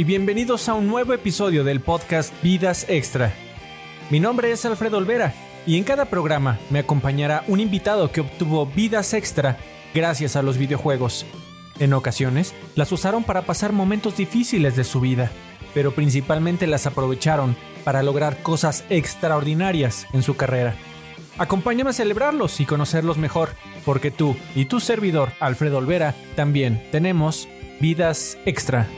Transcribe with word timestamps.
y 0.00 0.04
bienvenidos 0.04 0.66
a 0.70 0.72
un 0.72 0.86
nuevo 0.86 1.12
episodio 1.12 1.62
del 1.62 1.80
podcast 1.80 2.32
Vidas 2.42 2.86
Extra. 2.88 3.34
Mi 4.08 4.18
nombre 4.18 4.50
es 4.50 4.64
Alfredo 4.64 4.96
Olvera 4.96 5.34
y 5.66 5.76
en 5.76 5.84
cada 5.84 6.06
programa 6.06 6.58
me 6.70 6.78
acompañará 6.78 7.44
un 7.48 7.60
invitado 7.60 8.10
que 8.10 8.22
obtuvo 8.22 8.64
vidas 8.64 9.12
extra 9.12 9.58
gracias 9.92 10.36
a 10.36 10.42
los 10.42 10.56
videojuegos. 10.56 11.26
En 11.78 11.92
ocasiones 11.92 12.54
las 12.76 12.90
usaron 12.92 13.24
para 13.24 13.42
pasar 13.42 13.74
momentos 13.74 14.16
difíciles 14.16 14.74
de 14.74 14.84
su 14.84 15.02
vida, 15.02 15.30
pero 15.74 15.92
principalmente 15.92 16.66
las 16.66 16.86
aprovecharon 16.86 17.54
para 17.84 18.02
lograr 18.02 18.42
cosas 18.42 18.86
extraordinarias 18.88 20.06
en 20.14 20.22
su 20.22 20.34
carrera. 20.34 20.76
Acompáñame 21.36 21.90
a 21.90 21.92
celebrarlos 21.92 22.58
y 22.60 22.64
conocerlos 22.64 23.18
mejor, 23.18 23.50
porque 23.84 24.10
tú 24.10 24.34
y 24.54 24.64
tu 24.64 24.80
servidor, 24.80 25.32
Alfredo 25.40 25.76
Olvera, 25.76 26.14
también 26.36 26.88
tenemos 26.90 27.50
vidas 27.80 28.38
extra. 28.46 28.88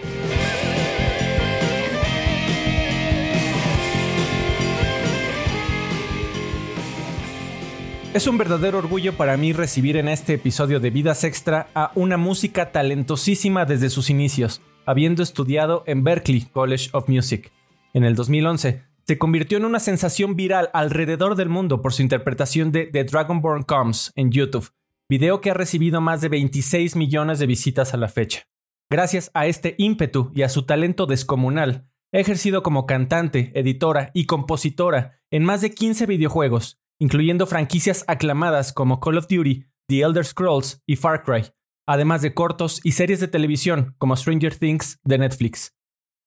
Es 8.15 8.27
un 8.27 8.37
verdadero 8.37 8.77
orgullo 8.77 9.15
para 9.15 9.39
mí 9.39 9.55
recibir 9.55 9.97
en 9.97 10.07
este 10.07 10.35
episodio 10.35 10.81
de 10.81 10.91
Vidas 10.91 11.25
Extra 11.25 11.69
a 11.75 11.93
una 11.95 12.19
música 12.19 12.71
talentosísima 12.71 13.65
desde 13.65 13.89
sus 13.89 14.11
inicios, 14.11 14.61
habiendo 14.85 15.23
estudiado 15.23 15.83
en 15.87 16.05
Berklee 16.05 16.47
College 16.53 16.91
of 16.93 17.09
Music. 17.09 17.51
En 17.95 18.05
el 18.05 18.15
2011, 18.15 18.83
se 19.07 19.19
convirtió 19.19 19.57
en 19.57 19.65
una 19.65 19.81
sensación 19.81 20.37
viral 20.37 20.69
alrededor 20.75 21.37
del 21.37 21.49
mundo 21.49 21.81
por 21.81 21.95
su 21.95 22.03
interpretación 22.03 22.71
de 22.71 22.85
The 22.85 23.05
Dragonborn 23.05 23.63
Comes 23.63 24.13
en 24.15 24.31
YouTube, 24.31 24.71
video 25.09 25.41
que 25.41 25.51
ha 25.51 25.55
recibido 25.55 26.03
más 26.03 26.21
de 26.21 26.29
26 26.29 26.97
millones 26.97 27.39
de 27.39 27.47
visitas 27.47 27.95
a 27.95 27.97
la 27.97 28.09
fecha. 28.09 28.43
Gracias 28.91 29.31
a 29.33 29.47
este 29.47 29.75
ímpetu 29.79 30.31
y 30.35 30.43
a 30.43 30.51
su 30.51 30.67
talento 30.67 31.07
descomunal, 31.07 31.89
ha 32.13 32.19
ejercido 32.19 32.63
como 32.63 32.85
cantante, 32.85 33.53
editora 33.55 34.11
y 34.13 34.27
compositora 34.27 35.23
en 35.31 35.45
más 35.45 35.63
de 35.63 35.71
15 35.71 36.05
videojuegos, 36.05 36.82
incluyendo 37.03 37.49
franquicias 37.49 38.05
aclamadas 38.07 38.73
como 38.73 39.01
Call 39.01 39.19
of 39.19 39.27
Duty, 39.27 39.67
The 39.89 40.03
Elder 40.03 40.25
Scrolls 40.25 40.85
y 40.87 40.95
Far 40.95 41.25
Cry, 41.25 41.53
además 41.85 42.23
de 42.23 42.33
cortos 42.33 42.81
y 42.85 42.93
series 42.93 43.19
de 43.19 43.27
televisión 43.27 43.97
como 43.99 44.15
Stranger 44.15 44.57
Things 44.57 45.01
de 45.03 45.19
Netflix. 45.19 45.75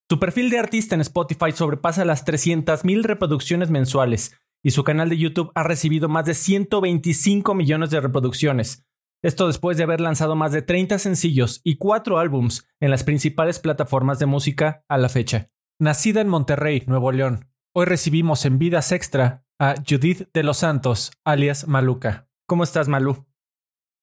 Su 0.09 0.19
perfil 0.19 0.49
de 0.49 0.59
artista 0.59 0.93
en 0.93 0.99
Spotify 0.99 1.53
sobrepasa 1.53 2.03
las 2.03 2.25
300.000 2.25 3.03
reproducciones 3.03 3.69
mensuales 3.69 4.35
y 4.61 4.71
su 4.71 4.83
canal 4.83 5.07
de 5.07 5.17
YouTube 5.17 5.49
ha 5.55 5.63
recibido 5.63 6.09
más 6.09 6.25
de 6.25 6.33
125 6.33 7.55
millones 7.55 7.89
de 7.89 8.01
reproducciones. 8.01 8.85
Esto 9.23 9.47
después 9.47 9.77
de 9.77 9.83
haber 9.83 10.01
lanzado 10.01 10.35
más 10.35 10.51
de 10.51 10.61
30 10.61 10.99
sencillos 10.99 11.61
y 11.63 11.77
4 11.77 12.19
álbums 12.19 12.67
en 12.81 12.91
las 12.91 13.05
principales 13.05 13.59
plataformas 13.59 14.19
de 14.19 14.25
música 14.25 14.83
a 14.89 14.97
la 14.97 15.07
fecha. 15.07 15.49
Nacida 15.79 16.19
en 16.19 16.27
Monterrey, 16.27 16.83
Nuevo 16.85 17.13
León, 17.13 17.47
hoy 17.73 17.85
recibimos 17.85 18.43
en 18.43 18.59
Vidas 18.59 18.91
Extra 18.91 19.44
a 19.59 19.75
Judith 19.87 20.27
de 20.33 20.43
los 20.43 20.57
Santos, 20.57 21.11
alias 21.23 21.67
Maluca. 21.67 22.27
¿Cómo 22.47 22.63
estás, 22.63 22.87
Malú? 22.87 23.25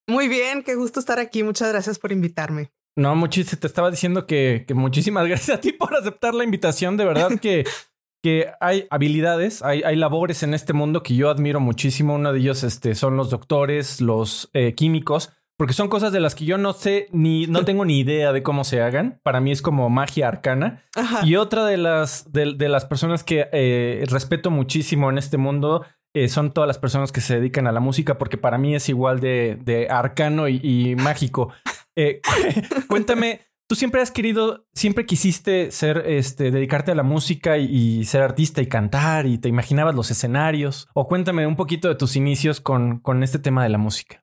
Muy 0.09 0.29
bien, 0.29 0.63
qué 0.63 0.75
gusto 0.75 1.01
estar 1.01 1.19
aquí. 1.19 1.43
Muchas 1.43 1.71
gracias 1.71 1.99
por 1.99 2.13
invitarme. 2.13 2.73
No, 2.97 3.15
muchísimo. 3.15 3.61
Te 3.61 3.67
estaba 3.67 3.91
diciendo 3.91 4.27
que, 4.27 4.67
muchísimas 4.75 5.27
gracias 5.29 5.59
a 5.59 5.61
ti 5.61 5.73
por 5.73 5.95
aceptar 5.95 6.35
la 6.35 6.45
invitación. 6.45 6.97
De 6.97 7.05
verdad 7.05 7.39
que, 7.41 7.65
que 8.23 8.49
hay 8.61 8.87
habilidades, 8.91 9.63
hay, 9.63 9.83
hay, 9.83 9.97
labores 9.97 10.43
en 10.43 10.55
este 10.55 10.73
mundo 10.73 11.03
que 11.03 11.15
yo 11.15 11.31
admiro 11.31 11.61
muchísimo. 11.61 12.15
Uno 12.15 12.33
de 12.33 12.41
ellos 12.41 12.65
este, 12.65 12.95
son 12.95 13.17
los 13.17 13.31
doctores, 13.31 14.01
los 14.01 14.51
eh, 14.55 14.75
químicos, 14.75 15.31
porque 15.63 15.75
son 15.75 15.87
cosas 15.87 16.11
de 16.11 16.19
las 16.19 16.35
que 16.35 16.45
yo 16.45 16.59
no 16.59 16.73
sé 16.73 17.07
ni 17.13 17.47
no 17.47 17.65
tengo 17.65 17.85
ni 17.85 18.01
idea 18.01 18.33
de 18.33 18.43
cómo 18.43 18.65
se 18.65 18.83
hagan. 18.83 19.21
Para 19.23 19.41
mí 19.41 19.53
es 19.53 19.63
como 19.63 19.89
magia 19.91 20.27
arcana. 20.27 20.83
Y 21.23 21.37
otra 21.37 21.65
de 21.67 21.77
las 21.77 22.33
de, 22.33 22.69
las 22.69 22.85
personas 22.85 23.23
que 23.23 23.49
eh, 23.53 24.05
respeto 24.09 24.51
muchísimo 24.51 25.09
en 25.09 25.19
este 25.19 25.37
mundo 25.37 25.87
eh, 26.15 26.27
son 26.27 26.51
todas 26.51 26.67
las 26.67 26.79
personas 26.79 27.13
que 27.13 27.21
se 27.21 27.37
dedican 27.37 27.69
a 27.69 27.73
la 27.73 27.79
música, 27.79 28.19
porque 28.19 28.39
para 28.39 28.59
mí 28.59 28.75
es 28.75 28.89
igual 28.89 29.21
de, 29.21 29.57
de 29.63 29.87
arcano 29.89 30.49
y, 30.49 30.97
mágico. 30.97 31.53
Eh, 31.95 32.23
cuéntame. 32.89 33.43
Tú 33.69 33.77
siempre 33.77 34.01
has 34.01 34.11
querido, 34.11 34.67
siempre 34.73 35.05
quisiste 35.05 35.71
ser, 35.71 36.05
este, 36.07 36.51
dedicarte 36.51 36.91
a 36.91 36.95
la 36.95 37.03
música 37.03 37.59
y, 37.59 37.67
y, 37.67 38.05
ser 38.07 38.23
artista 38.23 38.63
y 38.63 38.67
cantar 38.67 39.27
y 39.27 39.37
te 39.37 39.51
imaginabas 39.51 39.95
los 39.95 40.11
escenarios. 40.11 40.89
O 40.95 41.07
cuéntame 41.07 41.47
un 41.47 41.55
poquito 41.55 41.89
de 41.89 41.95
tus 41.95 42.17
inicios 42.17 42.63
con, 42.63 42.99
con 42.99 43.23
este 43.23 43.39
tema 43.39 43.63
de 43.63 43.69
la 43.69 43.77
música. 43.77 44.22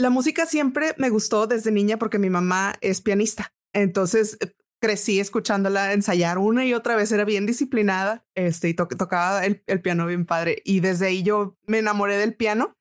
La 0.00 0.10
música 0.10 0.46
siempre 0.46 0.94
me 0.96 1.10
gustó 1.10 1.48
desde 1.48 1.72
niña 1.72 1.98
porque 1.98 2.20
mi 2.20 2.30
mamá 2.30 2.76
es 2.80 3.00
pianista. 3.00 3.52
Entonces 3.72 4.38
eh, 4.40 4.54
crecí 4.80 5.18
escuchándola 5.18 5.92
ensayar 5.92 6.38
una 6.38 6.64
y 6.64 6.72
otra 6.72 6.94
vez, 6.94 7.10
era 7.10 7.24
bien 7.24 7.46
disciplinada 7.46 8.24
este, 8.36 8.68
y 8.68 8.74
tocaba 8.74 9.44
el, 9.44 9.60
piano 9.82 10.06
bien 10.06 10.24
padre. 10.24 10.62
Y 10.64 10.78
desde 10.78 11.08
ahí 11.08 11.24
yo 11.24 11.56
me 11.66 11.78
enamoré 11.78 12.16
del 12.16 12.36
piano 12.36 12.76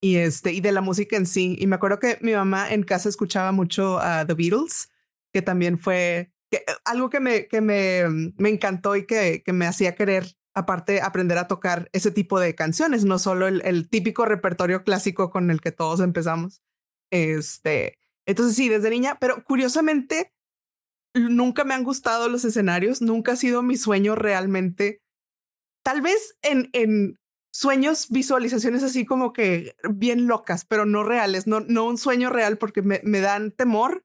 y, 0.00 0.16
este, 0.16 0.52
y 0.54 0.62
de 0.62 0.72
la 0.72 0.80
música 0.80 1.14
en 1.16 1.26
sí. 1.26 1.56
Y 1.58 1.66
me 1.66 1.76
acuerdo 1.76 1.98
que 1.98 2.16
mi 2.22 2.32
mamá 2.32 2.72
en 2.72 2.84
casa 2.84 3.10
escuchaba 3.10 3.52
mucho 3.52 3.98
a 3.98 4.26
The 4.26 4.32
Beatles, 4.32 4.88
que 5.30 5.42
también 5.42 5.76
fue 5.78 6.32
eh, 6.52 6.64
algo 6.86 7.10
que 7.10 7.20
me, 7.20 7.48
que 7.48 7.60
me, 7.60 8.32
me 8.38 8.48
encantó 8.48 8.96
y 8.96 9.04
que, 9.04 9.42
que 9.44 9.52
me 9.52 9.66
hacía 9.66 9.94
querer 9.94 10.24
aparte 10.54 11.00
aprender 11.00 11.38
a 11.38 11.48
tocar 11.48 11.88
ese 11.92 12.10
tipo 12.10 12.38
de 12.38 12.54
canciones, 12.54 13.04
no 13.04 13.18
solo 13.18 13.46
el, 13.46 13.88
típico 13.88 14.24
repertorio 14.24 14.84
clásico 14.84 15.30
con 15.30 15.50
el 15.50 15.60
que 15.60 15.72
todos 15.72 16.00
empezamos. 16.00 16.62
Este, 17.10 17.98
entonces 18.26 18.56
sí, 18.56 18.68
desde 18.68 18.90
niña, 18.90 19.18
pero 19.20 19.44
curiosamente 19.44 20.32
nunca 21.14 21.64
me 21.64 21.74
han 21.74 21.84
gustado 21.84 22.28
los 22.28 22.44
escenarios, 22.44 23.02
nunca 23.02 23.32
ha 23.32 23.36
sido 23.36 23.62
mi 23.62 23.76
sueño 23.76 24.14
realmente. 24.14 25.02
Tal 25.84 26.00
vez 26.00 26.36
en, 26.42 26.70
en 26.72 27.18
sueños, 27.52 28.08
visualizaciones 28.10 28.82
así 28.82 29.04
como 29.04 29.32
que 29.32 29.74
bien 29.90 30.26
locas, 30.26 30.64
pero 30.64 30.86
no 30.86 31.02
reales, 31.02 31.46
no, 31.46 31.60
no 31.60 31.86
un 31.86 31.98
sueño 31.98 32.30
real 32.30 32.58
porque 32.58 32.82
me, 32.82 33.00
me 33.04 33.20
dan 33.20 33.52
temor. 33.52 34.04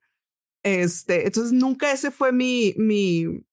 Este, 0.64 1.26
entonces 1.26 1.52
nunca 1.52 1.92
ese 1.92 2.10
fue 2.10 2.32
mi, 2.32 2.74
mi, 2.76 3.46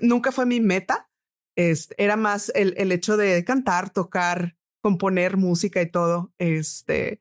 nunca 0.00 0.32
fue 0.32 0.46
mi 0.46 0.60
meta 0.60 1.10
era 1.56 2.16
más 2.16 2.50
el, 2.54 2.74
el 2.76 2.92
hecho 2.92 3.16
de 3.16 3.44
cantar, 3.44 3.90
tocar, 3.90 4.56
componer 4.80 5.36
música 5.36 5.80
y 5.82 5.90
todo. 5.90 6.32
Este, 6.38 7.20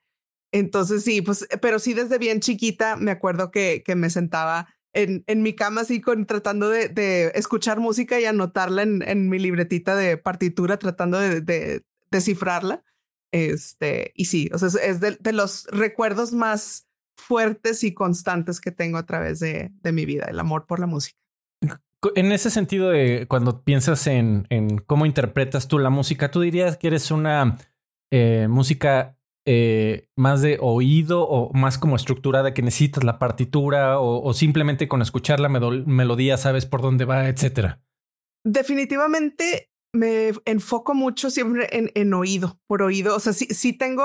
entonces 0.52 1.03
sí, 1.03 1.22
pues, 1.22 1.47
pero 1.62 1.80
sí 1.80 1.94
desde 1.94 2.18
bien 2.18 2.40
chiquita 2.40 2.96
me 2.96 3.12
acuerdo 3.12 3.52
que, 3.52 3.84
que 3.86 3.96
me 3.96 4.09
sentaba 4.09 4.68
en, 4.94 5.24
en 5.28 5.42
mi 5.42 5.56
cama 5.56 5.81
así 5.81 6.02
con 6.02 6.25
tratando 6.25 6.69
de, 6.69 6.90
de 6.90 7.31
escuchar 7.36 7.80
música 7.80 8.19
y 8.19 8.25
anotarla 8.25 8.84
en, 8.84 9.02
en, 9.08 9.30
mi 9.30 9.40
libretita 9.40 9.96
de 9.96 10.18
partitura, 10.18 10.78
tratando 10.78 11.18
de, 11.18 11.42
de 11.42 11.86
descifrarla. 12.12 12.84
Este, 13.31 14.12
y 14.16 14.25
sí, 14.25 14.50
o 14.53 14.58
sea, 14.58 14.68
es 14.84 15.00
de, 15.00 15.18
de, 15.18 15.31
los 15.31 15.66
recuerdos 15.68 16.34
más 16.34 16.90
fuertes 17.16 17.86
y 17.86 17.94
constantes 17.94 18.59
que 18.59 18.72
tengo 18.72 18.98
a 18.98 19.06
través 19.06 19.40
de, 19.40 19.72
de 19.81 19.92
mi 19.94 20.06
vida, 20.06 20.25
el 20.25 20.40
amor 20.40 20.66
por 20.66 20.81
la 20.81 20.88
música 20.88 21.21
en 22.16 22.31
ese 22.31 22.50
sentido 22.50 22.89
de 22.89 23.28
cuando 23.28 23.63
piensas 23.63 24.07
en, 24.07 24.48
cómo 24.88 25.06
interpretas 25.06 25.68
tú 25.68 25.80
la 25.80 25.89
música, 25.89 26.31
¿tú 26.31 26.42
dirías 26.42 26.77
que 26.77 26.88
eres 26.88 27.12
una 27.12 27.57
eh, 28.12 28.48
música 28.50 29.18
eh, 29.45 30.07
más 30.15 30.42
de 30.42 30.57
oído 30.62 31.27
o 31.27 31.53
más 31.53 31.77
como 31.77 31.95
estructurada 31.95 32.53
que 32.53 32.62
necesitas 32.62 33.03
la 33.03 33.19
partitura 33.19 34.00
o, 34.00 34.33
simplemente 34.33 34.88
con 34.88 35.01
escuchar 35.01 35.39
la 35.39 35.50
melodía 35.50 36.38
sabes 36.38 36.65
por 36.65 36.81
dónde 36.81 37.06
va, 37.06 37.27
etcétera? 37.27 37.81
Definitivamente 38.44 39.71
me 39.94 40.31
enfoco 40.45 40.94
mucho 40.94 41.30
siempre 41.30 41.68
en, 41.71 41.92
en 41.95 42.13
oído, 42.13 42.59
por 42.68 42.81
oído. 42.81 43.15
O 43.15 43.19
sea, 43.19 43.33
sí, 43.33 43.45
sí 43.47 43.74
tengo, 43.74 44.04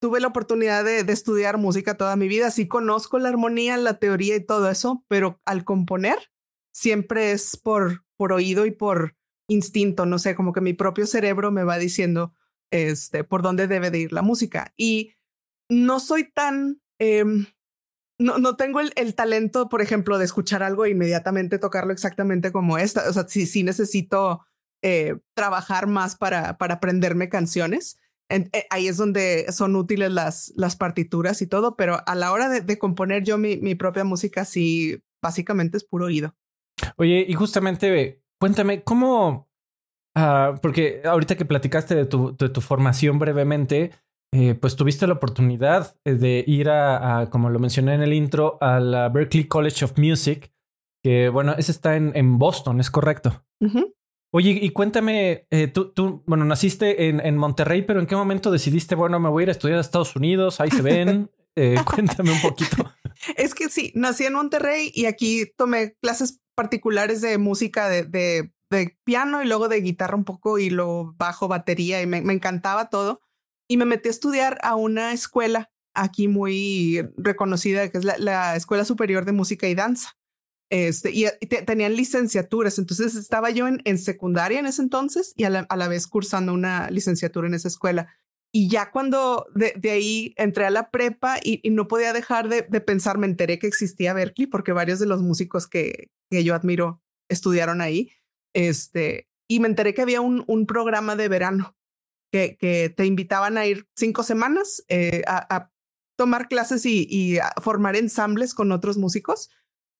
tuve 0.00 0.20
la 0.20 0.28
oportunidad 0.28 0.84
de, 0.84 1.04
de 1.04 1.12
estudiar 1.12 1.58
música 1.58 1.96
toda 1.96 2.14
mi 2.16 2.28
vida, 2.28 2.50
sí 2.50 2.68
conozco 2.68 3.18
la 3.18 3.30
armonía, 3.30 3.76
la 3.78 3.98
teoría 3.98 4.36
y 4.36 4.44
todo 4.44 4.70
eso, 4.70 5.04
pero 5.08 5.40
al 5.44 5.64
componer 5.64 6.31
siempre 6.72 7.32
es 7.32 7.56
por, 7.56 8.04
por 8.16 8.32
oído 8.32 8.66
y 8.66 8.70
por 8.70 9.16
instinto, 9.48 10.06
no 10.06 10.18
sé, 10.18 10.34
como 10.34 10.52
que 10.52 10.60
mi 10.60 10.72
propio 10.72 11.06
cerebro 11.06 11.50
me 11.50 11.64
va 11.64 11.78
diciendo 11.78 12.34
este, 12.70 13.22
por 13.22 13.42
dónde 13.42 13.68
debe 13.68 13.90
de 13.90 14.00
ir 14.00 14.12
la 14.12 14.22
música. 14.22 14.72
Y 14.76 15.14
no 15.68 16.00
soy 16.00 16.30
tan, 16.32 16.80
em, 16.98 17.46
no, 18.18 18.38
no 18.38 18.56
tengo 18.56 18.80
el, 18.80 18.92
el, 18.96 19.14
talento, 19.14 19.68
por 19.68 19.82
ejemplo, 19.82 20.18
de 20.18 20.24
escuchar 20.24 20.62
algo 20.62 20.84
e 20.84 20.90
inmediatamente 20.90 21.58
tocarlo 21.58 21.92
exactamente 21.92 22.52
como 22.52 22.78
esta. 22.78 23.08
O 23.08 23.12
sea, 23.12 23.26
sí, 23.28 23.46
sí 23.46 23.62
necesito 23.62 24.44
eh, 24.82 25.18
trabajar 25.34 25.86
más 25.86 26.16
para, 26.16 26.58
para 26.58 26.74
aprenderme 26.74 27.28
canciones. 27.28 27.98
Eh, 28.28 28.66
ahí 28.70 28.88
es 28.88 28.96
donde 28.96 29.52
son 29.52 29.76
útiles 29.76 30.10
las, 30.10 30.52
las 30.56 30.76
partituras 30.76 31.42
y 31.42 31.46
todo, 31.46 31.76
pero 31.76 32.02
a 32.06 32.14
la 32.14 32.32
hora 32.32 32.48
de, 32.48 32.62
de 32.62 32.78
componer 32.78 33.24
yo 33.24 33.36
mi, 33.36 33.58
mi 33.58 33.74
propia 33.74 34.04
música, 34.04 34.44
sí, 34.46 35.02
básicamente 35.20 35.76
es 35.76 35.84
puro 35.84 36.06
oído. 36.06 36.34
Oye, 36.96 37.24
y 37.28 37.32
justamente, 37.34 38.22
cuéntame, 38.40 38.82
¿cómo? 38.82 39.48
Uh, 40.16 40.58
porque 40.60 41.02
ahorita 41.04 41.36
que 41.36 41.44
platicaste 41.44 41.94
de 41.94 42.04
tu, 42.04 42.36
de 42.36 42.48
tu 42.48 42.60
formación 42.60 43.18
brevemente, 43.18 43.92
eh, 44.34 44.54
pues 44.54 44.76
tuviste 44.76 45.06
la 45.06 45.14
oportunidad 45.14 45.96
de 46.04 46.44
ir 46.46 46.70
a, 46.70 47.20
a, 47.20 47.30
como 47.30 47.50
lo 47.50 47.58
mencioné 47.58 47.94
en 47.94 48.02
el 48.02 48.12
intro, 48.12 48.58
a 48.60 48.80
la 48.80 49.08
Berklee 49.08 49.48
College 49.48 49.84
of 49.84 49.98
Music. 49.98 50.52
Que 51.02 51.28
bueno, 51.28 51.54
ese 51.58 51.72
está 51.72 51.96
en, 51.96 52.12
en 52.14 52.38
Boston, 52.38 52.80
es 52.80 52.90
correcto. 52.90 53.44
Oye, 54.34 54.58
y 54.62 54.70
cuéntame, 54.70 55.46
eh, 55.50 55.68
tú, 55.68 55.92
tú, 55.92 56.22
bueno, 56.26 56.44
naciste 56.44 57.08
en, 57.08 57.20
en, 57.20 57.36
Monterrey, 57.36 57.82
pero 57.82 58.00
¿en 58.00 58.06
qué 58.06 58.16
momento 58.16 58.50
decidiste, 58.50 58.94
bueno, 58.94 59.20
me 59.20 59.28
voy 59.28 59.42
a 59.42 59.44
ir 59.44 59.48
a 59.50 59.52
estudiar 59.52 59.78
a 59.78 59.82
Estados 59.82 60.16
Unidos? 60.16 60.60
Ahí 60.60 60.70
se 60.70 60.82
ven. 60.82 61.30
Eh, 61.54 61.76
cuéntame 61.84 62.32
un 62.32 62.40
poquito. 62.40 62.94
Es 63.36 63.54
que 63.54 63.68
sí, 63.68 63.92
nací 63.94 64.24
en 64.24 64.32
Monterrey 64.32 64.90
y 64.94 65.04
aquí 65.04 65.52
tomé 65.54 65.92
clases 66.00 66.40
particulares 66.54 67.20
de 67.20 67.38
música 67.38 67.88
de, 67.88 68.04
de, 68.04 68.52
de 68.70 68.98
piano 69.04 69.42
y 69.42 69.46
luego 69.46 69.68
de 69.68 69.80
guitarra 69.80 70.16
un 70.16 70.24
poco 70.24 70.58
y 70.58 70.70
luego 70.70 71.14
bajo 71.16 71.48
batería 71.48 72.02
y 72.02 72.06
me, 72.06 72.22
me 72.22 72.32
encantaba 72.32 72.90
todo. 72.90 73.20
Y 73.68 73.76
me 73.76 73.84
metí 73.84 74.08
a 74.08 74.10
estudiar 74.10 74.58
a 74.62 74.74
una 74.74 75.12
escuela 75.12 75.70
aquí 75.94 76.28
muy 76.28 77.08
reconocida, 77.16 77.88
que 77.88 77.98
es 77.98 78.04
la, 78.04 78.18
la 78.18 78.56
Escuela 78.56 78.84
Superior 78.84 79.24
de 79.24 79.32
Música 79.32 79.68
y 79.68 79.74
Danza. 79.74 80.16
Este, 80.70 81.10
y, 81.12 81.26
tenían 81.66 81.94
licenciaturas, 81.94 82.78
entonces 82.78 83.14
estaba 83.14 83.50
yo 83.50 83.68
en, 83.68 83.82
en 83.84 83.98
secundaria 83.98 84.58
en 84.58 84.64
ese 84.64 84.80
entonces 84.80 85.34
y 85.36 85.44
a 85.44 85.50
la, 85.50 85.60
a 85.68 85.76
la, 85.76 85.86
vez 85.86 86.06
cursando 86.06 86.54
una 86.54 86.90
licenciatura 86.90 87.46
en 87.46 87.52
esa 87.52 87.68
escuela. 87.68 88.08
Y 88.54 88.70
ya 88.70 88.90
cuando 88.90 89.46
de, 89.54 89.74
de 89.76 89.90
ahí 89.90 90.34
entré 90.38 90.64
a 90.64 90.70
la 90.70 90.90
prepa 90.90 91.36
y, 91.42 91.60
y 91.62 91.70
no 91.70 91.88
podía 91.88 92.14
dejar 92.14 92.48
de, 92.48 92.62
de, 92.62 92.80
pensar, 92.80 93.18
me 93.18 93.26
enteré 93.26 93.58
que 93.58 93.66
existía 93.66 94.14
Berkeley 94.14 94.46
porque 94.46 94.72
varios 94.72 94.98
de 94.98 95.04
los 95.04 95.20
músicos 95.20 95.66
que, 95.66 96.10
que 96.32 96.44
yo 96.44 96.54
admiro 96.54 97.02
estudiaron 97.28 97.80
ahí. 97.80 98.10
Este, 98.54 99.28
y 99.48 99.60
me 99.60 99.68
enteré 99.68 99.94
que 99.94 100.02
había 100.02 100.20
un, 100.20 100.44
un 100.46 100.66
programa 100.66 101.16
de 101.16 101.28
verano 101.28 101.76
que, 102.32 102.56
que, 102.56 102.92
te 102.94 103.06
invitaban 103.06 103.58
a 103.58 103.66
ir 103.66 103.86
cinco 103.96 104.22
semanas 104.22 104.84
eh, 104.88 105.22
a, 105.26 105.54
a, 105.54 105.70
tomar 106.18 106.48
clases 106.48 106.86
y, 106.86 107.06
y 107.08 107.38
a 107.38 107.52
formar 107.62 107.96
ensambles 107.96 108.54
con 108.54 108.72
otros 108.72 108.98
músicos 108.98 109.50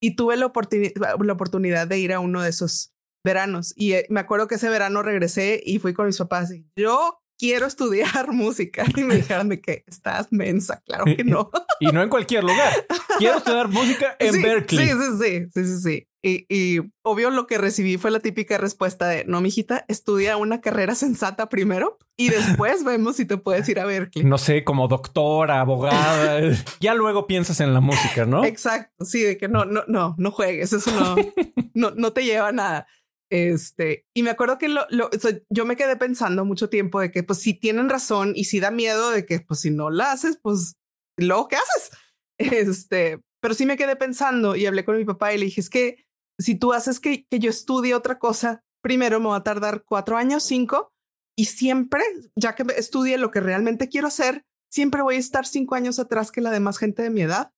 y 0.01 0.17
tuve 0.17 0.37
la, 0.37 0.47
oportun 0.47 0.83
la 0.95 1.33
oportunidad 1.33 1.87
de 1.87 1.99
ir 1.99 2.13
a 2.13 2.21
uno 2.21 2.43
de 2.43 2.51
esos 2.51 2.93
veranos. 3.25 3.73
Y 3.77 3.93
eh, 3.93 4.07
me 4.11 4.21
acuerdo 4.21 4.49
que 4.49 4.57
ese 4.57 4.69
verano 4.69 5.03
regresé 5.03 5.63
y 5.65 5.79
fui 5.79 5.95
con 5.95 6.07
mis 6.07 6.19
papás 6.19 6.53
y 6.53 6.67
yo 6.77 7.23
quiero 7.39 7.67
estudiar 7.67 8.33
música. 8.33 8.85
Y 8.97 9.05
me 9.05 9.17
dijeron 9.17 9.49
de 9.49 9.61
que 9.61 9.85
estás 9.87 10.29
mensa. 10.31 10.83
Claro 10.85 11.05
que 11.05 11.25
no. 11.25 11.51
y 11.81 11.87
no 11.89 12.03
en 12.03 12.09
cualquier 12.09 12.45
lugar. 12.45 12.73
Quiero 13.19 13.39
estudiar 13.39 13.69
música 13.69 14.17
en 14.19 14.33
sí, 14.35 14.43
Berkeley. 14.43 14.89
Sí, 14.89 14.93
sí, 14.93 15.19
sí, 15.21 15.51
sí, 15.53 15.65
sí, 15.65 15.81
sí. 15.83 16.09
Y, 16.25 16.47
y, 16.49 16.79
obvio 17.03 17.31
lo 17.31 17.49
que 17.49 17.59
recibí 17.59 17.97
fue 17.99 18.13
la 18.13 18.21
típica 18.21 18.57
respuesta 18.57 19.09
de 19.09 19.25
no, 19.25 19.41
mijita, 19.41 19.85
estudia 19.89 20.37
una 20.37 20.61
carrera 20.61 20.95
sensata 20.95 21.49
primero 21.49 21.99
y 22.17 22.29
después 22.29 22.85
vemos 22.85 23.17
si 23.17 23.27
te 23.27 23.39
puedes 23.39 23.69
ir 23.69 23.81
a 23.81 23.87
Berkeley. 23.87 24.25
No 24.25 24.39
sé, 24.39 24.63
como 24.63 24.87
doctora, 24.87 25.61
abogada. 25.61 26.41
ya 26.81 26.95
luego 26.95 27.27
piensas 27.27 27.59
en 27.59 27.75
la 27.75 27.81
música, 27.81 28.25
¿no? 28.25 28.45
Exacto. 28.45 29.05
Sí, 29.05 29.23
de 29.23 29.37
que 29.37 29.49
no, 29.49 29.65
no, 29.65 29.83
no, 29.89 30.15
no 30.17 30.31
juegues. 30.31 30.73
Eso 30.73 30.93
no, 30.93 31.17
no, 31.75 31.91
no 31.97 32.13
te 32.13 32.25
lleva 32.25 32.49
a 32.49 32.53
nada. 32.53 32.87
Este, 33.29 34.07
y 34.15 34.23
me 34.23 34.31
acuerdo 34.31 34.59
que 34.59 34.69
lo, 34.69 34.87
lo, 34.91 35.11
yo 35.51 35.65
me 35.65 35.75
quedé 35.75 35.97
pensando 35.97 36.45
mucho 36.45 36.69
tiempo 36.69 37.01
de 37.01 37.11
que, 37.11 37.23
pues, 37.23 37.41
si 37.41 37.55
tienen 37.55 37.89
razón 37.89 38.33
y 38.37 38.45
si 38.45 38.61
da 38.61 38.71
miedo 38.71 39.11
de 39.11 39.27
que, 39.27 39.41
pues, 39.41 39.61
si 39.61 39.71
no 39.71 39.91
la 39.91 40.13
haces, 40.13 40.39
pues, 40.41 40.77
luego, 41.17 41.49
¿qué 41.49 41.57
haces? 41.57 41.99
Este, 42.39 43.21
pero 43.41 43.55
sí 43.55 43.67
me 43.67 43.77
quedé 43.77 43.97
pensando 43.97 44.55
y 44.55 44.67
hablé 44.67 44.85
con 44.85 44.97
mi 44.97 45.05
papá 45.05 45.33
y 45.33 45.39
le 45.39 45.47
dije, 45.47 45.61
es 45.61 45.71
que 45.71 46.05
si 46.43 46.55
tú 46.55 46.73
haces 46.73 47.01
que, 47.01 47.27
yo 47.31 47.51
estudie 47.51 47.95
otra 47.95 48.19
cosa, 48.19 48.63
primero 48.83 49.21
me 49.21 49.29
va 49.29 49.37
a 49.37 49.45
tardar 49.45 49.85
cuatro 49.85 50.17
años, 50.17 50.43
cinco, 50.43 50.93
y 51.37 51.47
siempre, 51.47 52.03
ya 52.37 52.55
que 52.55 52.65
estudie 52.77 53.17
lo 53.19 53.31
que 53.31 53.41
realmente 53.41 53.89
quiero 53.89 54.09
hacer, 54.09 54.45
siempre 54.71 55.03
voy 55.03 55.17
a 55.17 55.19
estar 55.19 55.47
cinco 55.47 55.75
años 55.75 55.99
atrás 55.99 56.31
que 56.31 56.41
la 56.41 56.51
demás 56.51 56.79
gente 56.79 57.03
de 57.03 57.11
mi 57.11 57.23
edad. 57.23 57.53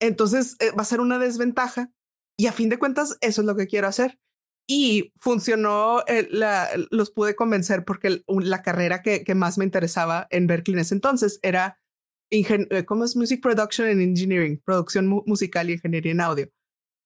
Entonces 0.00 0.56
eh, 0.60 0.70
va 0.72 0.82
a 0.82 0.86
ser 0.86 1.00
una 1.00 1.18
desventaja. 1.18 1.90
Y 2.38 2.46
a 2.46 2.52
fin 2.52 2.68
de 2.68 2.78
cuentas, 2.78 3.18
eso 3.20 3.40
es 3.40 3.46
lo 3.46 3.56
que 3.56 3.66
quiero 3.66 3.88
hacer. 3.88 4.18
Y 4.66 5.12
funcionó, 5.16 6.04
eh, 6.06 6.28
los 6.90 7.10
pude 7.10 7.34
convencer 7.34 7.84
porque 7.84 8.22
la 8.28 8.62
carrera 8.62 9.02
que, 9.02 9.24
más 9.34 9.58
me 9.58 9.64
interesaba 9.64 10.26
en 10.30 10.46
Berkeley 10.46 10.74
en 10.74 10.80
ese 10.80 10.94
entonces 10.94 11.40
era, 11.42 11.80
eh, 12.30 12.84
¿cómo 12.84 13.04
es? 13.04 13.16
Music 13.16 13.42
Production 13.42 13.88
and 13.88 14.02
Engineering, 14.02 14.60
producción 14.64 15.06
mu 15.06 15.22
musical 15.26 15.70
y 15.70 15.72
ingeniería 15.72 16.12
en 16.12 16.20
audio. 16.20 16.50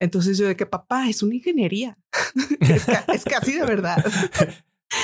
Entonces 0.02 0.36
yo 0.36 0.48
de 0.48 0.56
que 0.56 0.66
papá 0.66 1.08
es 1.08 1.22
una 1.22 1.36
ingeniería. 1.36 1.96
es, 2.60 2.86
ca 2.86 3.04
es, 3.14 3.24
casi 3.24 3.54
de 3.54 3.64
verdad. 3.64 4.04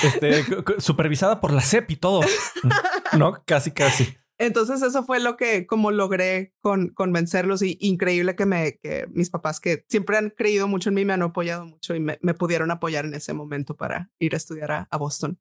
Este, 0.03 0.45
supervisada 0.77 1.41
por 1.41 1.51
la 1.51 1.61
CEP 1.61 1.91
y 1.91 1.95
todo. 1.95 2.21
No, 3.17 3.43
casi, 3.43 3.71
casi. 3.71 4.17
Entonces 4.37 4.83
eso 4.83 5.03
fue 5.03 5.19
lo 5.19 5.35
que 5.35 5.65
como 5.65 5.89
logré 5.89 6.53
con, 6.61 6.89
convencerlos 6.89 7.63
y 7.63 7.75
increíble 7.81 8.35
que 8.35 8.45
me 8.45 8.77
que 8.77 9.07
mis 9.09 9.31
papás 9.31 9.59
que 9.59 9.83
siempre 9.89 10.15
han 10.15 10.29
creído 10.29 10.67
mucho 10.67 10.89
en 10.89 10.95
mí 10.95 11.05
me 11.05 11.13
han 11.13 11.23
apoyado 11.23 11.65
mucho 11.65 11.95
y 11.95 11.99
me, 11.99 12.19
me 12.21 12.35
pudieron 12.35 12.69
apoyar 12.69 13.05
en 13.05 13.15
ese 13.15 13.33
momento 13.33 13.75
para 13.75 14.11
ir 14.19 14.35
a 14.35 14.37
estudiar 14.37 14.71
a, 14.71 14.87
a 14.91 14.97
Boston. 14.97 15.39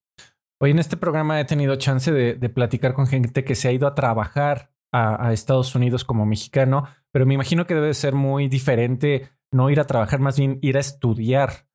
Hoy 0.60 0.70
en 0.70 0.78
este 0.78 0.96
programa 0.96 1.38
he 1.38 1.44
tenido 1.44 1.76
chance 1.76 2.10
de, 2.10 2.34
de, 2.34 2.48
platicar 2.48 2.94
con 2.94 3.06
gente 3.06 3.44
que 3.44 3.54
se 3.54 3.68
ha 3.68 3.72
ido 3.72 3.86
a 3.86 3.94
trabajar 3.94 4.72
a, 4.92 5.28
a, 5.28 5.32
Estados 5.34 5.74
Unidos 5.74 6.04
como 6.04 6.24
mexicano, 6.24 6.88
pero 7.12 7.26
me 7.26 7.34
imagino 7.34 7.66
que 7.66 7.74
debe 7.74 7.92
ser 7.92 8.14
muy 8.14 8.48
diferente 8.48 9.28
no 9.52 9.70
ir 9.70 9.80
a 9.80 9.86
trabajar, 9.86 10.20
más 10.20 10.38
bien 10.38 10.58
ir 10.62 10.76
a 10.76 10.80
estudiar. 10.80 11.66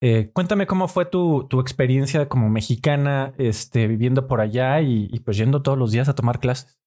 Eh, 0.00 0.30
cuéntame 0.32 0.66
cómo 0.66 0.86
fue 0.86 1.06
tu, 1.06 1.46
tu, 1.48 1.60
experiencia 1.60 2.28
como 2.28 2.48
mexicana, 2.48 3.34
este, 3.36 3.88
viviendo 3.88 4.28
por 4.28 4.40
allá 4.40 4.80
y, 4.80 5.08
y, 5.10 5.20
pues 5.20 5.36
yendo 5.36 5.62
todos 5.62 5.76
los 5.76 5.90
días 5.90 6.08
a 6.08 6.14
tomar 6.14 6.38
clases. 6.38 6.78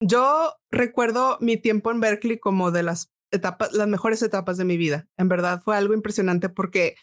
Yo 0.00 0.54
recuerdo 0.70 1.38
mi 1.40 1.56
tiempo 1.56 1.90
en 1.90 2.00
Berkeley 2.00 2.38
como 2.38 2.70
de 2.70 2.82
las 2.82 3.10
etapas, 3.32 3.72
las 3.72 3.88
mejores 3.88 4.22
etapas 4.22 4.58
de 4.58 4.64
mi 4.64 4.76
vida. 4.76 5.08
En 5.16 5.28
verdad 5.28 5.60
fue 5.64 5.76
algo 5.76 5.94
impresionante 5.94 6.48
porque 6.50 6.96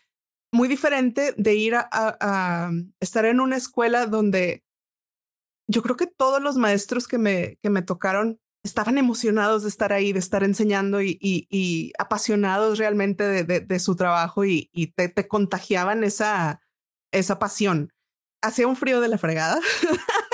muy 0.54 0.68
diferente 0.68 1.34
de 1.38 1.56
ir 1.56 1.75
a, 1.75 1.90
a, 1.92 2.18
a 2.19 2.72
estar 3.00 3.25
en 3.25 3.39
una 3.39 3.58
escuela 3.58 4.06
donde 4.06 4.63
yo 5.68 5.82
creo 5.82 5.96
que 5.96 6.08
todos 6.08 6.41
los 6.41 6.58
maestros 6.58 7.08
que 7.08 7.18
me, 7.18 7.58
que 7.62 7.70
me 7.70 7.82
tocaron 7.82 8.39
estaban 8.65 8.98
emocionados 8.98 9.62
de 9.62 9.69
estar 9.69 9.93
ahí, 9.93 10.12
de 10.12 10.19
estar 10.19 10.43
enseñando 10.43 11.01
y, 11.01 11.17
y, 11.22 11.48
y 11.51 11.93
apasionados 12.00 12.79
realmente 12.79 13.24
de, 13.24 13.43
de, 13.43 13.60
de 13.60 13.79
su 13.79 13.95
trabajo 13.95 14.43
y, 14.43 14.69
y 14.74 14.88
te, 14.88 15.07
te, 15.07 15.27
contagiaban 15.27 16.03
esa, 16.03 16.62
esa 17.12 17.38
pasión. 17.38 17.93
Hacía 18.41 18.67
un 18.67 18.75
frío 18.75 19.01
de 19.01 19.07
la 19.07 19.19
fregada 19.19 19.60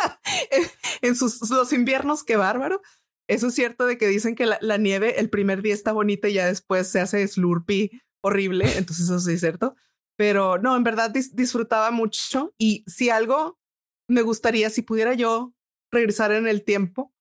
en 1.01 1.15
sus 1.15 1.49
los 1.49 1.73
inviernos, 1.73 2.23
qué 2.23 2.37
bárbaro. 2.37 2.81
Eso 3.27 3.47
es 3.47 3.53
cierto 3.53 3.85
de 3.85 3.97
que 3.97 4.07
dicen 4.07 4.35
que 4.35 4.45
la, 4.45 4.57
la, 4.61 4.77
nieve 4.77 5.19
el 5.19 5.29
primer 5.29 5.61
día 5.61 5.73
está 5.73 5.91
bonita 5.91 6.29
y 6.29 6.33
ya 6.33 6.45
después 6.45 6.87
se 6.87 7.01
hace 7.01 7.27
slurpy 7.27 8.01
horrible. 8.21 8.65
Entonces 8.77 9.05
eso 9.05 9.19
sí 9.19 9.33
es 9.33 9.41
cierto. 9.41 9.75
Pero 10.15 10.57
no, 10.57 10.77
en 10.77 10.83
verdad 10.83 11.11
dis 11.11 11.35
disfrutaba 11.35 11.91
mucho 11.91 12.53
y 12.57 12.85
si 12.87 13.09
algo 13.09 13.59
me 14.07 14.21
gustaría, 14.21 14.69
si 14.69 14.83
pudiera 14.83 15.13
yo 15.15 15.53
regresar 15.91 16.31
en 16.31 16.47
el 16.47 16.63
tiempo, 16.63 17.13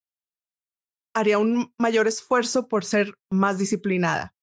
haría 1.21 1.39
un 1.39 1.73
mayor 1.79 2.09
esfuerzo 2.09 2.69
por 2.69 2.85
ser 2.85 3.15
más 3.31 3.59
disciplinada, 3.59 4.35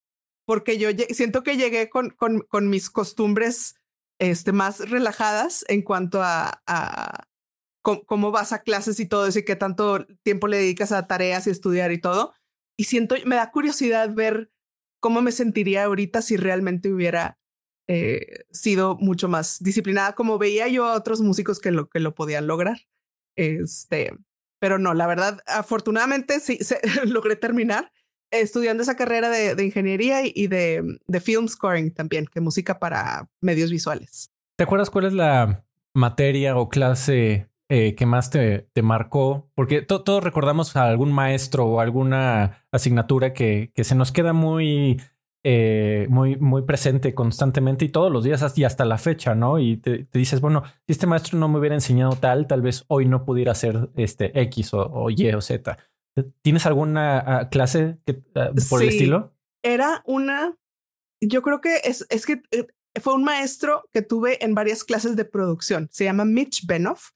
porque 0.46 0.78
yo 0.78 0.88
siento 1.10 1.42
que 1.42 1.56
llegué 1.56 1.90
con, 1.90 2.10
con, 2.10 2.70
mis 2.70 2.90
costumbres 2.90 3.74
este, 4.18 4.52
más 4.52 4.88
relajadas 4.88 5.64
en 5.68 5.82
cuanto 5.82 6.22
a, 6.22 6.62
a 6.66 7.26
cómo, 7.82 8.04
cómo, 8.04 8.30
vas 8.30 8.52
a 8.52 8.62
clases 8.62 8.98
y 9.00 9.06
todo 9.06 9.26
eso 9.26 9.40
y 9.40 9.44
qué 9.44 9.56
tanto 9.56 10.06
tiempo 10.22 10.48
le 10.48 10.58
dedicas 10.58 10.92
a 10.92 11.06
tareas 11.06 11.46
y 11.46 11.50
estudiar 11.50 11.92
y 11.92 12.00
todo. 12.00 12.34
Y 12.76 12.84
siento, 12.84 13.16
me 13.26 13.36
da 13.36 13.50
curiosidad 13.50 14.14
ver 14.14 14.50
cómo 15.00 15.20
me 15.22 15.32
sentiría 15.32 15.84
ahorita 15.84 16.22
si 16.22 16.36
realmente 16.36 16.92
hubiera 16.92 17.38
eh, 17.88 18.44
sido 18.50 18.96
mucho 18.96 19.28
más 19.28 19.58
disciplinada, 19.60 20.14
como 20.14 20.38
veía 20.38 20.68
yo 20.68 20.84
a 20.84 20.94
otros 20.94 21.22
músicos 21.22 21.58
que 21.58 21.70
lo, 21.70 21.88
que 21.88 22.00
lo 22.00 22.14
podían 22.14 22.46
lograr. 22.46 22.80
Este, 23.36 24.12
pero 24.58 24.78
no, 24.78 24.94
la 24.94 25.06
verdad, 25.06 25.40
afortunadamente 25.46 26.40
sí 26.40 26.58
se, 26.58 26.80
logré 27.06 27.36
terminar 27.36 27.92
estudiando 28.30 28.82
esa 28.82 28.96
carrera 28.96 29.30
de, 29.30 29.54
de 29.54 29.64
ingeniería 29.64 30.20
y 30.24 30.48
de, 30.48 30.98
de, 31.06 31.20
film 31.20 31.48
scoring 31.48 31.92
también, 31.92 32.26
que 32.26 32.40
música 32.40 32.78
para 32.78 33.28
medios 33.40 33.70
visuales. 33.70 34.30
¿Te 34.56 34.64
acuerdas 34.64 34.90
cuál 34.90 35.06
es 35.06 35.12
la 35.14 35.64
materia 35.94 36.56
o 36.56 36.68
clase 36.68 37.48
eh, 37.70 37.94
que 37.94 38.06
más 38.06 38.30
te, 38.30 38.68
te 38.72 38.82
marcó? 38.82 39.48
Porque 39.54 39.82
to, 39.82 40.02
todos 40.02 40.22
recordamos 40.22 40.76
a 40.76 40.84
algún 40.84 41.12
maestro 41.12 41.64
o 41.66 41.80
alguna 41.80 42.66
asignatura 42.70 43.32
que, 43.32 43.72
que 43.74 43.84
se 43.84 43.94
nos 43.94 44.12
queda 44.12 44.32
muy 44.32 45.00
eh, 45.50 46.06
muy, 46.10 46.36
muy 46.36 46.60
presente 46.60 47.14
constantemente 47.14 47.86
y 47.86 47.88
todos 47.88 48.12
los 48.12 48.22
días 48.22 48.44
y 48.58 48.64
hasta 48.64 48.84
la 48.84 48.98
fecha, 48.98 49.34
¿no? 49.34 49.58
Y 49.58 49.78
te, 49.78 50.04
te, 50.04 50.18
dices, 50.18 50.42
bueno, 50.42 50.62
si 50.84 50.92
este 50.92 51.06
maestro 51.06 51.38
no 51.38 51.48
me 51.48 51.58
hubiera 51.58 51.74
enseñado 51.74 52.16
tal, 52.16 52.46
tal 52.46 52.60
vez 52.60 52.84
hoy 52.88 53.06
no 53.06 53.24
pudiera 53.24 53.52
hacer 53.52 53.88
este 53.96 54.38
X 54.42 54.74
o, 54.74 54.80
o 54.92 55.08
Y 55.08 55.32
o 55.32 55.40
Z. 55.40 55.78
¿Tienes 56.42 56.66
alguna 56.66 57.44
uh, 57.46 57.48
clase 57.48 57.96
que, 58.04 58.12
uh, 58.12 58.54
por 58.68 58.80
sí, 58.80 58.84
el 58.84 58.88
estilo? 58.90 59.34
Era 59.62 60.02
una, 60.04 60.54
yo 61.22 61.40
creo 61.40 61.62
que 61.62 61.76
es, 61.82 62.04
es 62.10 62.26
que 62.26 62.42
eh, 62.50 62.66
fue 63.00 63.14
un 63.14 63.24
maestro 63.24 63.88
que 63.90 64.02
tuve 64.02 64.44
en 64.44 64.54
varias 64.54 64.84
clases 64.84 65.16
de 65.16 65.24
producción. 65.24 65.88
Se 65.90 66.04
llama 66.04 66.26
Mitch 66.26 66.66
Benoff 66.66 67.12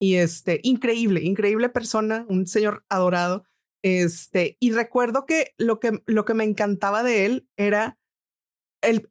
y 0.00 0.16
este, 0.16 0.58
increíble, 0.64 1.22
increíble 1.22 1.68
persona, 1.68 2.26
un 2.28 2.48
señor 2.48 2.84
adorado. 2.88 3.44
Este, 3.86 4.56
y 4.58 4.72
recuerdo 4.72 5.26
que 5.26 5.54
lo 5.58 5.78
que, 5.78 6.02
lo 6.06 6.24
que 6.24 6.34
me 6.34 6.42
encantaba 6.42 7.04
de 7.04 7.24
él 7.24 7.48
era 7.56 8.00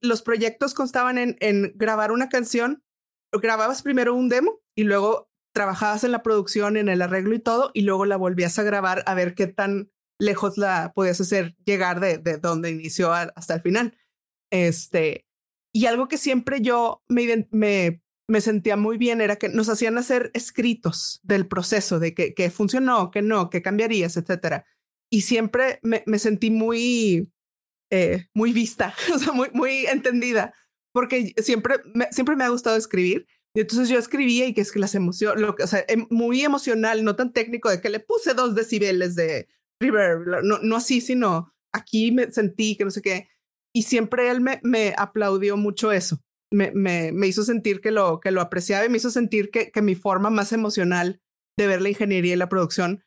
los 0.01 0.22
proyectos 0.22 0.74
constaban 0.74 1.17
en, 1.17 1.72
grabar 1.75 2.12
una 2.12 2.27
canción, 2.27 2.84
grababas 3.32 3.84
primero 3.84 4.13
un 4.13 4.27
demo 4.27 4.60
y 4.75 4.84
luego 4.84 5.29
trabajabas 5.53 6.03
en 6.03 6.12
la 6.12 6.24
producción, 6.24 6.75
en 6.75 6.89
el 6.89 7.01
arreglo 7.01 7.36
y 7.36 7.39
todo, 7.39 7.72
y 7.74 7.84
luego 7.84 8.05
la 8.05 8.17
volvías 8.17 8.60
a 8.60 8.63
grabar 8.63 9.01
a 9.05 9.13
ver 9.13 9.34
qué 9.34 9.48
tan 9.48 9.94
lejos 10.20 10.58
la 10.58 10.91
podías 10.94 11.22
hacer 11.22 11.55
llegar 11.63 12.01
de, 12.01 12.17
de 12.17 12.38
donde 12.38 12.72
inició 12.72 13.13
hasta 13.13 13.53
el 13.53 13.62
final. 13.62 13.98
Este, 14.51 15.25
y 15.74 15.86
algo 15.86 16.10
que 16.10 16.17
siempre 16.17 16.60
yo 16.60 17.01
me, 17.08 18.03
me, 18.27 18.41
sentía 18.41 18.75
muy 18.75 18.98
bien 18.98 19.22
era 19.22 19.36
que 19.36 19.50
nos 19.50 19.70
hacían 19.70 19.98
hacer 19.98 20.32
escritos 20.34 21.20
del 21.24 21.48
proceso, 21.48 22.00
de 22.00 22.13
que, 22.13 22.34
que 22.34 22.50
funcionó, 22.50 23.12
que 23.12 23.22
no, 23.22 23.50
que 23.50 23.62
cambiarías, 23.62 24.17
etcétera. 24.17 24.65
Y 25.10 25.22
siempre 25.22 25.79
me, 25.84 26.03
me 26.05 26.20
sentí 26.20 26.50
muy, 26.50 27.32
eh, 27.91 28.27
muy 28.34 28.53
vista, 28.53 28.94
o 29.13 29.20
sea, 29.20 29.34
muy, 29.34 29.50
muy 29.53 29.86
entendida, 29.86 30.53
porque 30.94 31.34
siempre, 31.38 31.75
siempre 32.12 32.36
me 32.36 32.44
ha 32.44 32.50
gustado 32.50 32.77
escribir 32.77 33.27
y 33.55 33.62
entonces 33.62 33.88
yo 33.88 33.98
escribía 33.98 34.48
y 34.48 34.53
que 34.53 34.62
es 34.62 34.72
que 34.72 34.79
las 34.79 34.96
emociones, 34.96 35.50
o 35.63 35.67
sea, 35.67 35.86
em, 35.88 36.08
muy 36.10 36.41
emocional, 36.44 37.05
no 37.05 37.15
tan 37.15 37.32
técnico 37.32 37.70
de 37.70 37.79
que 37.79 37.89
le 37.89 38.01
puse 38.01 38.34
dos 38.34 38.53
decibeles 38.53 39.15
de 39.15 39.48
reverb, 39.79 40.44
no, 40.44 40.60
no 40.60 40.75
así, 40.75 41.00
sino 41.00 41.53
aquí 41.72 42.12
me 42.12 42.29
sentí 42.32 42.75
que 42.75 42.84
no 42.84 42.91
sé 42.91 43.01
qué. 43.01 43.29
Y 43.74 43.84
siempre 43.84 44.29
él 44.29 44.41
me, 44.41 44.60
me 44.62 44.94
aplaudió 44.98 45.55
mucho 45.55 45.94
eso. 45.94 46.22
Me, 46.51 46.71
me, 46.71 47.27
hizo 47.27 47.43
sentir 47.43 47.81
que 47.81 47.91
lo, 47.91 48.19
que 48.19 48.31
lo 48.31 48.41
apreciaba 48.41 48.85
y 48.85 48.89
me 48.89 48.97
hizo 48.97 49.09
sentir 49.09 49.49
que, 49.51 49.71
que 49.71 49.81
mi 49.81 49.95
forma 49.95 50.29
más 50.29 50.53
emocional 50.53 51.21
de 51.57 51.67
ver 51.67 51.81
la 51.81 51.89
ingeniería 51.89 52.33
y 52.33 52.37
la 52.37 52.49
producción, 52.49 53.03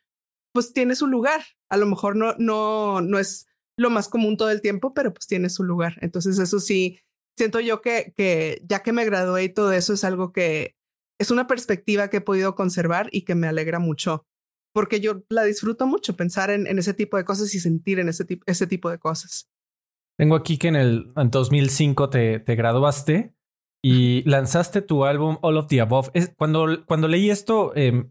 pues 0.53 0.73
tiene 0.73 0.97
su 0.97 1.07
lugar. 1.07 1.41
A 1.71 1.77
lo 1.77 1.87
mejor 1.87 2.17
no, 2.17 2.35
no, 2.39 3.01
no 3.01 3.19
es 3.19 3.47
lo 3.79 3.91
más 3.91 4.09
común 4.09 4.37
todo 4.37 4.51
el 4.51 4.61
tiempo, 4.61 4.93
pero 4.93 5.15
pues 5.15 5.27
tiene 5.27 5.51
su 5.51 5.63
lugar. 5.63 5.97
Entonces 6.01 6.39
eso 6.39 6.61
sí, 6.61 7.01
siento 7.37 7.61
yo 7.61 7.81
que, 7.81 8.13
que 8.17 8.61
ya 8.69 8.83
que 8.83 8.93
me 8.93 9.05
gradué 9.05 9.45
y 9.45 9.49
todo 9.55 9.73
eso 9.73 9.93
es 9.93 10.05
algo 10.05 10.33
que 10.33 10.77
es 11.21 11.31
una 11.31 11.47
perspectiva 11.47 12.09
que 12.11 12.19
he 12.19 12.23
podido 12.23 12.55
conservar 12.55 13.09
y 13.13 13.23
que 13.23 13.35
me 13.35 13.47
alegra 13.47 13.79
mucho 13.79 14.27
porque 14.79 15.01
yo 15.01 15.25
la 15.29 15.43
disfruto 15.43 15.89
mucho 15.89 16.15
pensar 16.15 16.51
en, 16.51 16.67
en 16.67 16.79
ese 16.79 16.95
tipo 16.95 17.17
de 17.17 17.25
cosas 17.25 17.53
y 17.53 17.61
sentir 17.61 17.99
en 17.99 18.09
ese, 18.09 18.25
ese 18.47 18.67
tipo 18.67 18.91
de 18.91 18.99
cosas. 18.99 19.49
Tengo 20.19 20.35
aquí 20.35 20.59
que 20.59 20.69
en 20.69 20.77
el 20.77 21.13
en 21.17 21.31
2005 21.31 22.11
te, 22.11 22.41
te 22.41 22.57
graduaste 22.57 23.35
y 23.83 24.29
lanzaste 24.29 24.83
tu 24.83 25.05
álbum 25.05 25.39
All 25.43 25.57
of 25.57 25.69
the 25.69 25.81
Above. 25.81 26.11
Es, 26.13 26.35
cuando, 26.37 26.85
cuando 26.87 27.07
leí 27.07 27.31
esto, 27.31 27.73
eh, 27.77 28.05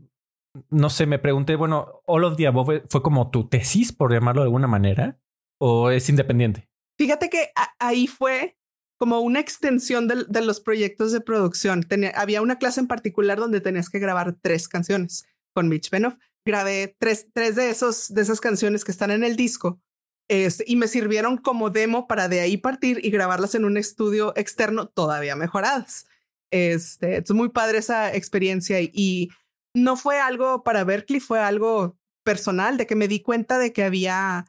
no 0.69 0.89
sé, 0.89 1.05
me 1.05 1.19
pregunté, 1.19 1.57
bueno, 1.57 2.01
All 2.05 2.23
of 2.23 2.37
the 2.37 2.47
Above 2.47 2.83
fue 2.89 3.01
como 3.01 3.29
tu 3.29 3.49
tesis, 3.49 3.91
por 3.91 4.13
llamarlo 4.13 4.41
de 4.41 4.45
alguna 4.45 4.67
manera, 4.67 5.19
o 5.59 5.91
es 5.91 6.07
independiente. 6.07 6.69
Fíjate 6.97 7.29
que 7.29 7.51
ahí 7.77 8.07
fue 8.07 8.57
como 8.97 9.19
una 9.19 9.41
extensión 9.41 10.07
de, 10.07 10.23
de 10.29 10.41
los 10.41 10.61
proyectos 10.61 11.11
de 11.11 11.19
producción. 11.19 11.83
Tenía, 11.83 12.11
había 12.11 12.41
una 12.41 12.57
clase 12.57 12.79
en 12.79 12.87
particular 12.87 13.37
donde 13.37 13.59
tenías 13.59 13.89
que 13.89 13.99
grabar 13.99 14.37
tres 14.41 14.69
canciones 14.69 15.27
con 15.53 15.67
Mitch 15.67 15.89
Benoff. 15.89 16.17
Grabé 16.45 16.95
tres, 16.97 17.27
tres 17.33 17.57
de, 17.57 17.69
esos, 17.69 18.13
de 18.13 18.21
esas 18.21 18.39
canciones 18.39 18.85
que 18.85 18.91
están 18.91 19.11
en 19.11 19.25
el 19.25 19.35
disco 19.35 19.81
este, 20.29 20.65
y 20.67 20.75
me 20.75 20.87
sirvieron 20.87 21.37
como 21.37 21.69
demo 21.69 22.07
para 22.07 22.27
de 22.27 22.41
ahí 22.41 22.57
partir 22.57 23.03
y 23.03 23.09
grabarlas 23.09 23.55
en 23.55 23.65
un 23.65 23.77
estudio 23.77 24.33
externo 24.35 24.87
todavía 24.87 25.35
mejoradas. 25.35 26.07
Este, 26.51 27.17
es 27.17 27.31
muy 27.31 27.49
padre 27.49 27.79
esa 27.79 28.13
experiencia 28.13 28.79
y, 28.81 29.29
no 29.77 29.95
fue 29.95 30.19
algo 30.19 30.63
para 30.63 30.83
Berkeley, 30.83 31.19
fue 31.19 31.39
algo 31.39 31.97
personal 32.23 32.77
de 32.77 32.87
que 32.87 32.95
me 32.95 33.07
di 33.07 33.21
cuenta 33.21 33.59
de 33.59 33.73
que 33.73 33.83
había 33.83 34.47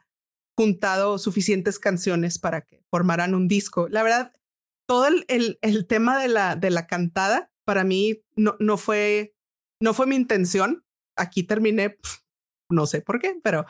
juntado 0.57 1.19
suficientes 1.19 1.77
canciones 1.77 2.39
para 2.39 2.61
que 2.61 2.83
formaran 2.89 3.35
un 3.35 3.47
disco. 3.47 3.87
La 3.89 4.01
verdad, 4.01 4.33
todo 4.87 5.07
el, 5.07 5.25
el, 5.27 5.59
el, 5.61 5.85
tema 5.85 6.19
de 6.19 6.29
la, 6.29 6.55
de 6.55 6.71
la 6.71 6.87
cantada 6.87 7.51
para 7.63 7.83
mí 7.83 8.23
no, 8.35 8.55
no, 8.59 8.77
fue, 8.77 9.35
no 9.79 9.93
fue 9.93 10.07
mi 10.07 10.15
intención. 10.15 10.83
Aquí 11.15 11.43
terminé, 11.43 11.99
no 12.69 12.87
sé 12.87 13.01
por 13.01 13.19
qué, 13.19 13.39
pero 13.43 13.65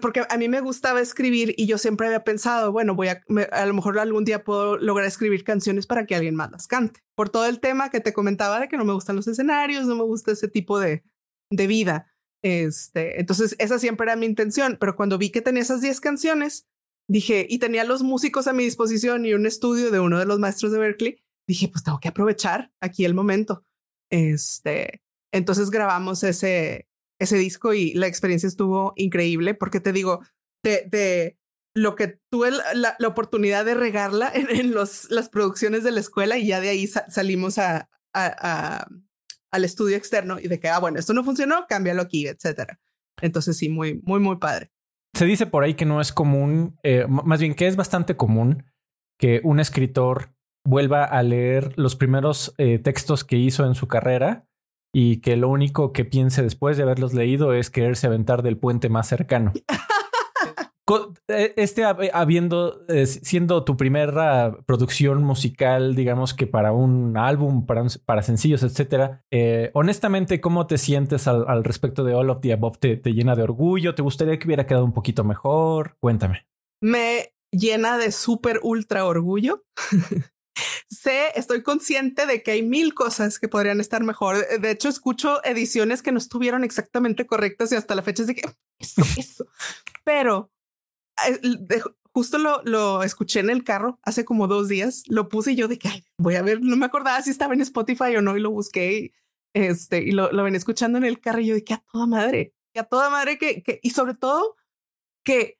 porque 0.00 0.24
a 0.28 0.36
mí 0.36 0.48
me 0.48 0.60
gustaba 0.60 1.00
escribir 1.00 1.54
y 1.56 1.66
yo 1.66 1.78
siempre 1.78 2.06
había 2.06 2.24
pensado, 2.24 2.72
bueno, 2.72 2.94
voy 2.94 3.08
a, 3.08 3.22
me, 3.28 3.42
a 3.44 3.64
lo 3.66 3.74
mejor 3.74 3.98
algún 3.98 4.24
día 4.24 4.44
puedo 4.44 4.76
lograr 4.76 5.06
escribir 5.06 5.44
canciones 5.44 5.86
para 5.86 6.04
que 6.04 6.14
alguien 6.14 6.34
más 6.34 6.50
las 6.50 6.66
cante. 6.66 7.00
Por 7.14 7.30
todo 7.30 7.46
el 7.46 7.60
tema 7.60 7.90
que 7.90 8.00
te 8.00 8.12
comentaba 8.12 8.60
de 8.60 8.68
que 8.68 8.76
no 8.76 8.84
me 8.84 8.92
gustan 8.92 9.16
los 9.16 9.28
escenarios, 9.28 9.86
no 9.86 9.96
me 9.96 10.02
gusta 10.02 10.32
ese 10.32 10.48
tipo 10.48 10.78
de, 10.80 11.04
de 11.50 11.66
vida. 11.66 12.12
Este, 12.42 13.20
entonces 13.20 13.56
esa 13.58 13.78
siempre 13.78 14.04
era 14.04 14.16
mi 14.16 14.26
intención, 14.26 14.76
pero 14.80 14.96
cuando 14.96 15.18
vi 15.18 15.30
que 15.30 15.42
tenía 15.42 15.62
esas 15.62 15.80
10 15.80 16.00
canciones, 16.00 16.66
dije, 17.08 17.46
y 17.48 17.58
tenía 17.58 17.84
los 17.84 18.02
músicos 18.02 18.46
a 18.46 18.52
mi 18.52 18.64
disposición 18.64 19.24
y 19.26 19.34
un 19.34 19.46
estudio 19.46 19.90
de 19.90 20.00
uno 20.00 20.18
de 20.18 20.26
los 20.26 20.38
maestros 20.38 20.72
de 20.72 20.78
Berkeley, 20.78 21.22
dije, 21.46 21.68
pues 21.68 21.82
tengo 21.82 22.00
que 22.00 22.08
aprovechar 22.08 22.72
aquí 22.80 23.04
el 23.04 23.14
momento. 23.14 23.64
Este, 24.10 25.02
entonces 25.32 25.70
grabamos 25.70 26.22
ese, 26.22 26.87
ese 27.18 27.36
disco 27.36 27.74
y 27.74 27.94
la 27.94 28.06
experiencia 28.06 28.46
estuvo 28.46 28.92
increíble 28.96 29.54
porque 29.54 29.80
te 29.80 29.92
digo, 29.92 30.20
de, 30.62 30.86
de 30.90 31.38
lo 31.74 31.94
que 31.94 32.18
tuve 32.30 32.50
la, 32.50 32.96
la 32.98 33.08
oportunidad 33.08 33.64
de 33.64 33.74
regarla 33.74 34.30
en, 34.34 34.50
en 34.50 34.72
los, 34.72 35.10
las 35.10 35.28
producciones 35.28 35.84
de 35.84 35.92
la 35.92 36.00
escuela 36.00 36.38
y 36.38 36.46
ya 36.46 36.60
de 36.60 36.70
ahí 36.70 36.86
sa 36.86 37.08
salimos 37.10 37.58
a, 37.58 37.88
a, 38.14 38.80
a, 38.82 38.88
al 39.50 39.64
estudio 39.64 39.96
externo 39.96 40.38
y 40.38 40.48
de 40.48 40.60
que, 40.60 40.68
ah, 40.68 40.78
bueno, 40.78 40.98
esto 40.98 41.12
no 41.12 41.24
funcionó, 41.24 41.66
cámbialo 41.68 42.02
aquí, 42.02 42.26
etcétera. 42.26 42.78
Entonces 43.20 43.56
sí, 43.56 43.68
muy, 43.68 44.00
muy, 44.04 44.20
muy 44.20 44.36
padre 44.36 44.70
se 45.18 45.24
dice 45.24 45.46
por 45.46 45.64
ahí 45.64 45.74
que 45.74 45.84
no 45.84 46.00
es 46.00 46.12
común, 46.12 46.78
eh, 46.84 47.06
más 47.08 47.40
bien 47.40 47.54
que 47.54 47.66
es 47.66 47.74
bastante 47.74 48.16
común 48.16 48.64
que 49.18 49.40
un 49.42 49.58
escritor 49.58 50.32
vuelva 50.64 51.04
a 51.04 51.22
leer 51.24 51.76
los 51.76 51.96
primeros 51.96 52.54
eh, 52.58 52.78
textos 52.78 53.24
que 53.24 53.36
hizo 53.36 53.66
en 53.66 53.74
su 53.74 53.88
carrera 53.88 54.47
y 54.92 55.20
que 55.20 55.36
lo 55.36 55.48
único 55.48 55.92
que 55.92 56.04
piense 56.04 56.42
después 56.42 56.76
de 56.76 56.82
haberlos 56.82 57.14
leído 57.14 57.52
es 57.52 57.70
quererse 57.70 58.06
aventar 58.06 58.42
del 58.42 58.58
puente 58.58 58.88
más 58.88 59.08
cercano. 59.08 59.52
Eh, 61.28 61.52
este 61.56 61.84
habiendo 61.84 62.86
eh, 62.88 63.06
siendo 63.06 63.64
tu 63.64 63.76
primera 63.76 64.56
producción 64.64 65.22
musical, 65.22 65.94
digamos 65.94 66.32
que 66.32 66.46
para 66.46 66.72
un 66.72 67.16
álbum, 67.16 67.66
para, 67.66 67.84
para 68.06 68.22
sencillos, 68.22 68.62
etcétera. 68.62 69.22
Eh, 69.30 69.70
honestamente, 69.74 70.40
¿cómo 70.40 70.66
te 70.66 70.78
sientes 70.78 71.28
al, 71.28 71.44
al, 71.46 71.64
respecto 71.64 72.04
de 72.04 72.14
All 72.14 72.30
of 72.30 72.40
the 72.40 72.54
Above? 72.54 72.78
¿Te, 72.78 72.96
¿Te 72.96 73.12
llena 73.12 73.36
de 73.36 73.42
orgullo? 73.42 73.94
¿Te 73.94 74.02
gustaría 74.02 74.38
que 74.38 74.46
hubiera 74.46 74.66
quedado 74.66 74.84
un 74.84 74.94
poquito 74.94 75.24
mejor? 75.24 75.96
Cuéntame. 76.00 76.46
Me 76.80 77.34
llena 77.52 77.98
de 77.98 78.10
súper 78.10 78.60
ultra 78.62 79.04
orgullo. 79.04 79.64
sé, 80.90 81.32
estoy 81.34 81.62
consciente 81.62 82.26
de 82.26 82.42
que 82.42 82.52
hay 82.52 82.62
mil 82.62 82.94
cosas 82.94 83.38
que 83.38 83.48
podrían 83.48 83.80
estar 83.80 84.02
mejor. 84.02 84.46
De 84.58 84.70
hecho, 84.70 84.88
escucho 84.88 85.44
ediciones 85.44 86.02
que 86.02 86.12
no 86.12 86.18
estuvieron 86.18 86.64
exactamente 86.64 87.26
correctas 87.26 87.72
y 87.72 87.76
hasta 87.76 87.94
la 87.94 88.02
fecha 88.02 88.22
es 88.22 88.28
de 88.28 88.34
que 88.34 88.48
eso, 88.78 89.02
eso. 89.18 89.46
Pero 90.04 90.50
justo 92.12 92.38
lo, 92.38 92.62
lo 92.64 93.02
escuché 93.02 93.40
en 93.40 93.50
el 93.50 93.64
carro 93.64 93.98
hace 94.02 94.24
como 94.24 94.46
dos 94.46 94.68
días, 94.68 95.02
lo 95.08 95.28
puse 95.28 95.52
y 95.52 95.56
yo 95.56 95.68
de 95.68 95.78
que 95.78 95.88
Ay, 95.88 96.04
voy 96.16 96.36
a 96.36 96.42
ver, 96.42 96.60
no 96.62 96.76
me 96.76 96.86
acordaba 96.86 97.20
si 97.22 97.30
estaba 97.30 97.54
en 97.54 97.60
Spotify 97.60 98.16
o 98.16 98.22
no 98.22 98.36
y 98.36 98.40
lo 98.40 98.50
busqué 98.50 98.98
y, 98.98 99.12
este, 99.52 100.02
y 100.02 100.12
lo, 100.12 100.30
lo 100.32 100.44
venía 100.44 100.58
escuchando 100.58 100.98
en 100.98 101.04
el 101.04 101.20
carro 101.20 101.40
y 101.40 101.46
yo 101.46 101.54
de 101.54 101.64
que 101.64 101.74
a 101.74 101.84
toda 101.92 102.06
madre, 102.06 102.54
que 102.72 102.80
a 102.80 102.84
toda 102.84 103.10
madre 103.10 103.38
que, 103.38 103.62
que, 103.62 103.80
y 103.82 103.90
sobre 103.90 104.14
todo 104.14 104.56
que 105.24 105.57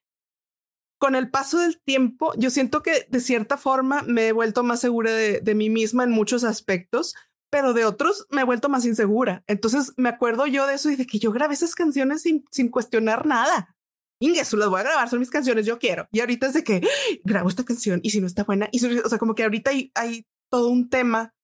con 0.99 1.15
el 1.15 1.31
paso 1.31 1.59
del 1.59 1.81
tiempo, 1.81 2.33
yo 2.37 2.51
siento 2.51 2.83
que 2.83 3.07
de 3.09 3.21
cierta 3.21 3.57
forma 3.57 4.03
me 4.03 4.29
he 4.29 4.33
vuelto 4.33 4.63
más 4.63 4.81
segura 4.81 5.13
de, 5.13 5.55
mí 5.55 5.71
misma 5.71 6.05
en 6.05 6.11
muchos 6.11 6.45
aspectos, 6.45 7.15
pero 7.51 7.73
de 7.73 7.85
otros 7.85 8.27
me 8.31 8.43
he 8.43 8.45
vuelto 8.45 8.69
más 8.69 8.85
insegura. 8.85 9.45
Entonces 9.47 9.93
me 9.97 10.09
acuerdo 10.09 10.47
yo 10.47 10.67
de 10.67 10.75
eso 10.75 10.91
y 10.91 10.97
de 10.97 11.07
que 11.07 11.19
yo 11.19 11.33
grabé 11.33 11.55
esas 11.55 11.75
canciones 11.75 12.23
sin, 12.23 12.45
sin 12.51 12.69
cuestionar 12.69 13.27
nada. 13.27 13.77
Ingesu, 14.21 14.57
las 14.57 14.69
voy 14.69 14.81
a 14.81 14.85
grabar, 14.85 15.09
son 15.09 15.21
mis 15.21 15.31
canciones, 15.31 15.65
yo 15.65 15.79
quiero. 15.79 16.09
Y 16.11 16.21
ahorita 16.21 16.49
es 16.49 16.55
de 16.55 16.65
que 16.65 16.83
grabo 17.25 17.49
esta 17.49 17.65
canción 17.65 18.01
y 18.03 18.11
si 18.11 18.21
no 18.21 18.27
está 18.27 18.45
buena, 18.45 18.69
y 18.73 18.85
o 18.85 19.09
sea, 19.09 19.19
como 19.19 19.35
que 19.35 19.45
ahorita 19.45 19.71
hay, 19.71 19.93
hay 19.95 20.27
todo 20.51 20.69
un 20.69 20.91
tema 20.91 21.35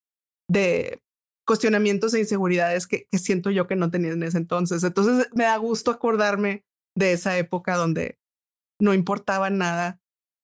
de 0.49 1.01
cuestionamientos 1.45 2.13
e 2.13 2.19
inseguridades 2.19 2.87
que, 2.87 3.07
siento 3.13 3.51
yo 3.51 3.67
que 3.67 3.75
no 3.75 3.91
tenía 3.91 4.11
en 4.11 4.23
ese 4.23 4.37
entonces. 4.37 4.83
Entonces 4.83 5.29
me 5.33 5.45
da 5.45 5.57
gusto 5.57 5.91
acordarme 5.91 6.65
de 6.97 7.13
esa 7.13 7.37
época 7.37 7.75
donde 7.77 8.17
no 8.79 8.93
importaba 8.93 9.49
nada, 9.49 9.99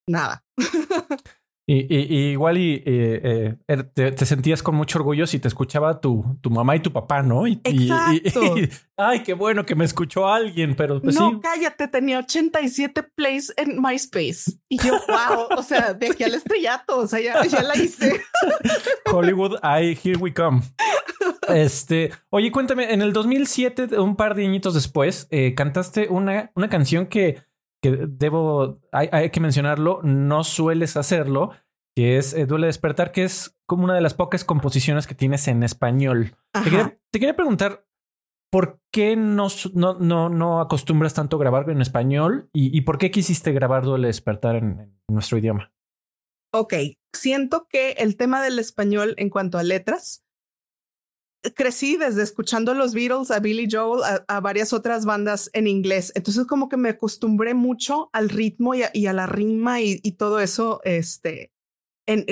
nada. 0.06 0.44
Y, 1.64 1.86
y, 1.88 2.06
y 2.08 2.30
igual 2.32 2.58
y 2.58 2.82
eh, 2.84 3.56
eh, 3.68 3.84
te, 3.94 4.10
te, 4.10 4.26
sentías 4.26 4.64
con 4.64 4.74
mucho 4.74 4.98
orgullo 4.98 5.28
si 5.28 5.38
te 5.38 5.46
escuchaba 5.46 6.00
tu, 6.00 6.36
tu 6.40 6.50
mamá 6.50 6.74
y 6.74 6.80
tu 6.80 6.92
papá, 6.92 7.22
¿no? 7.22 7.46
Y, 7.46 7.60
Exacto. 7.64 8.56
Ay, 8.96 9.22
qué 9.22 9.34
bueno 9.34 9.64
que 9.64 9.76
me 9.76 9.84
escuchó 9.84 10.26
alguien, 10.26 10.74
pero 10.74 11.00
pues 11.00 11.14
no, 11.14 11.30
sí. 11.30 11.38
cállate, 11.40 11.86
tenía 11.86 12.18
87 12.18 13.04
plays 13.14 13.54
en 13.56 13.80
MySpace. 13.80 14.58
Y 14.68 14.78
yo, 14.78 14.92
wow, 15.08 15.56
o 15.56 15.62
sea, 15.62 15.94
de 15.94 16.08
aquí 16.08 16.24
al 16.24 16.34
estrellato, 16.34 16.98
o 16.98 17.06
sea, 17.06 17.20
ya, 17.20 17.44
ya 17.46 17.62
la 17.62 17.76
hice. 17.76 18.20
Hollywood, 19.10 19.60
I, 19.62 19.96
here 20.02 20.18
we 20.18 20.34
come. 20.34 20.62
Este, 21.46 22.10
oye, 22.30 22.50
cuéntame, 22.50 22.92
en 22.92 23.02
el 23.02 23.12
2007, 23.12 24.00
un 24.00 24.16
par 24.16 24.34
de 24.34 24.44
añitos 24.44 24.74
después, 24.74 25.28
eh, 25.30 25.54
cantaste 25.54 26.08
una, 26.08 26.50
una 26.56 26.68
canción 26.68 27.06
que 27.06 27.40
que 27.82 28.06
debo, 28.08 28.80
hay, 28.92 29.08
hay, 29.12 29.30
que 29.30 29.40
mencionarlo, 29.40 30.00
no 30.02 30.44
sueles 30.44 30.96
hacerlo. 30.96 31.50
que 31.94 32.16
es 32.16 32.32
eh, 32.32 32.46
Duele 32.46 32.68
Despertar, 32.68 33.12
que 33.12 33.24
es 33.24 33.58
como 33.66 33.84
una 33.84 33.94
de 33.94 34.00
las 34.00 34.14
pocas 34.14 34.44
composiciones 34.44 35.06
que 35.06 35.14
tienes 35.14 35.48
en 35.48 35.62
español. 35.62 36.36
Te 36.52 37.18
quería, 37.18 37.36
preguntar, 37.36 37.86
¿por 38.50 38.80
qué 38.92 39.16
no, 39.16 39.48
no, 39.74 40.28
no, 40.28 40.60
acostumbras 40.60 41.12
tanto 41.12 41.38
grabar 41.38 41.68
en 41.70 41.82
español 41.82 42.48
y, 42.52 42.80
por 42.82 42.98
qué 42.98 43.10
quisiste 43.10 43.52
grabar 43.52 43.84
Duele 43.84 44.06
Despertar 44.06 44.56
en, 44.56 44.98
nuestro 45.08 45.38
idioma? 45.38 45.72
Ok, 46.54 46.74
siento 47.12 47.66
que 47.68 47.92
el 47.92 48.16
tema 48.16 48.42
del 48.42 48.58
español 48.58 49.14
en 49.16 49.28
cuanto 49.28 49.58
a 49.58 49.62
letras, 49.62 50.21
crecí 51.50 51.96
desde 51.96 52.22
escuchando 52.22 52.74
los 52.74 52.94
Beatles, 52.94 53.30
a 53.30 53.40
Billy 53.40 53.68
Joel, 53.70 54.02
a, 54.28 54.40
varias 54.40 54.72
otras 54.72 55.04
bandas 55.04 55.50
en 55.52 55.66
inglés. 55.66 56.12
Entonces 56.14 56.46
como 56.46 56.68
que 56.68 56.76
me 56.76 56.90
acostumbré 56.90 57.54
mucho 57.54 58.10
al 58.12 58.28
ritmo 58.28 58.74
y 58.74 59.06
a, 59.06 59.12
la 59.12 59.26
rima 59.26 59.80
y, 59.80 60.00
todo 60.12 60.40
eso, 60.40 60.80
este, 60.84 61.52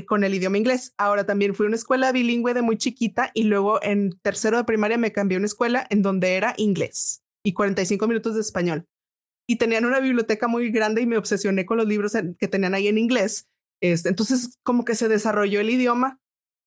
con 0.06 0.24
el 0.24 0.34
idioma 0.34 0.58
inglés. 0.58 0.94
Ahora 0.96 1.26
también 1.26 1.54
fui 1.54 1.66
a 1.66 1.68
una 1.68 1.76
escuela 1.76 2.12
bilingüe 2.12 2.54
de 2.54 2.62
muy 2.62 2.78
chiquita 2.78 3.30
y 3.34 3.44
luego 3.44 3.82
en 3.82 4.18
tercero 4.22 4.56
de 4.56 4.64
primaria 4.64 4.98
me 4.98 5.12
cambié 5.12 5.36
a 5.36 5.40
una 5.40 5.46
escuela 5.46 5.86
en 5.90 6.02
donde 6.02 6.34
era 6.36 6.54
inglés 6.56 7.22
y 7.44 7.52
45 7.52 8.06
minutos 8.06 8.34
de 8.34 8.40
español. 8.40 8.86
Y 9.48 9.56
tenían 9.56 9.84
una 9.84 9.98
biblioteca 9.98 10.46
muy 10.46 10.70
grande 10.70 11.02
y 11.02 11.06
me 11.06 11.16
obsesioné 11.16 11.66
con 11.66 11.78
los 11.78 11.86
libros 11.86 12.12
que 12.38 12.48
tenían 12.48 12.74
ahí 12.74 12.86
en 12.86 12.98
inglés. 12.98 13.48
Este, 13.82 14.08
entonces, 14.08 14.58
como 14.62 14.84
que 14.84 14.94
se 14.94 15.08
desarrolló 15.08 15.60
el 15.60 15.70
idioma. 15.70 16.20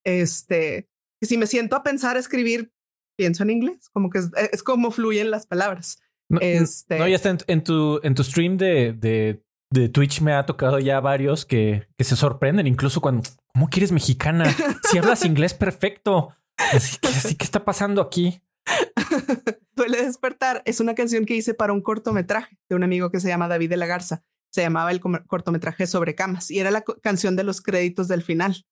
Este, 0.03 0.89
y 1.23 1.25
si 1.25 1.37
me 1.37 1.47
siento 1.47 1.75
a 1.75 1.83
pensar, 1.83 2.17
a 2.17 2.19
escribir, 2.19 2.71
pienso 3.17 3.43
en 3.43 3.49
inglés, 3.49 3.89
como 3.91 4.09
que 4.09 4.19
es, 4.51 4.63
como 4.63 4.91
fluyen 4.91 5.31
las 5.31 5.47
palabras. 5.47 5.99
No, 6.29 6.39
este, 6.39 6.99
no 6.99 7.07
ya 7.07 7.15
está 7.15 7.35
en, 7.47 7.63
tu, 7.63 7.99
en 8.03 8.15
tu 8.15 8.23
stream 8.23 8.57
de, 8.57 8.93
de 8.93 9.43
de 9.73 9.89
Twitch 9.89 10.21
me 10.21 10.33
ha 10.33 10.45
tocado 10.45 10.77
ya 10.77 10.99
varios 10.99 11.45
que, 11.45 11.87
que 11.97 12.03
se 12.03 12.15
sorprenden, 12.15 12.67
incluso 12.67 13.01
cuando, 13.01 13.27
¿cómo 13.53 13.69
quieres 13.69 13.91
mexicana? 13.91 14.45
Si 14.89 14.99
hablas 14.99 15.25
inglés 15.25 15.55
perfecto. 15.55 16.35
Así 16.57 16.99
que, 16.99 17.35
¿qué 17.35 17.43
está 17.43 17.65
pasando 17.65 17.99
aquí? 17.99 18.43
Duele 19.75 20.05
despertar. 20.05 20.61
Es 20.65 20.79
una 20.79 20.93
canción 20.93 21.25
que 21.25 21.35
hice 21.35 21.55
para 21.55 21.73
un 21.73 21.81
cortometraje 21.81 22.59
de 22.69 22.75
un 22.75 22.83
amigo 22.83 23.09
que 23.09 23.19
se 23.19 23.29
llama 23.29 23.47
David 23.47 23.71
de 23.71 23.77
la 23.77 23.87
Garza. 23.87 24.23
Se 24.51 24.61
llamaba 24.61 24.91
el 24.91 24.99
cortometraje 24.99 25.87
sobre 25.87 26.13
camas 26.13 26.51
y 26.51 26.59
era 26.59 26.69
la 26.69 26.83
canción 27.01 27.35
de 27.35 27.43
los 27.43 27.59
créditos 27.59 28.07
del 28.07 28.21
final. 28.21 28.67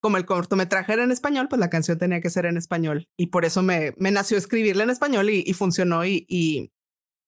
Como 0.00 0.16
el 0.16 0.24
cortometraje 0.24 0.94
era 0.94 1.04
en 1.04 1.12
español, 1.12 1.48
pues 1.48 1.60
la 1.60 1.68
canción 1.68 1.98
tenía 1.98 2.20
que 2.20 2.30
ser 2.30 2.46
en 2.46 2.56
español 2.56 3.08
y 3.18 3.26
por 3.26 3.44
eso 3.44 3.62
me, 3.62 3.94
me 3.98 4.10
nació 4.10 4.38
escribirla 4.38 4.84
en 4.84 4.90
español 4.90 5.28
y, 5.28 5.52
funcionó 5.52 6.04
y, 6.06 6.24
y, 6.26 6.72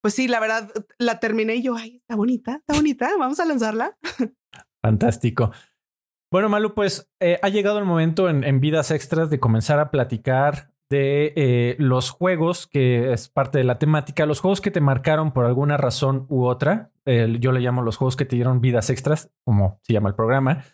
pues 0.01 0.15
sí, 0.15 0.27
la 0.27 0.41
verdad, 0.41 0.71
la 0.99 1.21
terminé 1.21 1.57
y 1.57 1.63
yo, 1.63 1.77
ay, 1.77 1.97
está 1.97 2.17
bonita, 2.17 2.57
está 2.57 2.75
bonita, 2.75 3.11
vamos 3.19 3.39
a 3.41 3.45
lanzarla. 3.45 3.97
Fantástico. 4.83 5.53
Bueno, 6.33 6.49
Malu, 6.49 6.75
pues 6.75 7.13
eh, 7.21 7.39
ha 7.43 7.51
llegado 7.51 7.79
el 7.79 7.85
momento 7.85 8.31
en, 8.31 8.61
Vidas 8.61 8.91
Extras 8.91 9.29
de 9.29 9.39
comenzar 9.39 9.79
a 9.79 9.91
platicar 9.91 10.73
de 10.89 11.35
eh, 11.37 11.77
los 11.79 12.09
juegos, 12.09 12.67
que 12.67 13.13
es 13.13 13.29
parte 13.29 13.59
de 13.59 13.65
la 13.65 13.79
temática, 13.79 14.25
los 14.25 14.41
juegos 14.41 14.63
que 14.63 14.71
te 14.71 14.81
marcaron 14.81 15.33
por 15.33 15.45
alguna 15.45 15.77
razón 15.77 16.25
u 16.31 16.45
otra. 16.45 16.91
yo 17.05 17.53
le 17.53 17.61
llamo 17.61 17.83
los 17.83 17.99
juegos 17.99 18.17
que 18.17 18.25
te 18.25 18.37
dieron 18.37 18.63
vidas 18.63 18.89
extras, 18.89 19.31
como 19.45 19.79
se 19.83 19.93
llama 19.93 20.09
el 20.09 20.15
programa. 20.15 20.65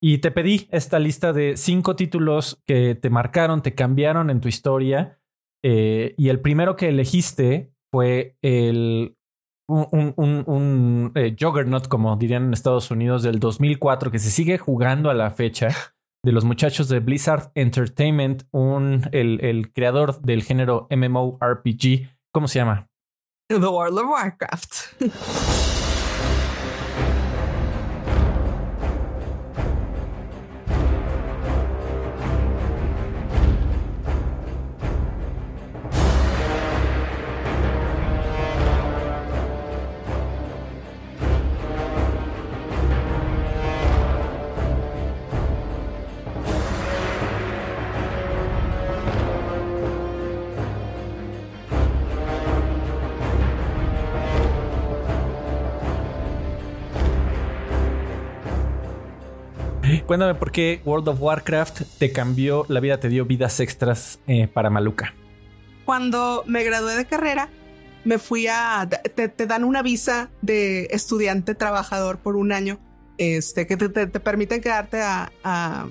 Y 0.00 0.18
te 0.18 0.30
pedí 0.30 0.68
esta 0.70 0.98
lista 0.98 1.32
de 1.32 1.56
cinco 1.56 1.96
títulos 1.96 2.62
que 2.66 2.94
te 2.94 3.10
marcaron, 3.10 3.62
te 3.62 3.74
cambiaron 3.74 4.30
en 4.30 4.40
tu 4.40 4.48
historia. 4.48 5.20
Eh, 5.64 6.14
y 6.16 6.28
el 6.28 6.40
primero 6.40 6.76
que 6.76 6.88
elegiste 6.88 7.72
fue 7.90 8.36
el 8.42 9.16
un, 9.68 10.14
un, 10.16 10.44
un 10.46 11.12
eh, 11.14 11.36
juggernaut, 11.38 11.88
como 11.88 12.16
dirían 12.16 12.44
en 12.44 12.52
Estados 12.52 12.90
Unidos, 12.90 13.22
del 13.22 13.38
2004, 13.38 14.10
que 14.10 14.18
se 14.18 14.30
sigue 14.30 14.56
jugando 14.56 15.10
a 15.10 15.14
la 15.14 15.30
fecha, 15.30 15.68
de 16.24 16.32
los 16.32 16.44
muchachos 16.44 16.88
de 16.88 17.00
Blizzard 17.00 17.50
Entertainment, 17.54 18.44
un, 18.50 19.08
el, 19.12 19.44
el 19.44 19.72
creador 19.72 20.20
del 20.22 20.42
género 20.42 20.88
MMORPG. 20.90 22.08
¿Cómo 22.32 22.48
se 22.48 22.58
llama? 22.58 22.88
The 23.48 23.56
World 23.58 23.98
of 23.98 24.10
Warcraft. 24.10 24.74
Cuéntame 60.08 60.34
por 60.36 60.52
qué 60.52 60.80
World 60.86 61.06
of 61.08 61.20
Warcraft 61.20 61.82
te 61.98 62.12
cambió 62.12 62.64
la 62.68 62.80
vida, 62.80 62.98
te 62.98 63.10
dio 63.10 63.26
vidas 63.26 63.60
extras 63.60 64.20
eh, 64.26 64.48
para 64.48 64.70
Maluca. 64.70 65.12
Cuando 65.84 66.44
me 66.46 66.64
gradué 66.64 66.96
de 66.96 67.04
carrera, 67.04 67.50
me 68.04 68.18
fui 68.18 68.46
a. 68.46 68.88
Te, 68.88 69.46
dan 69.46 69.64
una 69.64 69.82
visa 69.82 70.30
de 70.40 70.84
estudiante 70.92 71.54
trabajador 71.54 72.16
por 72.16 72.36
un 72.36 72.52
año, 72.52 72.80
este, 73.18 73.66
que 73.66 73.76
te, 73.76 74.06
permiten 74.06 74.62
quedarte 74.62 75.02
a, 75.02 75.30
a, 75.44 75.88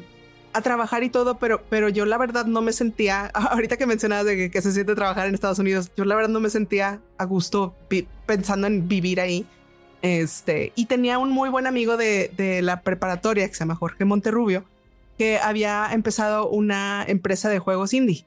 trabajar 0.63 1.03
y 1.03 1.11
todo, 1.11 1.37
pero, 1.37 1.61
pero 1.69 1.87
yo 1.87 2.07
la 2.07 2.17
verdad 2.17 2.47
no 2.47 2.63
me 2.63 2.73
sentía. 2.73 3.27
Ahorita 3.35 3.77
que 3.77 3.85
mencionabas 3.85 4.25
de 4.25 4.49
que, 4.49 4.61
se 4.63 4.71
siente 4.71 4.95
trabajar 4.95 5.27
en 5.27 5.35
Estados 5.35 5.59
Unidos, 5.59 5.91
yo 5.95 6.05
la 6.05 6.15
verdad 6.15 6.31
no 6.31 6.39
me 6.39 6.49
sentía 6.49 7.01
a 7.19 7.25
gusto 7.25 7.75
pensando 8.25 8.65
en 8.65 8.87
vivir 8.87 9.21
ahí. 9.21 9.45
Este, 10.01 10.73
y 10.75 10.85
tenía 10.85 11.17
un 11.17 11.31
muy 11.31 11.49
buen 11.49 11.67
amigo 11.67 11.97
de, 11.97 12.59
la 12.61 12.81
preparatoria 12.81 13.47
que 13.47 13.53
se 13.53 13.59
llama 13.59 13.75
Jorge 13.75 14.05
Monterrubio, 14.05 14.63
que 15.17 15.39
había 15.39 15.89
empezado 15.91 16.49
una 16.49 17.03
empresa 17.07 17.49
de 17.49 17.59
juegos 17.59 17.93
indie. 17.93 18.25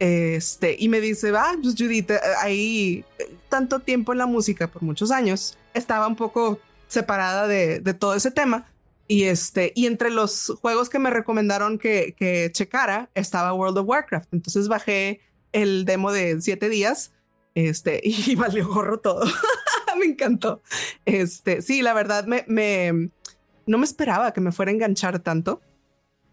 Este, 0.00 0.76
y 0.78 0.88
me 0.88 1.00
dice, 1.00 1.32
ah, 1.36 1.54
pues 1.62 1.76
Judith, 1.78 2.10
eh, 2.10 2.18
ahí 2.40 3.04
tanto 3.48 3.78
tiempo 3.78 4.12
en 4.12 4.18
la 4.18 4.26
música 4.26 4.66
por 4.66 4.82
muchos 4.82 5.10
años, 5.12 5.56
estaba 5.72 6.08
un 6.08 6.16
poco 6.16 6.58
separada 6.88 7.46
de, 7.46 7.78
de, 7.78 7.94
todo 7.94 8.14
ese 8.14 8.30
tema. 8.30 8.66
Y 9.06 9.24
este, 9.24 9.72
y 9.76 9.86
entre 9.86 10.10
los 10.10 10.52
juegos 10.60 10.88
que 10.88 10.98
me 10.98 11.10
recomendaron 11.10 11.78
que, 11.78 12.14
que 12.18 12.50
checara 12.52 13.10
estaba 13.14 13.52
World 13.52 13.78
of 13.78 13.88
Warcraft. 13.88 14.32
Entonces 14.32 14.66
bajé 14.66 15.20
el 15.52 15.84
demo 15.84 16.10
de 16.10 16.40
siete 16.40 16.68
días, 16.68 17.12
este, 17.54 18.00
y 18.04 18.34
valió 18.34 18.68
gorro 18.68 18.98
todo. 18.98 19.24
me 19.98 20.06
encantó. 20.06 20.62
Este, 21.04 21.62
sí, 21.62 21.82
la 21.82 21.94
verdad 21.94 22.26
me, 22.26 22.44
me, 22.48 23.10
no 23.66 23.78
me 23.78 23.84
esperaba 23.84 24.32
que 24.32 24.40
me 24.40 24.52
fuera 24.52 24.70
a 24.70 24.74
enganchar 24.74 25.20
tanto. 25.20 25.60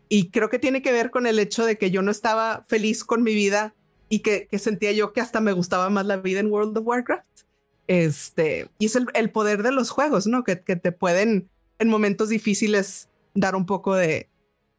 Y 0.09 0.29
creo 0.29 0.49
que 0.49 0.59
tiene 0.59 0.81
que 0.81 0.91
ver 0.91 1.09
con 1.09 1.25
el 1.25 1.39
hecho 1.39 1.65
de 1.65 1.77
que 1.77 1.89
yo 1.89 2.01
no 2.01 2.11
estaba 2.11 2.65
feliz 2.67 3.03
con 3.03 3.23
mi 3.23 3.33
vida 3.33 3.73
y 4.09 4.19
que, 4.19 4.47
que 4.47 4.59
sentía 4.59 4.91
yo 4.91 5.13
que 5.13 5.21
hasta 5.21 5.39
me 5.39 5.53
gustaba 5.53 5.89
más 5.89 6.05
la 6.05 6.17
vida 6.17 6.41
en 6.41 6.51
World 6.51 6.77
of 6.77 6.85
Warcraft. 6.85 7.25
Este, 7.87 8.69
y 8.77 8.87
es 8.87 8.95
el, 8.95 9.07
el 9.13 9.31
poder 9.31 9.63
de 9.63 9.71
los 9.71 9.89
juegos, 9.89 10.27
¿no? 10.27 10.43
Que, 10.43 10.59
que, 10.59 10.75
te 10.75 10.91
pueden 10.91 11.49
en 11.79 11.87
momentos 11.87 12.29
difíciles 12.29 13.09
dar 13.33 13.55
un 13.55 13.65
poco 13.65 13.95
de, 13.95 14.29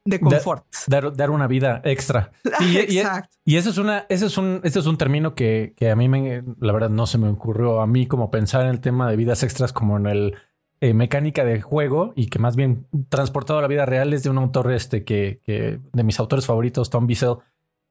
de 0.04 0.20
confort. 0.20 0.64
Dar, 0.88 1.14
dar, 1.14 1.30
una 1.30 1.46
vida 1.46 1.80
extra. 1.84 2.32
Y, 2.60 2.78
Exacto. 2.78 3.36
Y, 3.44 3.56
eso 3.56 3.70
es 3.70 3.78
una, 3.78 4.06
ese 4.08 4.26
es 4.26 4.36
un, 4.38 4.60
ese 4.64 4.78
es 4.78 4.86
un 4.86 4.98
término 4.98 5.34
que, 5.34 5.74
que, 5.76 5.90
a 5.90 5.96
mí 5.96 6.08
me, 6.08 6.42
la 6.60 6.72
verdad 6.72 6.90
no 6.90 7.06
se 7.06 7.18
me 7.18 7.28
ocurrió 7.28 7.80
a 7.80 7.86
mí 7.86 8.06
como 8.06 8.30
pensar 8.30 8.62
en 8.62 8.68
el 8.68 8.80
tema 8.80 9.08
de 9.10 9.16
vidas 9.16 9.42
extras 9.42 9.72
como 9.72 9.96
en 9.96 10.06
el 10.06 10.34
eh, 10.80 10.94
mecánica 10.94 11.44
de 11.44 11.60
juego 11.60 12.12
y 12.16 12.26
que 12.26 12.38
más 12.38 12.56
bien 12.56 12.86
transportado 13.08 13.60
a 13.60 13.62
la 13.62 13.68
vida 13.68 13.86
real 13.86 14.12
es 14.12 14.24
de 14.24 14.30
un 14.30 14.38
autor 14.38 14.72
este 14.72 15.04
que, 15.04 15.38
que 15.44 15.78
de 15.92 16.02
mis 16.02 16.18
autores 16.18 16.46
favoritos, 16.46 16.90
Tom 16.90 17.06
Bissell, 17.06 17.36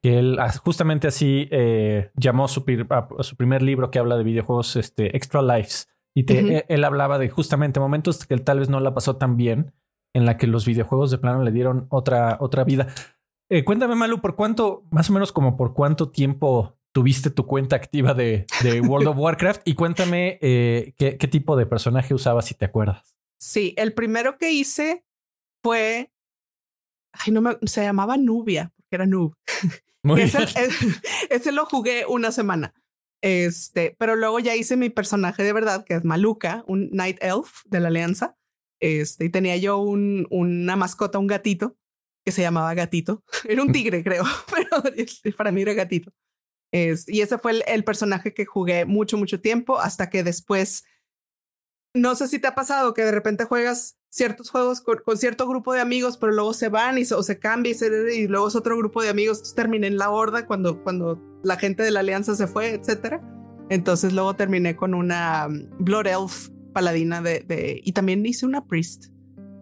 que 0.02 0.20
él 0.20 0.38
justamente 0.64 1.08
así 1.08 1.48
eh, 1.52 2.12
llamó 2.16 2.48
su, 2.48 2.66
su, 3.20 3.36
primer 3.38 3.62
libro 3.62 3.92
que 3.92 4.00
habla 4.00 4.18
de 4.18 4.24
videojuegos, 4.24 4.76
este 4.76 5.16
Extra 5.16 5.42
Lives. 5.42 5.88
Y 6.14 6.24
te, 6.24 6.66
él 6.68 6.84
hablaba 6.84 7.18
de 7.18 7.30
justamente 7.30 7.80
momentos 7.80 8.26
que 8.26 8.34
él 8.34 8.44
tal 8.44 8.60
vez 8.60 8.68
no 8.68 8.82
la 8.82 8.94
pasó 8.94 9.16
tan 9.16 9.38
bien 9.38 9.72
en 10.14 10.26
la 10.26 10.38
que 10.38 10.48
los 10.48 10.66
videojuegos 10.66 11.12
de 11.12 11.18
plano 11.18 11.44
le 11.44 11.52
dieron 11.52 11.88
otra, 11.90 12.38
otra 12.40 12.64
vida. 12.64 12.88
Eh, 13.50 13.64
cuéntame, 13.64 13.96
Malu, 13.96 14.22
por 14.22 14.36
cuánto, 14.36 14.86
más 14.92 15.10
o 15.10 15.14
menos 15.14 15.32
como 15.32 15.58
por 15.58 15.74
cuánto 15.74 16.10
tiempo 16.10 16.78
tuviste 16.94 17.30
tu 17.30 17.46
cuenta 17.46 17.76
activa 17.76 18.14
de, 18.14 18.46
World 18.88 19.08
of 19.08 19.18
Warcraft 19.20 19.62
y 19.66 19.76
cuéntame 19.76 20.40
eh, 20.42 20.94
qué, 20.98 21.28
tipo 21.28 21.56
de 21.56 21.66
personaje 21.66 22.14
usabas 22.14 22.46
si 22.46 22.56
te 22.56 22.66
acuerdas. 22.66 23.16
Sí, 23.40 23.74
el 23.78 23.94
primero 23.94 24.38
que 24.38 24.52
hice 24.52 25.06
fue, 25.64 26.12
ay, 27.14 27.34
no 27.34 27.42
me, 27.42 27.58
se 27.64 27.84
llamaba 27.84 28.18
Nubia, 28.18 28.72
porque 28.76 28.96
era 28.96 29.06
Noob. 29.06 29.34
Muy 30.04 30.22
ese, 30.24 30.46
ese, 31.30 31.52
lo 31.52 31.66
jugué 31.66 32.06
una 32.06 32.32
semana. 32.32 32.74
Este, 33.22 33.96
pero 34.00 34.16
luego 34.16 34.40
ya 34.40 34.56
hice 34.56 34.78
mi 34.78 34.90
personaje 34.90 35.44
de 35.44 35.54
verdad, 35.54 35.86
que 35.86 35.94
es 35.94 36.04
Maluca, 36.04 36.64
un 36.68 36.90
Night 36.92 37.18
Elf 37.22 37.64
de 37.66 37.80
la 37.80 37.90
Alianza. 37.90 38.36
Este, 38.82 39.26
y 39.26 39.30
tenía 39.30 39.56
yo 39.58 39.78
un, 39.78 40.28
una 40.32 40.76
mascota, 40.76 41.20
un 41.20 41.28
gatito 41.28 41.78
que 42.26 42.32
se 42.32 42.42
llamaba 42.42 42.74
Gatito. 42.74 43.24
Era 43.48 43.62
un 43.62 43.72
tigre, 43.72 44.04
creo, 44.04 44.24
pero 44.54 44.84
para 45.38 45.52
mí 45.52 45.62
era 45.62 45.74
Gatito. 45.74 46.12
Es, 46.74 47.08
y 47.08 47.22
ese 47.22 47.38
fue 47.38 47.52
el, 47.52 47.64
el, 47.68 47.84
personaje 47.84 48.34
que 48.34 48.46
jugué 48.46 48.86
mucho, 48.86 49.18
mucho 49.18 49.42
tiempo 49.42 49.78
hasta 49.78 50.10
que 50.10 50.24
después, 50.24 50.86
no 51.94 52.16
sé 52.16 52.30
si 52.30 52.40
te 52.40 52.48
ha 52.48 52.56
pasado 52.56 52.94
que 52.94 53.04
de 53.04 53.12
repente 53.12 53.44
juegas 53.44 53.98
ciertos 54.10 54.50
juegos 54.50 54.80
con, 54.80 55.00
con 55.04 55.18
cierto 55.18 55.48
grupo 55.50 55.74
de 55.74 55.82
amigos, 55.82 56.18
pero 56.18 56.32
luego 56.32 56.54
se 56.54 56.70
van 56.70 56.98
y, 56.98 57.02
o 57.02 57.24
se 57.24 57.40
cambia 57.40 57.72
y, 57.72 57.76
se, 57.76 58.16
y 58.16 58.28
luego 58.28 58.48
es 58.48 58.56
otro 58.56 58.78
grupo 58.78 59.02
de 59.02 59.10
amigos, 59.10 59.54
terminé 59.54 59.88
en 59.88 59.98
la 59.98 60.12
horda 60.12 60.46
cuando, 60.46 60.82
cuando 60.82 61.22
la 61.44 61.58
gente 61.58 61.84
de 61.84 61.92
la 61.92 62.00
alianza 62.00 62.36
se 62.36 62.48
fue, 62.48 62.70
etcétera. 62.70 63.22
Entonces 63.70 64.14
luego 64.14 64.36
terminé 64.36 64.76
con 64.76 64.94
una 64.94 65.48
um, 65.48 65.70
Blood 65.80 66.08
Elf 66.08 66.50
paladina 66.72 67.22
de, 67.22 67.42
de 67.42 67.82
y 67.84 67.92
también 67.94 68.26
hice 68.26 68.46
una 68.46 68.66
priest 68.66 69.08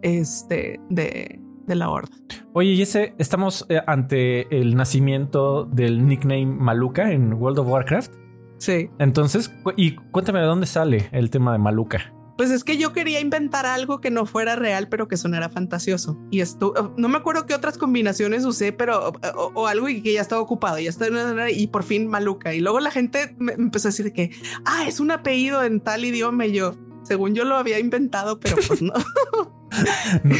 este 0.02 0.80
de 0.88 1.40
de 1.70 1.76
la 1.76 1.88
horda. 1.88 2.14
Oye, 2.52 2.72
y 2.72 2.82
ese 2.82 3.14
estamos 3.18 3.64
eh, 3.68 3.80
ante 3.86 4.54
el 4.54 4.74
nacimiento 4.74 5.64
del 5.64 6.06
nickname 6.06 6.46
Maluca 6.46 7.12
en 7.12 7.32
World 7.32 7.60
of 7.60 7.68
Warcraft. 7.68 8.12
Sí. 8.58 8.90
Entonces, 8.98 9.50
y 9.76 9.94
cuéntame 10.10 10.40
de 10.40 10.46
dónde 10.46 10.66
sale 10.66 11.08
el 11.12 11.30
tema 11.30 11.52
de 11.52 11.58
Maluca. 11.58 12.12
Pues 12.36 12.50
es 12.50 12.64
que 12.64 12.78
yo 12.78 12.92
quería 12.92 13.20
inventar 13.20 13.66
algo 13.66 14.00
que 14.00 14.10
no 14.10 14.24
fuera 14.24 14.56
real, 14.56 14.88
pero 14.88 15.08
que 15.08 15.16
sonara 15.16 15.50
fantasioso. 15.50 16.18
Y 16.30 16.40
esto, 16.40 16.94
no 16.96 17.08
me 17.08 17.18
acuerdo 17.18 17.46
qué 17.46 17.54
otras 17.54 17.76
combinaciones 17.78 18.44
usé, 18.46 18.72
pero 18.72 19.12
o, 19.54 19.66
algo 19.66 19.88
y 19.90 20.02
que 20.02 20.14
ya 20.14 20.22
estaba 20.22 20.40
ocupado, 20.40 20.78
ya 20.78 20.88
estaba 20.88 21.50
y 21.50 21.66
por 21.66 21.82
fin 21.82 22.08
Maluca. 22.08 22.54
Y 22.54 22.60
luego 22.60 22.80
la 22.80 22.90
gente 22.90 23.36
me 23.38 23.52
empezó 23.52 23.88
a 23.88 23.90
decir 23.90 24.12
que, 24.12 24.30
ah, 24.64 24.84
es 24.88 25.00
un 25.00 25.10
apellido 25.10 25.62
en 25.62 25.80
tal 25.80 26.04
idioma. 26.04 26.46
Y 26.46 26.52
yo, 26.52 26.76
según 27.10 27.34
yo 27.34 27.44
lo 27.44 27.56
había 27.56 27.80
inventado, 27.80 28.38
pero 28.38 28.54
pues 28.68 28.80
no. 28.82 28.92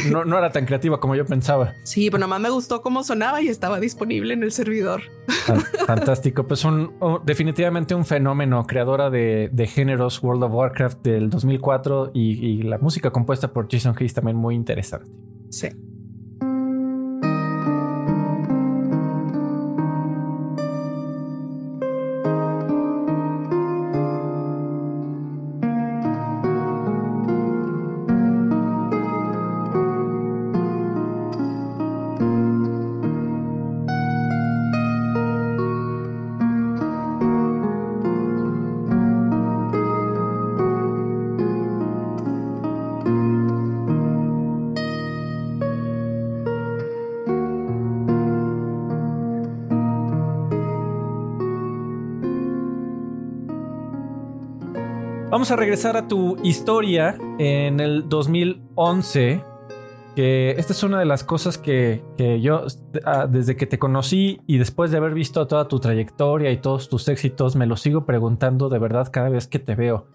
no, 0.09 0.23
no, 0.23 0.37
era 0.37 0.53
tan 0.53 0.65
creativa 0.65 1.01
como 1.01 1.17
yo 1.17 1.25
pensaba. 1.25 1.73
Sí, 1.83 2.09
pero 2.09 2.21
nomás 2.21 2.39
me 2.39 2.49
gustó 2.49 2.81
cómo 2.81 3.03
sonaba 3.03 3.41
y 3.41 3.49
estaba 3.49 3.81
disponible 3.81 4.33
en 4.33 4.41
el 4.41 4.53
servidor. 4.53 5.01
Fantástico. 5.85 6.47
Pues 6.47 6.63
un, 6.63 6.93
definitivamente 7.25 7.93
un 7.93 8.05
fenómeno 8.05 8.65
creadora 8.65 9.09
de, 9.09 9.49
de, 9.51 9.67
géneros 9.67 10.23
World 10.23 10.43
of 10.43 10.53
Warcraft 10.53 11.01
del 11.01 11.29
2004 11.29 12.11
y, 12.13 12.45
y 12.45 12.61
la 12.61 12.77
música 12.77 13.11
compuesta 13.11 13.51
por 13.51 13.67
Jason 13.69 13.93
Hayes 13.99 14.13
también 14.13 14.37
muy 14.37 14.55
interesante. 14.55 15.11
Sí. 15.49 15.67
Vamos 55.41 55.49
a 55.49 55.55
regresar 55.55 55.97
a 55.97 56.07
tu 56.07 56.37
historia 56.43 57.17
en 57.39 57.79
el 57.79 58.07
2011. 58.07 59.43
Que 60.15 60.51
esta 60.51 60.71
es 60.71 60.83
una 60.83 60.99
de 60.99 61.05
las 61.05 61.23
cosas 61.23 61.57
que, 61.57 62.03
yo, 62.39 62.67
ah, 63.05 63.25
desde 63.25 63.55
que 63.55 63.65
te 63.65 63.79
conocí 63.79 64.39
y 64.45 64.59
después 64.59 64.91
de 64.91 64.97
haber 64.97 65.15
visto 65.15 65.47
toda 65.47 65.67
tu 65.67 65.79
trayectoria 65.79 66.51
y 66.51 66.57
todos 66.57 66.89
tus 66.89 67.07
éxitos, 67.07 67.55
me 67.55 67.65
lo 67.65 67.75
sigo 67.75 68.05
preguntando 68.05 68.69
de 68.69 68.77
verdad 68.77 69.09
cada 69.11 69.29
vez 69.29 69.47
que 69.47 69.57
te 69.57 69.73
veo. 69.73 70.05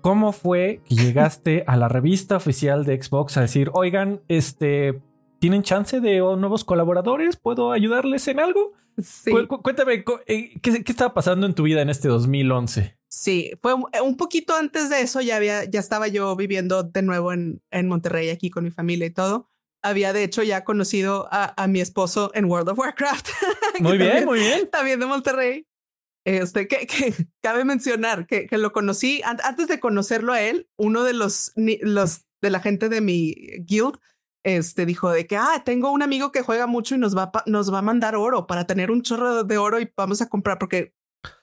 ¿Cómo 0.00 0.30
fue 0.30 0.80
que 0.88 0.94
llegaste 0.94 1.64
a 1.66 1.76
la 1.76 1.88
revista 1.88 2.36
oficial 2.36 2.84
de 2.84 3.02
Xbox 3.02 3.36
a 3.36 3.40
decir, 3.40 3.72
oigan, 3.74 4.20
este, 4.28 5.02
¿tienen 5.40 5.64
chance 5.64 6.00
de 6.00 6.18
nuevos 6.18 6.62
colaboradores? 6.62 7.36
¿Puedo 7.36 7.72
ayudarles 7.72 8.28
en 8.28 8.38
algo? 8.38 8.74
Sí. 9.02 9.32
cuéntame, 9.60 10.04
eh, 10.28 10.60
¿qué, 10.62 10.84
¿qué 10.84 10.92
estaba 10.92 11.14
pasando 11.14 11.46
en 11.46 11.54
tu 11.54 11.64
vida 11.64 11.82
en 11.82 11.90
este 11.90 12.06
2011? 12.06 12.97
Sí, 13.08 13.52
fue 13.60 13.72
eh, 13.92 14.00
un 14.02 14.16
poquito 14.16 14.54
antes 14.54 14.90
de 14.90 15.00
eso, 15.00 15.20
ya 15.20 15.36
había, 15.36 15.64
ya 15.64 15.80
estaba 15.80 16.08
yo 16.08 16.36
viviendo 16.36 16.82
de 16.82 17.02
nuevo 17.02 17.32
en, 17.32 17.62
en 17.70 17.88
Monterrey 17.88 18.28
aquí 18.28 18.50
con 18.50 18.64
mi 18.64 18.70
familia 18.70 19.06
y 19.06 19.10
todo. 19.10 19.48
Había 19.82 20.12
de 20.12 20.24
hecho 20.24 20.42
ya 20.42 20.64
conocido 20.64 21.28
a, 21.30 21.54
a 21.62 21.66
mi 21.68 21.80
esposo 21.80 22.30
en 22.34 22.46
World 22.46 22.68
of 22.68 22.78
Warcraft. 22.78 23.28
Muy 23.80 23.96
bien, 23.96 24.24
muy 24.24 24.40
bien. 24.40 24.68
También 24.68 24.98
de 24.98 25.06
Monterrey. 25.06 25.66
Este, 26.24 26.66
que, 26.66 26.86
que 26.86 27.14
cabe 27.42 27.64
mencionar 27.64 28.26
que, 28.26 28.46
que, 28.46 28.58
lo 28.58 28.72
conocí 28.72 29.22
antes 29.24 29.68
de 29.68 29.80
conocerlo 29.80 30.32
a 30.32 30.42
él, 30.42 30.68
uno 30.76 31.04
de 31.04 31.14
los, 31.14 31.52
los 31.56 32.26
de 32.42 32.50
la 32.50 32.60
gente 32.60 32.88
de 32.88 33.00
mi 33.00 33.32
guild, 33.60 33.98
este 34.44 34.84
dijo 34.84 35.10
de 35.10 35.26
que, 35.26 35.36
ah, 35.36 35.62
tengo 35.64 35.90
un 35.90 36.02
amigo 36.02 36.32
que 36.32 36.42
juega 36.42 36.66
mucho 36.66 36.96
y 36.96 36.98
nos 36.98 37.16
va, 37.16 37.30
nos 37.46 37.72
va 37.72 37.78
a 37.78 37.82
mandar 37.82 38.16
oro 38.16 38.46
para 38.46 38.66
tener 38.66 38.90
un 38.90 39.02
chorro 39.02 39.44
de 39.44 39.58
oro 39.58 39.80
y 39.80 39.90
vamos 39.96 40.20
a 40.20 40.28
comprar 40.28 40.58
porque 40.58 40.94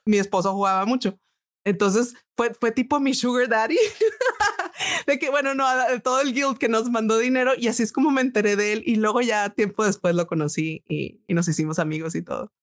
mi 0.06 0.18
esposo 0.18 0.54
jugaba 0.54 0.86
mucho. 0.86 1.20
Entonces 1.66 2.14
fue, 2.38 2.54
fue 2.54 2.72
tipo 2.72 3.00
mi 3.00 3.14
sugar 3.14 3.50
daddy. 3.50 3.78
de 5.08 5.20
que, 5.20 5.30
bueno, 5.30 5.54
no, 5.56 5.66
todo 6.04 6.22
el 6.22 6.34
guild 6.34 6.58
que 6.58 6.70
nos 6.70 6.90
mandó 6.90 7.18
dinero 7.18 7.54
y 7.58 7.68
así 7.68 7.84
es 7.84 7.92
como 7.92 8.12
me 8.12 8.22
enteré 8.22 8.56
de 8.56 8.74
él 8.74 8.84
y 8.86 8.96
luego 8.96 9.22
ya 9.22 9.50
tiempo 9.50 9.86
después 9.86 10.16
lo 10.16 10.28
conocí 10.28 10.84
y, 10.88 11.22
y 11.28 11.34
nos 11.34 11.48
hicimos 11.48 11.80
amigos 11.80 12.16
y 12.16 12.22
todo. 12.22 12.54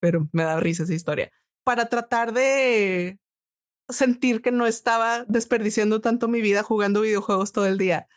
Pero 0.00 0.28
me 0.32 0.42
da 0.42 0.60
risa 0.60 0.82
esa 0.82 0.94
historia. 0.94 1.30
Para 1.64 1.88
tratar 1.88 2.32
de 2.32 3.18
sentir 3.88 4.42
que 4.42 4.50
no 4.50 4.66
estaba 4.66 5.24
desperdiciando 5.28 6.00
tanto 6.00 6.28
mi 6.28 6.40
vida 6.40 6.62
jugando 6.62 7.02
videojuegos 7.02 7.52
todo 7.52 7.66
el 7.66 7.78
día, 7.78 8.08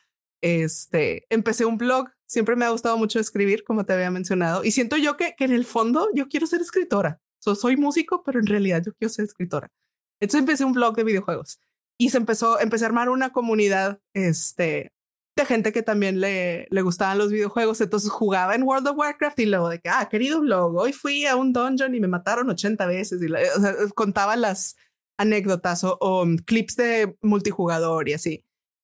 este, 0.41 1.25
empecé 1.29 1.65
un 1.65 1.77
blog. 1.77 2.09
Siempre 2.25 2.55
me 2.55 2.65
ha 2.65 2.69
gustado 2.69 2.97
mucho 2.97 3.19
escribir, 3.19 3.63
como 3.63 3.85
te 3.85 3.93
había 3.93 4.11
mencionado, 4.11 4.63
y 4.63 4.71
siento 4.71 4.97
yo 4.97 5.15
que, 5.15 5.35
que 5.37 5.45
en 5.45 5.53
el 5.53 5.65
fondo 5.65 6.09
yo 6.13 6.27
quiero 6.27 6.47
ser 6.47 6.61
escritora. 6.61 7.21
soy 7.39 7.77
músico, 7.77 8.23
pero 8.23 8.39
en 8.39 8.47
realidad 8.47 8.83
yo 8.85 8.93
quiero 8.93 9.13
ser 9.13 9.25
escritora. 9.25 9.71
Entonces 10.19 10.39
empecé 10.39 10.65
un 10.65 10.73
blog 10.73 10.95
de 10.95 11.03
videojuegos 11.03 11.59
y 11.97 12.09
se 12.09 12.17
empezó, 12.17 12.59
empecé 12.59 12.85
a 12.85 12.87
armar 12.87 13.09
una 13.09 13.31
comunidad 13.31 13.99
este, 14.13 14.93
de 15.35 15.45
gente 15.45 15.71
que 15.71 15.83
también 15.83 16.19
le, 16.19 16.67
le 16.69 16.81
gustaban 16.81 17.17
los 17.17 17.31
videojuegos. 17.31 17.81
Entonces 17.81 18.09
jugaba 18.09 18.55
en 18.55 18.63
World 18.63 18.87
of 18.87 18.97
Warcraft 18.97 19.39
y 19.39 19.45
luego 19.45 19.69
de 19.69 19.79
que, 19.79 19.89
ah, 19.89 20.07
querido 20.09 20.41
blog, 20.41 20.75
hoy 20.75 20.93
fui 20.93 21.25
a 21.25 21.35
un 21.35 21.53
dungeon 21.53 21.95
y 21.95 21.99
me 21.99 22.07
mataron 22.07 22.49
80 22.49 22.85
veces. 22.85 23.21
Y 23.21 23.31
o 23.31 23.61
sea, 23.61 23.75
contaba 23.95 24.35
las 24.35 24.75
anécdotas 25.17 25.83
o, 25.83 26.25
clips 26.45 26.75
de 26.75 27.17
multijugador 27.21 28.09
y 28.09 28.13
así. 28.13 28.43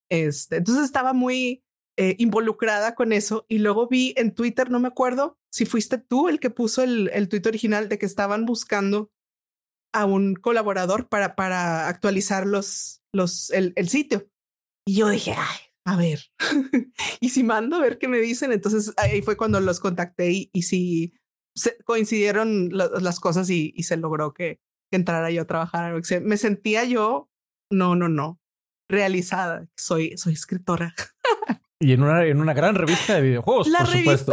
Este, 0.09 0.57
entonces 0.57 0.85
estaba 0.85 1.13
muy 1.13 1.63
eh, 1.97 2.15
involucrada 2.17 2.95
con 2.95 3.13
eso 3.13 3.45
y 3.47 3.59
luego 3.59 3.87
vi 3.87 4.13
en 4.17 4.33
Twitter, 4.33 4.69
no 4.69 4.79
me 4.79 4.87
acuerdo 4.87 5.37
si 5.51 5.65
fuiste 5.65 5.99
tú 5.99 6.29
el 6.29 6.39
que 6.39 6.49
puso 6.49 6.81
el, 6.81 7.09
el 7.13 7.29
tweet 7.29 7.43
original 7.45 7.87
de 7.89 7.99
que 7.99 8.07
estaban 8.07 8.45
buscando 8.45 9.11
a 9.93 10.05
un 10.05 10.35
colaborador 10.35 11.07
para, 11.07 11.35
para 11.35 11.87
actualizar 11.87 12.45
los, 12.47 13.01
los, 13.13 13.51
el, 13.51 13.73
el 13.75 13.89
sitio. 13.89 14.27
Y 14.85 14.95
yo 14.95 15.09
dije, 15.09 15.35
ay, 15.37 15.57
a 15.85 15.97
ver, 15.97 16.19
y 17.19 17.29
si 17.29 17.43
mando 17.43 17.77
a 17.77 17.81
ver 17.81 17.97
qué 17.97 18.07
me 18.07 18.19
dicen, 18.19 18.51
entonces 18.51 18.93
ahí 18.97 19.21
fue 19.21 19.37
cuando 19.37 19.59
los 19.59 19.79
contacté 19.79 20.31
y, 20.31 20.49
y 20.53 20.63
si 20.63 21.13
se 21.55 21.77
coincidieron 21.83 22.69
las 22.71 23.19
cosas 23.19 23.49
y, 23.49 23.71
y, 23.75 23.83
se 23.83 23.97
logró 23.97 24.33
que, 24.33 24.59
que, 24.91 24.97
entrara 24.97 25.29
yo 25.29 25.43
a 25.43 25.47
trabajar. 25.47 25.93
Me 26.23 26.37
sentía 26.37 26.83
yo, 26.83 27.29
no, 27.71 27.95
no, 27.95 28.09
no, 28.09 28.39
realizada. 28.89 29.67
Soy, 29.77 30.17
soy 30.17 30.33
escritora. 30.33 30.95
Y 31.79 31.91
en 31.91 32.01
una, 32.01 32.25
en 32.25 32.39
una 32.39 32.53
gran 32.53 32.75
revista 32.75 33.15
de 33.15 33.21
videojuegos. 33.21 33.67
La 33.67 33.79
por 33.79 33.89
revista 33.89 34.31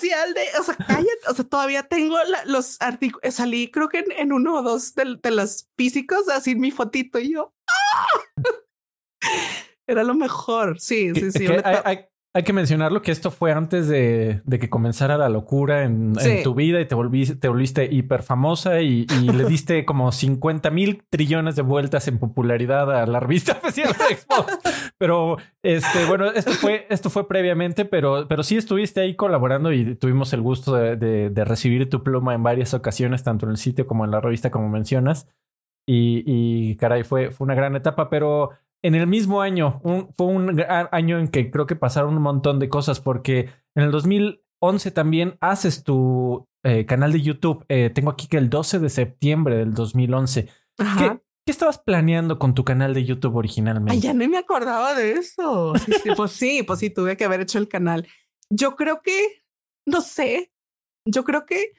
de, 0.00 0.58
o 0.58 0.62
sea, 0.62 0.76
cállate, 0.76 1.28
o 1.28 1.34
sea, 1.34 1.44
todavía 1.44 1.82
tengo 1.82 2.16
los 2.46 2.76
artículos, 2.80 3.24
eh, 3.24 3.32
salí 3.32 3.70
creo 3.70 3.88
que 3.88 4.04
en, 4.16 4.32
uno 4.32 4.54
o 4.58 4.62
dos 4.62 4.94
de, 4.94 5.18
de, 5.22 5.30
los 5.30 5.68
físicos, 5.76 6.28
así 6.28 6.54
mi 6.54 6.70
fotito 6.70 7.18
y 7.18 7.32
yo. 7.32 7.54
¡ah! 7.68 8.42
Era 9.86 10.04
lo 10.04 10.14
mejor. 10.14 10.78
Sí, 10.80 11.14
sí, 11.14 11.32
sí. 11.32 11.46
Hay 11.84 12.06
que 12.44 12.52
mencionarlo 12.52 13.02
que 13.02 13.10
esto 13.10 13.30
fue 13.30 13.52
antes 13.52 13.88
de, 13.88 14.42
que 14.48 14.70
comenzara 14.70 15.18
la 15.18 15.28
locura 15.28 15.84
en, 15.84 16.14
tu 16.44 16.54
vida 16.54 16.80
y 16.80 16.86
te 16.86 16.94
volviste, 16.94 17.34
te 17.36 17.48
volviste 17.48 17.84
hiper 17.90 18.22
famosa 18.22 18.80
y, 18.80 19.06
le 19.06 19.44
diste 19.44 19.84
como 19.86 20.12
50 20.12 20.70
mil 20.70 21.02
trillones 21.10 21.56
de 21.56 21.62
vueltas 21.62 22.06
en 22.08 22.18
popularidad 22.18 22.90
a 22.92 23.06
la 23.06 23.20
revista 23.20 23.58
oficial 23.62 23.92
de 23.92 24.16
Xbox. 24.16 24.58
Pero 24.98 25.38
este, 25.62 26.04
bueno, 26.06 26.26
esto 26.26 26.52
fue, 26.52 26.86
esto 26.90 27.10
fue 27.10 27.26
previamente, 27.26 27.84
pero, 27.84 28.26
pero 28.28 28.42
sí 28.42 28.56
estuviste 28.56 29.00
ahí 29.00 29.14
colaborando 29.16 29.72
y 29.72 29.94
tuvimos 29.94 30.32
el 30.32 30.42
gusto 30.42 30.74
de, 30.74 31.44
recibir 31.44 31.88
tu 31.88 32.02
pluma 32.02 32.34
en 32.34 32.42
varias 32.42 32.74
ocasiones, 32.74 33.22
tanto 33.22 33.46
en 33.46 33.52
el 33.52 33.56
sitio 33.56 33.86
como 33.86 34.04
en 34.04 34.10
la 34.10 34.20
revista, 34.20 34.50
como 34.50 34.68
mencionas. 34.68 35.28
Y, 35.86 36.22
y 36.26 36.76
caray, 36.76 37.02
fue, 37.02 37.30
fue 37.30 37.46
una 37.46 37.54
gran 37.54 37.74
etapa, 37.74 38.10
pero 38.10 38.50
en 38.82 38.94
el 38.94 39.06
mismo 39.06 39.40
año, 39.40 39.80
fue 40.16 40.26
un 40.26 40.64
año 40.92 41.18
en 41.18 41.28
que 41.28 41.50
creo 41.50 41.66
que 41.66 41.76
pasaron 41.76 42.16
un 42.16 42.22
montón 42.22 42.58
de 42.58 42.68
cosas 42.68 43.00
porque 43.00 43.50
en 43.74 43.84
el 43.84 43.90
2011 43.90 44.90
también 44.92 45.36
haces 45.40 45.82
tu 45.82 46.46
eh, 46.64 46.86
canal 46.86 47.12
de 47.12 47.22
YouTube. 47.22 47.64
Eh, 47.68 47.90
tengo 47.90 48.10
aquí 48.10 48.28
que 48.28 48.36
el 48.36 48.50
12 48.50 48.78
de 48.78 48.88
septiembre 48.88 49.56
del 49.56 49.74
2011. 49.74 50.48
¿Qué, 50.76 51.20
¿Qué, 51.44 51.52
estabas 51.52 51.78
planeando 51.78 52.38
con 52.38 52.54
tu 52.54 52.64
canal 52.64 52.94
de 52.94 53.04
YouTube 53.04 53.36
originalmente? 53.36 53.92
Ay, 53.92 54.00
ya 54.00 54.14
no 54.14 54.28
me 54.28 54.38
acordaba 54.38 54.94
de 54.94 55.12
eso. 55.12 55.72
pues 56.16 56.32
sí, 56.32 56.62
pues 56.62 56.78
sí, 56.78 56.90
tuve 56.90 57.16
que 57.16 57.24
haber 57.24 57.40
hecho 57.40 57.58
el 57.58 57.68
canal. 57.68 58.06
Yo 58.50 58.76
creo 58.76 59.02
que, 59.02 59.44
no 59.86 60.00
sé, 60.00 60.52
yo 61.04 61.24
creo 61.24 61.46
que 61.46 61.72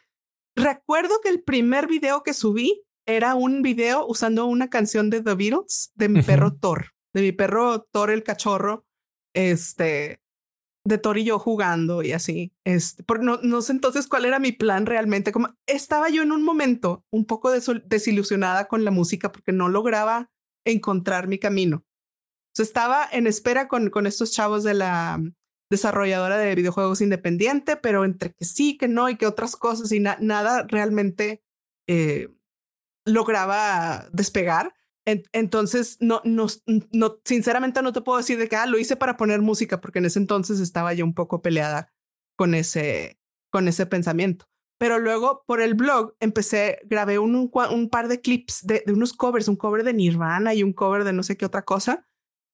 recuerdo 0.56 1.16
que 1.24 1.30
el 1.30 1.44
primer 1.44 1.88
video 1.88 2.24
que 2.24 2.34
subí 2.34 2.84
era 3.06 3.36
un 3.36 3.62
video 3.62 4.06
usando 4.08 4.46
una 4.46 4.70
canción 4.70 5.10
de 5.10 5.22
The 5.22 5.36
Beatles 5.36 5.92
de 5.96 6.10
mi 6.10 6.22
perro 6.22 6.56
Thor, 6.56 6.92
de 7.14 7.22
mi 7.22 7.32
perro 7.32 7.82
Thor 7.92 8.12
el 8.12 8.24
cachorro, 8.24 8.86
este, 9.34 10.22
de 10.86 10.98
Thor 10.98 11.18
y 11.18 11.24
yo 11.24 11.40
jugando 11.40 12.04
y 12.04 12.12
así. 12.12 12.54
Este, 12.66 13.04
por, 13.04 13.24
no, 13.24 13.40
no 13.42 13.62
sé 13.62 13.74
entonces 13.74 14.08
cuál 14.08 14.26
era 14.26 14.40
mi 14.40 14.52
plan 14.52 14.86
realmente. 14.86 15.32
Como 15.32 15.50
estaba 15.66 16.10
yo 16.10 16.22
en 16.24 16.32
un 16.32 16.44
momento 16.44 17.06
un 17.12 17.26
poco 17.26 17.52
desilusionada 17.52 18.68
con 18.68 18.86
la 18.86 18.92
música 18.92 19.32
porque 19.32 19.52
no 19.52 19.70
lograba 19.70 20.30
encontrar 20.66 21.28
mi 21.28 21.40
camino. 21.40 21.86
estaba 22.58 23.08
en 23.10 23.26
espera 23.26 23.68
con, 23.68 23.90
con 23.90 24.06
estos 24.06 24.34
chavos 24.34 24.64
de 24.64 24.74
la 24.74 25.22
desarrolladora 25.72 26.38
de 26.38 26.56
videojuegos 26.56 27.02
independiente, 27.02 27.78
pero 27.78 28.04
entre 28.04 28.34
que 28.34 28.44
sí, 28.44 28.78
que 28.78 28.88
no 28.88 29.08
y 29.10 29.16
que 29.16 29.28
otras 29.28 29.56
cosas 29.56 29.92
y 29.92 30.00
nada 30.00 30.66
realmente 30.68 31.42
eh, 31.88 32.30
lograba 33.10 34.08
despegar. 34.12 34.74
entonces, 35.06 35.98
no, 36.00 36.22
no, 36.24 36.48
no, 36.92 37.20
sinceramente 37.26 37.82
no 37.82 37.94
te 37.94 38.02
puedo 38.02 38.20
decir 38.20 38.38
de 38.38 38.48
que 38.48 38.56
ah, 38.56 38.68
lo 38.68 38.78
hice 38.78 38.96
para 38.96 39.18
poner 39.18 39.42
música, 39.42 39.82
porque 39.82 40.00
en 40.00 40.06
ese 40.06 40.20
entonces 40.20 40.60
estaba 40.60 40.94
yo 40.94 41.04
un 41.04 41.16
poco 41.16 41.42
peleada 41.42 41.92
con 42.38 42.54
ese, 42.54 43.20
con 43.52 43.68
ese 43.68 43.86
pensamiento. 43.86 44.46
Pero 44.80 44.98
luego 44.98 45.44
por 45.46 45.62
el 45.62 45.74
blog 45.74 46.16
empecé, 46.20 46.80
grabé 46.86 47.20
un, 47.20 47.36
un, 47.36 47.90
par 47.90 48.08
de 48.08 48.22
clips 48.22 48.66
de, 48.66 48.84
unos 48.88 49.14
covers, 49.14 49.50
un 49.50 49.58
cover 49.58 49.84
de 49.84 49.94
Nirvana 49.94 50.54
y 50.54 50.64
un 50.64 50.72
cover 50.72 51.04
de 51.04 51.12
no 51.12 51.24
sé 51.24 51.36
qué 51.36 51.46
otra 51.46 51.64
cosa. 51.64 52.06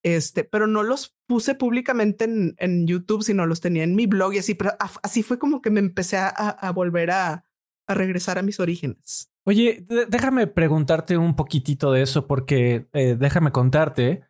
Este, 0.02 0.44
pero 0.44 0.66
no 0.66 0.84
los 0.84 1.16
puse 1.28 1.56
públicamente 1.56 2.26
en, 2.26 2.88
YouTube, 2.88 3.24
sino 3.24 3.46
los 3.46 3.60
tenía 3.60 3.84
en 3.84 3.96
mi 3.96 4.06
blog 4.06 4.34
y 4.34 4.40
así, 4.40 4.58
así 5.04 5.24
fue 5.24 5.40
como 5.40 5.62
que 5.62 5.72
me 5.72 5.80
empecé 5.80 6.18
a, 6.18 6.72
volver 6.74 7.12
a 7.12 7.46
regresar 7.88 8.38
a 8.38 8.44
mis 8.44 8.60
orígenes. 8.60 9.32
Oye, 9.48 9.86
déjame 10.10 10.48
preguntarte 10.48 11.18
un 11.18 11.36
poquitito 11.36 11.92
de 11.92 12.02
eso, 12.02 12.26
porque 12.26 12.88
eh, 12.94 13.16
déjame 13.16 13.52
contarte 13.52 14.24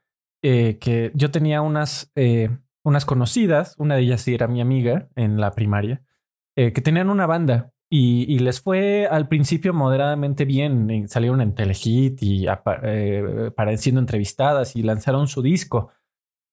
eh, 0.44 0.78
que 0.80 1.14
yo 1.16 1.32
tenía 1.32 1.62
unas, 1.62 2.12
eh, 2.16 2.50
unas 2.84 3.06
conocidas, 3.06 3.76
una 3.78 3.96
de 3.96 4.02
ellas 4.02 4.22
sí 4.22 4.34
era 4.34 4.50
mi 4.50 4.60
amiga 4.60 5.08
en 5.16 5.40
la 5.40 5.52
primaria, 5.52 6.04
que 6.58 6.72
tenían 6.72 7.10
una 7.10 7.26
banda 7.26 7.74
y, 7.90 8.40
les 8.40 8.62
fue 8.62 9.08
al 9.08 9.28
principio 9.28 9.74
moderadamente 9.74 10.46
bien. 10.46 11.06
Salieron 11.10 11.42
en 11.42 11.54
Telehit 11.54 12.24
y 12.24 12.48
apareciendo 12.48 14.00
entrevistadas 14.00 14.78
y 14.78 14.82
lanzaron 14.82 15.28
su 15.28 15.42
disco. 15.42 15.92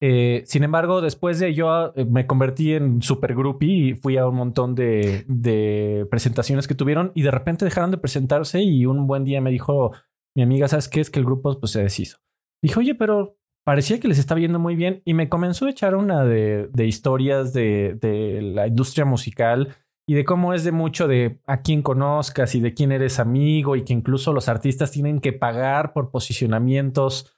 Eh, 0.05 0.43
sin 0.45 0.63
embargo, 0.63 0.99
después 0.99 1.39
de 1.39 1.53
yo 1.53 1.93
eh, 1.95 2.03
me 2.03 2.27
convertí 2.27 2.73
en 2.73 3.01
super 3.01 3.33
groupie 3.33 3.69
y 3.69 3.93
fui 3.93 4.17
a 4.17 4.27
un 4.27 4.35
montón 4.35 4.75
de, 4.75 6.05
presentaciones 6.11 6.67
que 6.67 6.75
tuvieron 6.75 7.13
y 7.15 7.21
de 7.21 7.31
repente 7.31 7.63
dejaron 7.63 7.89
de 7.89 7.97
presentarse 7.97 8.61
y 8.61 8.85
un 8.85 9.07
buen 9.07 9.23
día 9.23 9.39
me 9.39 9.49
dijo 9.49 9.93
mi 10.35 10.43
amiga, 10.43 10.67
¿sabes 10.67 10.89
qué? 10.89 10.99
Es 10.99 11.09
que 11.09 11.19
el 11.19 11.25
grupo 11.25 11.57
pues, 11.57 11.71
se 11.71 11.81
deshizo. 11.81 12.17
Dijo, 12.61 12.81
oye, 12.81 12.95
pero 12.95 13.37
parecía 13.63 14.01
que 14.01 14.09
les 14.09 14.19
estaba 14.19 14.39
viendo 14.39 14.59
muy 14.59 14.75
bien 14.75 15.01
y 15.05 15.13
me 15.13 15.29
comenzó 15.29 15.67
a 15.67 15.69
echar 15.69 15.95
una 15.95 16.25
de, 16.25 16.69
historias 16.79 17.53
de, 17.53 17.97
de, 18.01 18.41
la 18.41 18.67
industria 18.67 19.05
musical 19.05 19.73
y 20.05 20.15
de 20.15 20.25
cómo 20.25 20.53
es 20.53 20.65
de 20.65 20.73
mucho 20.73 21.07
de 21.07 21.39
a 21.47 21.61
quién 21.61 21.81
conozcas 21.81 22.55
y 22.55 22.59
de 22.59 22.73
quién 22.73 22.91
eres 22.91 23.19
amigo 23.19 23.77
y 23.77 23.85
que 23.85 23.93
incluso 23.93 24.33
los 24.33 24.49
artistas 24.49 24.91
tienen 24.91 25.21
que 25.21 25.31
pagar 25.31 25.93
por 25.93 26.11
posicionamientos 26.11 27.33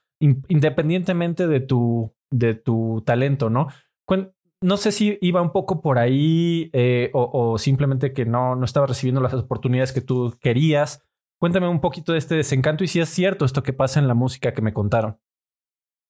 independientemente 0.48 1.48
de 1.48 1.60
tu 1.60 2.14
de 2.32 2.54
tu 2.56 3.04
talento, 3.06 3.50
¿no? 3.50 3.68
No 4.62 4.78
sé 4.78 4.92
si 4.92 5.18
iba 5.22 5.42
un 5.42 5.52
poco 5.52 5.82
por 5.82 6.00
ahí 6.00 6.70
eh, 6.74 7.12
o, 7.14 7.58
simplemente 7.60 8.14
que 8.14 8.26
no, 8.26 8.56
no 8.56 8.66
estaba 8.66 8.88
recibiendo 8.88 9.22
las 9.22 9.34
oportunidades 9.34 9.92
que 9.92 10.02
tú 10.02 10.36
querías. 10.42 11.04
Cuéntame 11.40 11.68
un 11.68 11.82
poquito 11.82 12.14
de 12.14 12.18
este 12.18 12.36
desencanto 12.36 12.84
y 12.84 12.88
si 12.88 13.00
es 13.00 13.10
cierto 13.10 13.46
esto 13.46 13.62
que 13.62 13.74
pasa 13.74 14.00
en 14.00 14.08
la 14.08 14.14
música 14.14 14.54
que 14.54 14.62
me 14.62 14.74
contaron. 14.74 15.20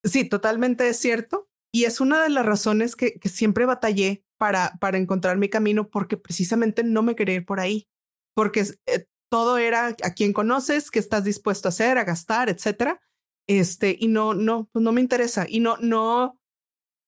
Sí, 0.04 0.30
totalmente 0.30 0.88
es 0.88 0.98
cierto. 0.98 1.50
Y 1.74 1.84
es 1.84 2.00
una 2.00 2.24
de 2.24 2.30
las 2.30 2.46
razones 2.46 2.96
que, 2.96 3.20
siempre 3.26 3.66
batallé 3.66 4.24
para, 4.38 4.78
para 4.80 4.98
encontrar 4.98 5.38
mi 5.38 5.50
camino 5.50 5.90
porque 5.90 6.16
precisamente 6.16 6.84
no 6.84 7.04
me 7.04 7.16
quería 7.16 7.36
ir 7.36 7.46
por 7.46 7.60
ahí. 7.60 7.90
Porque 8.36 8.62
eh, 8.86 9.08
todo 9.30 9.58
era 9.58 9.88
a 9.88 10.14
quien 10.14 10.32
conoces, 10.32 10.92
qué 10.92 11.00
estás 11.00 11.26
dispuesto 11.26 11.68
a 11.68 11.70
hacer, 11.70 11.98
a 11.98 12.06
gastar, 12.06 12.48
etcétera. 12.48 13.02
Este, 13.48 13.96
y 14.00 14.08
no, 14.08 14.34
no, 14.34 14.70
pues 14.72 14.84
no 14.84 14.92
me 14.92 15.02
interesa. 15.02 15.46
Y 15.48 15.60
no, 15.60 15.78
no, 15.78 16.40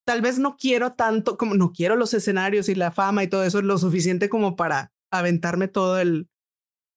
tal 0.05 0.21
vez 0.21 0.39
no 0.39 0.55
quiero 0.57 0.93
tanto, 0.93 1.37
como 1.37 1.55
no 1.55 1.71
quiero 1.71 1.95
los 1.95 2.13
escenarios 2.13 2.69
y 2.69 2.75
la 2.75 2.91
fama 2.91 3.23
y 3.23 3.27
todo 3.27 3.43
eso, 3.43 3.61
lo 3.61 3.77
suficiente 3.77 4.29
como 4.29 4.55
para 4.55 4.91
aventarme 5.11 5.67
todo 5.67 5.99
el, 5.99 6.29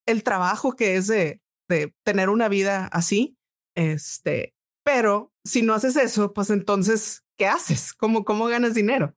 el 0.07 0.22
trabajo 0.22 0.76
que 0.76 0.96
es 0.96 1.07
de, 1.07 1.40
de 1.68 1.94
tener 2.05 2.29
una 2.29 2.48
vida 2.48 2.87
así. 2.87 3.37
Este, 3.74 4.55
pero 4.85 5.33
si 5.44 5.62
no 5.62 5.74
haces 5.74 5.96
eso, 5.96 6.33
pues 6.33 6.50
entonces, 6.50 7.24
¿qué 7.38 7.46
haces? 7.46 7.94
¿Cómo, 7.94 8.24
cómo 8.24 8.46
ganas 8.46 8.74
dinero? 8.74 9.14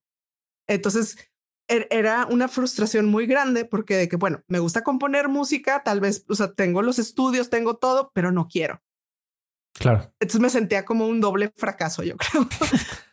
Entonces, 0.68 1.18
er, 1.68 1.88
era 1.92 2.26
una 2.26 2.48
frustración 2.48 3.08
muy 3.08 3.26
grande 3.26 3.66
porque 3.66 3.96
de 3.98 4.08
que, 4.08 4.16
bueno, 4.16 4.44
me 4.48 4.60
gusta 4.60 4.84
componer 4.84 5.28
música, 5.30 5.84
tal 5.84 6.00
vez, 6.00 6.26
o 6.30 6.36
sea, 6.36 6.54
tengo 6.54 6.82
los 6.82 7.00
estudios, 7.00 7.50
tengo 7.50 7.78
todo, 7.78 8.12
pero 8.14 8.32
no 8.32 8.48
quiero. 8.48 8.82
Claro. 9.74 10.12
Entonces 10.20 10.40
me 10.40 10.50
sentía 10.50 10.86
como 10.86 11.08
un 11.08 11.20
doble 11.20 11.52
fracaso, 11.56 12.04
yo 12.04 12.16
creo, 12.18 12.48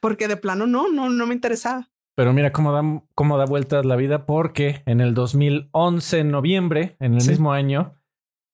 porque 0.00 0.28
de 0.28 0.36
plano 0.36 0.66
no, 0.66 0.90
no, 0.90 1.08
no 1.08 1.26
me 1.26 1.34
interesaba. 1.34 1.88
Pero 2.16 2.32
mira 2.32 2.52
cómo 2.52 2.72
da, 2.72 2.82
cómo 3.14 3.38
da 3.38 3.46
vueltas 3.46 3.86
la 3.86 3.96
vida, 3.96 4.26
porque 4.26 4.82
en 4.86 5.00
el 5.00 5.14
2011, 5.14 6.18
en 6.18 6.30
noviembre, 6.30 6.96
en 7.00 7.14
el 7.14 7.26
mismo 7.26 7.52
año, 7.52 7.94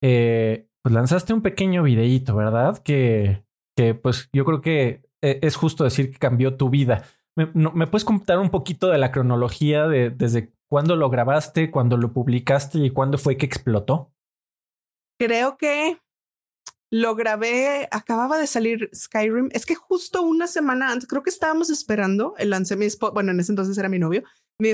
eh, 0.02 0.68
pues 0.82 0.94
lanzaste 0.94 1.34
un 1.34 1.42
pequeño 1.42 1.82
videíto, 1.82 2.36
¿verdad? 2.36 2.78
Que, 2.78 3.44
que 3.76 3.94
pues 3.94 4.28
yo 4.32 4.44
creo 4.44 4.60
que 4.60 5.02
eh, 5.20 5.40
es 5.42 5.56
justo 5.56 5.82
decir 5.82 6.12
que 6.12 6.18
cambió 6.18 6.56
tu 6.56 6.70
vida. 6.70 7.02
¿Me, 7.34 7.46
¿Me, 7.46 7.86
puedes 7.86 8.04
contar 8.04 8.38
un 8.38 8.50
poquito 8.50 8.88
de 8.88 8.98
la 8.98 9.10
cronología 9.10 9.88
de 9.88 10.10
desde 10.10 10.52
cuándo 10.68 10.94
lo 10.94 11.10
grabaste, 11.10 11.70
cuándo 11.70 11.96
lo 11.96 12.12
publicaste 12.12 12.78
y 12.78 12.90
cuándo 12.90 13.18
fue 13.18 13.36
que 13.36 13.46
explotó? 13.46 14.12
Creo 15.18 15.56
que 15.56 15.98
lo 16.90 17.14
grabé, 17.16 17.88
acababa 17.90 18.38
de 18.38 18.46
salir 18.46 18.90
Skyrim. 18.94 19.48
Es 19.52 19.66
que 19.66 19.74
justo 19.74 20.22
una 20.22 20.46
semana 20.46 20.92
antes, 20.92 21.08
creo 21.08 21.22
que 21.22 21.30
estábamos 21.30 21.70
esperando 21.70 22.34
el 22.38 22.50
lanzamiento. 22.50 23.12
Bueno, 23.12 23.32
en 23.32 23.40
ese 23.40 23.52
entonces 23.52 23.76
era 23.76 23.88
mi 23.88 23.98
novio. 23.98 24.22
Mi, 24.58 24.70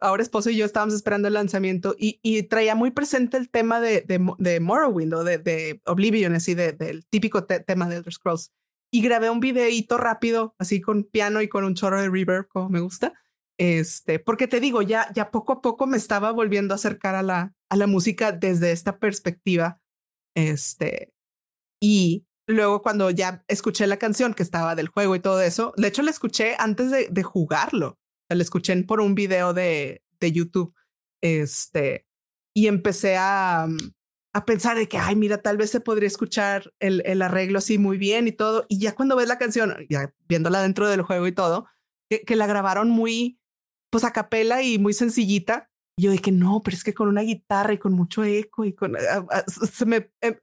ahora 0.00 0.22
esposo 0.22 0.50
y 0.50 0.56
yo 0.56 0.64
estábamos 0.64 0.94
esperando 0.94 1.28
el 1.28 1.34
lanzamiento 1.34 1.94
y, 1.96 2.42
traía 2.44 2.74
muy 2.74 2.90
presente 2.90 3.36
el 3.36 3.48
tema 3.48 3.80
de, 3.80 4.04
de, 4.06 4.60
Morrowind 4.60 5.14
o 5.14 5.22
de, 5.22 5.80
Oblivion, 5.86 6.34
así 6.34 6.54
del 6.54 7.06
típico 7.06 7.44
tema 7.44 7.88
de 7.88 7.96
Elder 7.96 8.12
Scrolls. 8.12 8.52
Y 8.90 9.02
grabé 9.02 9.30
un 9.30 9.40
videíto 9.40 9.98
rápido, 9.98 10.54
así 10.58 10.80
con 10.80 11.04
piano 11.04 11.42
y 11.42 11.48
con 11.48 11.64
un 11.64 11.74
chorro 11.74 12.00
de 12.00 12.08
reverb, 12.08 12.48
como 12.48 12.68
me 12.70 12.80
gusta. 12.80 13.12
Este, 13.58 14.18
porque 14.18 14.48
te 14.48 14.60
digo, 14.60 14.82
ya, 14.82 15.12
ya 15.14 15.30
poco 15.30 15.52
a 15.52 15.60
poco 15.60 15.86
me 15.86 15.96
estaba 15.96 16.32
volviendo 16.32 16.74
a 16.74 16.76
acercar 16.76 17.14
a 17.14 17.22
la, 17.22 17.54
a 17.68 17.76
la 17.76 17.86
música 17.86 18.32
desde 18.32 18.72
esta 18.72 18.98
perspectiva, 18.98 19.80
este, 20.34 21.13
y 21.84 22.26
luego 22.46 22.80
cuando 22.80 23.10
ya 23.10 23.44
escuché 23.46 23.86
la 23.86 23.98
canción 23.98 24.32
que 24.32 24.42
estaba 24.42 24.74
del 24.74 24.88
juego 24.88 25.14
y 25.16 25.20
todo 25.20 25.42
eso, 25.42 25.74
de 25.76 25.88
hecho 25.88 26.00
la 26.00 26.10
escuché 26.10 26.56
antes 26.58 26.90
de, 26.90 27.22
jugarlo. 27.22 27.98
La 28.30 28.42
escuché 28.42 28.74
por 28.84 29.02
un 29.02 29.14
video 29.14 29.52
de, 29.52 30.02
de 30.18 30.32
YouTube. 30.32 30.74
Este, 31.22 32.06
y 32.54 32.68
empecé 32.68 33.18
a, 33.18 33.66
mm, 33.68 33.76
a 34.32 34.46
pensar 34.46 34.78
de 34.78 34.88
que, 34.88 34.96
ay, 34.96 35.14
mira, 35.14 35.42
tal 35.42 35.58
vez 35.58 35.68
se 35.72 35.80
podría 35.80 36.06
escuchar 36.06 36.72
el, 36.80 37.02
el, 37.04 37.20
arreglo 37.20 37.58
así 37.58 37.76
muy 37.76 37.98
bien 37.98 38.28
y 38.28 38.32
todo. 38.32 38.64
Y 38.70 38.78
ya 38.78 38.94
cuando 38.94 39.14
ves 39.14 39.28
la 39.28 39.36
canción, 39.36 39.76
ya 39.90 40.14
viéndola 40.26 40.62
dentro 40.62 40.88
del 40.88 41.02
juego 41.02 41.26
y 41.26 41.32
todo, 41.32 41.66
que, 42.08 42.22
que 42.22 42.34
la 42.34 42.46
grabaron 42.46 42.88
muy, 42.88 43.38
pues 43.90 44.04
a 44.04 44.12
capela 44.14 44.62
y 44.62 44.78
muy 44.78 44.94
sencillita, 44.94 45.70
y 45.96 46.02
yo 46.02 46.10
dije, 46.10 46.32
no, 46.32 46.62
pero 46.62 46.76
es 46.76 46.84
que 46.84 46.94
con 46.94 47.08
una 47.08 47.22
guitarra 47.22 47.72
y 47.72 47.78
con 47.78 47.92
mucho 47.92 48.24
eco 48.24 48.64
y 48.64 48.72
con, 48.72 48.96
ah, 48.96 49.26
ah, 49.30 49.44
se 49.46 49.86
me, 49.86 50.10
em, 50.20 50.34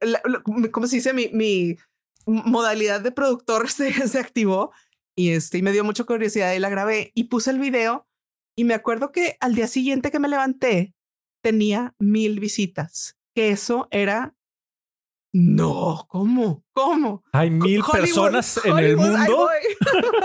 ¿cómo 0.70 0.86
se 0.86 0.96
dice? 0.96 1.12
Mi, 1.12 1.28
mi 1.28 1.76
modalidad 2.26 3.00
de 3.00 3.12
productor 3.12 3.68
se, 3.70 3.92
se 4.08 4.18
activó 4.18 4.72
y, 5.16 5.30
este, 5.30 5.58
y 5.58 5.62
me 5.62 5.72
dio 5.72 5.84
mucha 5.84 6.04
curiosidad 6.04 6.54
y 6.54 6.58
la 6.58 6.70
grabé 6.70 7.12
y 7.14 7.24
puse 7.24 7.50
el 7.50 7.58
video 7.58 8.06
y 8.56 8.64
me 8.64 8.74
acuerdo 8.74 9.12
que 9.12 9.36
al 9.40 9.54
día 9.54 9.66
siguiente 9.66 10.10
que 10.10 10.18
me 10.18 10.28
levanté 10.28 10.94
tenía 11.42 11.94
mil 11.98 12.40
visitas, 12.40 13.18
que 13.34 13.50
eso 13.50 13.88
era 13.90 14.34
no, 15.32 16.06
¿cómo? 16.08 16.62
¿Cómo? 16.74 17.24
Hay 17.32 17.50
mil 17.50 17.82
personas 17.82 18.60
en 18.64 18.78
el 18.78 18.96
mundo. 18.98 19.48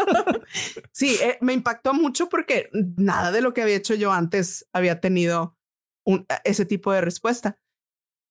sí, 0.92 1.18
eh, 1.22 1.38
me 1.40 1.54
impactó 1.54 1.94
mucho 1.94 2.28
porque 2.28 2.70
nada 2.74 3.32
de 3.32 3.42
lo 3.42 3.54
que 3.54 3.62
había 3.62 3.78
hecho 3.78 3.96
yo 3.96 4.12
antes 4.12 4.68
había 4.74 5.00
tenido 5.00 5.58
un, 6.06 6.26
ese 6.44 6.66
tipo 6.66 6.92
de 6.92 7.02
respuesta. 7.02 7.58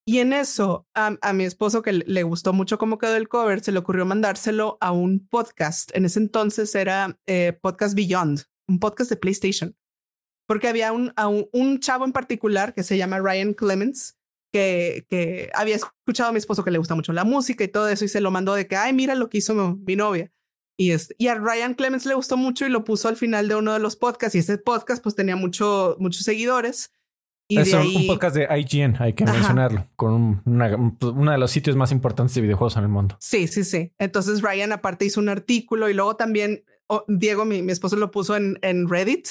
Y 0.08 0.18
en 0.20 0.32
eso, 0.32 0.86
a, 0.94 1.32
mi 1.32 1.44
esposo, 1.44 1.82
que 1.82 1.92
le 1.92 2.22
gustó 2.22 2.52
mucho 2.52 2.78
cómo 2.78 2.96
quedó 2.96 3.16
el 3.16 3.28
cover, 3.28 3.60
se 3.60 3.72
le 3.72 3.80
ocurrió 3.80 4.06
mandárselo 4.06 4.78
a 4.80 4.92
un 4.92 5.26
podcast. 5.26 5.90
En 5.96 6.04
ese 6.04 6.20
entonces 6.20 6.72
era 6.76 7.18
eh, 7.26 7.58
Podcast 7.60 7.96
Beyond, 7.96 8.44
un 8.68 8.78
podcast 8.78 9.10
de 9.10 9.16
PlayStation. 9.16 9.76
Porque 10.46 10.68
había 10.68 10.92
un, 10.92 11.12
un, 11.52 11.80
chavo 11.80 12.04
en 12.04 12.12
particular 12.12 12.72
que 12.72 12.84
se 12.84 12.96
llama 12.96 13.18
Ryan 13.18 13.52
Clements, 13.52 14.16
que, 14.52 15.06
que 15.08 15.50
había 15.54 15.76
escuchado 15.76 16.30
a 16.30 16.32
mi 16.32 16.38
esposo 16.38 16.64
que 16.64 16.70
le 16.70 16.78
gusta 16.78 16.94
mucho 16.94 17.12
la 17.12 17.24
música 17.24 17.64
y 17.64 17.68
todo 17.68 17.88
eso, 17.88 18.04
y 18.04 18.08
se 18.08 18.20
lo 18.20 18.30
mandó 18.30 18.54
de 18.54 18.66
que, 18.66 18.76
ay, 18.76 18.92
mira 18.92 19.14
lo 19.14 19.28
que 19.28 19.38
hizo 19.38 19.54
mi, 19.54 19.96
novia. 19.96 20.32
Y, 20.78 20.90
este, 20.90 21.14
y 21.18 21.28
a 21.28 21.34
Ryan 21.36 21.74
Clements 21.74 22.06
le 22.06 22.14
gustó 22.14 22.36
mucho 22.36 22.66
y 22.66 22.68
lo 22.68 22.84
puso 22.84 23.08
al 23.08 23.16
final 23.16 23.48
de 23.48 23.56
uno 23.56 23.72
de 23.72 23.78
los 23.78 23.96
podcasts. 23.96 24.34
Y 24.34 24.40
ese 24.40 24.58
podcast 24.58 25.02
pues 25.02 25.14
tenía 25.14 25.36
mucho, 25.36 25.96
muchos 25.98 26.22
seguidores 26.22 26.90
es 27.48 27.72
un 27.72 28.06
podcast 28.06 28.36
de 28.36 28.48
IGN, 28.58 28.96
hay 28.98 29.12
que 29.12 29.24
mencionarlo, 29.24 29.86
con 29.94 30.42
uno 30.44 31.30
de 31.30 31.38
los 31.38 31.50
sitios 31.50 31.76
más 31.76 31.92
importantes 31.92 32.34
de 32.34 32.40
videojuegos 32.40 32.76
en 32.76 32.82
el 32.82 32.88
mundo. 32.88 33.16
Sí, 33.20 33.46
sí, 33.46 33.62
sí. 33.64 33.92
Entonces 33.98 34.42
Ryan 34.42 34.72
aparte 34.72 35.04
hizo 35.04 35.20
un 35.20 35.28
artículo 35.28 35.88
y 35.88 35.94
luego 35.94 36.16
también 36.16 36.64
Diego, 37.08 37.44
mi, 37.44 37.62
mi, 37.62 37.72
esposo, 37.72 37.96
lo 37.96 38.10
puso 38.10 38.36
en, 38.36 38.58
en 38.62 38.88
Reddit. 38.88 39.28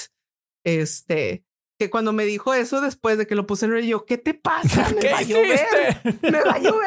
Este, 0.64 1.44
que 1.78 1.90
cuando 1.90 2.12
me 2.12 2.24
dijo 2.24 2.54
eso 2.54 2.80
después 2.80 3.18
de 3.18 3.26
que 3.26 3.34
lo 3.34 3.46
puse 3.46 3.66
en 3.66 3.72
Reddit, 3.72 3.90
yo, 3.90 4.04
¿qué 4.06 4.18
te 4.18 4.34
pasa? 4.34 4.88
Me 5.02 5.10
va 5.10 5.18
a 5.18 5.22
llover. 5.22 6.20
Me 6.22 6.40
va 6.42 6.52
a 6.52 6.58
llover. 6.58 6.80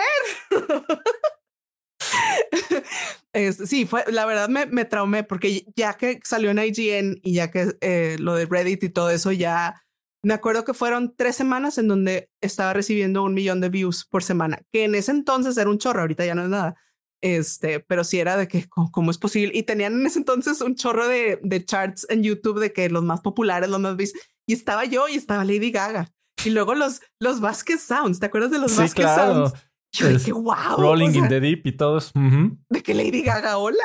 sí, 3.67 3.85
fue 3.85 4.03
la 4.11 4.25
verdad 4.25 4.49
me, 4.49 4.65
me 4.65 4.85
traumé 4.85 5.23
porque 5.23 5.65
ya 5.75 5.93
que 5.95 6.19
salió 6.23 6.49
en 6.49 6.59
IGN 6.59 7.19
y 7.21 7.35
ya 7.35 7.51
que 7.51 7.75
eh, 7.81 8.17
lo 8.19 8.35
de 8.35 8.45
Reddit 8.45 8.83
y 8.83 8.89
todo 8.89 9.11
eso 9.11 9.31
ya 9.31 9.83
me 10.21 10.33
acuerdo 10.33 10.65
que 10.65 10.73
fueron 10.73 11.15
tres 11.15 11.35
semanas 11.35 11.77
en 11.77 11.87
donde 11.87 12.29
estaba 12.41 12.73
recibiendo 12.73 13.23
un 13.23 13.33
millón 13.33 13.61
de 13.61 13.69
views 13.69 14.05
por 14.05 14.23
semana, 14.23 14.61
que 14.71 14.83
en 14.83 14.95
ese 14.95 15.11
entonces 15.11 15.57
era 15.57 15.69
un 15.69 15.77
chorro, 15.77 16.01
ahorita 16.01 16.25
ya 16.25 16.35
no 16.35 16.43
es 16.43 16.49
nada. 16.49 16.75
Este, 17.21 17.81
pero 17.81 18.03
sí 18.05 18.19
era 18.19 18.37
de 18.37 18.47
que 18.47 18.67
cómo, 18.69 19.11
es 19.11 19.17
posible. 19.17 19.57
Y 19.57 19.63
tenían 19.63 19.93
en 19.93 20.05
ese 20.05 20.19
entonces 20.19 20.61
un 20.61 20.75
chorro 20.75 21.07
de, 21.07 21.39
de 21.43 21.65
charts 21.65 22.05
en 22.09 22.23
YouTube 22.23 22.59
de 22.59 22.71
que 22.71 22.89
los 22.89 23.03
más 23.03 23.21
populares, 23.21 23.69
los 23.69 23.79
más 23.79 23.95
vistos. 23.95 24.21
Y 24.49 24.53
estaba 24.53 24.83
yo 24.85 25.07
y 25.07 25.13
estaba 25.13 25.45
Lady 25.45 25.69
Gaga. 25.69 26.11
Y 26.43 26.49
luego 26.49 26.73
los, 26.73 27.01
los 27.19 27.39
Vasquez 27.39 27.83
Sounds. 27.83 28.19
¿Te 28.19 28.25
acuerdas 28.25 28.49
de 28.49 28.57
los 28.57 28.71
sí, 28.71 28.79
Vasquez 28.79 29.05
Sounds? 29.05 29.53
Yo 29.91 30.07
dije, 30.07 30.31
wow. 30.31 30.75
Rolling 30.75 31.11
in 31.11 31.27
the 31.27 31.39
Deep 31.39 31.67
y 31.67 31.71
todos. 31.73 32.11
De 32.15 32.81
que 32.81 32.95
Lady 32.95 33.21
Gaga, 33.21 33.59
hola. 33.59 33.83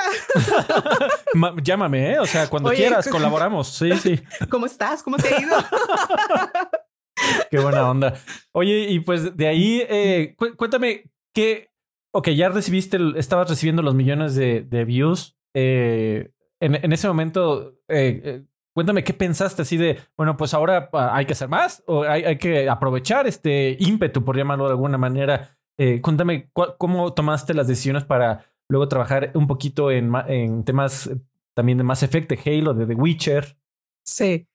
llámame, 1.62 2.12
¿eh? 2.12 2.18
O 2.18 2.24
sea, 2.24 2.48
cuando 2.48 2.70
quieras, 2.70 3.07
colaboramos. 3.09 3.68
Sí, 3.68 3.92
sí. 3.98 4.18
¿Cómo 4.50 4.64
estás? 4.64 5.03
¿Cómo 5.03 5.18
te 5.18 5.35
ha 5.35 5.38
ido? 5.38 5.55
Qué 7.50 7.59
buena 7.59 7.90
onda. 7.90 8.14
Oye, 8.53 8.87
y 8.88 9.00
pues 9.00 9.37
de 9.37 9.46
ahí, 9.46 9.83
eh, 9.87 10.35
cuéntame 10.57 11.11
qué. 11.35 11.68
Ok, 12.11 12.31
ya 12.31 12.48
recibiste, 12.48 12.98
estabas 13.16 13.50
recibiendo 13.50 13.83
los 13.83 13.94
millones 13.94 14.35
de, 14.35 14.62
de 14.62 14.85
views. 14.87 15.37
Eh, 15.55 16.31
en, 16.59 16.74
en, 16.77 16.92
ese 16.94 17.07
momento, 17.07 17.74
eh, 17.88 18.22
eh, 18.24 18.44
cuéntame 18.75 19.05
qué 19.05 19.15
pensaste 19.15 19.63
así 19.63 19.77
de, 19.77 19.99
bueno, 20.17 20.37
pues 20.37 20.53
ahora 20.53 20.91
ah, 20.93 21.13
hay 21.15 21.27
que 21.27 21.33
hacer 21.33 21.49
más 21.49 21.83
o 21.87 22.03
hay, 22.03 22.25
hay 22.25 22.39
que 22.39 22.69
aprovechar 22.69 23.27
este 23.27 23.77
ímpetu, 23.79 24.25
por 24.25 24.37
llamarlo 24.37 24.65
de 24.65 24.73
alguna 24.73 24.99
manera 24.99 25.57
eh, 25.77 26.01
cuéntame 26.01 26.51
cómo 26.53 27.15
tomaste 27.15 27.53
las 27.53 27.67
decisiones 27.67 28.05
para 28.05 28.47
luego 28.69 28.89
trabajar 28.89 29.33
un 29.35 29.47
poquito 29.47 29.91
en, 29.91 30.13
en 30.29 30.65
temas 30.65 31.09
eh, 31.09 31.21
también 31.55 31.79
de 31.79 31.85
Mass 31.85 32.03
Effect, 32.03 32.31
de 32.31 32.39
Halo, 32.45 32.75
de 32.75 32.87
The 32.87 32.95
Witcher. 32.95 33.59
Sí. 34.05 34.47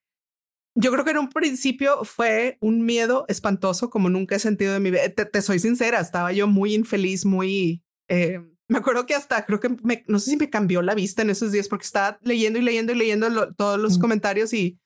Yo 0.75 0.91
creo 0.91 1.03
que 1.03 1.11
en 1.11 1.17
un 1.17 1.29
principio 1.29 2.05
fue 2.05 2.57
un 2.61 2.85
miedo 2.85 3.25
espantoso 3.27 3.89
como 3.89 4.09
nunca 4.09 4.35
he 4.35 4.39
sentido 4.39 4.75
en 4.75 4.83
mi 4.83 4.91
vida. 4.91 5.09
Te, 5.09 5.41
soy 5.41 5.59
sincera, 5.59 5.99
estaba 5.99 6.31
yo 6.31 6.47
muy 6.47 6.73
infeliz, 6.73 7.25
muy... 7.25 7.83
Eh, 8.07 8.39
me 8.69 8.77
acuerdo 8.77 9.05
que 9.05 9.15
hasta 9.15 9.45
creo 9.45 9.59
que 9.59 9.69
me, 9.83 10.03
no 10.07 10.19
sé 10.19 10.31
si 10.31 10.37
me 10.37 10.49
cambió 10.49 10.81
la 10.83 10.93
vista 10.93 11.23
en 11.23 11.31
esos 11.31 11.51
días 11.51 11.67
porque 11.67 11.85
estaba 11.85 12.19
leyendo 12.21 12.59
y 12.59 12.61
leyendo 12.61 12.93
y 12.93 12.95
leyendo 12.95 13.53
todos 13.55 13.79
los 13.79 13.97
comentarios 13.97 14.53
y, 14.53 14.79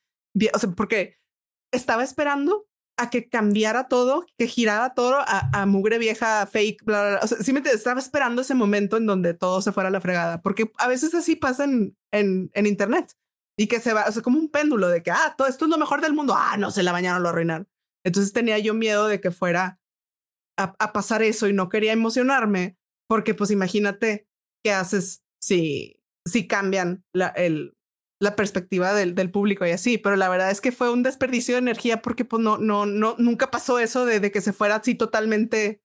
o 0.52 0.58
sea, 0.58 0.70
porque 0.70 1.18
estaba 1.70 2.02
esperando 2.02 2.66
a 2.96 3.10
que 3.10 3.28
cambiara 3.28 3.88
todo, 3.88 4.24
que 4.38 4.46
girara 4.46 4.94
todo 4.94 5.18
a, 5.26 5.66
mugre 5.66 5.98
vieja 5.98 6.46
fake, 6.46 6.84
bla, 6.84 7.08
bla, 7.08 7.20
O 7.22 7.26
sea, 7.26 7.38
sí 7.38 7.52
me 7.52 7.60
estaba 7.60 8.00
esperando 8.00 8.40
ese 8.40 8.54
momento 8.54 8.96
en 8.96 9.04
donde 9.04 9.34
todo 9.34 9.60
se 9.60 9.72
fuera 9.72 9.88
a 9.88 9.92
la 9.92 10.00
fregada, 10.00 10.40
porque 10.40 10.72
a 10.78 10.88
veces 10.88 11.14
así 11.14 11.36
pasa 11.36 11.64
en, 11.64 11.94
en, 12.10 12.66
Internet 12.66 13.12
y 13.58 13.66
que 13.66 13.80
se 13.80 13.92
va, 13.92 14.06
o 14.08 14.12
sea, 14.12 14.22
como 14.22 14.38
un 14.38 14.50
péndulo 14.50 14.88
de 14.88 15.02
que, 15.02 15.10
ah, 15.10 15.34
todo 15.36 15.46
esto 15.46 15.66
es 15.66 15.70
lo 15.70 15.78
mejor 15.78 16.00
del 16.00 16.14
mundo, 16.14 16.34
ah, 16.36 16.56
no, 16.56 16.70
se 16.70 16.82
la 16.82 16.92
bañaron, 16.92 17.22
lo 17.22 17.28
arruinaron. 17.28 17.68
Entonces 18.02 18.32
tenía 18.32 18.58
yo 18.58 18.72
miedo 18.72 19.08
de 19.08 19.20
que 19.20 19.30
fuera 19.30 19.78
a, 20.56 20.74
a 20.78 20.92
pasar 20.92 21.22
eso 21.22 21.48
y 21.48 21.52
no 21.52 21.68
quería 21.68 21.92
emocionarme, 21.92 22.78
porque 23.08 23.34
pues 23.34 23.50
imagínate 23.50 24.26
qué 24.64 24.72
haces 24.72 25.22
si, 25.42 26.00
si 26.26 26.46
cambian 26.46 27.04
la, 27.12 27.28
el, 27.28 27.74
la 28.20 28.36
perspectiva 28.36 28.94
del, 28.94 29.14
del, 29.14 29.30
público 29.30 29.66
y 29.66 29.70
así, 29.70 29.98
pero 29.98 30.16
la 30.16 30.28
verdad 30.28 30.50
es 30.50 30.60
que 30.60 30.72
fue 30.72 30.90
un 30.92 31.02
desperdicio 31.02 31.54
de 31.54 31.60
energía 31.60 32.02
porque 32.02 32.24
pues 32.24 32.42
no, 32.42 32.58
no, 32.58 32.86
no, 32.86 33.16
nunca 33.18 33.50
pasó 33.50 33.78
eso 33.78 34.06
de, 34.06 34.20
de 34.20 34.30
que 34.30 34.40
se 34.40 34.52
fuera 34.52 34.76
así 34.76 34.94
totalmente 34.94 35.82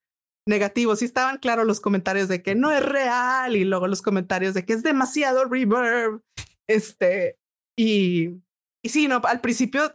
negativo. 0.47 0.95
Sí 0.95 1.05
estaban 1.05 1.37
claros 1.37 1.65
los 1.65 1.81
comentarios 1.81 2.27
de 2.27 2.41
que 2.41 2.55
no 2.55 2.71
es 2.71 2.83
real 2.83 3.55
y 3.55 3.65
luego 3.65 3.87
los 3.87 4.01
comentarios 4.01 4.53
de 4.53 4.65
que 4.65 4.73
es 4.73 4.83
demasiado 4.83 5.45
reverb. 5.45 6.21
Este, 6.67 7.37
y, 7.77 8.41
y 8.83 8.89
sí, 8.89 9.07
no, 9.07 9.21
al 9.23 9.41
principio 9.41 9.93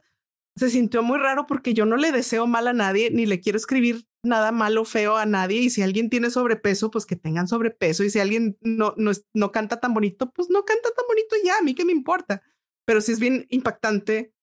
se 0.57 0.71
sintió 0.71 1.03
muy 1.03 1.19
raro 1.19 1.47
porque 1.47 1.75
yo 1.75 1.87
no 1.87 1.97
le 1.97 2.13
deseo 2.13 2.47
mal 2.47 2.69
a 2.69 2.73
nadie 2.73 3.11
ni 3.11 3.27
le 3.27 3.41
quiero 3.41 3.57
escribir 3.57 4.07
nada 4.25 4.53
malo 4.53 4.85
feo 4.85 5.17
a 5.17 5.27
nadie 5.27 5.61
y 5.61 5.71
si 5.71 5.83
alguien 5.83 6.11
tiene 6.11 6.31
sobrepeso 6.31 6.91
pues 6.91 7.07
que 7.07 7.17
tengan 7.17 7.49
sobrepeso 7.49 8.05
y 8.05 8.11
si 8.11 8.19
alguien 8.21 8.57
no 8.61 8.95
no, 8.97 9.13
no 9.33 9.53
canta 9.53 9.81
tan 9.81 9.95
bonito 9.95 10.31
pues 10.33 10.51
no 10.51 10.65
canta 10.65 10.89
tan 10.97 11.07
bonito 11.07 11.37
ya 11.45 11.59
a 11.59 11.63
mí 11.63 11.75
qué 11.75 11.85
me 11.85 11.93
importa. 11.93 12.43
Pero 12.87 13.01
sí 13.01 13.13
es 13.13 13.21
bien 13.21 13.47
impactante 13.51 14.35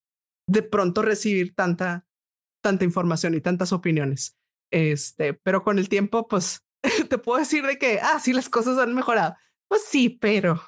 de 0.47 0.63
pronto 0.63 1.01
recibir 1.01 1.55
tanta 1.55 2.07
tanta 2.61 2.85
información 2.85 3.33
y 3.33 3.41
tantas 3.41 3.73
opiniones. 3.73 4.37
Este 4.71 5.33
pero 5.33 5.63
con 5.63 5.79
el 5.79 5.89
tiempo 5.89 6.27
pues 6.27 6.63
te 7.09 7.17
puedo 7.17 7.39
decir 7.39 7.65
de 7.65 7.77
que 7.77 7.99
ah 8.01 8.19
sí 8.19 8.33
las 8.33 8.49
cosas 8.49 8.77
han 8.77 8.93
mejorado. 8.93 9.35
Pues 9.67 9.83
sí 9.85 10.09
pero 10.09 10.61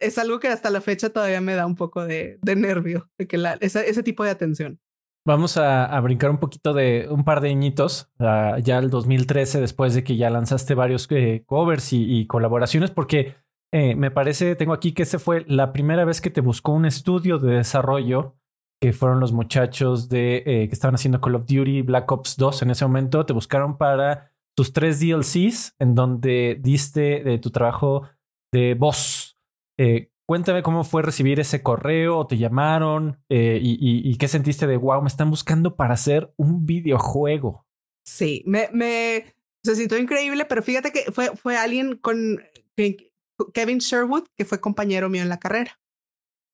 es 0.00 0.18
algo 0.18 0.40
que 0.40 0.48
hasta 0.48 0.70
la 0.70 0.80
fecha 0.80 1.10
todavía 1.10 1.40
me 1.40 1.54
da 1.54 1.66
un 1.66 1.74
poco 1.74 2.06
de, 2.06 2.38
de 2.42 2.56
nervio, 2.56 3.10
de 3.18 3.26
que 3.26 3.36
la, 3.36 3.54
ese, 3.60 4.02
tipo 4.02 4.24
de 4.24 4.30
atención. 4.30 4.80
Vamos 5.26 5.56
a, 5.56 6.00
brincar 6.02 6.30
un 6.30 6.38
poquito 6.38 6.72
de 6.72 7.08
un 7.10 7.24
par 7.24 7.40
de 7.40 7.50
añitos, 7.50 8.08
ya 8.20 8.78
el 8.78 8.90
2013, 8.90 9.60
después 9.60 9.92
de 9.92 10.04
que 10.04 10.16
ya 10.16 10.30
lanzaste 10.30 10.76
varios 10.76 11.08
eh, 11.10 11.42
covers 11.46 11.92
y, 11.92 12.28
colaboraciones, 12.28 12.92
porque 12.92 13.34
eh, 13.72 13.96
me 13.96 14.12
parece, 14.12 14.54
tengo 14.54 14.72
aquí 14.72 14.92
que 14.92 15.02
ese 15.02 15.18
fue 15.18 15.44
la 15.48 15.72
primera 15.72 16.04
vez 16.04 16.20
que 16.20 16.30
te 16.30 16.40
buscó 16.40 16.70
un 16.70 16.86
estudio 16.86 17.40
de 17.40 17.56
desarrollo, 17.56 18.36
que 18.80 18.92
fueron 18.92 19.18
los 19.18 19.32
muchachos 19.32 20.08
de 20.08 20.44
eh, 20.46 20.68
que 20.68 20.72
estaban 20.72 20.94
haciendo 20.94 21.20
Call 21.20 21.34
of 21.34 21.46
Duty 21.46 21.82
Black 21.82 22.12
Ops 22.12 22.36
2 22.36 22.62
en 22.62 22.70
ese 22.70 22.84
momento, 22.84 23.26
te 23.26 23.32
buscaron 23.32 23.78
para 23.78 24.30
tus 24.56 24.72
tres 24.72 25.00
DLCs, 25.00 25.74
en 25.80 25.96
donde 25.96 26.56
diste 26.60 27.40
tu 27.40 27.50
trabajo 27.50 28.08
de 28.52 28.74
voz 28.74 29.36
cuéntame 30.26 30.62
cómo 30.62 30.84
fue 30.84 31.02
recibir 31.02 31.40
ese 31.40 31.62
correo, 31.62 32.26
te 32.26 32.36
llamaron 32.36 33.22
eh, 33.28 33.60
y, 33.62 34.16
qué 34.18 34.28
sentiste 34.28 34.66
de 34.66 34.76
wow, 34.76 35.00
me 35.00 35.08
están 35.08 35.30
buscando 35.30 35.76
para 35.76 35.94
hacer 35.94 36.32
un 36.36 36.66
videojuego. 36.66 37.66
Sí, 38.04 38.42
me, 38.46 38.68
me 38.72 39.36
se 39.64 39.76
sintió 39.76 39.98
increíble, 39.98 40.44
pero 40.44 40.62
fíjate 40.62 40.92
que 40.92 41.10
fue, 41.12 41.36
fue 41.36 41.56
alguien 41.56 41.96
con 41.96 42.40
Kevin 43.52 43.78
Sherwood, 43.78 44.24
que 44.36 44.44
fue 44.44 44.60
compañero 44.60 45.08
mío 45.08 45.22
en 45.22 45.28
la 45.28 45.38
carrera. 45.38 45.80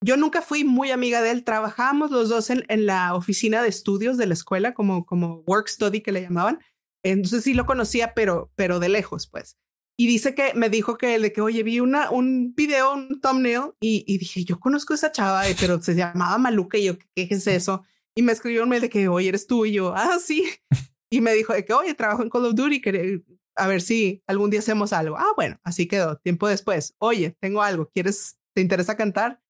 Yo 0.05 0.17
nunca 0.17 0.43
fui 0.43 0.65
muy 0.65 0.91
amiga 0.91 1.23
de 1.23 1.31
él, 1.31 1.45
trabajábamos 1.45 2.11
los 2.11 2.29
dos 2.29 2.51
en, 2.51 2.65
en 2.69 2.87
la 2.87 3.15
oficina 3.15 3.63
de 3.63 3.69
estudios 3.69 4.17
de 4.17 4.27
la 4.27 4.35
escuela, 4.35 4.75
como, 4.75 5.07
como 5.07 5.45
work 5.47 5.69
study 5.69 6.01
que 6.01 6.11
le 6.11 6.23
llamaban. 6.23 6.59
Entonces 7.05 7.45
sí 7.45 7.55
lo 7.55 7.67
conocía, 7.67 8.15
pero, 8.15 8.51
pero 8.57 8.81
de 8.81 8.89
lejos, 8.89 9.29
pues. 9.29 9.57
Y 9.99 10.07
dice 10.07 10.35
que 10.35 10.55
me 10.55 10.69
dijo 10.69 10.97
que 10.97 11.19
de 11.19 11.33
que, 11.33 11.41
oye, 11.41 11.63
vi 11.63 11.81
una, 11.81 12.11
un 12.11 12.55
video, 12.55 12.95
un 12.95 13.21
thumbnail 13.21 13.73
y, 13.81 14.05
y 14.07 14.19
dije, 14.19 14.45
yo 14.45 14.59
conozco 14.59 14.95
a 14.95 14.97
esa 14.97 15.13
chava, 15.13 15.49
eh, 15.49 15.57
pero 15.59 15.81
se 15.83 15.95
llamaba 15.95 16.39
Maluca 16.39 16.79
y 16.79 16.85
yo, 16.85 16.99
¿qué, 16.99 17.29
es 17.31 17.47
eso? 17.47 17.85
Y 18.17 18.23
me 18.23 18.33
escribió 18.33 18.63
un 18.63 18.71
mail 18.71 18.83
de 18.83 18.91
que, 18.91 19.09
oye, 19.09 19.29
eres 19.29 19.47
tú 19.47 19.65
y 19.65 19.73
yo, 19.73 19.95
ah, 19.95 20.19
sí. 20.19 20.45
Y 21.11 21.21
me 21.21 21.35
dijo 21.35 21.53
de 21.53 21.67
que, 21.67 21.75
oye, 21.75 21.93
trabajo 21.93 22.23
en 22.23 22.31
Call 22.31 22.47
of 22.47 22.55
Duty, 22.55 22.81
que, 22.81 23.23
a 23.55 23.67
ver 23.67 23.83
si 23.83 24.23
algún 24.27 24.49
día 24.49 24.61
hacemos 24.61 24.95
algo. 24.95 25.19
Ah, 25.19 25.33
bueno, 25.37 25.59
así 25.63 25.87
quedó. 25.87 26.17
Tiempo 26.17 26.49
después, 26.49 26.95
oye, 26.99 27.37
tengo 27.39 27.63
algo, 27.63 27.91
¿quieres, 27.93 28.39
te 28.55 28.63
interesa 28.63 28.97
cantar? 28.97 29.43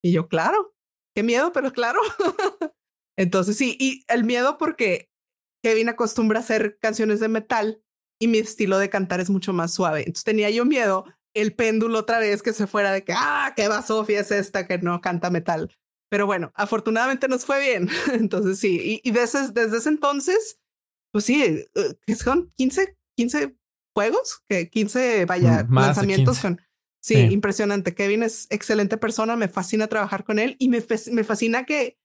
Y 0.00 0.12
yo, 0.12 0.28
claro, 0.28 0.74
qué 1.16 1.24
miedo, 1.24 1.52
pero 1.52 1.72
claro. 1.72 2.00
Entonces 3.18 3.56
sí, 3.56 3.76
y 3.80 4.04
el 4.06 4.22
miedo 4.22 4.58
porque 4.58 5.10
Kevin 5.64 5.88
acostumbra 5.88 6.38
a 6.38 6.42
hacer 6.42 6.78
canciones 6.80 7.18
de 7.18 7.28
metal 7.28 7.82
y 8.20 8.28
mi 8.28 8.38
estilo 8.38 8.78
de 8.78 8.90
cantar 8.90 9.20
es 9.20 9.30
mucho 9.30 9.52
más 9.52 9.72
suave. 9.72 10.00
Entonces 10.00 10.24
tenía 10.24 10.50
yo 10.50 10.64
miedo 10.64 11.04
el 11.34 11.54
péndulo 11.54 12.00
otra 12.00 12.18
vez 12.18 12.42
que 12.42 12.52
se 12.52 12.66
fuera 12.66 12.92
de 12.92 13.04
que, 13.04 13.12
ah, 13.16 13.52
qué 13.56 13.68
va 13.68 13.82
Sofía 13.82 14.20
es 14.20 14.30
esta 14.30 14.66
que 14.66 14.78
no 14.78 15.00
canta 15.00 15.30
metal. 15.30 15.72
Pero 16.10 16.26
bueno, 16.26 16.50
afortunadamente 16.54 17.28
nos 17.28 17.44
fue 17.44 17.60
bien. 17.60 17.88
Entonces 18.12 18.58
sí, 18.58 19.00
y, 19.02 19.10
desde, 19.10 19.52
desde 19.52 19.78
ese 19.78 19.88
entonces, 19.88 20.58
pues 21.12 21.24
sí, 21.24 21.42
eh, 21.42 22.14
son 22.14 22.52
15, 22.56 22.96
15 23.16 23.56
juegos, 23.94 24.42
que 24.48 24.68
15, 24.68 25.24
vaya, 25.26 25.64
mm, 25.68 25.74
lanzamientos 25.74 26.40
con... 26.40 26.60
Sí, 27.00 27.14
impresionante. 27.14 27.94
Kevin 27.94 28.24
es 28.24 28.46
excelente 28.50 28.98
persona, 28.98 29.36
me 29.36 29.48
fascina 29.48 29.86
trabajar 29.86 30.24
con 30.24 30.38
él 30.38 30.56
y 30.58 30.68
me, 30.68 30.84
me 31.12 31.24
fascina 31.24 31.64
que 31.64 31.96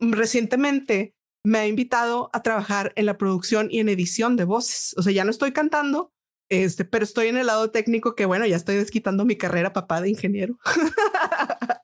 recientemente 0.00 1.14
me 1.44 1.58
ha 1.58 1.66
invitado 1.66 2.30
a 2.32 2.42
trabajar 2.42 2.92
en 2.96 3.06
la 3.06 3.18
producción 3.18 3.68
y 3.70 3.80
en 3.80 3.88
edición 3.88 4.36
de 4.36 4.44
voces. 4.44 4.94
O 4.96 5.02
sea, 5.02 5.12
ya 5.12 5.24
no 5.24 5.30
estoy 5.30 5.52
cantando, 5.52 6.12
este, 6.48 6.84
pero 6.84 7.04
estoy 7.04 7.28
en 7.28 7.36
el 7.36 7.46
lado 7.46 7.70
técnico 7.70 8.14
que 8.14 8.26
bueno, 8.26 8.46
ya 8.46 8.56
estoy 8.56 8.76
desquitando 8.76 9.24
mi 9.24 9.36
carrera 9.36 9.72
papá 9.72 10.00
de 10.00 10.10
ingeniero. 10.10 10.58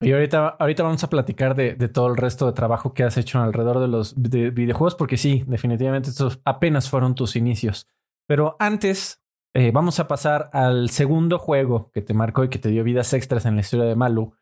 Y 0.00 0.12
ahorita, 0.12 0.48
ahorita 0.58 0.82
vamos 0.82 1.02
a 1.04 1.08
platicar 1.08 1.54
de, 1.54 1.74
todo 1.88 2.08
el 2.08 2.16
resto 2.16 2.46
de 2.46 2.52
trabajo 2.52 2.92
que 2.92 3.02
has 3.02 3.16
hecho 3.16 3.40
alrededor 3.40 3.80
de 3.80 3.88
los 3.88 4.14
videojuegos, 4.14 4.94
porque 4.94 5.16
sí, 5.16 5.42
definitivamente 5.46 6.10
estos 6.10 6.40
apenas 6.44 6.90
fueron 6.90 7.14
tus 7.14 7.34
inicios. 7.34 7.88
Pero 8.28 8.56
antes, 8.58 9.22
eh, 9.54 9.70
vamos 9.72 9.98
a 9.98 10.06
pasar 10.06 10.50
al 10.52 10.90
segundo 10.90 11.38
juego 11.38 11.90
que 11.94 12.02
te 12.02 12.12
marcó 12.12 12.44
y 12.44 12.50
que 12.50 12.58
te 12.58 12.68
dio 12.68 12.84
vidas 12.84 13.14
extras 13.14 13.46
en 13.46 13.54
la 13.54 13.62
historia 13.62 13.86
de 13.86 13.96
Malu, 13.96 14.34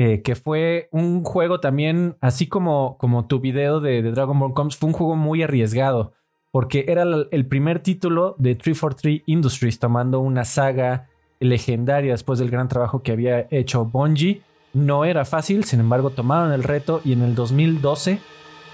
eh, 0.00 0.22
que 0.22 0.36
fue 0.36 0.88
un 0.92 1.24
juego 1.24 1.58
también, 1.58 2.16
así 2.20 2.46
como, 2.46 2.96
como 2.98 3.26
tu 3.26 3.40
video 3.40 3.80
de, 3.80 4.00
Dragon 4.00 4.38
Ball 4.38 4.54
Coms, 4.54 4.76
fue 4.76 4.90
un 4.90 4.92
juego 4.92 5.16
muy 5.16 5.42
arriesgado, 5.42 6.12
porque 6.52 6.84
era 6.86 7.02
el 7.02 7.46
primer 7.46 7.80
título 7.80 8.36
de 8.38 8.54
343 8.54 9.24
Industries, 9.26 9.80
tomando 9.80 10.20
una 10.20 10.44
saga 10.44 11.08
legendaria 11.40 12.12
después 12.12 12.38
del 12.38 12.48
gran 12.48 12.68
trabajo 12.68 13.02
que 13.02 13.10
había 13.10 13.48
hecho 13.50 13.86
Bungie. 13.86 14.42
No 14.72 15.04
era 15.04 15.24
fácil, 15.24 15.64
sin 15.64 15.80
embargo, 15.80 16.10
tomaron 16.10 16.52
el 16.52 16.62
reto 16.62 17.00
y 17.04 17.12
en 17.12 17.22
el 17.22 17.34
2012 17.34 18.20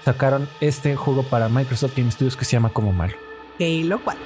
sacaron 0.03 0.47
este 0.61 0.95
juego 0.95 1.23
para 1.23 1.49
Microsoft 1.49 1.97
Game 1.97 2.11
Studios 2.11 2.37
que 2.37 2.45
se 2.45 2.51
llama 2.51 2.69
como 2.69 2.93
Mario. 2.93 3.17
Halo 3.59 3.99
4. 4.03 4.21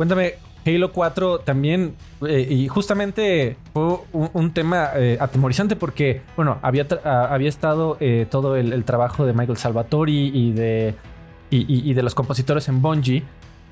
Cuéntame, 0.00 0.36
Halo 0.64 0.92
4 0.92 1.40
también, 1.40 1.94
eh, 2.26 2.46
y 2.48 2.68
justamente 2.68 3.58
fue 3.74 3.98
un, 4.14 4.50
tema 4.54 4.92
eh, 4.96 5.18
atemorizante 5.20 5.76
porque, 5.76 6.22
bueno, 6.36 6.58
había, 6.62 6.86
había 7.04 7.50
estado 7.50 7.98
eh, 8.00 8.26
todo 8.30 8.56
el, 8.56 8.82
trabajo 8.84 9.26
de 9.26 9.34
Michael 9.34 9.58
Salvatori 9.58 10.30
y 10.32 10.52
de, 10.52 10.94
y, 11.50 11.92
de 11.92 12.02
los 12.02 12.14
compositores 12.14 12.66
en 12.70 12.80
Bungie. 12.80 13.24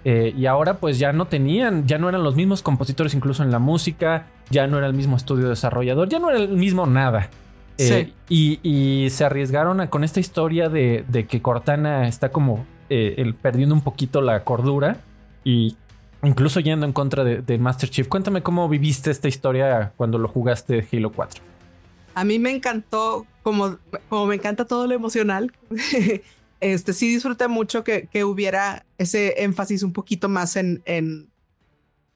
y 0.04 0.44
ahora 0.44 0.74
pues 0.74 0.98
ya 0.98 1.14
no 1.14 1.28
tenían, 1.28 1.86
ya 1.86 1.96
no 1.96 2.10
eran 2.10 2.22
los 2.22 2.36
mismos 2.36 2.60
compositores 2.60 3.14
incluso 3.14 3.42
en 3.42 3.50
la 3.50 3.58
música, 3.58 4.26
ya 4.50 4.66
no 4.66 4.76
era 4.76 4.86
el 4.86 4.92
mismo 4.92 5.16
estudio 5.16 5.48
desarrollador, 5.48 6.10
ya 6.10 6.18
no 6.18 6.28
era 6.28 6.40
el 6.40 6.48
mismo 6.50 6.84
nada. 6.84 7.30
Sí. 7.78 8.12
y, 8.28 9.08
se 9.08 9.24
arriesgaron 9.24 9.86
con 9.86 10.04
esta 10.04 10.20
historia 10.20 10.68
de, 10.68 11.06
que 11.26 11.40
Cortana 11.40 12.06
está 12.06 12.28
como 12.28 12.66
perdiendo 13.40 13.74
un 13.74 13.80
poquito 13.80 14.20
la 14.20 14.44
cordura 14.44 14.98
y 15.42 15.74
incluso 16.22 16.60
yendo 16.60 16.86
en 16.86 16.92
contra 16.92 17.24
de, 17.24 17.58
Master 17.58 17.88
Chief. 17.90 18.08
Cuéntame 18.08 18.42
cómo 18.42 18.68
viviste 18.68 19.10
esta 19.10 19.28
historia 19.28 19.92
cuando 19.96 20.18
lo 20.18 20.28
jugaste 20.28 20.86
Halo 20.92 21.12
4. 21.12 21.42
A 22.14 22.24
mí 22.24 22.38
me 22.38 22.50
encantó, 22.50 23.26
como, 23.42 23.78
como 24.08 24.26
me 24.26 24.34
encanta 24.34 24.64
todo 24.64 24.86
lo 24.86 24.94
emocional. 24.94 25.52
este 26.60 26.92
sí 26.92 27.12
disfruté 27.12 27.48
mucho 27.48 27.84
que, 27.84 28.08
que, 28.08 28.24
hubiera 28.24 28.84
ese 28.98 29.42
énfasis 29.44 29.82
un 29.82 29.92
poquito 29.92 30.28
más 30.28 30.56
en, 30.56 30.82
en, 30.84 31.30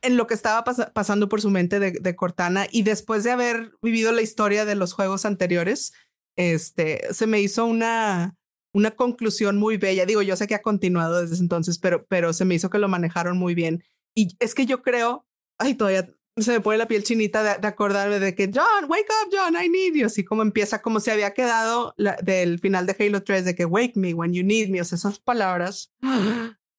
en 0.02 0.16
lo 0.16 0.26
que 0.26 0.34
estaba 0.34 0.64
pasando 0.64 1.28
por 1.28 1.40
su 1.40 1.50
mente 1.50 1.78
de, 1.78 2.16
Cortana. 2.16 2.66
Y 2.70 2.82
después 2.82 3.24
de 3.24 3.30
haber 3.30 3.72
vivido 3.80 4.12
la 4.12 4.22
historia 4.22 4.64
de 4.64 4.74
los 4.74 4.92
juegos 4.92 5.24
anteriores, 5.24 5.92
este 6.36 7.12
se 7.12 7.26
me 7.26 7.40
hizo 7.40 7.64
una 7.64 8.36
una 8.72 8.92
conclusión 8.92 9.58
muy 9.58 9.76
bella. 9.76 10.06
Digo, 10.06 10.22
yo 10.22 10.36
sé 10.36 10.46
que 10.46 10.54
ha 10.54 10.62
continuado 10.62 11.20
desde 11.20 11.42
entonces, 11.42 11.78
pero, 11.78 12.06
pero 12.06 12.32
se 12.32 12.44
me 12.44 12.54
hizo 12.54 12.70
que 12.70 12.78
lo 12.78 12.88
manejaron 12.88 13.36
muy 13.36 13.54
bien. 13.54 13.84
Y 14.14 14.36
es 14.40 14.54
que 14.54 14.66
yo 14.66 14.82
creo, 14.82 15.26
ay, 15.58 15.74
todavía 15.74 16.08
se 16.36 16.52
me 16.52 16.60
pone 16.60 16.78
la 16.78 16.88
piel 16.88 17.02
chinita 17.02 17.58
de, 17.58 17.66
acordarme 17.66 18.18
de 18.18 18.34
que 18.34 18.50
John, 18.52 18.88
wake 18.88 19.08
up, 19.22 19.30
John, 19.30 19.54
I 19.62 19.68
need 19.68 19.94
you. 19.94 20.06
Así 20.06 20.24
como 20.24 20.42
empieza, 20.42 20.80
como 20.80 21.00
se 21.00 21.12
había 21.12 21.34
quedado 21.34 21.94
del 22.22 22.58
final 22.58 22.86
de 22.86 22.96
Halo 22.98 23.22
3 23.22 23.44
de 23.44 23.54
que 23.54 23.66
wake 23.66 23.96
me 23.96 24.14
when 24.14 24.32
you 24.32 24.42
need 24.42 24.68
me. 24.68 24.80
O 24.80 24.84
sea, 24.84 24.96
esas 24.96 25.18
palabras, 25.18 25.92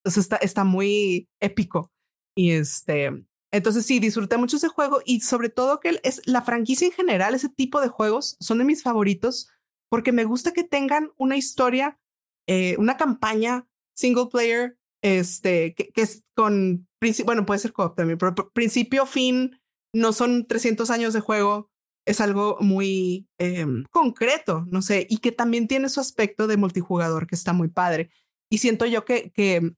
eso 0.04 0.20
está, 0.20 0.38
está 0.38 0.64
muy 0.64 1.30
épico. 1.40 1.92
Y 2.36 2.52
este, 2.52 3.12
entonces 3.52 3.86
sí, 3.86 4.00
disfruté 4.00 4.38
mucho 4.38 4.58
ese 4.58 4.70
juego 4.70 5.02
y 5.06 5.22
sobre 5.22 5.50
todo 5.50 5.80
que 5.80 6.00
es 6.02 6.22
la 6.26 6.42
franquicia 6.42 6.88
en 6.88 6.94
general, 6.94 7.36
ese 7.36 7.50
tipo 7.50 7.80
de 7.80 7.90
juegos 7.90 8.36
son 8.40 8.58
de 8.58 8.64
mis 8.64 8.82
favoritos 8.82 9.50
porque 9.94 10.12
me 10.12 10.26
gusta 10.26 10.54
que 10.54 10.64
tengan 10.64 11.12
una 11.18 11.38
historia, 11.38 12.00
eh, 12.48 12.76
una 12.80 12.98
campaña 12.98 13.68
single 13.94 14.26
player, 14.26 14.76
este, 15.04 15.76
que, 15.76 15.92
es 15.94 16.24
con, 16.34 16.88
bueno, 17.26 17.46
puede 17.46 17.60
ser 17.60 17.74
co 17.74 17.92
también, 17.92 18.18
pero 18.18 18.34
principio, 18.54 19.06
fin, 19.06 19.62
no 19.94 20.12
son 20.12 20.48
300 20.48 20.90
años 20.90 21.14
de 21.14 21.20
juego, 21.20 21.70
es 22.08 22.22
algo 22.22 22.58
muy 22.60 23.30
em, 23.38 23.84
concreto, 23.92 24.66
no 24.68 24.82
sé, 24.82 25.06
y 25.12 25.20
que 25.20 25.32
también 25.32 25.68
tiene 25.68 25.90
su 25.90 26.00
aspecto 26.00 26.48
de 26.48 26.58
multijugador 26.58 27.28
que 27.28 27.36
está 27.36 27.54
muy 27.54 27.68
padre. 27.68 28.10
Y 28.50 28.58
siento 28.58 28.88
yo 28.88 29.06
que, 29.06 29.32
que 29.32 29.76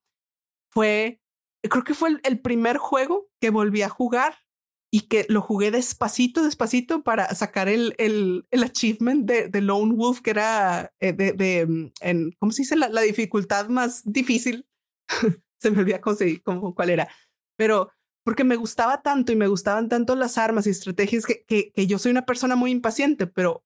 fue, 0.71 1.19
creo 1.61 1.83
que 1.83 1.93
fue 1.93 2.21
el 2.23 2.39
primer 2.39 2.77
juego 2.77 3.27
que 3.41 3.49
volví 3.49 3.81
a 3.81 3.89
jugar 3.89 4.44
y 4.91 5.07
que 5.07 5.25
lo 5.29 5.41
jugué 5.41 5.71
despacito, 5.71 6.43
despacito 6.43 7.03
para 7.03 7.33
sacar 7.35 7.67
el, 7.67 7.95
el, 7.97 8.47
el 8.51 8.63
achievement 8.63 9.25
de, 9.25 9.49
de, 9.49 9.61
Lone 9.61 9.93
Wolf, 9.93 10.21
que 10.21 10.29
era 10.29 10.93
eh, 10.99 11.13
de, 11.13 11.33
de 11.33 11.65
mm, 11.65 11.91
en, 12.01 12.31
¿cómo 12.39 12.51
se 12.51 12.61
dice? 12.61 12.75
La, 12.75 12.89
la 12.89 13.01
dificultad 13.01 13.67
más 13.67 14.01
difícil. 14.05 14.67
se 15.59 15.71
me 15.71 15.79
olvidó 15.79 15.99
cómo, 16.43 16.75
cuál 16.75 16.89
era, 16.89 17.09
pero 17.57 17.91
porque 18.23 18.43
me 18.43 18.55
gustaba 18.55 19.01
tanto 19.01 19.31
y 19.31 19.35
me 19.35 19.47
gustaban 19.47 19.87
tanto 19.89 20.15
las 20.15 20.37
armas 20.37 20.65
y 20.65 20.71
estrategias 20.71 21.25
que, 21.25 21.43
que, 21.45 21.71
que 21.71 21.87
yo 21.87 21.99
soy 21.99 22.11
una 22.11 22.25
persona 22.25 22.55
muy 22.55 22.71
impaciente, 22.71 23.27
pero 23.27 23.63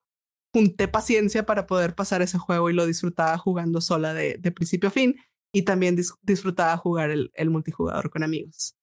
junté 0.53 0.87
paciencia 0.87 1.45
para 1.45 1.67
poder 1.67 1.95
pasar 1.95 2.21
ese 2.21 2.37
juego 2.37 2.69
y 2.69 2.73
lo 2.73 2.85
disfrutaba 2.85 3.37
jugando 3.37 3.81
sola 3.81 4.13
de, 4.13 4.37
de 4.37 4.51
principio 4.51 4.89
a 4.89 4.91
fin 4.91 5.15
y 5.53 5.63
también 5.63 5.97
disfrutaba 6.21 6.77
jugar 6.77 7.09
el, 7.11 7.31
el 7.35 7.49
multijugador 7.49 8.09
con 8.09 8.23
amigos. 8.23 8.75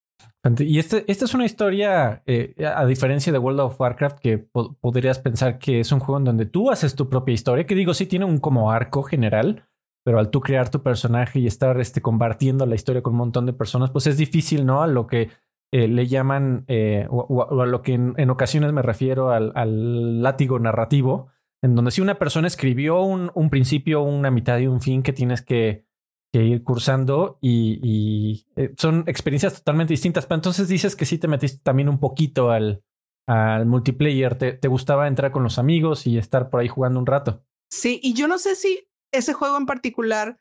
Y 0.61 0.79
este, 0.79 1.05
esta 1.11 1.25
es 1.25 1.35
una 1.35 1.45
historia, 1.45 2.23
eh, 2.27 2.55
a 2.65 2.87
diferencia 2.87 3.33
de 3.33 3.39
World 3.39 3.61
of 3.61 3.81
Warcraft, 3.81 4.19
que 4.19 4.39
podrías 4.39 5.19
pensar 5.19 5.59
que 5.59 5.81
es 5.81 5.91
un 5.93 6.01
juego 6.01 6.19
en 6.19 6.25
donde 6.25 6.47
tú 6.47 6.71
haces 6.71 6.95
tu 6.95 7.09
propia 7.09 7.35
historia, 7.35 7.67
que 7.67 7.75
digo, 7.75 7.95
sí 7.95 8.07
tiene 8.07 8.25
un 8.25 8.39
como 8.39 8.71
arco 8.71 9.03
general, 9.03 9.67
pero 10.05 10.19
al 10.19 10.31
tú 10.31 10.41
crear 10.41 10.69
tu 10.69 10.83
personaje 10.83 11.41
y 11.41 11.47
estar 11.47 11.81
este, 11.81 12.01
compartiendo 12.01 12.65
la 12.65 12.77
historia 12.77 13.03
con 13.03 13.15
un 13.15 13.19
montón 13.19 13.47
de 13.47 13.53
personas, 13.53 13.91
pues 13.91 14.07
es 14.07 14.17
difícil, 14.17 14.65
¿no? 14.65 14.83
A 14.83 14.87
lo 14.87 15.07
que 15.07 15.31
eh, 15.73 15.89
le 15.89 16.07
llaman, 16.07 16.65
eh, 16.69 17.07
o, 17.11 17.61
a 17.61 17.67
lo 17.67 17.83
que 17.83 17.95
en, 17.95 18.31
ocasiones 18.31 18.73
me 18.73 18.83
refiero 18.83 19.31
al, 19.31 20.23
látigo 20.23 20.61
narrativo, 20.61 21.29
en 21.61 21.75
donde 21.75 21.91
si 21.91 22.01
una 22.01 22.17
persona 22.17 22.47
escribió 22.47 23.01
un 23.01 23.51
principio, 23.51 24.03
una 24.03 24.31
mitad 24.31 24.59
y 24.59 24.69
un 24.69 24.81
fin 24.81 25.03
que 25.03 25.13
tienes 25.13 25.43
que 25.43 25.86
ir 26.45 26.63
cursando 26.63 27.39
y, 27.41 28.47
eh, 28.57 28.75
son 28.77 29.05
experiencias 29.07 29.55
totalmente 29.55 29.93
distintas. 29.93 30.27
Pero 30.27 30.37
entonces 30.37 30.69
dices 30.69 30.97
que 30.97 31.07
sí 31.07 31.19
te 31.19 31.29
metiste 31.29 31.61
también 31.63 31.89
un 31.89 31.99
poquito 31.99 32.51
al, 32.51 32.83
al 33.27 33.67
multiplayer. 33.67 34.37
¿Te, 34.37 34.53
¿Te, 34.53 34.69
gustaba 34.69 35.09
entrar 35.09 35.33
con 35.33 35.43
los 35.43 35.59
amigos 35.59 36.07
y 36.07 36.19
estar 36.19 36.51
por 36.51 36.61
ahí 36.61 36.69
jugando 36.69 36.99
un 36.99 37.07
rato? 37.07 37.45
Sí, 37.71 38.01
y 38.03 38.15
yo 38.15 38.29
no 38.29 38.39
sé 38.39 38.55
si 38.55 38.89
ese 39.13 39.33
juego 39.33 39.57
en 39.57 39.67
particular, 39.67 40.39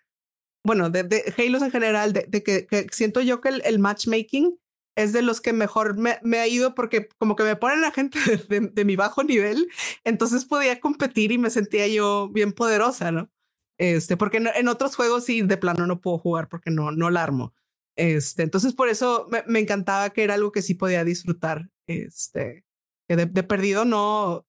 bueno, 0.64 0.89
de, 0.89 1.34
Halo 1.38 1.58
en 1.64 1.72
general, 1.72 2.14
de, 2.14 2.43
que, 2.43 2.88
siento 2.91 3.22
yo 3.22 3.41
que 3.41 3.50
el, 3.50 3.80
matchmaking 3.80 4.58
es 4.96 5.14
de 5.14 5.22
los 5.22 5.41
que 5.41 5.54
mejor 5.54 5.98
me, 5.98 6.38
ha 6.38 6.48
ido 6.48 6.74
porque 6.76 7.10
como 7.18 7.36
que 7.36 7.43
me 7.43 7.56
ponen 7.56 7.84
a 7.84 7.91
gente 7.91 8.20
de, 8.50 8.86
mi 8.86 8.96
bajo 8.96 9.24
nivel, 9.24 9.68
entonces 10.04 10.46
podía 10.46 10.80
competir 10.80 11.32
y 11.32 11.38
me 11.38 11.50
sentía 11.50 11.88
yo 11.88 12.30
bien 12.30 12.54
poderosa, 12.54 13.12
¿no? 13.12 13.30
Este, 13.78 14.17
porque 14.17 14.38
en, 14.38 14.67
otros 14.67 14.95
juegos 14.95 15.26
sí, 15.26 15.41
de 15.41 15.57
plano 15.57 15.86
no 15.86 15.99
puedo 15.99 16.17
jugar 16.17 16.47
porque 16.47 16.71
no, 16.71 16.91
no 16.91 17.09
la 17.09 17.23
armo. 17.23 17.53
Este, 17.97 18.43
entonces 18.43 18.73
por 18.73 18.89
eso 18.89 19.28
me, 19.47 19.59
encantaba 19.59 20.09
que 20.09 20.23
era 20.23 20.34
algo 20.34 20.51
que 20.51 20.61
sí 20.61 20.76
podía 20.76 21.03
disfrutar. 21.03 21.69
Este, 21.88 22.65
que 23.07 23.15
de, 23.15 23.43
perdido 23.43 23.86
no 23.86 24.45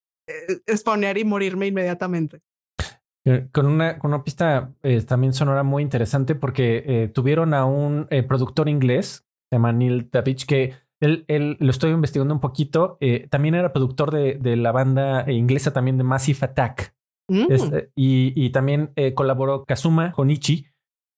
exponer 0.66 1.18
y 1.18 1.24
morirme 1.24 1.66
inmediatamente. 1.66 2.40
Eh, 3.24 3.48
con 3.52 3.66
una, 3.66 3.98
con 3.98 4.12
una 4.12 4.22
pista 4.22 4.72
eh, 4.82 5.02
también 5.02 5.32
sonora 5.32 5.64
muy 5.64 5.82
interesante 5.82 6.36
porque 6.36 6.84
eh, 6.86 7.08
tuvieron 7.08 7.54
a 7.54 7.64
un 7.64 8.08
productor 8.28 8.68
inglés, 8.68 9.26
se 9.50 9.56
llama 9.56 9.72
Neil 9.72 10.08
Davich, 10.10 10.46
que 10.46 10.74
él, 11.00 11.24
él, 11.28 11.56
lo 11.60 11.70
estoy 11.70 11.90
investigando 11.90 12.32
un 12.32 12.40
poquito. 12.40 12.98
también 13.28 13.54
era 13.54 13.72
productor 13.72 14.12
de, 14.12 14.38
de, 14.40 14.56
la 14.56 14.72
banda 14.72 15.30
inglesa 15.30 15.72
también 15.72 15.98
de 15.98 16.04
Massive 16.04 16.38
Attack. 16.40 16.95
Mm. 17.28 17.46
Este, 17.50 17.90
y, 17.94 18.32
y, 18.34 18.50
también 18.50 18.92
colaboró 19.14 19.64
Kazuma 19.64 20.12
Honichi. 20.16 20.66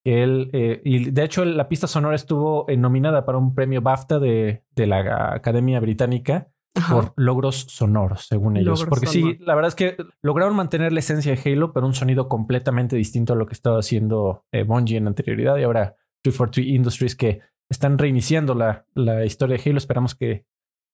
Que 0.03 0.23
él, 0.23 0.49
y 0.85 1.11
de 1.11 1.23
hecho, 1.23 1.43
la 1.43 1.67
pista 1.67 1.85
sonora 1.85 2.15
estuvo 2.15 2.65
nominada 2.77 3.25
para 3.25 3.37
un 3.37 3.53
premio 3.53 3.81
BAFTA 3.81 4.19
de, 4.19 4.63
de 4.73 4.87
la 4.87 5.33
Academia 5.33 5.79
Británica 5.79 6.47
por 6.89 7.13
logros 7.15 7.65
sonoros, 7.69 8.27
según 8.27 8.57
ellos. 8.57 8.85
Porque 8.85 9.07
sí, 9.07 9.37
la 9.39 9.55
verdad 9.55 9.69
es 9.69 9.75
que 9.75 9.97
lograron 10.21 10.55
mantener 10.55 10.93
la 10.93 10.99
esencia 10.99 11.35
de 11.35 11.41
Halo, 11.51 11.73
pero 11.73 11.85
un 11.85 11.93
sonido 11.93 12.27
completamente 12.27 12.95
distinto 12.95 13.33
a 13.33 13.35
lo 13.35 13.45
que 13.47 13.53
estaba 13.53 13.79
haciendo 13.79 14.45
eh, 14.51 14.63
Bungie 14.63 14.97
en 14.97 15.07
anterioridad 15.07 15.57
y 15.57 15.63
ahora 15.63 15.95
343 16.23 16.75
Industries 16.75 17.15
que 17.15 17.41
están 17.69 17.97
reiniciando 17.97 18.55
la, 18.55 18.85
la 18.93 19.25
historia 19.25 19.57
de 19.57 19.69
Halo. 19.69 19.77
Esperamos 19.77 20.15
que, 20.15 20.45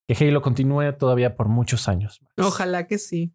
que 0.08 0.26
Halo 0.26 0.42
continúe 0.42 0.94
todavía 0.94 1.36
por 1.36 1.48
muchos 1.48 1.88
años. 1.88 2.22
Ojalá 2.38 2.88
que 2.88 2.98
sí. 2.98 3.34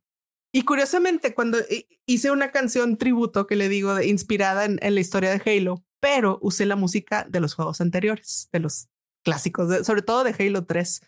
Y 0.52 0.62
curiosamente, 0.62 1.34
cuando 1.34 1.58
hice 2.06 2.30
una 2.30 2.50
canción 2.50 2.96
tributo 2.96 3.46
que 3.46 3.56
le 3.56 3.68
digo 3.68 3.94
de, 3.94 4.08
inspirada 4.08 4.64
en, 4.64 4.78
la 4.80 5.00
historia 5.00 5.30
de 5.30 5.42
Halo, 5.44 5.84
pero 6.00 6.38
usé 6.42 6.66
la 6.66 6.76
música 6.76 7.26
de 7.28 7.40
los 7.40 7.54
juegos 7.54 7.80
anteriores, 7.80 8.48
de 8.52 8.60
los 8.60 8.88
clásicos, 9.24 9.86
sobre 9.86 10.02
todo 10.02 10.24
de 10.24 10.34
Halo 10.38 10.64
3 10.64 11.00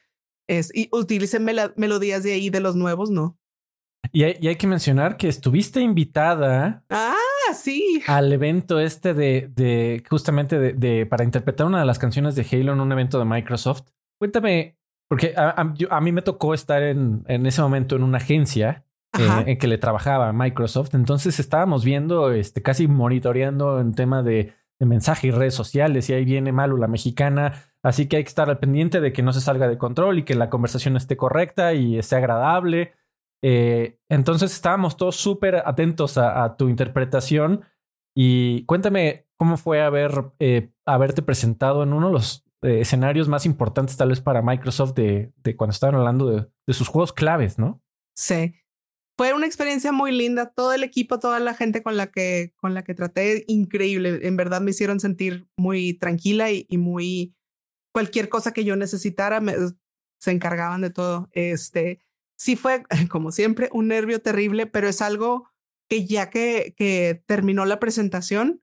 es, 0.48 0.70
y 0.74 0.88
utilicen 0.92 1.44
melodías 1.44 2.22
de 2.22 2.34
ahí 2.34 2.50
de 2.50 2.60
los 2.60 2.76
nuevos, 2.76 3.10
no. 3.10 3.38
Y 4.10 4.24
hay, 4.24 4.56
que 4.56 4.66
mencionar 4.66 5.16
que 5.16 5.28
estuviste 5.28 5.80
invitada. 5.80 6.84
Ah, 6.90 7.14
sí. 7.54 8.02
Al 8.06 8.32
evento 8.32 8.78
este 8.78 9.14
de, 9.14 9.48
de 9.54 10.02
justamente 10.08 10.58
de, 10.58 11.06
para 11.06 11.24
interpretar 11.24 11.66
una 11.66 11.80
de 11.80 11.86
las 11.86 11.98
canciones 11.98 12.34
de 12.34 12.46
Halo 12.50 12.72
en 12.72 12.80
un 12.80 12.92
evento 12.92 13.18
de 13.18 13.24
Microsoft. 13.24 13.84
Cuéntame, 14.18 14.76
porque 15.08 15.34
a, 15.36 16.00
mí 16.00 16.12
me 16.12 16.22
tocó 16.22 16.52
estar 16.52 16.82
en, 16.82 17.24
en, 17.26 17.46
ese 17.46 17.62
momento 17.62 17.96
en 17.96 18.02
una 18.02 18.18
agencia 18.18 18.84
eh, 19.18 19.44
en 19.46 19.58
que 19.58 19.66
le 19.66 19.78
trabajaba 19.78 20.32
Microsoft. 20.32 20.94
Entonces 20.94 21.40
estábamos 21.40 21.84
viendo, 21.84 22.32
este, 22.32 22.62
casi 22.62 22.88
monitoreando 22.88 23.80
en 23.80 23.94
tema 23.94 24.22
de, 24.22 24.52
de 24.78 24.86
mensaje 24.86 25.28
y 25.28 25.30
redes 25.30 25.54
sociales. 25.54 26.08
Y 26.10 26.14
ahí 26.14 26.24
viene 26.24 26.52
Malu, 26.52 26.76
la 26.76 26.88
mexicana 26.88 27.72
Así 27.82 28.06
que 28.06 28.16
hay 28.16 28.24
que 28.24 28.28
estar 28.28 28.48
al 28.48 28.58
pendiente 28.58 29.00
de 29.00 29.12
que 29.12 29.22
no 29.22 29.32
se 29.32 29.40
salga 29.40 29.68
de 29.68 29.78
control 29.78 30.20
y 30.20 30.24
que 30.24 30.36
la 30.36 30.50
conversación 30.50 30.96
esté 30.96 31.16
correcta 31.16 31.74
y 31.74 31.98
esté 31.98 32.16
agradable. 32.16 32.92
Eh, 33.42 33.98
entonces 34.08 34.52
estábamos 34.52 34.96
todos 34.96 35.16
súper 35.16 35.56
atentos 35.66 36.16
a, 36.16 36.56
tu 36.56 36.68
interpretación 36.68 37.62
y 38.14 38.64
cuéntame 38.66 39.26
cómo 39.36 39.56
fue 39.56 39.82
haber, 39.82 40.32
eh, 40.38 40.70
haberte 40.86 41.22
presentado 41.22 41.82
en 41.82 41.92
uno 41.92 42.06
de 42.06 42.12
los 42.12 42.44
eh, 42.62 42.80
escenarios 42.82 43.28
más 43.28 43.46
importantes 43.46 43.96
tal 43.96 44.10
vez 44.10 44.20
para 44.20 44.42
Microsoft 44.42 44.92
de, 44.94 45.32
cuando 45.56 45.72
estaban 45.72 45.96
hablando 45.96 46.26
de, 46.26 46.46
de, 46.66 46.74
sus 46.74 46.86
juegos 46.86 47.12
claves, 47.12 47.58
¿no? 47.58 47.82
Sí. 48.14 48.54
Fue 49.22 49.34
una 49.34 49.46
experiencia 49.46 49.92
muy 49.92 50.10
linda. 50.10 50.46
Todo 50.46 50.72
el 50.72 50.82
equipo, 50.82 51.20
toda 51.20 51.38
la 51.38 51.54
gente 51.54 51.80
con 51.80 51.96
la 51.96 52.08
que, 52.08 52.52
con 52.56 52.74
la 52.74 52.82
que 52.82 52.92
traté, 52.92 53.44
increíble. 53.46 54.18
En 54.26 54.36
verdad 54.36 54.60
me 54.60 54.72
hicieron 54.72 54.98
sentir 54.98 55.46
muy 55.56 55.94
tranquila 55.94 56.50
y 56.50 56.66
muy 56.76 57.32
cualquier 57.92 58.28
cosa 58.28 58.52
que 58.52 58.64
yo 58.64 58.74
necesitara, 58.74 59.40
se 60.18 60.30
encargaban 60.32 60.80
de 60.80 60.90
todo. 60.90 61.28
Este, 61.30 62.00
sí 62.36 62.56
fue, 62.56 62.82
como 63.12 63.30
siempre, 63.30 63.68
un 63.72 63.86
nervio 63.86 64.20
terrible, 64.20 64.66
pero 64.66 64.88
es 64.88 65.00
algo 65.00 65.48
que 65.88 66.04
ya 66.04 66.28
que, 66.28 66.74
que 66.76 67.22
terminó 67.24 67.64
la 67.64 67.78
presentación, 67.78 68.60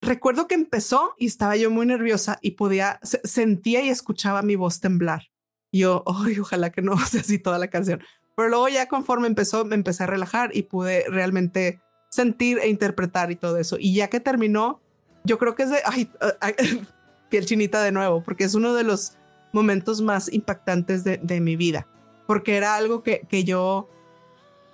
recuerdo 0.00 0.46
que 0.46 0.54
empezó 0.54 1.16
y 1.18 1.26
estaba 1.26 1.56
yo 1.56 1.72
muy 1.72 1.86
nerviosa 1.86 2.38
y 2.40 2.52
podía, 2.52 3.00
sentía 3.02 3.82
y 3.82 3.88
escuchaba 3.88 4.42
mi 4.42 4.54
voz 4.54 4.78
temblar. 4.78 5.32
yo, 5.72 6.04
ojalá 6.06 6.70
que 6.70 6.82
no 6.82 6.96
sea 7.04 7.22
así 7.22 7.40
toda 7.40 7.58
la 7.58 7.66
canción. 7.66 8.00
Pero 8.34 8.48
luego 8.48 8.68
ya 8.68 8.88
conforme 8.88 9.26
empezó, 9.26 9.64
me 9.64 9.74
empecé 9.74 10.04
a 10.04 10.06
relajar 10.06 10.50
y 10.54 10.62
pude 10.62 11.04
realmente 11.08 11.80
sentir 12.08 12.58
e 12.58 12.68
interpretar 12.68 13.30
y 13.30 13.36
todo 13.36 13.56
eso. 13.56 13.76
Y 13.78 13.94
ya 13.94 14.08
que 14.08 14.20
terminó, 14.20 14.80
yo 15.24 15.38
creo 15.38 15.54
que 15.54 15.64
es 15.64 15.70
de, 15.70 15.78
ay, 15.84 16.10
piel 17.30 17.46
chinita 17.46 17.82
de 17.82 17.92
nuevo, 17.92 18.22
porque 18.22 18.44
es 18.44 18.54
uno 18.54 18.74
de 18.74 18.84
los 18.84 19.16
momentos 19.52 20.00
más 20.00 20.32
impactantes 20.32 21.04
de, 21.04 21.40
mi 21.40 21.56
vida, 21.56 21.86
porque 22.26 22.56
era 22.56 22.74
algo 22.76 23.02
que, 23.02 23.26
que, 23.28 23.44
yo 23.44 23.88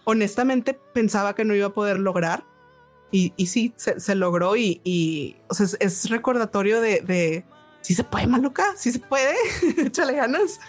honestamente 0.04 0.78
pensaba 0.92 1.34
que 1.34 1.44
no 1.44 1.54
iba 1.54 1.66
a 1.66 1.72
poder 1.72 1.98
lograr. 1.98 2.44
Y, 3.10 3.32
y 3.36 3.46
sí, 3.46 3.72
se, 3.76 4.14
logró 4.14 4.54
y, 4.54 5.36
o 5.48 5.54
sea, 5.54 5.66
es, 5.80 6.10
recordatorio 6.10 6.80
de, 6.80 7.00
de 7.00 7.44
si 7.80 7.94
se 7.94 8.04
puede, 8.04 8.26
maluca, 8.26 8.76
si 8.76 8.92
se 8.92 8.98
puede, 8.98 9.34
échale 9.78 10.14
ganas. 10.14 10.60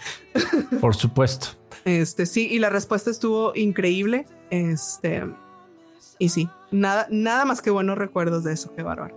Por 0.80 0.94
supuesto. 0.96 1.59
Este 1.84 2.26
sí, 2.26 2.48
y 2.50 2.58
la 2.58 2.70
respuesta 2.70 3.10
estuvo 3.10 3.52
increíble. 3.54 4.26
Este, 4.50 5.24
y 6.18 6.28
sí, 6.28 6.48
nada, 6.70 7.06
nada 7.10 7.44
más 7.44 7.62
que 7.62 7.70
buenos 7.70 7.96
recuerdos 7.98 8.44
de 8.44 8.52
eso, 8.52 8.72
qué 8.74 8.82
bárbaro. 8.82 9.16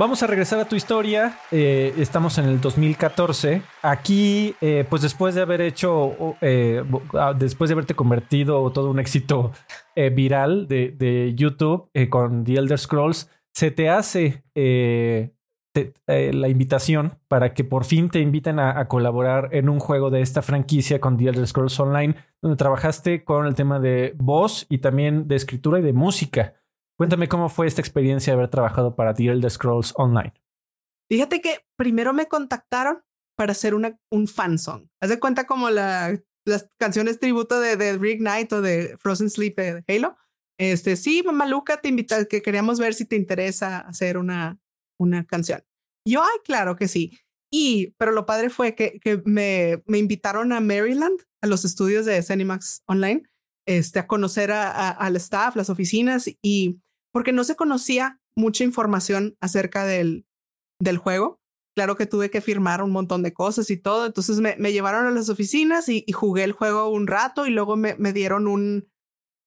Vamos 0.00 0.22
a 0.22 0.26
regresar 0.26 0.58
a 0.60 0.64
tu 0.64 0.76
historia. 0.76 1.36
Eh, 1.50 1.92
estamos 1.98 2.38
en 2.38 2.46
el 2.46 2.58
2014. 2.58 3.60
Aquí, 3.82 4.56
eh, 4.62 4.86
pues 4.88 5.02
después 5.02 5.34
de 5.34 5.42
haber 5.42 5.60
hecho, 5.60 6.36
eh, 6.40 6.82
ah, 7.12 7.34
después 7.38 7.68
de 7.68 7.74
haberte 7.74 7.92
convertido 7.92 8.72
todo 8.72 8.90
un 8.90 8.98
éxito 8.98 9.52
viral 9.94 10.66
de, 10.68 11.34
YouTube 11.36 11.90
con 12.08 12.44
The 12.44 12.54
Elder 12.54 12.78
Scrolls, 12.78 13.28
se 13.52 13.70
te 13.70 13.90
hace 13.90 14.42
la 14.54 16.48
invitación 16.48 17.18
para 17.28 17.52
que 17.52 17.64
por 17.64 17.84
fin 17.84 18.08
te 18.08 18.20
inviten 18.20 18.58
a, 18.58 18.80
a, 18.80 18.88
colaborar 18.88 19.50
en 19.52 19.68
un 19.68 19.80
juego 19.80 20.08
de 20.08 20.22
esta 20.22 20.40
franquicia 20.40 20.98
con 20.98 21.18
The 21.18 21.28
Elder 21.28 21.46
Scrolls 21.46 21.78
Online, 21.78 22.14
donde 22.40 22.56
trabajaste 22.56 23.22
con 23.22 23.44
el 23.46 23.54
tema 23.54 23.78
de 23.78 24.14
voz 24.16 24.64
y 24.70 24.78
también 24.78 25.28
de 25.28 25.36
escritura 25.36 25.78
y 25.78 25.82
de 25.82 25.92
música. 25.92 26.54
Cuéntame 27.00 27.28
cómo 27.28 27.48
fue 27.48 27.66
esta 27.66 27.80
experiencia 27.80 28.30
de 28.30 28.36
haber 28.36 28.50
trabajado 28.50 28.94
para 28.94 29.14
The 29.14 29.28
Elder 29.28 29.50
Scrolls 29.50 29.94
Online. 29.96 30.34
Fíjate 31.10 31.40
que 31.40 31.60
primero 31.74 32.12
me 32.12 32.28
contactaron 32.28 32.98
para 33.38 33.52
hacer 33.52 33.74
una, 33.74 33.98
un 34.12 34.28
fan 34.28 34.58
song. 34.58 34.86
Haz 35.00 35.08
de 35.08 35.18
cuenta 35.18 35.46
como 35.46 35.70
la, 35.70 36.20
las 36.44 36.68
canciones 36.78 37.18
tributo 37.18 37.58
de, 37.58 37.78
de 37.78 37.96
Rick 37.96 38.18
Knight 38.18 38.52
o 38.52 38.60
de 38.60 38.98
Frozen 38.98 39.30
Sleep 39.30 39.56
de 39.56 39.84
Halo. 39.88 40.14
Este, 40.58 40.94
sí, 40.96 41.22
mamá 41.24 41.46
Luca, 41.46 41.80
te 41.80 41.88
invita, 41.88 42.26
que 42.26 42.42
queríamos 42.42 42.78
ver 42.78 42.92
si 42.92 43.06
te 43.06 43.16
interesa 43.16 43.78
hacer 43.78 44.18
una, 44.18 44.58
una 45.00 45.24
canción. 45.24 45.62
Yo, 46.06 46.22
ay, 46.22 46.38
claro 46.44 46.76
que 46.76 46.86
sí. 46.86 47.18
Y, 47.50 47.94
pero 47.96 48.12
lo 48.12 48.26
padre 48.26 48.50
fue 48.50 48.74
que, 48.74 49.00
que 49.00 49.22
me, 49.24 49.82
me 49.86 49.96
invitaron 49.96 50.52
a 50.52 50.60
Maryland, 50.60 51.18
a 51.40 51.46
los 51.46 51.64
estudios 51.64 52.04
de 52.04 52.22
Cinemax 52.22 52.82
Online, 52.86 53.22
este, 53.66 54.00
a 54.00 54.06
conocer 54.06 54.52
a, 54.52 54.90
al 54.90 55.16
staff, 55.16 55.56
las 55.56 55.70
oficinas 55.70 56.28
y 56.42 56.78
porque 57.12 57.32
no 57.32 57.44
se 57.44 57.56
conocía 57.56 58.20
mucha 58.36 58.64
información 58.64 59.36
acerca 59.40 59.84
del, 59.84 60.26
del 60.80 60.98
juego. 60.98 61.40
Claro 61.76 61.96
que 61.96 62.06
tuve 62.06 62.30
que 62.30 62.40
firmar 62.40 62.82
un 62.82 62.90
montón 62.90 63.22
de 63.22 63.32
cosas 63.32 63.70
y 63.70 63.76
todo. 63.76 64.06
Entonces 64.06 64.40
me, 64.40 64.72
llevaron 64.72 65.06
a 65.06 65.10
las 65.10 65.28
oficinas 65.28 65.88
y, 65.88 66.04
jugué 66.12 66.44
el 66.44 66.52
juego 66.52 66.88
un 66.88 67.06
rato 67.06 67.46
y 67.46 67.50
luego 67.50 67.76
me, 67.76 67.94
me 67.96 68.12
dieron 68.12 68.48
un, 68.48 68.88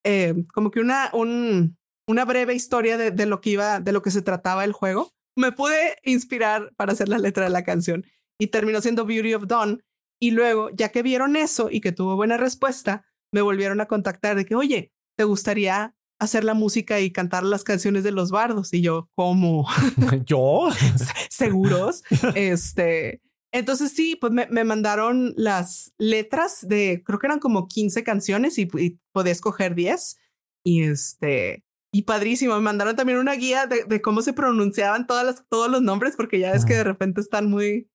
eh, 0.06 0.34
como 0.54 0.72
que 0.72 0.80
una, 0.80 1.10
un, 1.14 1.78
una 2.08 2.26
breve 2.26 2.54
historia 2.54 2.98
de, 2.98 3.12
de, 3.12 3.26
lo 3.26 3.42
que 3.42 3.52
iba, 3.52 3.80
de 3.80 3.92
lo 3.92 4.02
que 4.02 4.12
se 4.12 4.22
trataba 4.22 4.64
el 4.64 4.72
juego. 4.72 5.12
Me 5.36 5.52
pude 5.52 5.98
inspirar 6.04 6.74
para 6.76 6.94
hacer 6.94 7.10
la 7.10 7.18
letra 7.18 7.44
de 7.44 7.50
la 7.50 7.64
canción 7.64 8.06
y 8.40 8.48
terminó 8.48 8.82
siendo 8.82 9.06
Beauty 9.06 9.34
of 9.34 9.48
Dawn. 9.48 9.84
Y 10.22 10.32
luego, 10.32 10.70
ya 10.70 10.90
que 10.90 11.04
vieron 11.04 11.36
eso 11.36 11.70
y 11.70 11.82
que 11.82 11.92
tuvo 11.92 12.16
buena 12.16 12.38
respuesta, 12.38 13.06
me 13.34 13.42
volvieron 13.42 13.82
a 13.82 13.88
contactar 13.88 14.38
de 14.38 14.46
que, 14.46 14.56
oye, 14.56 14.94
¿te 15.18 15.24
gustaría 15.26 15.96
hacer 16.20 16.44
la 16.44 16.54
música 16.54 17.00
y 17.00 17.12
cantar 17.12 17.44
las 17.44 17.64
canciones 17.64 18.04
de 18.04 18.12
los 18.12 18.32
bardos? 18.32 18.74
Y 18.74 18.82
yo, 18.82 19.10
¿cómo? 19.16 19.68
¿Yo? 20.26 20.70
¿Seguros? 21.30 22.04
este, 22.36 23.22
entonces 23.54 23.92
sí, 23.92 24.16
pues 24.16 24.34
me, 24.34 24.64
mandaron 24.64 25.34
las 25.38 25.94
letras 26.00 26.68
de, 26.68 27.04
creo 27.06 27.20
que 27.20 27.28
eran 27.28 27.40
como 27.40 27.68
15 27.68 28.04
canciones 28.04 28.58
y, 28.58 28.66
podía 29.12 29.32
escoger 29.32 29.76
10. 29.76 30.18
Y 30.66 30.84
este, 30.84 31.64
y 31.94 32.02
padrísimo, 32.02 32.56
me 32.56 32.62
mandaron 32.62 32.96
también 32.96 33.20
una 33.20 33.34
guía 33.34 33.68
de, 33.68 34.02
cómo 34.02 34.24
se 34.24 34.34
pronunciaban 34.34 35.06
todas 35.06 35.24
las, 35.24 35.48
todos 35.50 35.70
los 35.70 35.84
nombres, 35.84 36.16
porque 36.16 36.40
ya 36.40 36.54
es 36.54 36.66
que 36.66 36.74
de 36.74 36.84
repente 36.84 37.22
están 37.22 37.48
muy, 37.48 37.92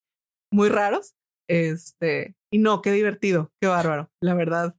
muy 0.53 0.69
raros. 0.69 1.17
Este, 1.51 2.37
y 2.53 2.59
no, 2.59 2.81
qué 2.81 2.93
divertido, 2.93 3.51
qué 3.61 3.67
bárbaro, 3.67 4.13
la 4.23 4.35
verdad, 4.35 4.77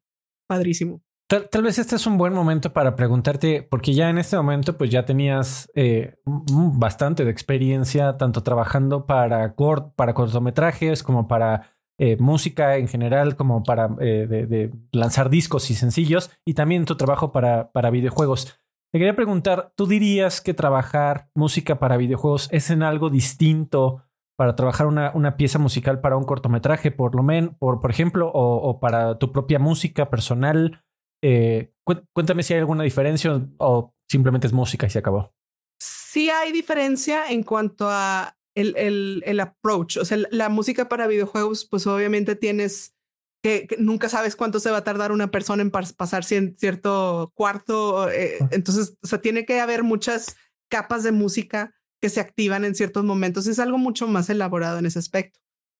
padrísimo. 0.47 1.01
Tal, 1.30 1.61
vez 1.61 1.77
este 1.77 1.95
es 1.95 2.07
un 2.07 2.17
buen 2.17 2.34
momento 2.34 2.73
para 2.73 2.95
preguntarte, 2.95 3.61
porque 3.61 3.93
ya 3.93 4.09
en 4.09 4.17
este 4.17 4.36
momento 4.36 4.80
pues 4.80 4.89
ya 4.89 5.05
tenías 5.05 5.69
eh, 5.75 6.15
bastante 6.25 7.23
de 7.23 7.30
experiencia, 7.30 8.17
tanto 8.17 8.41
trabajando 8.41 9.05
para, 9.05 9.53
para 9.95 10.15
cortometrajes 10.15 11.03
como 11.03 11.27
para 11.27 11.75
eh, 11.99 12.17
música 12.17 12.77
en 12.77 12.88
general, 12.88 13.36
como 13.36 13.61
para 13.61 13.95
eh, 13.99 14.25
de, 14.27 14.71
lanzar 14.91 15.30
discos 15.30 15.69
y 15.69 15.75
sencillos, 15.75 16.32
y 16.45 16.55
también 16.55 16.86
tu 16.86 16.97
trabajo 16.97 17.32
para, 17.32 17.71
para 17.73 17.91
videojuegos. 17.91 18.59
Te 18.91 18.97
quería 18.97 19.15
preguntar, 19.15 19.71
¿tú 19.75 19.86
dirías 19.86 20.41
que 20.41 20.55
trabajar 20.55 21.30
música 21.36 21.77
para 21.77 21.97
videojuegos 21.97 22.49
es 22.51 22.71
en 22.71 22.82
algo 22.82 23.11
distinto 23.11 24.01
para 24.36 24.55
trabajar 24.55 24.88
una, 24.88 25.11
una 25.13 25.38
pieza 25.38 25.59
musical 25.59 26.01
para 26.01 26.17
un 26.17 26.23
cortometraje, 26.23 26.89
por 26.89 27.13
lo 27.13 27.21
menos, 27.21 27.53
por, 27.59 27.82
por 27.82 27.91
ejemplo, 27.91 28.32
o 28.34 28.80
para 28.80 29.19
tu 29.19 29.32
propia 29.32 29.59
música 29.59 30.09
personal? 30.09 30.82
Eh, 31.22 31.72
cuéntame 32.13 32.43
si 32.43 32.53
hay 32.53 32.59
alguna 32.59 32.84
diferencia 32.84 33.41
o 33.57 33.93
simplemente 34.07 34.47
es 34.47 34.53
música 34.53 34.88
y 34.88 34.89
se 34.89 34.99
acabó. 34.99 35.34
Sí 35.80 36.30
hay 36.30 36.51
diferencia 36.51 37.30
en 37.30 37.43
cuanto 37.43 37.88
a 37.89 38.38
el, 38.55 38.76
el, 38.78 39.24
el 39.26 39.39
approach. 39.39 39.97
O 39.97 40.05
sea, 40.05 40.17
la 40.32 40.49
música 40.49 40.89
para 40.89 41.07
videojuegos, 41.07 41.65
pues 41.65 41.88
obviamente 41.88 42.36
tienes 42.36 42.95
que, 43.41 43.67
nunca 43.80 44.09
sabes 44.09 44.36
cuánto 44.36 44.59
se 44.59 44.72
va 44.72 44.78
a 44.78 44.84
tardar 44.84 45.11
una 45.11 45.32
persona 45.32 45.61
en 45.61 45.72
pasar 45.72 46.24
cierto 46.24 47.32
cuarto. 47.36 48.09
Eh, 48.09 48.38
entonces, 48.51 48.97
o 49.01 49.07
sea, 49.07 49.22
tiene 49.22 49.45
que 49.45 49.59
haber 49.59 49.84
muchas 49.84 50.36
capas 50.70 51.03
de 51.03 51.11
música 51.11 51.74
que 52.01 52.09
se 52.09 52.20
activan 52.20 52.65
en 52.65 52.76
ciertos 52.76 53.03
momentos. 53.03 53.47
Es 53.47 53.59
algo 53.59 53.78
mucho 53.78 54.07
más 54.07 54.30
elaborado 54.30 54.80
en 54.80 54.86
ese 54.86 54.99
aspecto. 54.99 55.39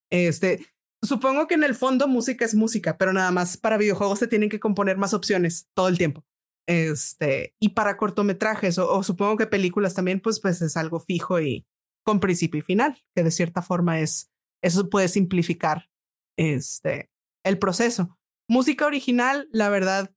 Este, 0.10 0.66
Supongo 1.02 1.48
que 1.48 1.56
en 1.56 1.64
el 1.64 1.76
fondo 1.76 2.08
música 2.08 2.44
es 2.44 2.56
música, 2.56 2.98
pero 2.98 3.14
nada 3.14 3.32
más 3.32 3.58
para 3.58 3.78
videojuegos 3.78 4.20
se 4.20 4.28
tienen 4.28 4.50
que 4.50 4.60
componer 4.60 4.98
más 4.98 5.14
opciones 5.14 5.68
todo 5.74 5.88
el 5.88 5.98
tiempo. 5.98 6.26
Este, 6.68 7.56
y 7.60 7.70
para 7.70 7.98
cortometrajes 7.98 8.78
o, 8.78 9.02
supongo 9.02 9.38
que 9.38 9.48
películas 9.48 9.96
también, 9.96 10.20
pues, 10.20 10.40
pues 10.40 10.62
es 10.62 10.78
algo 10.78 11.00
fijo 11.00 11.40
y 11.40 11.66
con 12.04 12.20
principio 12.20 12.60
y 12.60 12.62
final, 12.62 13.04
que 13.16 13.24
de 13.24 13.32
cierta 13.32 13.62
forma 13.62 14.00
es, 14.02 14.30
eso 14.62 14.90
puede 14.90 15.08
simplificar 15.08 15.90
este, 16.38 17.10
el 17.44 17.58
proceso. 17.58 18.18
Música 18.48 18.86
original, 18.86 19.48
la 19.52 19.70
verdad, 19.70 20.12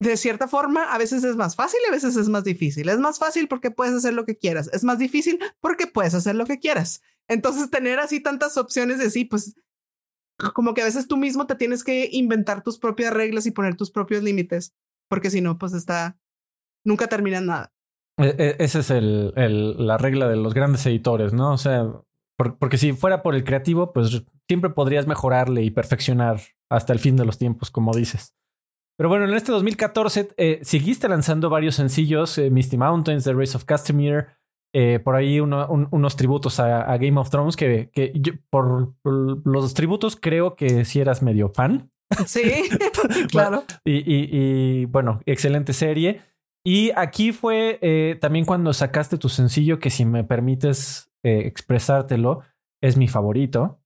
de 0.00 0.16
cierta 0.16 0.48
forma, 0.48 0.92
a 0.92 0.98
veces 0.98 1.24
es 1.24 1.36
más 1.36 1.56
fácil 1.56 1.80
y 1.84 1.88
a 1.88 1.92
veces 1.92 2.16
es 2.16 2.28
más 2.28 2.44
difícil. 2.44 2.88
Es 2.88 2.98
más 2.98 3.18
fácil 3.18 3.48
porque 3.48 3.70
puedes 3.70 3.94
hacer 3.94 4.12
lo 4.12 4.24
que 4.24 4.36
quieras. 4.36 4.68
Es 4.72 4.84
más 4.84 4.98
difícil 4.98 5.38
porque 5.60 5.86
puedes 5.86 6.14
hacer 6.14 6.34
lo 6.34 6.46
que 6.46 6.58
quieras. 6.58 7.00
Entonces, 7.28 7.70
tener 7.70 8.00
así 8.00 8.20
tantas 8.20 8.58
opciones 8.58 8.98
de 8.98 9.08
sí, 9.08 9.24
pues 9.24 9.54
como 10.54 10.74
que 10.74 10.82
a 10.82 10.86
veces 10.86 11.08
tú 11.08 11.16
mismo 11.16 11.46
te 11.46 11.54
tienes 11.54 11.84
que 11.84 12.08
inventar 12.12 12.62
tus 12.62 12.78
propias 12.78 13.12
reglas 13.12 13.46
y 13.46 13.50
poner 13.50 13.76
tus 13.76 13.90
propios 13.90 14.22
límites, 14.22 14.74
porque 15.08 15.30
si 15.30 15.40
no, 15.40 15.58
pues 15.58 15.72
está, 15.72 16.18
nunca 16.84 17.06
termina 17.06 17.40
nada. 17.40 17.72
E, 18.18 18.34
e, 18.38 18.56
esa 18.64 18.80
es 18.80 18.90
el, 18.90 19.32
la 19.86 19.98
regla 19.98 20.28
de 20.28 20.36
los 20.36 20.54
grandes 20.54 20.84
editores, 20.86 21.32
¿no? 21.32 21.52
O 21.52 21.58
sea, 21.58 21.90
porque 22.36 22.78
si 22.78 22.92
fuera 22.92 23.22
por 23.22 23.34
el 23.34 23.44
creativo, 23.44 23.92
pues 23.92 24.24
siempre 24.48 24.70
podrías 24.70 25.06
mejorarle 25.06 25.62
y 25.62 25.70
perfeccionar 25.70 26.40
hasta 26.68 26.92
el 26.92 26.98
fin 26.98 27.16
de 27.16 27.24
los 27.24 27.38
tiempos, 27.38 27.70
como 27.70 27.92
dices. 27.92 28.34
Pero 28.96 29.08
bueno, 29.08 29.24
en 29.24 29.34
este 29.34 29.50
2014 29.52 30.34
eh, 30.36 30.60
seguiste 30.62 31.08
lanzando 31.08 31.50
varios 31.50 31.74
sencillos, 31.74 32.38
eh, 32.38 32.50
Misty 32.50 32.76
Mountains, 32.76 33.24
The 33.24 33.32
Race 33.32 33.56
of 33.56 33.64
Castamere, 33.64 34.26
eh, 34.76 34.98
por 34.98 35.14
ahí 35.14 35.38
unos 35.38 36.16
tributos 36.16 36.58
a, 36.58 36.96
Game 36.96 37.20
of 37.20 37.30
Thrones 37.30 37.56
que, 37.56 37.90
que 37.92 38.40
por, 38.50 38.92
los 39.04 39.72
tributos 39.72 40.16
creo 40.16 40.56
que 40.56 40.84
si 40.84 40.98
eras 41.00 41.22
medio 41.22 41.48
fan. 41.48 41.90
Sí, 42.26 42.42
claro. 43.30 43.64
y, 43.84 44.84
bueno, 44.86 45.20
excelente 45.26 45.72
serie. 45.72 46.20
Y 46.64 46.90
aquí 46.96 47.32
fue 47.32 47.78
eh, 47.82 48.18
también 48.20 48.44
cuando 48.44 48.72
sacaste 48.72 49.16
tu 49.16 49.28
sencillo, 49.28 49.78
que 49.78 49.90
si 49.90 50.04
me 50.04 50.22
permites 50.22 51.10
eh, 51.24 51.42
expresártelo, 51.46 52.40
es 52.82 52.96
mi 52.96 53.08
favorito. 53.08 53.80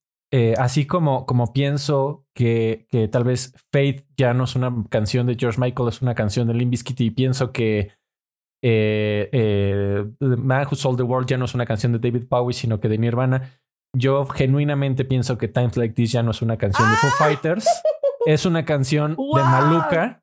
así 0.57 0.87
como, 0.87 1.27
como 1.27 1.53
pienso 1.53 2.27
que, 2.35 2.87
que, 2.91 3.09
tal 3.09 3.25
vez 3.25 3.55
Faith 3.73 4.07
ya 4.17 4.35
no 4.35 4.45
es 4.45 4.57
una 4.57 4.75
canción 4.89 5.27
de 5.27 5.37
George 5.39 5.61
Michael, 5.61 5.89
es 5.91 6.03
una 6.03 6.15
canción 6.15 6.49
de 6.49 6.55
Limp 6.55 6.73
Bizkit 6.73 7.01
y 7.03 7.11
pienso 7.11 7.53
que 7.53 7.93
eh, 8.63 9.29
eh, 9.33 10.05
Man 10.21 10.67
Who 10.67 10.77
Sold 10.77 10.99
the 10.99 11.05
World 11.05 11.29
ya 11.29 11.37
no 11.37 11.45
es 11.45 11.55
una 11.55 11.67
canción 11.67 11.93
de 11.93 11.99
David 11.99 12.27
Bowie, 12.29 12.55
sino 12.55 12.81
que 12.81 12.89
de 12.89 12.99
Nirvana. 12.99 13.51
Yo 13.97 14.27
genuinamente 14.27 15.05
pienso 15.05 15.39
que 15.39 15.49
Times 15.49 15.77
Like 15.77 15.95
This 15.95 16.13
ya 16.13 16.23
no 16.23 16.33
es 16.33 16.43
una 16.43 16.57
canción 16.57 16.91
de 16.91 16.97
Foo 16.97 17.11
¡Ah! 17.11 17.25
Fighters, 17.25 17.67
es 18.27 18.45
una 18.47 18.65
canción 18.65 19.17
de 19.17 19.43
Maluca. 19.43 20.23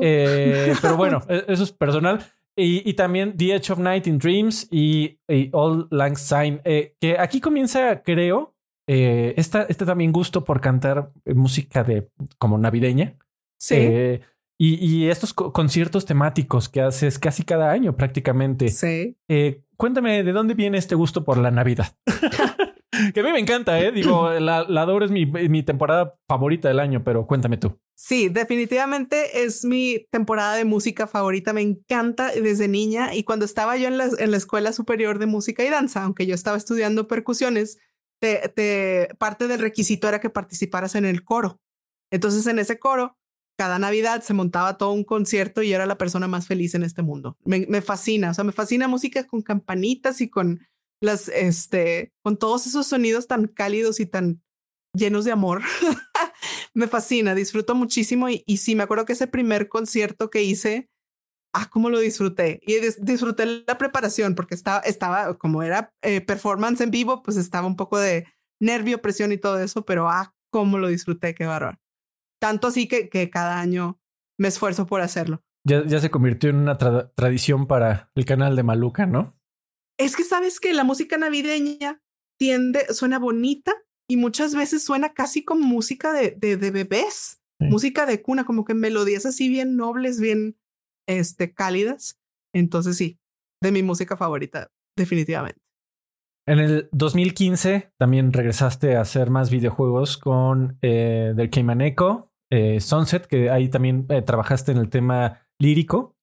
Eh, 0.00 0.74
pero 0.80 0.96
bueno, 0.96 1.22
e-, 1.28 1.44
eso 1.48 1.64
es 1.64 1.72
personal. 1.72 2.24
Y, 2.54 2.92
también 2.94 3.34
The 3.34 3.54
Edge 3.54 3.70
of 3.72 3.78
Night 3.78 4.06
in 4.06 4.18
Dreams 4.18 4.68
y, 4.70 5.18
All 5.52 5.88
Lang 5.90 6.18
Syne, 6.18 6.60
eh, 6.64 6.94
que 7.00 7.18
aquí 7.18 7.40
comienza, 7.40 8.02
creo, 8.02 8.54
eh, 8.86 9.32
este 9.38 9.86
también 9.86 10.12
gusto 10.12 10.44
por 10.44 10.60
cantar 10.60 11.12
música 11.24 11.82
de 11.82 12.10
como 12.38 12.58
navideña. 12.58 13.16
Sí. 13.58 14.20
Y, 14.64 15.08
estos 15.08 15.34
conciertos 15.34 16.06
temáticos 16.06 16.68
que 16.68 16.82
haces 16.82 17.18
casi 17.18 17.42
cada 17.42 17.72
año 17.72 17.96
prácticamente. 17.96 18.68
Sí. 18.68 19.16
Eh, 19.26 19.64
cuéntame, 19.76 20.22
¿de 20.22 20.30
dónde 20.30 20.54
viene 20.54 20.78
este 20.78 20.94
gusto 20.94 21.24
por 21.24 21.36
la 21.36 21.50
Navidad? 21.50 21.96
que 23.12 23.20
a 23.20 23.22
mí 23.24 23.32
me 23.32 23.40
encanta, 23.40 23.80
¿eh? 23.80 23.90
Digo, 23.90 24.30
la, 24.30 24.62
la 24.62 25.04
es 25.04 25.10
mi, 25.10 25.26
mi, 25.26 25.64
temporada 25.64 26.14
favorita 26.28 26.68
del 26.68 26.78
año, 26.78 27.02
pero 27.02 27.26
cuéntame 27.26 27.56
tú. 27.56 27.76
Sí, 27.96 28.28
definitivamente 28.28 29.42
es 29.42 29.64
mi 29.64 30.06
temporada 30.12 30.54
de 30.54 30.64
música 30.64 31.08
favorita. 31.08 31.52
Me 31.52 31.62
encanta 31.62 32.30
desde 32.30 32.68
niña 32.68 33.16
y 33.16 33.24
cuando 33.24 33.44
estaba 33.44 33.76
yo 33.76 33.88
en 33.88 33.98
la, 33.98 34.10
en 34.16 34.30
la 34.30 34.36
Escuela 34.36 34.72
Superior 34.72 35.18
de 35.18 35.26
Música 35.26 35.64
y 35.64 35.70
Danza, 35.70 36.04
aunque 36.04 36.26
yo 36.26 36.36
estaba 36.36 36.56
estudiando 36.56 37.08
percusiones, 37.08 37.78
te, 38.20 39.08
parte 39.18 39.48
del 39.48 39.58
requisito 39.58 40.06
era 40.06 40.20
que 40.20 40.30
participaras 40.30 40.94
en 40.94 41.04
el 41.04 41.24
coro. 41.24 41.58
Entonces, 42.12 42.46
en 42.46 42.60
ese 42.60 42.78
coro 42.78 43.16
cada 43.56 43.78
Navidad 43.78 44.22
se 44.22 44.34
montaba 44.34 44.78
todo 44.78 44.92
un 44.92 45.04
concierto 45.04 45.62
y 45.62 45.72
era 45.72 45.86
la 45.86 45.98
persona 45.98 46.28
más 46.28 46.46
feliz 46.46 46.74
en 46.74 46.82
este 46.82 47.02
mundo. 47.02 47.36
Me, 47.44 47.82
fascina, 47.82 48.30
o 48.30 48.34
sea, 48.34 48.44
me 48.44 48.52
fascina 48.52 48.88
música 48.88 49.26
con 49.26 49.42
campanitas 49.42 50.20
y 50.20 50.28
con 50.28 50.66
las, 51.00 51.28
este, 51.28 52.12
con 52.22 52.38
todos 52.38 52.66
esos 52.66 52.86
sonidos 52.86 53.26
tan 53.26 53.46
cálidos 53.48 54.00
y 54.00 54.06
tan 54.06 54.42
llenos 54.94 55.24
de 55.24 55.32
amor. 55.32 55.62
me 56.74 56.88
fascina, 56.88 57.34
disfruto 57.34 57.74
muchísimo 57.74 58.28
y, 58.28 58.42
y, 58.46 58.58
sí, 58.58 58.74
me 58.74 58.84
acuerdo 58.84 59.04
que 59.04 59.12
ese 59.12 59.26
primer 59.26 59.68
concierto 59.68 60.30
que 60.30 60.42
hice, 60.42 60.88
ah, 61.52 61.68
cómo 61.70 61.90
lo 61.90 61.98
disfruté 61.98 62.60
y 62.66 62.78
disfruté 63.00 63.64
la 63.66 63.78
preparación 63.78 64.34
porque 64.34 64.54
estaba, 64.54 64.80
estaba, 64.80 65.36
como 65.38 65.62
era 65.62 65.92
eh, 66.02 66.20
performance 66.20 66.80
en 66.80 66.90
vivo, 66.90 67.22
pues 67.22 67.36
estaba 67.36 67.66
un 67.66 67.76
poco 67.76 67.98
de 67.98 68.26
nervio, 68.60 69.02
presión 69.02 69.32
y 69.32 69.38
todo 69.38 69.60
eso, 69.60 69.84
pero 69.84 70.08
ah, 70.08 70.34
cómo 70.50 70.78
lo 70.78 70.88
disfruté, 70.88 71.34
qué 71.34 71.46
bárbaro. 71.46 71.81
Tanto 72.42 72.66
así 72.66 72.88
que, 72.88 73.08
que 73.08 73.30
cada 73.30 73.60
año 73.60 74.00
me 74.36 74.48
esfuerzo 74.48 74.84
por 74.84 75.00
hacerlo. 75.00 75.44
Ya, 75.64 75.86
ya 75.86 76.00
se 76.00 76.10
convirtió 76.10 76.50
en 76.50 76.56
una 76.56 76.76
tradición 76.76 77.68
para 77.68 78.10
el 78.16 78.24
canal 78.24 78.56
de 78.56 78.64
Maluca, 78.64 79.06
¿no? 79.06 79.38
Es 79.96 80.16
que 80.16 80.24
sabes 80.24 80.58
que 80.58 80.74
la 80.74 80.82
música 80.82 81.16
navideña 81.16 82.02
tiende, 82.40 82.92
suena 82.92 83.20
bonita 83.20 83.72
y 84.10 84.16
muchas 84.16 84.56
veces 84.56 84.82
suena 84.82 85.14
casi 85.14 85.44
como 85.44 85.64
música 85.64 86.12
de, 86.12 86.32
de, 86.32 86.70
bebés, 86.72 87.40
música 87.60 88.06
de 88.06 88.22
cuna, 88.22 88.44
como 88.44 88.64
que 88.64 88.74
melodías 88.74 89.24
así 89.24 89.48
bien 89.48 89.76
nobles, 89.76 90.18
bien 90.18 90.58
este, 91.06 91.54
cálidas. 91.54 92.18
Entonces 92.52 92.96
sí, 92.96 93.20
de 93.62 93.70
mi 93.70 93.84
música 93.84 94.16
favorita, 94.16 94.72
definitivamente. 94.98 95.60
En 96.48 96.58
el 96.58 96.88
2015 96.90 97.92
también 98.00 98.32
regresaste 98.32 98.96
a 98.96 99.02
hacer 99.02 99.30
más 99.30 99.48
videojuegos 99.48 100.18
con 100.18 100.76
eh, 100.82 101.34
The 101.36 101.48
Cayman 101.48 101.82
Echo, 101.82 102.31
eh, 102.52 102.82
Sunset, 102.82 103.26
que 103.26 103.48
ahí 103.48 103.70
también 103.70 104.04
eh, 104.10 104.20
trabajaste 104.20 104.72
en 104.72 104.78
el 104.78 104.90
tema 104.90 105.40
lírico. 105.58 106.16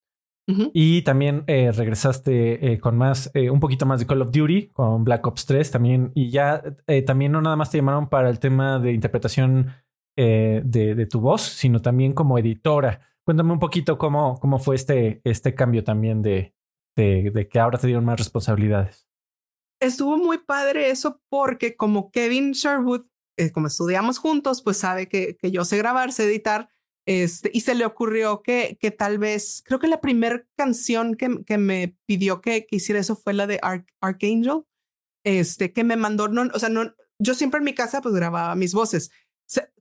Y 0.74 1.04
también 1.04 1.44
eh, 1.46 1.72
regresaste 1.72 2.80
con 2.80 2.98
más, 2.98 3.32
un 3.36 3.60
poquito 3.60 3.86
más 3.86 4.00
de 4.00 4.08
Call 4.08 4.24
of 4.24 4.32
Duty, 4.32 4.70
con 4.70 5.04
Black 5.04 5.28
Ops 5.28 5.46
3 5.46 5.70
también. 5.70 6.12
Y 6.16 6.32
ya 6.32 6.64
también 7.06 7.34
no 7.34 7.40
nada 7.40 7.56
más 7.56 7.70
te 7.70 7.78
llamaron 7.78 8.10
para 8.10 8.32
el 8.32 8.40
tema 8.40 8.80
de 8.80 8.94
interpretación 8.94 9.68
de, 10.16 11.08
tu 11.08 11.20
voz, 11.20 11.44
sino 11.44 11.84
también 11.84 12.14
como 12.14 12.40
editora. 12.40 13.00
Cuéntame 13.24 13.54
un 13.54 13.60
poquito 13.60 14.00
cómo, 14.00 14.40
cómo 14.40 14.58
fue 14.58 14.74
este, 14.74 15.22
este 15.24 15.54
cambio 15.54 15.84
también 15.84 16.24
de, 16.24 16.56
de, 16.96 17.48
que 17.48 17.60
ahora 17.60 17.78
te 17.78 17.86
dieron 17.86 18.06
más 18.06 18.18
responsabilidades. 18.18 19.08
Estuvo 19.80 20.18
muy 20.18 20.40
padre 20.40 20.90
eso 20.90 21.22
porque 21.30 21.76
como 21.76 22.10
Kevin 22.10 22.54
Sherwood, 22.54 23.04
como 23.54 23.68
estudiamos 23.68 24.18
juntos, 24.18 24.62
pues 24.62 24.78
sabe 24.78 25.08
que, 25.08 25.36
que 25.38 25.52
yo 25.52 25.66
sé 25.66 25.78
grabar, 25.78 26.12
sé 26.12 26.26
editar 26.26 26.70
este, 27.10 27.50
y 27.52 27.62
se 27.62 27.74
le 27.74 27.86
ocurrió 27.86 28.44
que, 28.44 28.78
que 28.80 28.92
tal 28.92 29.18
vez, 29.18 29.64
creo 29.66 29.80
que 29.80 29.88
la 29.88 30.00
primera 30.00 30.46
canción 30.56 31.16
que, 31.16 31.44
que, 31.44 31.58
me 31.58 31.98
pidió 32.06 32.40
que, 32.40 32.68
hiciera 32.70 33.02
eso 33.02 33.16
fue 33.16 33.34
la 33.34 33.48
de 33.48 33.60
Archangel, 34.00 34.66
este, 35.24 35.74
que 35.74 35.84
me 35.84 35.98
mandó, 35.98 36.28
no, 36.28 36.44
o 36.54 36.60
sea, 36.60 36.70
no, 36.70 36.94
yo 37.18 37.34
siempre 37.34 37.58
en 37.58 37.64
mi 37.64 37.74
casa 37.74 38.02
pues 38.02 38.14
grababa 38.14 38.54
mis 38.54 38.76
voces. 38.76 39.10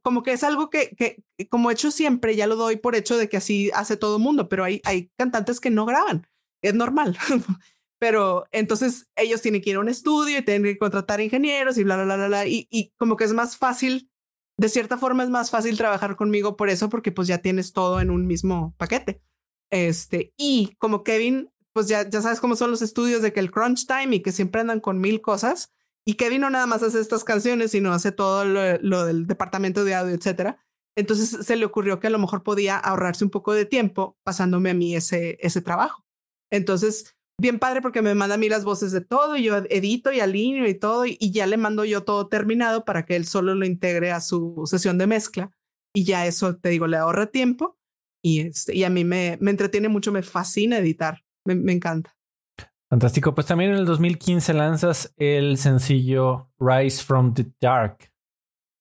como 0.01 0.23
que 0.23 0.33
es 0.33 0.43
algo 0.43 0.71
que, 0.71 0.97
que, 0.97 1.23
como 1.51 1.69
he 1.69 1.75
hecho 1.75 1.91
siempre, 1.91 2.35
ya 2.35 2.47
lo 2.47 2.57
doy 2.57 2.77
por 2.77 2.97
hecho 2.97 3.19
de 3.19 3.29
que 3.29 3.37
así 3.37 3.71
hace 3.75 3.99
todo 3.99 4.17
el 4.17 4.23
mundo, 4.23 4.49
pero 4.49 4.65
hay, 4.65 4.81
hay 4.85 5.11
cantantes 5.19 5.61
que 5.61 5.69
no 5.69 5.85
graban, 5.85 6.27
es 6.63 6.73
normal. 6.73 7.19
pero 7.99 8.47
entonces 8.53 9.09
ellos 9.17 9.43
tienen 9.43 9.63
que 9.63 9.71
ir 9.71 9.77
a 9.77 9.81
un 9.81 9.89
estudio 9.89 10.39
y 10.39 10.45
tienen 10.45 10.65
que 10.65 10.79
contratar 10.79 11.21
ingenieros 11.21 11.79
y 11.79 11.85
bla, 11.85 12.03
bla, 12.03 12.17
bla, 12.17 12.27
bla, 12.29 12.47
y, 12.47 12.67
y 12.71 12.93
como 12.97 13.17
que 13.17 13.25
es 13.25 13.33
más 13.33 13.57
fácil 13.57 14.11
de 14.59 14.69
cierta 14.69 14.99
forma 14.99 15.23
es 15.23 15.31
más 15.31 15.51
fácil 15.51 15.77
trabajar 15.79 16.17
conmigo 16.17 16.57
por 16.57 16.69
eso, 16.69 16.89
porque 16.89 17.13
pues 17.13 17.29
ya 17.29 17.39
tienes 17.39 17.73
todo 17.73 18.01
en 18.01 18.11
un 18.11 18.27
mismo 18.27 18.75
paquete. 18.77 19.23
Este, 19.71 20.35
y 20.37 20.75
como 20.79 21.05
Kevin, 21.05 21.51
pues 21.73 21.87
ya, 21.87 22.09
ya 22.09 22.21
sabes 22.21 22.41
cómo 22.41 22.57
son 22.57 22.73
los 22.73 22.83
estudios 22.83 23.23
de 23.23 23.33
que 23.33 23.41
el 23.41 23.53
crunch 23.53 23.87
time 23.87 24.17
y 24.17 24.21
que 24.21 24.33
siempre 24.33 24.61
andan 24.61 24.81
con 24.81 25.01
mil 25.01 25.21
cosas. 25.21 25.73
Y 26.05 26.15
Kevin 26.15 26.41
no 26.41 26.51
nada 26.51 26.67
más 26.67 26.83
hace 26.83 27.01
estas 27.01 27.23
canciones, 27.23 27.71
sino 27.71 27.93
hace 27.93 28.11
todo 28.11 28.45
lo, 28.45 29.05
del 29.07 29.27
departamento 29.29 29.85
de 29.85 29.95
audio, 29.95 30.15
etcétera. 30.15 30.59
Entonces 30.97 31.47
se 31.47 31.57
le 31.57 31.65
ocurrió 31.65 32.01
que 32.01 32.09
a 32.09 32.11
lo 32.11 32.19
mejor 32.19 32.43
podía 32.43 32.77
ahorrarse 32.77 33.25
un 33.25 33.31
poco 33.31 33.53
de 33.53 33.65
tiempo 33.65 34.19
pasándome 34.25 34.71
a 34.71 34.75
mí 34.75 34.97
ese, 34.97 35.39
ese 35.41 35.63
trabajo. 35.63 36.05
Entonces 36.51 37.15
bien 37.41 37.59
padre 37.59 37.81
porque 37.81 38.03
me 38.03 38.15
manda 38.15 38.35
a 38.35 38.39
mí 38.39 38.49
las 38.49 38.65
voces 38.65 38.93
de 38.93 39.01
todo 39.01 39.37
y 39.37 39.45
yo 39.45 39.59
edito 39.71 40.13
y 40.13 40.21
alineo 40.21 40.67
y 40.67 40.75
todo 40.75 41.07
y, 41.07 41.17
ya 41.31 41.47
le 41.47 41.57
mando 41.57 41.85
yo 41.85 42.03
todo 42.03 42.29
terminado 42.29 42.85
para 42.85 43.05
que 43.05 43.17
él 43.17 43.27
solo 43.27 43.55
lo 43.55 43.65
integre 43.65 44.11
a 44.11 44.21
su 44.21 44.63
sesión 44.67 44.99
de 44.99 45.07
mezcla 45.07 45.53
y 45.95 46.05
ya 46.05 46.27
eso 46.27 46.57
te 46.57 46.69
digo 46.71 46.87
le 46.87 46.97
ahorra 46.97 47.27
tiempo 47.27 47.79
y 48.23 48.41
este 48.41 48.75
y 48.75 48.85
a 48.85 48.91
mí 48.91 49.05
me, 49.05 49.39
me 49.41 49.53
entretiene 49.53 49.89
mucho 49.89 50.11
me 50.11 50.23
fascina 50.23 50.79
editar 50.79 51.23
me, 51.47 51.55
me, 51.55 51.73
encanta. 51.73 52.15
Fantástico. 52.91 53.35
Pues 53.35 53.47
también 53.47 53.71
en 53.71 53.79
el 53.79 53.87
2015 53.87 54.53
lanzas 54.53 55.15
el 55.17 55.57
sencillo 55.57 56.51
Rise 56.59 57.03
from 57.03 57.33
the 57.33 57.47
Dark. 57.59 58.13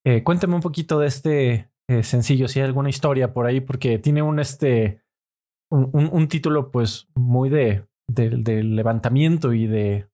Eh, 0.05 0.23
cuéntame 0.23 0.55
un 0.55 0.61
poquito 0.61 0.99
de 0.99 1.07
este 1.07 1.71
eh, 1.89 2.03
sencillo 2.03 2.49
si 2.49 2.59
hay 2.59 2.65
alguna 2.65 2.89
historia 2.89 3.33
por 3.33 3.45
ahí 3.45 3.61
porque 3.61 3.99
tiene 3.99 4.21
un 4.21 4.39
este 4.39 5.01
un, 5.69 5.89
un 5.93 6.27
título 6.27 6.71
pues 6.71 7.07
muy 7.15 7.49
de 7.49 7.86
del, 8.07 8.75
levantamiento 8.75 9.53
y 9.53 9.67
de, 9.67 10.07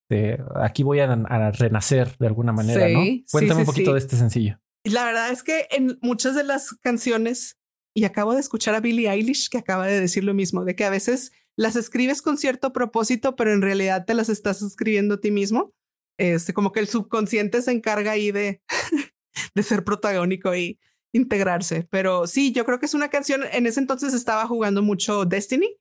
aquí 0.56 0.84
voy 0.84 1.00
a, 1.00 1.52
renacer 1.52 2.18
de 2.18 2.28
alguna 2.28 2.52
manera, 2.52 2.90
¿no? 2.90 3.02
Cuéntame 3.32 3.62
un 3.62 3.66
poquito 3.66 3.94
de 3.94 4.00
este 4.00 4.16
sencillo. 4.16 4.60
La 4.84 5.06
verdad 5.06 5.32
es 5.32 5.44
que 5.44 5.68
en 5.72 5.98
muchas 6.02 6.36
de 6.36 6.44
las 6.44 6.74
canciones, 6.82 7.58
y 7.96 8.04
acabo 8.06 8.34
de 8.34 8.42
escuchar 8.42 8.76
a 8.76 8.82
Billie 8.82 9.10
Eilish 9.10 9.50
que 9.50 9.58
acaba 9.58 9.88
de 9.88 10.00
decir 10.00 10.24
lo 10.24 10.34
mismo, 10.34 10.66
de 10.66 10.76
que 10.76 10.84
a 10.84 10.90
veces 10.90 11.32
las 11.56 11.76
escribes 11.76 12.22
con 12.22 12.38
cierto 12.38 12.74
propósito, 12.74 13.36
pero 13.36 13.54
en 13.54 13.62
realidad 13.62 14.06
te 14.06 14.14
las 14.14 14.30
estás 14.30 14.62
escribiendo 14.62 15.16
a 15.16 15.22
ti 15.22 15.32
mismo. 15.32 15.74
Este, 16.20 16.54
como 16.54 16.72
que 16.72 16.80
el 16.80 16.88
subconsciente 16.88 17.62
se 17.62 17.72
encarga 17.72 18.12
ahí 18.12 18.32
de, 18.32 18.62
de 19.56 19.64
ser 19.64 19.84
protagónico 19.84 20.56
y 20.56 20.80
integrarse. 21.14 21.88
Pero 21.90 22.28
sí, 22.28 22.52
yo 22.52 22.66
creo 22.66 22.80
que 22.80 22.88
es 22.88 22.94
una 22.94 23.10
canción. 23.10 23.44
En 23.52 23.68
ese 23.68 23.80
entonces 23.80 24.14
estaba 24.14 24.48
jugando 24.48 24.82
mucho 24.82 25.26
Destiny 25.26 25.78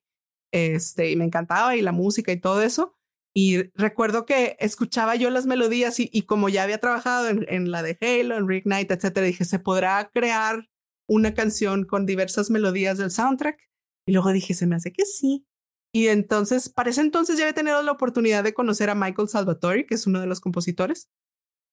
este, 0.53 1.11
y 1.11 1.17
me 1.17 1.25
encantaba 1.25 1.77
y 1.77 1.83
la 1.83 1.93
música 1.93 2.33
y 2.33 2.41
todo 2.41 2.63
eso. 2.63 2.95
Y 3.35 3.71
recuerdo 3.75 4.27
que 4.27 4.57
escuchaba 4.61 5.17
yo 5.17 5.31
las 5.31 5.47
melodías 5.47 5.99
y, 5.99 6.11
y 6.13 6.23
como 6.23 6.49
ya 6.51 6.63
había 6.65 6.79
trabajado 6.79 7.29
en, 7.29 7.47
en, 7.49 7.71
la 7.71 7.83
de 7.83 7.97
Halo, 8.01 8.37
en 8.37 8.47
Reignite, 8.47 8.93
etcétera, 8.93 9.27
dije, 9.27 9.45
¿se 9.45 9.59
podrá 9.59 10.11
crear 10.13 10.69
una 11.09 11.33
canción 11.33 11.85
con 11.85 12.05
diversas 12.05 12.51
melodías 12.51 12.99
del 12.99 13.11
soundtrack? 13.11 13.59
Y 14.07 14.13
luego 14.13 14.33
dije, 14.33 14.53
se 14.53 14.67
me 14.67 14.77
hace 14.77 14.93
que 14.93 15.07
sí. 15.07 15.47
Y 15.95 16.09
entonces, 16.09 16.69
para 16.69 16.91
ese 16.91 17.01
entonces 17.01 17.37
ya 17.37 17.45
había 17.45 17.55
tenido 17.55 17.83
la 17.83 17.93
oportunidad 17.93 18.45
de 18.45 18.55
conocer 18.55 18.91
a 18.91 18.95
Michael 18.95 19.29
Salvatore, 19.29 19.87
que 19.87 19.95
es 19.95 20.07
uno 20.07 20.21
de 20.21 20.27
los 20.27 20.41
compositores 20.41 21.09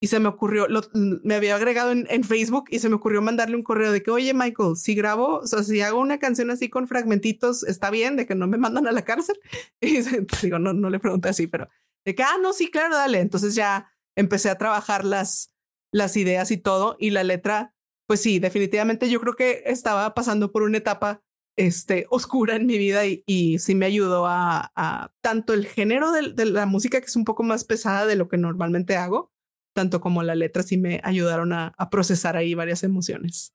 y 0.02 0.08
se 0.08 0.20
me 0.20 0.30
ocurrió, 0.30 0.68
me 0.94 1.36
había 1.36 1.56
agregado 1.56 1.92
en, 1.92 2.24
Facebook 2.24 2.66
y 2.70 2.80
se 2.80 2.88
me 2.88 2.96
ocurrió 2.96 3.22
mandarle 3.22 3.58
un 3.58 3.64
correo 3.64 3.92
de 3.92 4.02
que, 4.02 4.12
oye, 4.12 4.34
Michael, 4.34 4.78
si 4.78 4.96
grabo, 4.96 5.40
o 5.40 5.48
sea, 5.48 5.62
si 5.64 5.82
hago 5.82 6.00
una 6.00 6.20
canción 6.20 6.52
así 6.52 6.70
con 6.70 6.88
fragmentitos, 6.88 7.64
está 7.64 7.90
bien, 7.90 8.16
de 8.16 8.26
que 8.26 8.34
no 8.34 8.48
me 8.48 8.58
mandan 8.58 8.88
a 8.88 8.92
la 8.94 9.04
cárcel. 9.04 9.40
Y 9.82 10.02
digo, 10.42 10.60
no, 10.60 10.74
no 10.74 10.90
le 10.90 11.00
pregunté 11.00 11.30
así, 11.30 11.48
pero 11.48 11.68
de 12.06 12.16
que, 12.16 12.24
ah, 12.24 12.38
no, 12.42 12.54
sí, 12.54 12.72
claro, 12.72 12.96
dale. 12.96 13.20
Entonces 13.20 13.56
ya 13.56 13.92
empecé 14.16 14.50
a 14.50 14.58
trabajar 14.58 15.04
las, 15.04 15.52
las 15.92 16.16
ideas 16.16 16.52
y 16.52 16.58
todo 16.58 16.96
y 16.98 17.10
la 17.10 17.24
letra, 17.24 17.74
pues 18.08 18.22
sí, 18.22 18.40
definitivamente 18.40 19.10
yo 19.10 19.20
creo 19.20 19.36
que 19.36 19.64
estaba 19.66 20.14
pasando 20.14 20.52
por 20.54 20.64
una 20.64 20.78
etapa 20.78 21.22
este, 21.58 22.06
oscura 22.10 22.56
en 22.56 22.68
mi 22.68 22.78
vida 22.78 23.06
y, 23.06 23.24
y 23.26 23.60
sí 23.60 23.76
me 23.76 23.86
ayudó 23.86 24.28
a, 24.28 24.72
a 24.76 25.12
tanto 25.22 25.54
el 25.54 25.66
género 25.66 26.14
de 26.14 26.46
la 26.46 26.66
música, 26.66 27.02
que 27.02 27.08
es 27.08 27.18
un 27.18 27.26
poco 27.26 27.44
más 27.44 27.66
pesada 27.66 28.06
de 28.06 28.16
lo 28.16 28.30
que 28.30 28.38
normalmente 28.38 28.96
hago, 28.96 29.34
tanto 29.74 30.02
como 30.02 30.24
la 30.24 30.36
letra 30.36 30.64
sí 30.64 30.78
me 30.78 31.02
ayudaron 31.04 31.54
a, 31.54 31.74
procesar 31.92 32.38
ahí 32.38 32.54
varias 32.54 32.84
emociones. 32.84 33.54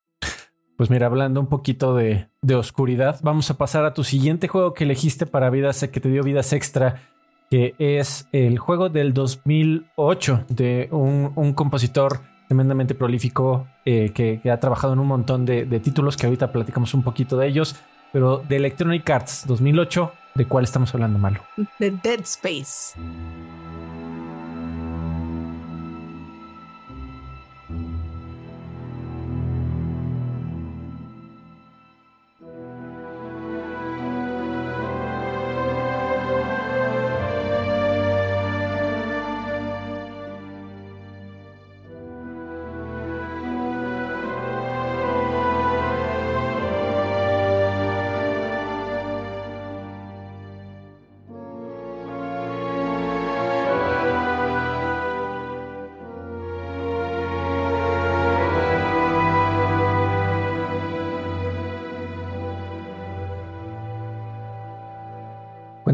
Pues 0.76 0.90
mira, 0.90 1.06
hablando 1.06 1.40
un 1.40 1.46
poquito 1.46 1.94
de, 1.94 2.28
oscuridad, 2.54 3.20
vamos 3.22 3.50
a 3.50 3.56
pasar 3.56 3.84
a 3.84 3.94
tu 3.94 4.02
siguiente 4.02 4.48
juego 4.48 4.74
que 4.74 4.84
elegiste 4.84 5.26
para 5.26 5.50
vidas, 5.50 5.86
que 5.92 6.00
te 6.00 6.08
dio 6.08 6.22
vidas 6.22 6.52
extra, 6.52 7.02
que 7.48 7.74
es 7.78 8.26
el 8.32 8.58
juego 8.58 8.88
del 8.88 9.14
2008 9.14 10.46
de 10.48 10.88
un, 10.90 11.52
compositor 11.54 12.20
tremendamente 12.48 12.94
prolífico 12.94 13.68
eh, 13.84 14.10
que, 14.12 14.40
ha 14.50 14.58
trabajado 14.58 14.92
en 14.94 14.98
un 14.98 15.06
montón 15.06 15.44
de, 15.44 15.64
de, 15.64 15.80
títulos 15.80 16.16
que 16.16 16.26
ahorita 16.26 16.50
platicamos 16.50 16.92
un 16.94 17.02
poquito 17.02 17.36
de 17.36 17.46
ellos, 17.46 17.76
pero 18.12 18.38
de 18.48 18.56
Electronic 18.56 19.08
Arts 19.08 19.44
2008, 19.46 20.12
¿de 20.34 20.46
cuál 20.46 20.64
estamos 20.64 20.92
hablando, 20.94 21.18
Malo? 21.18 21.40
De 21.78 21.90
Dead 21.90 22.20
Space. 22.20 22.98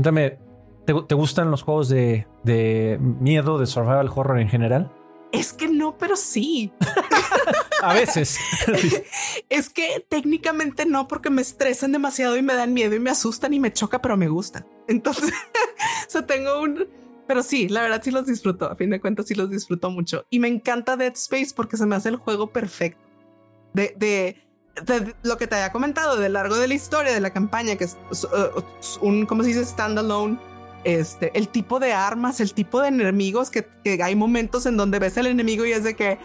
Cuéntame, 0.01 0.39
¿te, 0.87 1.15
gustan 1.15 1.51
los 1.51 1.63
juegos 1.63 1.91
de, 1.91 2.27
miedo, 3.21 3.59
de 3.59 3.67
survival 3.67 4.09
horror 4.09 4.41
en 4.41 4.49
general? 4.49 4.91
Es 5.31 5.53
que 5.53 5.69
no, 5.69 5.99
pero 5.99 6.17
sí. 6.17 6.73
A 7.83 7.93
veces. 7.93 8.39
es 9.51 9.69
que 9.69 10.03
técnicamente 10.09 10.87
no, 10.87 11.07
porque 11.07 11.29
me 11.29 11.43
estresan 11.43 11.93
demasiado 11.93 12.39
y 12.39 12.43
me 12.43 12.55
dan 12.55 12.73
miedo 12.73 12.95
y 12.95 12.99
me 12.99 13.11
asustan 13.11 13.53
y 13.53 13.61
me 13.61 13.75
choca, 13.75 14.01
pero 14.01 14.17
me 14.17 14.29
gustan. 14.29 14.67
Entonces, 14.89 15.35
o 16.09 16.11
sea, 16.11 16.25
tengo 16.25 16.63
un... 16.63 16.89
Pero 17.27 17.43
sí, 17.43 17.69
la 17.69 17.83
verdad 17.83 18.01
sí 18.03 18.11
los 18.11 18.25
disfruto. 18.25 18.71
A 18.71 18.77
fin 18.77 18.89
de 18.89 19.03
cuentas 19.03 19.27
sí 19.27 19.35
los 19.35 19.51
disfruto 19.51 19.91
mucho. 19.91 20.25
Y 20.31 20.39
me 20.39 20.49
encanta 20.49 20.97
Dead 20.97 21.13
Space 21.13 21.53
porque 21.55 21.77
se 21.77 21.85
me 21.85 21.95
hace 21.95 22.09
el 22.09 22.17
juego 22.17 22.55
perfecto. 22.55 23.05
De, 23.75 23.95
de 23.99 24.50
lo 25.23 25.37
que 25.37 25.47
te 25.47 25.57
había 25.57 25.73
comentado, 25.73 26.17
de 26.17 26.29
largo 26.29 26.57
de 26.57 26.69
la 26.69 26.75
historia 26.75 27.13
de 27.13 27.21
la 27.21 27.31
campaña, 27.31 27.77
que 27.77 27.85
es 27.85 27.97
uh, 28.13 28.63
un, 29.01 29.27
¿cómo 29.27 29.43
se 29.43 29.49
dice? 29.49 29.65
Standalone. 29.65 30.39
Este, 30.83 31.31
el 31.37 31.49
tipo 31.49 31.79
de 31.79 31.93
armas, 31.93 32.41
el 32.41 32.55
tipo 32.55 32.81
de 32.81 32.89
enemigos 32.89 33.51
que, 33.51 33.69
que 33.85 34.03
hay 34.03 34.17
momentos 34.17 34.65
en 34.65 34.79
donde 34.79 34.99
ves 34.99 35.19
al 35.19 35.27
enemigo 35.27 35.67
y 35.67 35.73
es 35.73 35.85
de 35.85 35.95
que, 35.95 36.19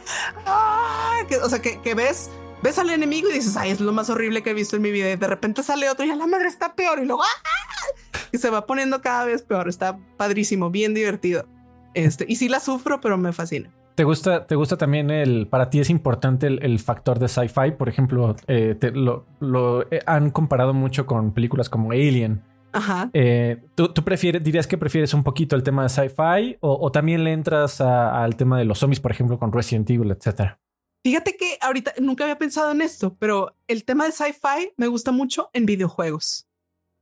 ¡ah! 0.46 1.20
o 1.44 1.50
sea, 1.50 1.62
que, 1.62 1.82
que, 1.82 1.94
ves, 1.94 2.30
ves 2.64 2.80
al 2.80 2.90
enemigo 2.90 3.30
y 3.30 3.34
dices, 3.34 3.58
ay, 3.58 3.72
es 3.72 3.82
lo 3.82 3.92
más 3.92 4.10
horrible 4.10 4.44
que 4.44 4.52
he 4.52 4.54
visto 4.54 4.78
en 4.78 4.82
mi 4.82 4.92
vida. 4.92 5.12
Y 5.12 5.18
de 5.18 5.28
repente 5.28 5.62
sale 5.62 5.90
otro 5.90 6.06
y 6.06 6.12
a 6.12 6.16
la 6.16 6.26
madre 6.26 6.48
está 6.48 6.74
peor. 6.74 7.00
Y 7.00 7.06
luego, 7.06 7.24
¡ah! 7.24 8.16
que 8.32 8.38
se 8.38 8.50
va 8.50 8.66
poniendo 8.66 9.02
cada 9.02 9.26
vez 9.26 9.42
peor. 9.42 9.68
Está 9.68 9.98
padrísimo, 10.16 10.70
bien 10.70 10.94
divertido. 10.94 11.46
Este, 11.94 12.26
y 12.28 12.38
sí 12.38 12.48
la 12.48 12.62
sufro, 12.62 13.02
pero 13.02 13.18
me 13.18 13.34
fascina. 13.34 13.75
¿Te 13.96 14.04
gusta, 14.04 14.46
te 14.46 14.56
gusta 14.56 14.76
también 14.76 15.10
el, 15.10 15.48
para 15.48 15.70
ti 15.70 15.80
es 15.80 15.90
importante 15.90 16.48
el, 16.48 16.80
factor 16.80 17.18
de 17.18 17.30
sci-fi? 17.30 17.72
Por 17.78 17.88
ejemplo, 17.88 18.36
eh, 18.48 18.78
lo, 18.94 19.26
lo 19.40 19.84
eh, 19.90 20.02
han 20.06 20.32
comparado 20.32 20.74
mucho 20.74 21.06
con 21.06 21.34
películas 21.34 21.70
como 21.70 21.92
Alien. 21.92 22.44
Ajá. 22.74 23.10
Eh, 23.14 23.64
¿tú, 23.74 23.94
prefieres, 24.04 24.44
dirías 24.44 24.68
que 24.68 24.78
prefieres 24.78 25.14
un 25.14 25.24
poquito 25.24 25.56
el 25.56 25.64
tema 25.64 25.84
de 25.84 25.90
sci-fi 25.90 26.58
o, 26.60 26.92
también 26.92 27.24
le 27.24 27.32
entras 27.32 27.80
al 27.80 28.36
tema 28.36 28.60
de 28.60 28.66
los 28.66 28.80
zombies, 28.80 29.00
por 29.00 29.12
ejemplo, 29.12 29.40
con 29.40 29.54
Resident 29.54 29.90
Evil, 29.90 30.12
etcétera? 30.12 30.60
Fíjate 31.02 31.38
que 31.38 31.58
ahorita 31.62 31.94
nunca 32.02 32.26
había 32.26 32.38
pensado 32.38 32.72
en 32.72 32.82
esto, 32.82 33.16
pero 33.18 33.56
el 33.68 33.86
tema 33.86 34.06
de 34.06 34.12
sci-fi 34.12 34.74
me 34.76 34.88
gusta 34.88 35.14
mucho 35.14 35.50
en 35.54 35.66
videojuegos. 35.66 36.50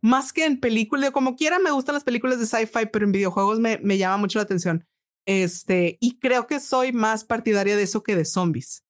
Más 0.04 0.32
que 0.32 0.46
en 0.46 0.60
películas, 0.60 1.10
como 1.10 1.36
quiera 1.36 1.58
me 1.58 1.72
gustan 1.72 1.96
las 1.96 2.04
películas 2.04 2.38
de 2.38 2.46
sci-fi, 2.46 2.86
pero 2.92 3.06
en 3.06 3.14
videojuegos 3.14 3.60
me, 3.60 3.80
me 3.80 3.98
llama 3.98 4.18
mucho 4.18 4.38
la 4.38 4.44
atención. 4.44 4.86
Este, 5.26 5.98
y 6.00 6.20
creo 6.20 6.48
que 6.48 6.60
soy 6.60 6.92
más 6.92 7.24
partidaria 7.24 7.78
de 7.78 7.84
eso 7.84 8.04
que 8.04 8.16
de 8.16 8.26
zombies. 8.26 8.84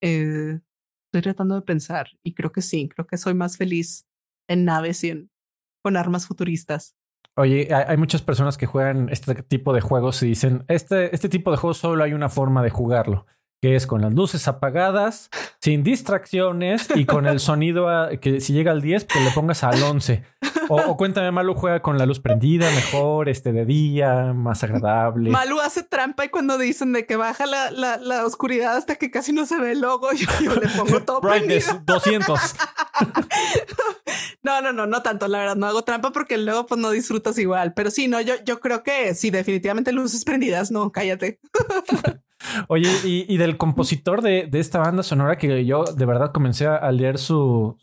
Eh, 0.00 0.60
estoy 1.06 1.22
tratando 1.22 1.54
de 1.54 1.62
pensar 1.62 2.08
y 2.22 2.34
creo 2.34 2.52
que 2.52 2.62
sí, 2.62 2.88
creo 2.88 3.06
que 3.06 3.16
soy 3.16 3.34
más 3.34 3.56
feliz 3.56 4.06
en 4.48 4.64
naves 4.64 5.04
y 5.04 5.10
en, 5.10 5.30
con 5.82 5.96
armas 5.96 6.26
futuristas. 6.26 6.96
Oye, 7.36 7.68
hay, 7.72 7.96
muchas 7.96 8.20
personas 8.20 8.58
que 8.58 8.66
juegan 8.66 9.08
este 9.08 9.34
tipo 9.42 9.72
de 9.72 9.80
juegos 9.80 10.22
y 10.22 10.28
dicen, 10.28 10.64
este, 10.68 11.14
este 11.14 11.30
tipo 11.30 11.50
de 11.50 11.56
juegos 11.56 11.78
solo 11.78 12.04
hay 12.04 12.12
una 12.12 12.28
forma 12.28 12.62
de 12.62 12.68
jugarlo 12.68 13.26
que 13.62 13.76
es 13.76 13.86
con 13.86 14.02
las 14.02 14.12
luces 14.12 14.48
apagadas, 14.48 15.30
sin 15.60 15.84
distracciones 15.84 16.88
y 16.96 17.06
con 17.06 17.26
el 17.26 17.38
sonido 17.38 17.86
que 18.20 18.40
si 18.40 18.52
llega 18.52 18.72
al 18.72 18.82
10, 18.82 19.04
pues 19.04 19.24
le 19.24 19.30
pongas 19.30 19.62
al 19.62 19.80
11. 19.80 20.24
O, 20.68 20.96
cuéntame, 20.96 21.30
Malu 21.30 21.54
juega 21.54 21.80
con 21.80 21.96
la 21.96 22.04
luz 22.04 22.18
prendida, 22.18 22.68
mejor, 22.72 23.28
este 23.28 23.52
de 23.52 23.64
día, 23.64 24.32
más 24.32 24.64
agradable. 24.64 25.30
Malu 25.30 25.60
hace 25.60 25.84
trampa 25.84 26.24
y 26.24 26.28
cuando 26.28 26.58
dicen 26.58 26.92
de 26.92 27.06
que 27.06 27.14
baja 27.14 27.46
la, 27.46 27.70
la, 27.70 28.26
oscuridad 28.26 28.76
hasta 28.76 28.96
que 28.96 29.12
casi 29.12 29.32
no 29.32 29.46
se 29.46 29.60
ve 29.60 29.72
el 29.72 29.80
logo, 29.80 30.08
yo, 30.12 30.54
le 30.56 30.68
pongo 30.68 31.00
todo 31.02 31.20
Brightness 31.20 31.84
200. 31.84 32.40
no, 34.42 34.60
no, 34.60 34.72
no, 34.72 34.86
no 34.86 35.02
tanto, 35.02 35.28
la 35.28 35.38
verdad, 35.38 35.56
no 35.56 35.66
hago 35.66 35.84
trampa 35.84 36.10
porque 36.10 36.36
luego 36.36 36.66
pues 36.66 36.80
no 36.80 36.90
disfrutas 36.90 37.38
igual. 37.38 37.74
Pero 37.74 37.92
sí, 37.92 38.08
no, 38.08 38.20
yo, 38.20 38.34
yo 38.44 38.58
creo 38.58 38.82
que 38.82 39.14
sí, 39.14 39.30
definitivamente 39.30 39.92
luces 39.92 40.24
prendidas, 40.24 40.72
no, 40.72 40.90
cállate. 40.90 41.38
Oye, 42.68 42.88
y, 43.04 43.36
del 43.36 43.56
compositor 43.56 44.22
de, 44.22 44.48
esta 44.52 44.78
banda 44.78 45.02
sonora 45.02 45.38
que 45.38 45.64
yo 45.64 45.84
de 45.84 46.06
verdad 46.06 46.32
comencé 46.32 46.66
a 46.66 46.90
leer 46.92 47.18
sus 47.18 47.76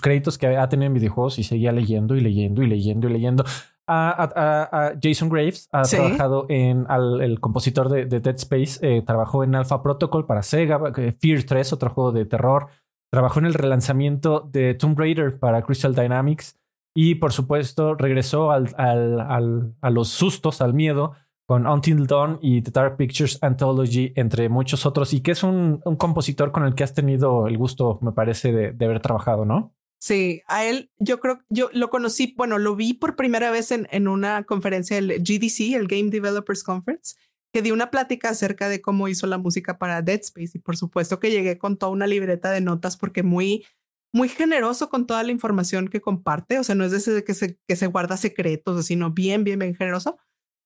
créditos 0.00 0.38
que 0.38 0.56
ha 0.56 0.68
tenido 0.68 0.86
en 0.86 0.94
videojuegos 0.94 1.38
y 1.38 1.44
seguía 1.44 1.72
leyendo 1.72 2.16
y 2.16 2.20
leyendo 2.20 2.62
y 2.62 2.66
leyendo 2.66 3.08
y 3.08 3.12
leyendo. 3.12 3.44
A, 3.90 4.92
Jason 5.02 5.30
Graves 5.30 5.68
ha 5.72 5.82
trabajado 5.82 6.44
en 6.50 6.86
el 7.20 7.40
compositor 7.40 7.88
de, 7.88 8.04
Dead 8.04 8.36
Space, 8.36 8.78
eh, 8.82 9.02
trabajó 9.02 9.44
en 9.44 9.54
Alpha 9.54 9.82
Protocol 9.82 10.26
para 10.26 10.42
Sega, 10.42 10.78
eh, 10.96 11.12
Fear 11.12 11.44
3, 11.44 11.72
otro 11.72 11.90
juego 11.90 12.12
de 12.12 12.26
terror. 12.26 12.68
Trabajó 13.10 13.38
en 13.38 13.46
el 13.46 13.54
relanzamiento 13.54 14.40
de 14.52 14.74
Tomb 14.74 14.98
Raider 14.98 15.38
para 15.38 15.62
Crystal 15.62 15.94
Dynamics 15.94 16.58
y 16.94 17.14
por 17.14 17.32
supuesto 17.32 17.94
regresó 17.94 18.50
al, 18.50 18.74
a 18.76 19.90
los 19.90 20.08
sustos, 20.08 20.60
al 20.60 20.74
miedo 20.74 21.14
con 21.48 21.66
Until 21.66 22.06
Dawn 22.06 22.38
y 22.42 22.60
The 22.60 22.70
Dark 22.70 22.98
Pictures 22.98 23.38
Anthology, 23.40 24.12
entre 24.16 24.50
muchos 24.50 24.84
otros, 24.84 25.14
y 25.14 25.22
que 25.22 25.30
es 25.30 25.42
un, 25.42 25.80
compositor 25.96 26.52
con 26.52 26.66
el 26.66 26.74
que 26.74 26.84
has 26.84 26.92
tenido 26.92 27.46
el 27.46 27.56
gusto, 27.56 27.98
me 28.02 28.12
parece, 28.12 28.52
de, 28.52 28.84
haber 28.84 29.00
trabajado, 29.00 29.46
¿no? 29.46 29.74
Sí, 29.98 30.42
a 30.46 30.66
él 30.66 30.90
yo 30.98 31.20
creo, 31.20 31.40
yo 31.48 31.70
lo 31.72 31.88
conocí, 31.88 32.34
bueno, 32.36 32.58
lo 32.58 32.76
vi 32.76 32.92
por 32.92 33.16
primera 33.16 33.50
vez 33.50 33.72
en, 33.72 33.88
en 33.90 34.08
una 34.08 34.44
conferencia 34.44 34.96
del 34.96 35.20
GDC, 35.20 35.74
el 35.74 35.88
Game 35.88 36.10
Developers 36.10 36.62
Conference, 36.62 37.16
que 37.50 37.62
di 37.62 37.70
una 37.70 37.90
plática 37.90 38.28
acerca 38.28 38.68
de 38.68 38.82
cómo 38.82 39.08
hizo 39.08 39.26
la 39.26 39.38
música 39.38 39.78
para 39.78 40.02
Dead 40.02 40.20
Space 40.20 40.50
y 40.52 40.58
por 40.58 40.76
supuesto 40.76 41.18
que 41.18 41.30
llegué 41.30 41.56
con 41.56 41.78
toda 41.78 41.90
una 41.90 42.06
libreta 42.06 42.50
de 42.50 42.60
notas 42.60 42.98
porque 42.98 43.22
muy, 43.22 43.64
muy 44.12 44.28
generoso 44.28 44.90
con 44.90 45.06
toda 45.06 45.22
la 45.22 45.32
información 45.32 45.88
que 45.88 46.02
comparte, 46.02 46.58
o 46.58 46.62
sea, 46.62 46.74
no 46.74 46.84
es 46.84 46.90
de 46.90 46.98
ese 46.98 47.24
que 47.24 47.32
se, 47.32 47.58
que 47.66 47.74
se 47.74 47.86
guarda 47.86 48.18
secretos, 48.18 48.84
sino 48.84 49.12
bien, 49.12 49.44
bien, 49.44 49.58
bien 49.58 49.74
generoso 49.74 50.18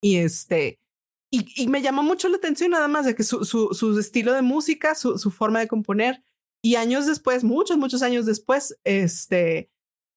y 0.03 0.16
este, 0.16 0.80
y, 1.34 1.66
me 1.68 1.80
llamó 1.80 2.03
mucho 2.03 2.28
la 2.28 2.36
atención 2.36 2.72
nada 2.72 2.88
más 2.88 3.07
de 3.07 3.14
que 3.14 3.22
su, 3.22 3.44
su, 3.46 3.98
estilo 3.98 4.34
de 4.34 4.42
música, 4.42 4.94
su, 4.94 5.18
su, 5.18 5.30
forma 5.30 5.61
de 5.61 5.68
componer. 5.68 6.22
Y 6.62 6.74
años 6.74 7.07
después, 7.07 7.42
muchos, 7.42 7.78
muchos 7.78 8.03
años 8.03 8.26
después, 8.26 8.78
este, 8.84 9.70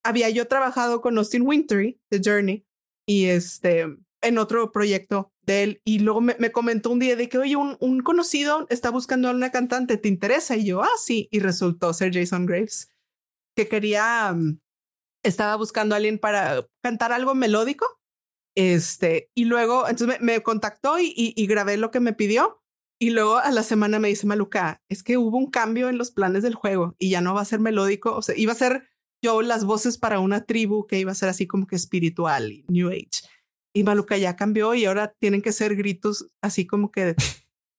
había 0.04 0.30
yo 0.30 0.46
trabajado 0.48 1.00
con 1.00 1.18
Austin 1.18 1.44
Wintory, 1.44 2.02
The 2.10 2.20
Journey, 2.24 2.66
y 3.08 3.26
este, 3.28 3.86
en 4.22 4.38
otro 4.38 4.74
proyecto 4.74 5.32
de 5.44 5.64
él. 5.64 5.82
Y 5.86 6.00
luego 6.00 6.20
me, 6.20 6.36
me 6.38 6.52
comentó 6.52 6.90
un 6.90 7.00
día 7.00 7.16
de 7.16 7.30
que, 7.30 7.38
oye, 7.38 7.56
un, 7.56 7.78
un, 7.80 8.02
conocido 8.02 8.68
está 8.70 8.90
buscando 8.90 9.30
a 9.30 9.32
una 9.32 9.52
cantante, 9.52 9.96
¿te 9.96 10.10
interesa? 10.10 10.58
Y 10.58 10.66
yo, 10.66 10.84
ah, 10.84 10.98
sí. 10.98 11.30
Y 11.32 11.40
resultó 11.40 11.94
ser 11.94 12.14
Jason 12.14 12.46
Graves, 12.46 12.90
que 13.56 13.70
quería, 13.70 14.34
mm, 14.34 14.60
estaba 15.24 15.56
buscando 15.56 15.96
a 15.96 15.98
alguien 15.98 16.20
para 16.20 16.68
cantar 16.84 17.14
algo 17.14 17.36
melódico 17.36 17.86
este, 18.56 19.30
y 19.36 19.46
luego, 19.46 19.88
entonces 19.88 20.20
me, 20.22 20.42
contactó 20.42 20.98
y, 21.00 21.14
y, 21.16 21.48
grabé 21.48 21.78
lo 21.78 21.92
que 21.92 22.00
me 22.00 22.14
pidió. 22.14 22.62
Y 22.98 23.10
luego 23.10 23.38
a 23.38 23.52
la 23.52 23.64
semana 23.64 24.00
me 24.00 24.08
dice 24.08 24.26
Maluca, 24.26 24.82
es 24.90 25.04
que 25.04 25.18
hubo 25.18 25.38
un 25.38 25.52
cambio 25.52 25.90
en 25.90 25.98
los 25.98 26.12
planes 26.12 26.44
del 26.44 26.56
juego 26.56 26.96
y 26.98 27.10
ya 27.10 27.20
no 27.20 27.34
va 27.34 27.42
a 27.42 27.46
ser 27.46 27.60
melódico. 27.60 28.16
O 28.16 28.22
sea, 28.22 28.38
iba 28.38 28.54
a 28.54 28.56
ser 28.56 28.88
yo 29.22 29.42
las 29.42 29.66
voces 29.66 29.98
para 29.98 30.20
una 30.20 30.46
tribu 30.46 30.88
que 30.88 31.00
iba 31.00 31.12
a 31.12 31.16
ser 31.16 31.28
así 31.28 31.46
como 31.46 31.68
que 31.68 31.76
espiritual 31.76 32.52
y 32.52 32.66
New 32.70 32.90
Age. 32.90 33.28
Y 33.74 33.84
Maluca 33.84 34.16
ya 34.16 34.38
cambió 34.38 34.74
y 34.76 34.86
ahora 34.86 35.14
tienen 35.20 35.42
que 35.42 35.52
ser 35.52 35.76
gritos 35.76 36.30
así 36.42 36.66
como 36.66 36.90
que 36.92 37.06
de, 37.06 37.16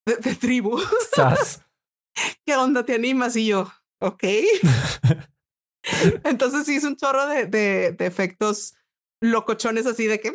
de, 0.07 0.35
tribu. 0.35 0.79
¿Qué 2.45 2.55
onda 2.55 2.85
te 2.85 2.95
animas? 2.95 3.37
Y 3.37 3.47
yo, 3.47 3.73
ok. 4.01 4.25
Entonces 6.25 6.69
hice 6.69 6.89
un 6.89 6.97
chorro 6.97 7.27
de, 7.27 7.47
de, 7.47 7.93
de 7.93 8.07
efectos 8.07 8.75
locochones 9.23 9.87
así 9.87 10.07
de 10.07 10.21
que 10.21 10.33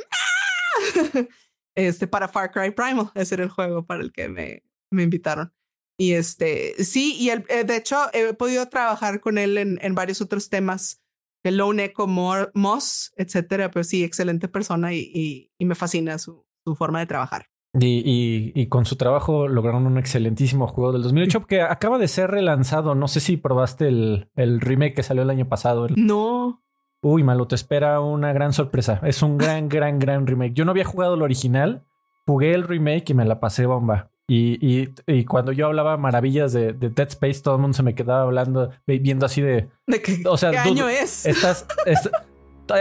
este 1.76 2.08
para 2.08 2.28
Far 2.28 2.52
Cry 2.52 2.72
Primal. 2.72 3.12
Ese 3.16 3.36
era 3.36 3.44
el 3.44 3.50
juego 3.50 3.86
para 3.86 4.02
el 4.02 4.12
que 4.12 4.30
me, 4.30 4.64
me 4.92 5.04
invitaron. 5.04 5.54
Y 6.02 6.14
este, 6.14 6.84
sí, 6.84 7.16
y 7.20 7.30
el, 7.30 7.46
eh, 7.48 7.64
de 7.64 7.78
hecho 7.78 7.96
he 8.14 8.34
podido 8.34 8.68
trabajar 8.70 9.22
con 9.22 9.38
él 9.38 9.58
en, 9.60 9.78
en 9.84 9.94
varios 9.94 10.20
otros 10.20 10.50
temas, 10.50 11.00
el 11.44 11.58
Lone 11.58 11.86
Echo, 11.86 12.08
Moss, 12.08 13.14
etcétera. 13.18 13.70
Pero 13.70 13.84
sí, 13.84 14.04
excelente 14.04 14.48
persona 14.48 14.94
y, 14.94 15.52
y, 15.60 15.66
me 15.66 15.76
fascina 15.76 16.18
su, 16.18 16.44
su, 16.66 16.76
forma 16.76 17.02
de 17.02 17.06
trabajar. 17.06 17.46
Y, 17.80 18.02
y, 18.04 18.52
y, 18.56 18.68
con 18.68 18.86
su 18.86 18.96
trabajo 18.96 19.48
lograron 19.48 19.86
un 19.86 20.00
excelentísimo 20.00 20.68
juego 20.68 20.92
del 20.92 21.04
2008 21.04 21.46
que 21.46 21.62
acaba 21.62 22.00
de 22.00 22.08
ser 22.08 22.32
relanzado. 22.32 22.96
No 22.96 23.08
sé 23.08 23.20
si 23.20 23.38
probaste 23.38 23.88
el, 23.88 24.28
el 24.36 24.60
remake 24.60 24.96
que 24.96 25.04
salió 25.04 25.22
el 25.22 25.30
año 25.30 25.48
pasado. 25.48 25.88
No. 25.96 26.64
Uy, 27.02 27.24
malo, 27.24 27.48
te 27.48 27.56
espera 27.56 28.00
una 28.00 28.32
gran 28.32 28.54
sorpresa. 28.54 29.00
Es 29.04 29.22
un 29.24 29.38
gran, 29.38 29.70
gran, 29.70 30.00
gran 30.00 30.28
remake. 30.28 30.54
Yo 30.54 30.66
no 30.66 30.72
había 30.72 30.86
jugado 30.86 31.16
el 31.16 31.22
original, 31.22 31.84
jugué 32.26 32.54
el 32.54 32.64
remake 32.64 33.10
y 33.10 33.14
me 33.14 33.26
la 33.26 33.40
pasé 33.40 33.66
bomba. 33.66 34.10
Y, 34.28 34.88
y, 35.08 35.26
cuando 35.26 35.52
yo 35.52 35.66
hablaba 35.66 35.98
maravillas 35.98 36.54
de, 36.54 36.72
Dead 36.72 37.08
Space, 37.10 37.42
todo 37.42 37.56
el 37.56 37.62
mundo 37.62 37.76
se 37.76 37.84
me 37.84 37.96
quedaba 37.96 38.22
hablando, 38.22 38.72
viendo 38.88 39.26
así 39.26 39.42
de... 39.42 39.68
¿De 39.88 40.02
qué, 40.02 40.24
o 40.26 40.38
sea, 40.38 40.52
¿qué 40.52 40.58
año 40.58 40.88
es? 40.88 41.26
Estás, 41.26 41.66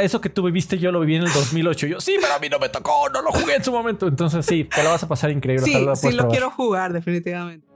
eso 0.01 0.21
que 0.21 0.29
tú 0.29 0.45
viviste 0.45 0.79
yo 0.79 0.93
lo 0.93 1.01
viví 1.01 1.17
en 1.17 1.23
el 1.23 1.33
2008. 1.33 1.87
Yo, 1.89 2.01
sí, 2.01 2.17
pero 2.21 2.35
a 2.35 2.39
mí 2.39 2.49
no 2.49 2.61
me 2.61 2.69
tocó, 2.69 3.09
no 3.09 3.23
lo 3.23 3.33
jugué 3.33 3.57
en 3.57 3.65
su 3.65 3.73
momento. 3.73 4.07
Entonces 4.07 4.47
sí, 4.47 4.65
te 4.65 4.85
lo 4.85 4.91
vas 4.91 5.03
a 5.03 5.09
pasar 5.09 5.31
increíble. 5.31 5.65
Sí, 5.65 5.87
sí 5.95 6.13
lo 6.13 6.29
quiero 6.29 6.51
jugar, 6.51 6.93
definitivamente. 6.93 7.67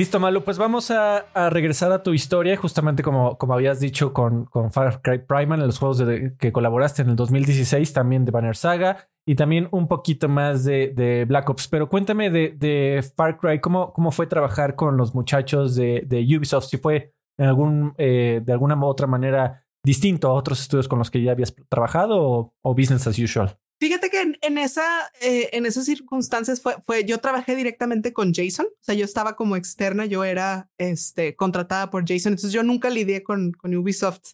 Listo, 0.00 0.18
Malu, 0.18 0.42
pues 0.42 0.56
vamos 0.56 0.90
a, 0.90 1.26
regresar 1.50 1.92
a 1.92 2.02
tu 2.02 2.14
historia, 2.14 2.56
justamente 2.56 3.02
como, 3.02 3.36
como 3.36 3.52
habías 3.52 3.80
dicho 3.80 4.14
con, 4.14 4.48
Far 4.72 5.02
Cry 5.02 5.18
Primal, 5.18 5.60
en 5.60 5.66
los 5.66 5.78
juegos 5.78 5.98
de, 5.98 6.34
que 6.38 6.52
colaboraste 6.52 7.02
en 7.02 7.10
el 7.10 7.16
2016, 7.16 7.92
también 7.92 8.24
de 8.24 8.30
Banner 8.30 8.56
Saga 8.56 9.10
y 9.26 9.34
también 9.34 9.68
un 9.72 9.88
poquito 9.88 10.26
más 10.26 10.64
de, 10.64 11.26
Black 11.28 11.50
Ops. 11.50 11.68
Pero 11.68 11.90
cuéntame 11.90 12.30
de, 12.30 13.04
Far 13.14 13.36
Cry, 13.36 13.60
¿cómo, 13.60 13.92
¿cómo 13.92 14.10
fue 14.10 14.26
trabajar 14.26 14.74
con 14.74 14.96
los 14.96 15.14
muchachos 15.14 15.74
de, 15.74 16.26
Ubisoft? 16.34 16.68
Si 16.68 16.78
fue 16.78 17.12
en 17.38 17.48
algún, 17.48 17.92
eh, 17.98 18.40
de 18.42 18.52
alguna 18.54 18.76
u 18.76 18.86
otra 18.86 19.06
manera 19.06 19.66
distinto 19.84 20.30
a 20.30 20.32
otros 20.32 20.62
estudios 20.62 20.88
con 20.88 20.98
los 20.98 21.10
que 21.10 21.20
ya 21.20 21.32
habías 21.32 21.54
trabajado 21.68 22.54
o 22.62 22.74
business 22.74 23.06
as 23.06 23.18
usual. 23.18 23.54
Fíjate 23.80 24.10
que 24.10 24.34
en, 24.42 24.58
esa, 24.58 25.10
eh, 25.22 25.48
en 25.52 25.64
esas 25.64 25.86
circunstancias 25.86 26.60
fue, 26.60 26.76
fue, 26.84 27.06
yo 27.06 27.16
trabajé 27.16 27.56
directamente 27.56 28.12
con 28.12 28.34
Jason, 28.34 28.66
o 28.66 28.84
sea, 28.84 28.94
yo 28.94 29.06
estaba 29.06 29.36
como 29.36 29.56
externa, 29.56 30.04
yo 30.04 30.22
era 30.22 30.68
este, 30.76 31.34
contratada 31.34 31.88
por 31.88 32.06
Jason, 32.06 32.34
entonces 32.34 32.52
yo 32.52 32.62
nunca 32.62 32.90
lidié 32.90 33.22
con, 33.22 33.52
con 33.52 33.74
Ubisoft 33.74 34.32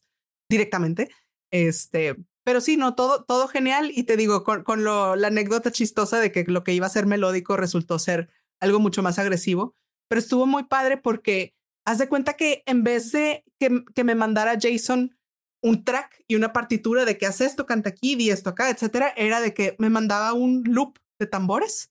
directamente, 0.51 1.11
este, 1.53 2.17
pero 2.45 2.61
sí, 2.61 2.77
no, 2.77 2.97
todo, 2.97 3.25
todo 3.25 3.47
genial 3.47 3.93
y 3.95 4.03
te 4.03 4.17
digo, 4.17 4.43
con, 4.43 4.65
con 4.65 4.83
lo, 4.83 5.15
la 5.15 5.29
anécdota 5.29 5.71
chistosa 5.71 6.19
de 6.19 6.33
que 6.33 6.43
lo 6.49 6.65
que 6.65 6.75
iba 6.75 6.87
a 6.87 6.91
ser 6.91 7.07
melódico 7.07 7.57
resultó 7.57 8.01
ser 8.01 8.29
algo 8.59 8.81
mucho 8.81 9.05
más 9.05 9.21
agresivo, 9.21 9.77
pero 10.09 10.19
estuvo 10.19 10.47
muy 10.47 10.65
padre 10.65 10.97
porque 10.97 11.55
haz 11.85 11.99
de 11.99 12.09
cuenta 12.09 12.35
que 12.35 12.65
en 12.67 12.83
vez 12.83 13.13
de 13.13 13.45
que, 13.61 13.85
que 13.95 14.03
me 14.03 14.17
mandara 14.17 14.59
Jason 14.61 15.17
un 15.63 15.85
track 15.85 16.23
y 16.29 16.37
una 16.37 16.53
partitura 16.53 17.05
de 17.05 17.19
que 17.19 17.27
hace 17.27 17.45
esto, 17.45 17.67
canta 17.67 17.91
aquí, 17.91 18.15
di 18.15 18.31
esto 18.31 18.51
acá, 18.51 18.71
etcétera, 18.71 19.13
era 19.17 19.41
de 19.41 19.55
que 19.55 19.77
me 19.79 19.91
mandaba 19.91 20.33
un 20.33 20.63
loop 20.65 20.99
de 21.19 21.27
tambores 21.27 21.91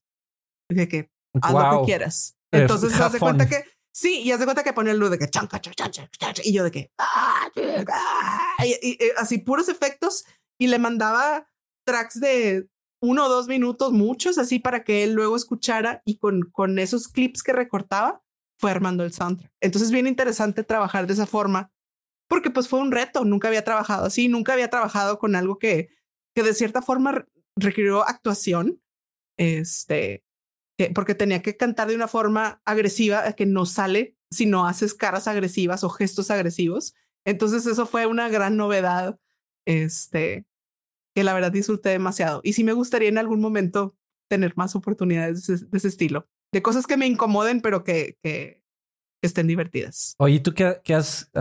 de 0.69 0.87
que 0.87 1.11
haz 1.41 1.53
lo 1.53 1.79
que 1.79 1.85
quieras. 1.85 2.37
Entonces, 2.51 2.93
se 2.93 3.03
hace 3.03 3.19
cuenta 3.19 3.47
que 3.47 3.63
sí, 3.93 4.21
y 4.21 4.31
hace 4.31 4.45
cuenta 4.45 4.63
que 4.63 4.73
pone 4.73 4.91
el 4.91 4.97
loop 4.97 5.11
de 5.11 5.19
que 5.19 5.29
chanca, 5.29 5.59
chanca, 5.59 5.89
chanca, 5.89 6.41
y 6.43 6.53
yo 6.53 6.63
de 6.63 6.71
que 6.71 6.91
ah, 6.99 7.49
y, 8.63 8.97
así 9.17 9.39
puros 9.39 9.69
efectos 9.69 10.25
y 10.59 10.67
le 10.67 10.79
mandaba 10.79 11.49
tracks 11.85 12.19
de 12.19 12.69
uno 13.01 13.25
o 13.25 13.29
dos 13.29 13.47
minutos, 13.47 13.91
muchos 13.91 14.37
así 14.37 14.59
para 14.59 14.83
que 14.83 15.03
él 15.03 15.13
luego 15.13 15.35
escuchara 15.35 16.01
y 16.05 16.17
con, 16.17 16.49
con 16.51 16.79
esos 16.79 17.07
clips 17.07 17.43
que 17.43 17.53
recortaba 17.53 18.23
fue 18.59 18.71
armando 18.71 19.03
el 19.03 19.11
soundtrack. 19.11 19.51
Entonces, 19.61 19.91
bien 19.91 20.07
interesante 20.07 20.63
trabajar 20.63 21.07
de 21.07 21.13
esa 21.13 21.25
forma 21.25 21.71
porque 22.27 22.49
pues 22.49 22.67
fue 22.67 22.79
un 22.79 22.91
reto, 22.91 23.25
nunca 23.25 23.47
había 23.47 23.63
trabajado 23.63 24.05
así, 24.05 24.27
nunca 24.27 24.53
había 24.53 24.69
trabajado 24.69 25.19
con 25.19 25.35
algo 25.35 25.59
que, 25.59 25.89
que 26.35 26.43
de 26.43 26.53
cierta 26.53 26.81
forma 26.81 27.27
requirió 27.55 28.07
actuación, 28.07 28.81
este, 29.37 30.23
porque 30.93 31.15
tenía 31.15 31.41
que 31.41 31.55
cantar 31.57 31.87
de 31.87 31.95
una 31.95 32.07
forma 32.07 32.61
agresiva 32.65 33.33
que 33.33 33.45
no 33.45 33.65
sale 33.65 34.15
si 34.31 34.45
no 34.45 34.67
haces 34.67 34.93
caras 34.93 35.27
agresivas 35.27 35.83
o 35.83 35.89
gestos 35.89 36.31
agresivos. 36.31 36.93
Entonces 37.25 37.65
eso 37.65 37.85
fue 37.85 38.05
una 38.05 38.29
gran 38.29 38.57
novedad, 38.57 39.19
este, 39.65 40.45
que 41.15 41.23
la 41.23 41.33
verdad 41.33 41.51
disfruté 41.51 41.89
demasiado. 41.89 42.41
Y 42.43 42.53
sí 42.53 42.63
me 42.63 42.73
gustaría 42.73 43.09
en 43.09 43.17
algún 43.17 43.39
momento 43.39 43.95
tener 44.29 44.55
más 44.57 44.75
oportunidades 44.75 45.47
de 45.47 45.77
ese, 45.77 45.87
estilo, 45.87 46.27
de 46.51 46.61
cosas 46.61 46.87
que 46.87 46.97
me 46.97 47.07
incomoden, 47.07 47.61
pero 47.61 47.83
que, 47.83 48.17
que, 48.21 48.63
estén 49.25 49.47
divertidas. 49.47 50.15
Oye, 50.19 50.39
¿tú 50.39 50.53
qué, 50.53 50.95
has? 50.95 51.31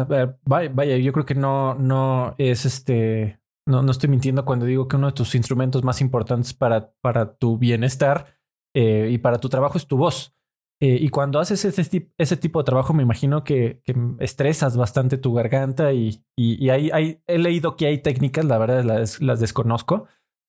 vaya, 0.44 0.96
yo 0.96 1.12
creo 1.12 1.24
que 1.24 1.34
no, 1.34 1.74
no 1.74 2.34
es 2.38 2.64
este, 2.64 3.40
no, 3.66 3.82
no 3.82 3.90
estoy 3.90 4.10
mintiendo 4.10 4.44
cuando 4.44 4.66
digo 4.66 4.88
que 4.88 4.96
uno 4.96 5.08
de 5.08 5.14
tus 5.14 5.34
instrumentos 5.34 5.84
más 5.84 6.00
importantes 6.00 6.52
para, 6.52 6.92
para 7.00 7.34
tu 7.36 7.58
bienestar 7.58 8.38
eh, 8.74 9.08
y 9.10 9.18
para 9.18 9.38
tu 9.38 9.48
trabajo 9.48 9.78
es 9.78 9.86
tu 9.86 9.96
voz. 9.96 10.34
Eh, 10.80 10.98
y 11.00 11.08
cuando 11.08 11.38
haces 11.38 11.64
ese, 11.64 12.10
ese, 12.18 12.36
tipo 12.36 12.58
de 12.58 12.64
trabajo, 12.64 12.92
me 12.92 13.02
imagino 13.02 13.44
que, 13.44 13.80
estresas 14.18 14.76
bastante 14.76 15.18
tu 15.18 15.32
garganta 15.32 15.92
y, 15.92 16.24
y, 16.36 16.68
hay, 16.68 17.22
he 17.26 17.38
leído 17.38 17.76
que 17.76 17.86
hay 17.86 17.98
técnicas, 17.98 18.44
la 18.44 18.58
verdad 18.58 18.84
las, 18.84 19.22
las 19.22 19.40
desconozco, 19.40 20.06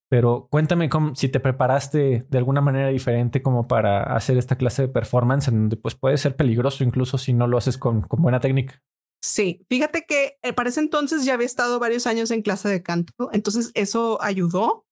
pero 0.09 0.47
cuéntame 0.51 0.89
cómo, 0.89 1.15
si 1.15 1.29
te 1.29 1.39
preparaste 1.39 2.25
de 2.29 2.37
alguna 2.37 2.61
manera 2.61 2.89
diferente 2.89 3.41
como 3.41 3.67
para 3.67 4.15
hacer 4.15 4.37
esta 4.37 4.57
clase 4.57 4.83
de 4.83 4.87
performance 4.87 5.47
en 5.47 5.61
donde 5.61 5.77
pues 5.77 5.95
puede 5.95 6.17
ser 6.17 6.35
peligroso 6.35 6.83
incluso 6.83 7.17
si 7.17 7.33
no 7.33 7.47
lo 7.47 7.57
haces 7.57 7.77
con, 7.77 8.01
con 8.01 8.21
buena 8.21 8.39
técnica. 8.39 8.81
Sí, 9.23 9.65
fíjate 9.69 10.05
que 10.07 10.37
eh, 10.43 10.53
para 10.53 10.69
ese 10.69 10.81
entonces 10.81 11.25
ya 11.25 11.33
había 11.33 11.47
estado 11.47 11.79
varios 11.79 12.05
años 12.05 12.29
en 12.29 12.43
clase 12.43 12.69
de 12.69 12.83
canto, 12.83 13.29
entonces 13.31 13.71
eso 13.73 14.21
ayudó 14.21 14.85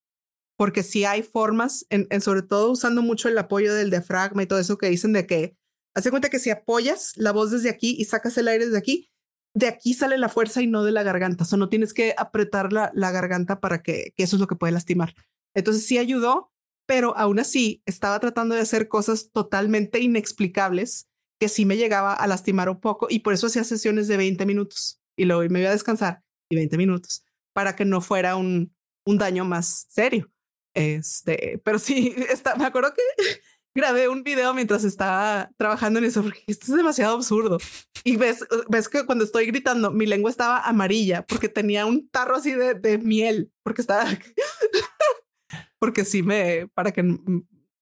porque 0.58 0.84
sí 0.84 1.06
hay 1.06 1.24
formas, 1.24 1.86
en, 1.90 2.08
sobre 2.22 2.42
todo 2.42 2.72
usando 2.72 3.02
mucho 3.02 3.30
el 3.30 3.38
apoyo 3.38 3.74
del 3.74 3.90
diafragma 3.90 4.44
y 4.44 4.48
todo 4.48 4.60
eso 4.60 4.78
que 4.78 4.90
dicen 4.90 5.14
de 5.14 5.28
que 5.28 5.56
hace 5.96 6.10
cuenta 6.10 6.30
que 6.30 6.40
si 6.40 6.50
apoyas 6.50 7.14
la 7.16 7.32
voz 7.32 7.52
desde 7.52 7.70
aquí 7.70 7.96
y 7.98 8.06
sacas 8.06 8.38
el 8.38 8.48
aire 8.48 8.66
desde 8.66 8.78
aquí, 8.78 9.12
de 9.54 9.68
aquí 9.68 9.94
sale 9.94 10.18
la 10.18 10.30
fuerza 10.30 10.62
y 10.62 10.68
no 10.68 10.84
de 10.84 10.92
la 10.92 11.04
garganta. 11.04 11.44
O 11.44 11.48
sea, 11.48 11.58
no 11.58 11.70
tienes 11.70 11.94
que 11.94 12.14
apretar 12.18 12.74
la, 12.74 12.92
la 12.94 13.12
garganta 13.12 13.60
para 13.60 13.82
que, 13.84 14.14
que, 14.16 14.24
eso 14.24 14.36
es 14.36 14.40
lo 14.40 14.48
que 14.48 14.56
puede 14.56 14.74
lastimar. 14.74 15.14
Entonces 15.54 15.86
sí 15.86 15.98
ayudó, 15.98 16.52
pero 16.86 17.16
aún 17.18 17.40
así 17.40 17.82
estaba 17.86 18.20
tratando 18.20 18.56
de 18.56 18.62
hacer 18.62 18.88
cosas 18.88 19.32
totalmente 19.32 20.00
inexplicables 20.00 21.08
que 21.40 21.50
sí 21.50 21.66
me 21.66 21.78
llegaba 21.78 22.14
a 22.14 22.28
lastimar 22.28 22.70
un 22.70 22.80
poco 22.80 23.08
y 23.10 23.20
por 23.20 23.34
eso 23.34 23.48
hacía 23.48 23.64
sesiones 23.64 24.08
de 24.08 24.18
20 24.18 24.46
minutos 24.46 25.02
y 25.16 25.26
luego 25.26 25.44
me 25.50 25.60
iba 25.60 25.70
a 25.70 25.74
descansar 25.74 26.24
y 26.50 26.56
20 26.56 26.78
minutos 26.78 27.24
para 27.54 27.76
que 27.76 27.86
no 27.86 28.02
fuera 28.02 28.36
un, 28.36 28.74
un 29.06 29.18
daño 29.18 29.46
más 29.46 29.86
serio. 29.90 30.32
Este, 30.74 31.62
pero 31.64 31.80
sí, 31.80 32.16
está, 32.32 32.56
me 32.56 32.66
acuerdo 32.66 32.94
que 32.94 33.02
grabé 33.76 34.08
un 34.08 34.24
video 34.24 34.54
mientras 34.54 34.84
estaba 34.84 35.50
trabajando 35.58 36.00
en 36.00 36.06
eso, 36.06 36.22
porque 36.24 36.44
es 36.48 36.68
demasiado 36.68 37.16
absurdo. 37.16 37.58
Y 38.04 38.18
ves, 38.18 38.46
ves 38.70 38.90
que 38.90 39.06
cuando 39.06 39.24
estoy 39.24 39.46
gritando, 39.48 39.92
mi 39.92 40.06
lengua 40.06 40.30
estaba 40.30 40.60
amarilla 40.62 41.26
porque 41.26 41.50
tenía 41.50 41.86
un 41.86 42.10
tarro 42.10 42.36
así 42.36 42.52
de, 42.52 42.74
de 42.76 42.98
miel, 42.98 43.52
porque 43.64 43.82
estaba, 43.82 44.06
porque 45.80 46.06
sí 46.06 46.24
me, 46.24 46.68
para 46.74 46.92
que 46.92 47.04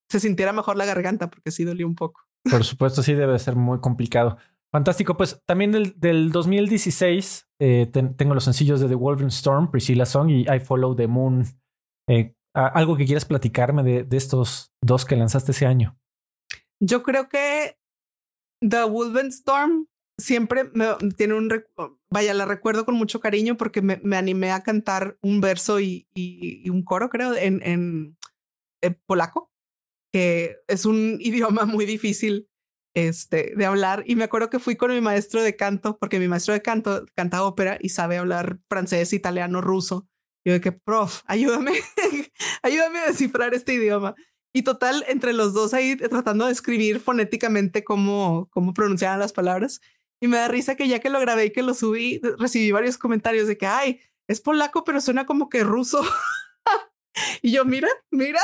se 0.09 0.19
sintiera 0.19 0.53
mejor 0.53 0.77
la 0.77 0.85
garganta, 0.85 1.29
porque 1.29 1.51
sí 1.51 1.63
dolió 1.63 1.87
un 1.87 1.95
poco. 1.95 2.21
Por 2.49 2.63
supuesto, 2.63 3.03
sí 3.03 3.13
debe 3.13 3.37
ser 3.39 3.55
muy 3.55 3.79
complicado. 3.79 4.37
Fantástico. 4.71 5.17
Pues 5.17 5.41
también 5.45 5.71
del, 5.71 5.99
del 5.99 6.31
2016 6.31 7.47
eh, 7.59 7.91
tengo 7.91 8.33
los 8.33 8.45
sencillos 8.45 8.79
de 8.79 8.87
The 8.87 8.95
Wolverine 8.95 9.29
Storm, 9.29 9.69
Priscilla 9.69 10.05
Song 10.05 10.29
y 10.29 10.41
I 10.49 10.59
Follow 10.59 10.95
the 10.95 11.07
Moon. 11.07 11.45
Eh, 12.07 12.35
algo 12.53 12.97
que 12.97 13.05
quieras 13.05 13.25
platicarme 13.25 13.83
de, 13.83 14.03
de, 14.03 14.17
estos 14.17 14.71
dos 14.81 15.05
que 15.05 15.15
lanzaste 15.15 15.51
ese 15.51 15.65
año. 15.65 15.97
Yo 16.79 17.03
creo 17.03 17.29
que 17.29 17.77
The 18.61 18.83
Wolven 18.83 19.27
Storm 19.27 19.87
siempre 20.21 20.65
me, 20.73 20.87
tiene 21.17 21.33
un, 21.33 21.49
vaya, 22.09 22.33
la 22.33 22.45
recuerdo 22.45 22.85
con 22.85 22.95
mucho 22.95 23.19
cariño 23.19 23.57
porque 23.57 23.81
me, 23.81 23.99
me 24.03 24.17
animé 24.17 24.51
a 24.51 24.63
cantar 24.63 25.17
un 25.21 25.41
verso 25.41 25.79
y, 25.79 26.07
y, 26.13 26.69
un 26.69 26.83
coro, 26.83 27.09
creo, 27.09 27.35
en, 27.35 27.61
en, 27.63 28.17
polaco, 29.05 29.51
que 30.13 30.57
es 30.67 30.85
un 30.85 31.17
idioma 31.19 31.65
muy 31.65 31.85
difícil 31.85 32.47
este, 32.95 33.53
de 33.55 33.65
hablar. 33.65 34.03
Y 34.05 34.15
me 34.15 34.23
acuerdo 34.23 34.49
que 34.49 34.59
fui 34.59 34.75
con 34.75 34.91
mi 34.91 35.01
maestro 35.01 35.41
de 35.41 35.55
canto, 35.55 35.97
porque 35.97 36.19
mi 36.19 36.27
maestro 36.27 36.53
de 36.53 36.61
canto 36.61 37.05
canta 37.15 37.43
ópera 37.43 37.77
y 37.81 37.89
sabe 37.89 38.17
hablar 38.17 38.59
francés, 38.69 39.13
italiano, 39.13 39.61
ruso. 39.61 40.07
Yo 40.45 40.53
de 40.53 40.61
que, 40.61 40.71
prof, 40.71 41.21
ayúdame, 41.25 41.73
ayúdame 42.63 42.99
a 42.99 43.07
descifrar 43.07 43.53
este 43.53 43.73
idioma. 43.73 44.15
Y 44.53 44.63
total, 44.63 45.05
entre 45.07 45.33
los 45.33 45.53
dos 45.53 45.73
ahí 45.73 45.95
tratando 45.95 46.45
de 46.45 46.51
escribir 46.51 46.99
fonéticamente 46.99 47.83
cómo, 47.83 48.49
cómo 48.51 48.73
pronunciaban 48.73 49.19
las 49.19 49.33
palabras. 49.33 49.81
Y 50.19 50.27
me 50.27 50.37
da 50.37 50.47
risa 50.47 50.75
que 50.75 50.87
ya 50.87 50.99
que 50.99 51.09
lo 51.09 51.19
grabé 51.19 51.45
y 51.45 51.51
que 51.51 51.63
lo 51.63 51.73
subí, 51.73 52.19
recibí 52.37 52.71
varios 52.71 52.97
comentarios 52.97 53.47
de 53.47 53.57
que, 53.57 53.65
ay, 53.65 54.01
es 54.27 54.41
polaco, 54.41 54.83
pero 54.83 55.01
suena 55.01 55.25
como 55.25 55.49
que 55.49 55.63
ruso. 55.63 56.01
y 57.41 57.51
yo, 57.51 57.65
mira, 57.65 57.89
mira. 58.11 58.41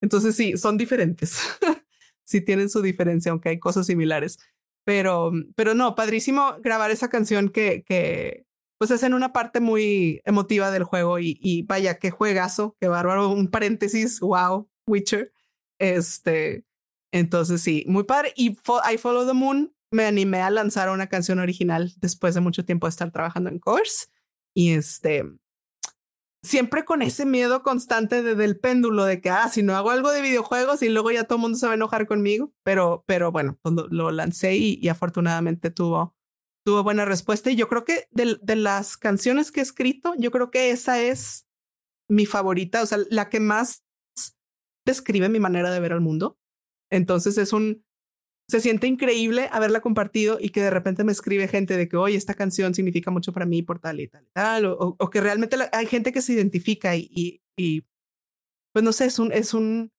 Entonces 0.00 0.36
sí, 0.36 0.56
son 0.56 0.76
diferentes. 0.76 1.38
sí 2.24 2.40
tienen 2.40 2.70
su 2.70 2.80
diferencia, 2.80 3.32
aunque 3.32 3.50
hay 3.50 3.58
cosas 3.58 3.86
similares. 3.86 4.38
Pero, 4.84 5.32
pero 5.54 5.74
no, 5.74 5.94
padrísimo 5.94 6.56
grabar 6.60 6.90
esa 6.90 7.08
canción 7.08 7.50
que, 7.50 7.84
que, 7.84 8.46
pues 8.82 8.90
es 8.90 9.04
en 9.04 9.14
una 9.14 9.32
parte 9.32 9.60
muy 9.60 10.20
emotiva 10.24 10.72
del 10.72 10.82
juego 10.82 11.20
y, 11.20 11.64
vaya, 11.68 12.00
qué 12.00 12.10
juegazo, 12.10 12.76
qué 12.80 12.88
bárbaro, 12.88 13.28
un 13.28 13.46
paréntesis, 13.46 14.18
wow, 14.18 14.68
Witcher. 14.88 15.32
Este, 15.78 16.64
entonces 17.12 17.60
sí, 17.60 17.84
muy 17.86 18.02
padre. 18.02 18.32
Y 18.34 18.58
I 18.92 18.98
Follow 18.98 19.24
the 19.24 19.34
Moon 19.34 19.72
me 19.92 20.04
animé 20.04 20.38
a 20.42 20.50
lanzar 20.50 20.90
una 20.90 21.06
canción 21.06 21.38
original 21.38 21.92
después 21.98 22.34
de 22.34 22.40
mucho 22.40 22.64
tiempo 22.64 22.88
de 22.88 22.90
estar 22.90 23.12
trabajando 23.12 23.50
en 23.50 23.60
covers 23.60 24.10
y 24.52 24.72
este, 24.72 25.30
siempre 26.42 26.84
con 26.84 27.02
ese 27.02 27.24
miedo 27.24 27.62
constante 27.62 28.20
de, 28.24 28.34
del 28.34 28.58
péndulo 28.58 29.04
de 29.04 29.20
que, 29.20 29.30
ah, 29.30 29.48
si 29.48 29.62
no 29.62 29.76
hago 29.76 29.92
algo 29.92 30.10
de 30.10 30.22
videojuegos 30.22 30.82
y 30.82 30.88
luego 30.88 31.12
ya 31.12 31.22
todo 31.22 31.36
el 31.36 31.42
mundo 31.42 31.56
se 31.56 31.66
va 31.66 31.72
a 31.74 31.76
enojar 31.76 32.08
conmigo, 32.08 32.52
pero, 32.64 33.04
pero 33.06 33.30
bueno, 33.30 33.60
cuando 33.62 33.86
lo 33.92 34.10
lancé 34.10 34.56
y 34.56 34.88
afortunadamente 34.88 35.70
tuvo 35.70 36.16
tuvo 36.64 36.82
buena 36.82 37.04
respuesta 37.04 37.50
y 37.50 37.56
yo 37.56 37.68
creo 37.68 37.84
que 37.84 38.06
de, 38.10 38.38
de, 38.40 38.56
las 38.56 38.96
canciones 38.96 39.50
que 39.50 39.60
he 39.60 39.62
escrito, 39.62 40.14
yo 40.18 40.30
creo 40.30 40.50
que 40.50 40.70
esa 40.70 41.00
es 41.00 41.46
mi 42.08 42.26
favorita, 42.26 42.82
o 42.82 42.86
sea, 42.86 42.98
la 43.10 43.28
que 43.28 43.40
más 43.40 43.84
describe 44.86 45.28
mi 45.28 45.40
manera 45.40 45.70
de 45.70 45.80
ver 45.80 45.92
al 45.92 46.00
mundo. 46.00 46.38
Entonces 46.90 47.38
es 47.38 47.52
un, 47.52 47.84
se 48.48 48.60
siente 48.60 48.86
increíble 48.86 49.48
haberla 49.50 49.80
compartido 49.80 50.38
y 50.40 50.50
que 50.50 50.60
de 50.60 50.70
repente 50.70 51.04
me 51.04 51.12
escribe 51.12 51.48
gente 51.48 51.76
de 51.76 51.88
que, 51.88 51.96
oye, 51.96 52.16
esta 52.16 52.34
canción 52.34 52.74
significa 52.74 53.10
mucho 53.10 53.32
para 53.32 53.46
mí 53.46 53.62
por 53.62 53.78
tal 53.78 54.00
y 54.00 54.08
tal 54.08 54.24
y 54.24 54.30
tal, 54.32 54.66
o, 54.66 54.96
o 54.98 55.10
que 55.10 55.20
realmente 55.20 55.56
hay 55.72 55.86
gente 55.86 56.12
que 56.12 56.22
se 56.22 56.34
identifica 56.34 56.94
y, 56.96 57.40
y, 57.56 57.84
pues 58.72 58.84
no 58.84 58.92
sé, 58.92 59.06
es 59.06 59.18
un, 59.18 59.32
es 59.32 59.54
un, 59.54 59.90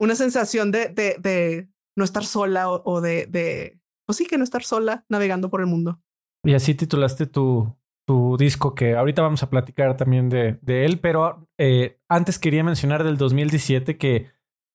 una 0.00 0.14
sensación 0.14 0.70
de, 0.70 0.88
de, 0.88 1.16
de 1.20 1.68
no 1.96 2.04
estar 2.04 2.24
sola 2.24 2.70
o, 2.70 3.00
de, 3.00 3.26
de, 3.26 3.79
pues 4.10 4.16
sí, 4.16 4.26
que 4.26 4.38
no 4.38 4.42
estar 4.42 4.64
sola 4.64 5.04
navegando 5.08 5.50
por 5.50 5.60
el 5.60 5.68
mundo. 5.68 6.00
Y 6.44 6.54
así 6.54 6.74
titulaste 6.74 7.26
tu, 7.26 7.76
tu 8.08 8.36
disco, 8.36 8.74
que 8.74 8.96
ahorita 8.96 9.22
vamos 9.22 9.44
a 9.44 9.50
platicar 9.50 9.96
también 9.96 10.28
de, 10.28 10.58
de 10.62 10.84
él, 10.84 10.98
pero 10.98 11.46
eh, 11.60 12.00
antes 12.08 12.40
quería 12.40 12.64
mencionar 12.64 13.04
del 13.04 13.16
2017 13.16 13.98
que 13.98 14.26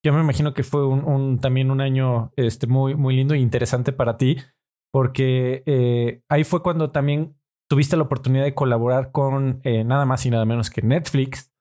yo 0.05 0.13
me 0.13 0.21
imagino 0.21 0.53
que 0.53 0.63
fue 0.63 0.87
un, 0.87 1.37
también 1.39 1.69
un 1.69 1.81
año 1.81 2.31
este, 2.37 2.65
muy, 2.65 2.95
muy 2.95 3.13
lindo 3.13 3.33
e 3.33 3.39
interesante 3.39 3.91
para 3.91 4.15
ti, 4.15 4.37
porque 4.89 5.63
eh, 5.65 6.21
ahí 6.29 6.45
fue 6.45 6.63
cuando 6.63 6.91
también 6.91 7.35
tuviste 7.69 7.97
la 7.97 8.03
oportunidad 8.03 8.45
de 8.45 8.55
colaborar 8.55 9.11
con 9.11 9.59
eh, 9.65 9.83
nada 9.83 10.05
más 10.05 10.25
y 10.25 10.29
nada 10.29 10.45
menos 10.45 10.69
que 10.69 10.81
Netflix 10.81 11.51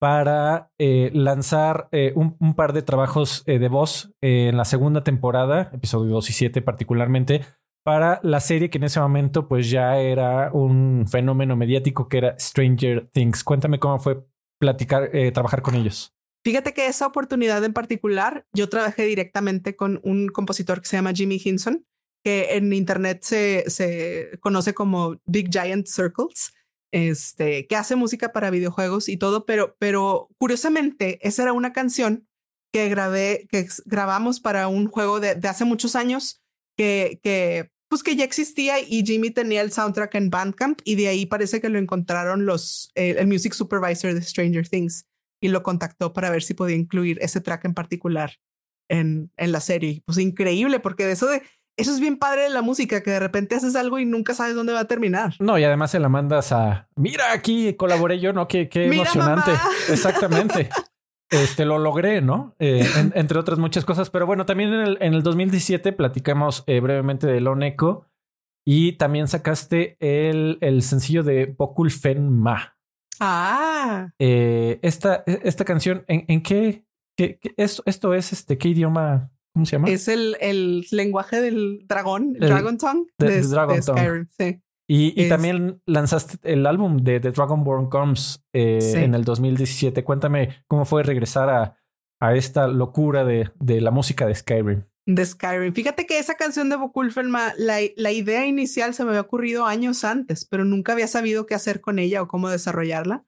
para 0.00 0.72
eh, 0.78 1.10
lanzar 1.12 1.88
un, 2.14 2.36
un, 2.40 2.54
par 2.54 2.72
de 2.72 2.82
trabajos 2.82 3.44
de 3.46 3.68
voz 3.68 4.12
en 4.20 4.56
la 4.56 4.64
segunda 4.64 5.04
temporada, 5.04 5.70
episodio 5.72 6.12
2 6.12 6.30
y 6.30 6.32
7 6.32 6.62
particularmente, 6.62 7.42
para 7.84 8.18
la 8.22 8.40
serie 8.40 8.70
que 8.70 8.78
en 8.78 8.84
ese 8.84 8.98
momento 8.98 9.46
pues 9.46 9.70
ya 9.70 9.98
era 9.98 10.50
un 10.52 11.06
fenómeno 11.06 11.54
mediático 11.54 12.08
que 12.08 12.18
era 12.18 12.38
Stranger 12.38 13.10
Things. 13.12 13.44
Cuéntame 13.44 13.78
cómo 13.78 13.98
fue 13.98 14.24
platicar, 14.58 15.10
trabajar 15.32 15.62
con 15.62 15.74
ellos. 15.74 16.14
Fíjate 16.42 16.72
que 16.72 16.86
esa 16.86 17.06
oportunidad 17.06 17.62
en 17.64 17.74
particular, 17.74 18.46
yo 18.54 18.68
trabajé 18.68 19.04
directamente 19.04 19.76
con 19.76 20.00
un 20.02 20.28
compositor 20.28 20.80
que 20.80 20.88
se 20.88 20.96
llama 20.96 21.12
Jimmy 21.12 21.40
Hinson, 21.42 21.84
que 22.24 22.56
en 22.56 22.72
internet 22.72 23.20
se, 23.22 23.68
se 23.68 24.38
conoce 24.40 24.72
como 24.72 25.16
Big 25.26 25.50
Giant 25.50 25.86
Circles, 25.86 26.52
este, 26.92 27.66
que 27.66 27.76
hace 27.76 27.96
música 27.96 28.32
para 28.32 28.50
videojuegos 28.50 29.08
y 29.08 29.16
todo, 29.16 29.46
pero, 29.46 29.76
pero 29.78 30.28
curiosamente, 30.38 31.18
esa 31.26 31.42
era 31.42 31.52
una 31.52 31.72
canción 31.72 32.28
que 32.72 32.88
grabé, 32.88 33.46
que 33.50 33.66
grabamos 33.84 34.40
para 34.40 34.68
un 34.68 34.86
juego 34.86 35.20
de, 35.20 35.38
hace 35.48 35.64
muchos 35.64 35.96
años 35.96 36.42
que, 36.76 37.20
que, 37.22 37.70
pues 37.88 38.02
que 38.02 38.16
ya 38.16 38.24
existía 38.24 38.80
y 38.80 39.04
Jimmy 39.04 39.30
tenía 39.30 39.60
el 39.62 39.72
soundtrack 39.72 40.14
en 40.14 40.30
Bandcamp 40.30 40.80
y 40.84 40.94
de 40.94 41.08
ahí 41.08 41.26
parece 41.26 41.60
que 41.60 41.68
lo 41.68 41.78
encontraron 41.78 42.46
los, 42.46 42.92
el 42.94 43.26
music 43.26 43.52
supervisor 43.52 44.14
de 44.14 44.22
Stranger 44.22 44.68
Things 44.68 45.06
y 45.42 45.48
lo 45.48 45.62
contactó 45.62 46.12
para 46.12 46.30
ver 46.30 46.42
si 46.42 46.54
podía 46.54 46.76
incluir 46.76 47.18
ese 47.20 47.40
track 47.40 47.64
en 47.64 47.74
particular 47.74 48.36
en, 48.88 49.32
en 49.36 49.52
la 49.52 49.60
serie. 49.60 50.02
Pues 50.04 50.18
increíble, 50.18 50.80
porque 50.80 51.06
de 51.06 51.12
eso 51.12 51.26
de 51.26 51.42
eso 51.80 51.92
es 51.92 52.00
bien 52.00 52.18
padre 52.18 52.42
de 52.42 52.50
la 52.50 52.62
música, 52.62 53.02
que 53.02 53.10
de 53.10 53.20
repente 53.20 53.54
haces 53.54 53.74
algo 53.76 53.98
y 53.98 54.04
nunca 54.04 54.34
sabes 54.34 54.54
dónde 54.54 54.72
va 54.72 54.80
a 54.80 54.84
terminar. 54.84 55.34
No, 55.38 55.58
y 55.58 55.64
además 55.64 55.90
se 55.90 55.98
la 55.98 56.08
mandas 56.08 56.52
a 56.52 56.88
mira 56.96 57.32
aquí 57.32 57.74
colaboré 57.74 58.20
yo, 58.20 58.32
no 58.32 58.46
qué, 58.48 58.68
qué 58.68 58.86
emocionante. 58.86 59.52
Exactamente. 59.88 60.68
Este 61.30 61.64
lo 61.64 61.78
logré, 61.78 62.20
¿no? 62.20 62.56
Eh, 62.58 62.84
entre 63.14 63.38
otras 63.38 63.58
muchas 63.58 63.84
cosas. 63.84 64.10
Pero 64.10 64.26
bueno, 64.26 64.46
también 64.46 64.74
en 64.74 64.80
el, 64.80 64.98
en 65.00 65.14
el 65.14 65.22
2017 65.22 65.92
platicamos 65.92 66.64
eh, 66.66 66.80
brevemente 66.80 67.26
de 67.26 67.40
Loneco 67.40 68.06
y 68.64 68.92
también 68.92 69.28
sacaste 69.28 69.96
el, 70.00 70.58
el 70.60 70.82
sencillo 70.82 71.22
de 71.22 71.46
Bokul 71.46 71.90
Fen 71.90 72.30
Ma. 72.30 72.76
Ah. 73.20 74.08
Eh, 74.18 74.80
esta, 74.82 75.22
e, 75.26 75.40
esta 75.44 75.64
canción, 75.64 76.04
¿en, 76.08 76.24
en 76.26 76.42
qué, 76.42 76.84
qué, 77.16 77.38
esto, 77.56 77.82
esto, 77.86 78.14
es 78.14 78.32
este, 78.32 78.58
qué 78.58 78.68
idioma? 78.68 79.30
¿Cómo 79.60 79.66
se 79.66 79.76
llama? 79.76 79.90
Es 79.90 80.08
el, 80.08 80.38
el 80.40 80.86
lenguaje 80.90 81.42
del 81.42 81.86
dragón, 81.86 82.34
el, 82.40 82.48
Dragon 82.48 82.78
Tongue 82.78 83.06
de, 83.18 83.42
Dragon 83.42 83.80
Tongue. 83.80 84.26
sí. 84.38 84.62
Y, 84.88 85.12
y 85.22 85.28
también 85.28 85.82
lanzaste 85.86 86.38
el 86.50 86.66
álbum 86.66 86.96
de 86.96 87.20
The 87.20 87.30
Dragonborn 87.30 87.90
Comes 87.90 88.42
eh, 88.52 88.80
en 88.96 89.14
el 89.14 89.22
2017. 89.22 90.02
Cuéntame 90.02 90.64
cómo 90.66 90.84
fue 90.84 91.02
regresar 91.02 91.50
a, 91.50 91.76
a 92.20 92.34
esta 92.34 92.66
locura 92.66 93.24
de, 93.24 93.50
de 93.60 93.80
la 93.82 93.90
música 93.90 94.26
de 94.26 94.34
Skyrim 94.34 94.84
de 95.06 95.24
Skyrim. 95.26 95.72
Fíjate 95.74 96.06
que 96.06 96.18
esa 96.18 96.34
canción 96.34 96.68
de 96.68 96.76
Bokulfelma, 96.76 97.52
la, 97.56 97.78
la 97.96 98.12
idea 98.12 98.46
inicial 98.46 98.94
se 98.94 99.04
me 99.04 99.10
había 99.10 99.22
ocurrido 99.22 99.66
años 99.66 100.04
antes, 100.04 100.44
pero 100.44 100.64
nunca 100.64 100.92
había 100.92 101.08
sabido 101.08 101.46
qué 101.46 101.54
hacer 101.54 101.80
con 101.80 101.98
ella 101.98 102.22
o 102.22 102.28
cómo 102.28 102.48
desarrollarla. 102.48 103.24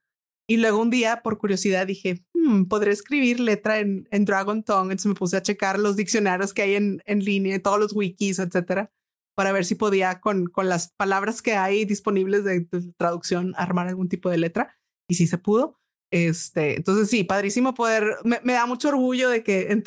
Y 0.49 0.57
luego 0.57 0.81
un 0.81 0.91
día, 0.91 1.23
por 1.23 1.39
curiosidad, 1.39 1.87
dije, 1.87 2.25
hmm, 2.35 2.65
podré 2.65 2.93
escribir 2.93 3.41
letra 3.41 3.79
en, 3.79 4.09
en 4.11 4.25
Dragon 4.25 4.63
Tongue. 4.63 4.93
Entonces 4.93 5.07
me 5.07 5.15
puse 5.15 5.37
a 5.37 5.43
checar 5.43 5.79
los 5.79 5.97
diccionarios 5.97 6.53
que 6.53 6.63
hay 6.63 6.75
en, 6.75 7.03
en 7.07 7.25
línea, 7.25 7.61
todos 7.63 7.79
los 7.79 7.93
wikis, 7.95 8.39
etcétera, 8.39 8.91
para 9.35 9.53
ver 9.53 9.65
si 9.65 9.75
podía, 9.75 10.21
con, 10.21 10.47
con 10.47 10.69
las 10.69 10.93
palabras 10.93 11.43
que 11.43 11.55
hay 11.55 11.85
disponibles 11.85 12.45
de, 12.45 12.67
traducción, 12.97 13.55
armar 13.57 13.89
algún 13.89 14.09
tipo 14.09 14.31
de 14.31 14.39
letra. 14.39 14.77
Y 15.09 15.15
sí 15.15 15.27
se 15.27 15.39
pudo. 15.39 15.79
Este, 16.11 16.77
entonces 16.77 17.09
sí, 17.09 17.25
padrísimo 17.25 17.73
poder, 17.73 18.17
me, 18.25 18.41
me 18.45 18.53
da 18.53 18.67
mucho 18.67 18.89
orgullo 18.89 19.31
de 19.31 19.43
que 19.43 19.71
en 19.71 19.85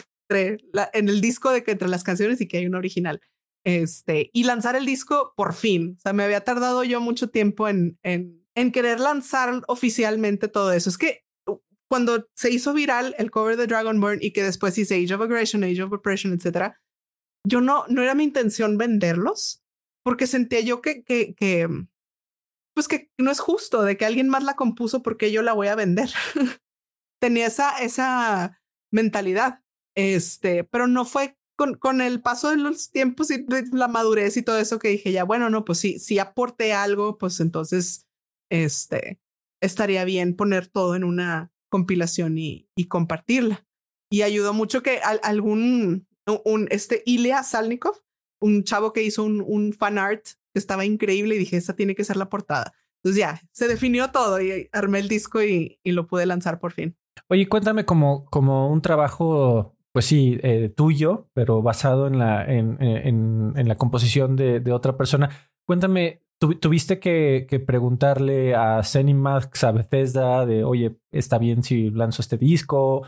el 1.10 1.22
disco 1.22 1.52
de 1.52 1.64
que 1.64 1.72
entre 1.72 1.88
las 1.88 2.04
canciones 2.04 2.42
y 2.42 2.48
que 2.48 2.58
hay 2.58 2.66
un 2.66 2.76
original. 2.76 3.22
Este, 3.66 4.30
y 4.32 4.44
lanzar 4.44 4.76
el 4.76 4.86
disco 4.86 5.34
por 5.36 5.54
fin. 5.54 5.96
O 5.98 6.00
sea, 6.00 6.14
me 6.14 6.24
había 6.24 6.44
tardado 6.44 6.84
yo 6.84 7.02
mucho 7.02 7.30
tiempo 7.30 7.68
en, 7.68 7.98
en 8.56 8.72
querer 8.72 9.00
lanzar 9.00 9.62
oficialmente 9.68 10.48
todo 10.48 10.72
eso. 10.72 10.90
Es 10.90 10.98
que 10.98 11.26
cuando 11.90 12.28
se 12.36 12.50
hizo 12.50 12.74
viral 12.74 13.16
el 13.18 13.32
cover 13.32 13.58
de 13.58 13.68
Dragonborn 13.68 14.20
y 14.22 14.32
que 14.32 14.44
después 14.44 14.78
hice 14.78 14.96
Age 14.96 15.14
of 15.14 15.22
Aggression, 15.22 15.64
Age 15.64 15.84
of 15.84 15.94
Oppression, 15.94 16.34
etcétera, 16.34 16.82
yo 17.46 17.62
no, 17.62 17.86
no 17.88 18.02
era 18.02 18.16
mi 18.16 18.24
intención 18.24 18.78
venderlos 18.78 19.62
porque 20.04 20.28
sentía 20.28 20.62
yo 20.62 20.82
que, 20.82 21.04
que, 21.04 21.36
que, 21.36 21.68
pues 22.76 22.88
que 22.88 23.12
no 23.18 23.32
es 23.32 23.40
justo 23.40 23.84
de 23.84 23.98
que 23.98 24.06
alguien 24.06 24.30
más 24.30 24.44
la 24.44 24.56
compuso 24.56 25.02
porque 25.02 25.32
yo 25.32 25.42
la 25.42 25.54
voy 25.54 25.68
a 25.68 25.76
vender. 25.76 26.10
Tenía 27.22 27.48
esa, 27.48 27.80
esa 27.80 28.62
mentalidad. 28.92 29.62
Este, 29.96 30.64
pero 30.64 30.88
no 30.88 31.06
fue 31.06 31.38
con, 31.58 31.76
con 31.76 32.02
el 32.02 32.22
paso 32.22 32.50
de 32.50 32.58
los 32.58 32.92
tiempos 32.92 33.32
y 33.32 33.46
la 33.72 33.88
madurez 33.88 34.38
y 34.38 34.44
todo 34.44 34.58
eso 34.58 34.78
que 34.78 34.90
dije 34.90 35.12
ya, 35.12 35.24
bueno, 35.24 35.50
no, 35.50 35.66
pues 35.66 35.80
sí, 35.80 36.00
si 36.00 36.20
aporté 36.20 36.74
algo, 36.74 37.18
pues 37.18 37.40
entonces, 37.40 38.05
este, 38.50 39.20
estaría 39.62 40.06
bien 40.06 40.36
poner 40.36 40.68
todo 40.68 40.96
en 40.96 41.04
una 41.04 41.52
compilación 41.70 42.38
y, 42.38 42.70
y 42.76 42.86
compartirla. 42.86 43.66
Y 44.12 44.22
ayudó 44.22 44.54
mucho 44.54 44.84
que 44.84 45.00
algún, 45.00 46.08
un, 46.46 46.68
este 46.72 47.04
Ilya 47.06 47.44
Salnikov, 47.44 47.96
un 48.42 48.64
chavo 48.64 48.94
que 48.94 49.04
hizo 49.04 49.24
un, 49.24 49.44
un 49.46 49.74
fan 49.74 49.98
art 49.98 50.26
estaba 50.54 50.86
increíble 50.86 51.36
y 51.36 51.40
dije, 51.40 51.58
esta 51.58 51.76
tiene 51.76 51.96
que 51.96 52.04
ser 52.04 52.18
la 52.18 52.30
portada. 52.30 52.74
Entonces 53.04 53.20
ya, 53.20 53.42
se 53.52 53.68
definió 53.68 54.12
todo 54.12 54.42
y 54.42 54.70
armé 54.72 55.00
el 55.00 55.08
disco 55.08 55.44
y, 55.44 55.80
y 55.84 55.92
lo 55.92 56.08
pude 56.08 56.26
lanzar 56.26 56.60
por 56.60 56.72
fin. 56.72 56.96
Oye, 57.28 57.48
cuéntame 57.48 57.86
como, 57.86 58.26
como 58.26 58.72
un 58.72 58.82
trabajo 58.82 59.76
pues 59.92 60.08
sí, 60.08 60.38
eh, 60.44 60.74
tuyo, 60.76 61.30
pero 61.34 61.62
basado 61.62 62.08
en 62.08 62.20
la, 62.20 62.44
en, 62.44 62.78
en 62.82 63.68
la 63.68 63.76
composición 63.78 64.36
de, 64.36 64.60
de, 64.60 64.74
otra 64.74 64.98
persona. 64.98 65.30
Cuéntame, 65.66 66.22
¿tuviste 66.40 67.00
que, 67.00 67.64
preguntarle 67.66 68.56
a 68.56 68.82
Max, 69.14 69.64
a 69.64 69.72
Bethesda, 69.72 70.46
de, 70.46 70.64
oye, 70.64 70.98
¿está 71.12 71.38
bien 71.38 71.64
si 71.64 71.90
lanzo 71.90 72.22
este 72.22 72.38
disco? 72.38 73.08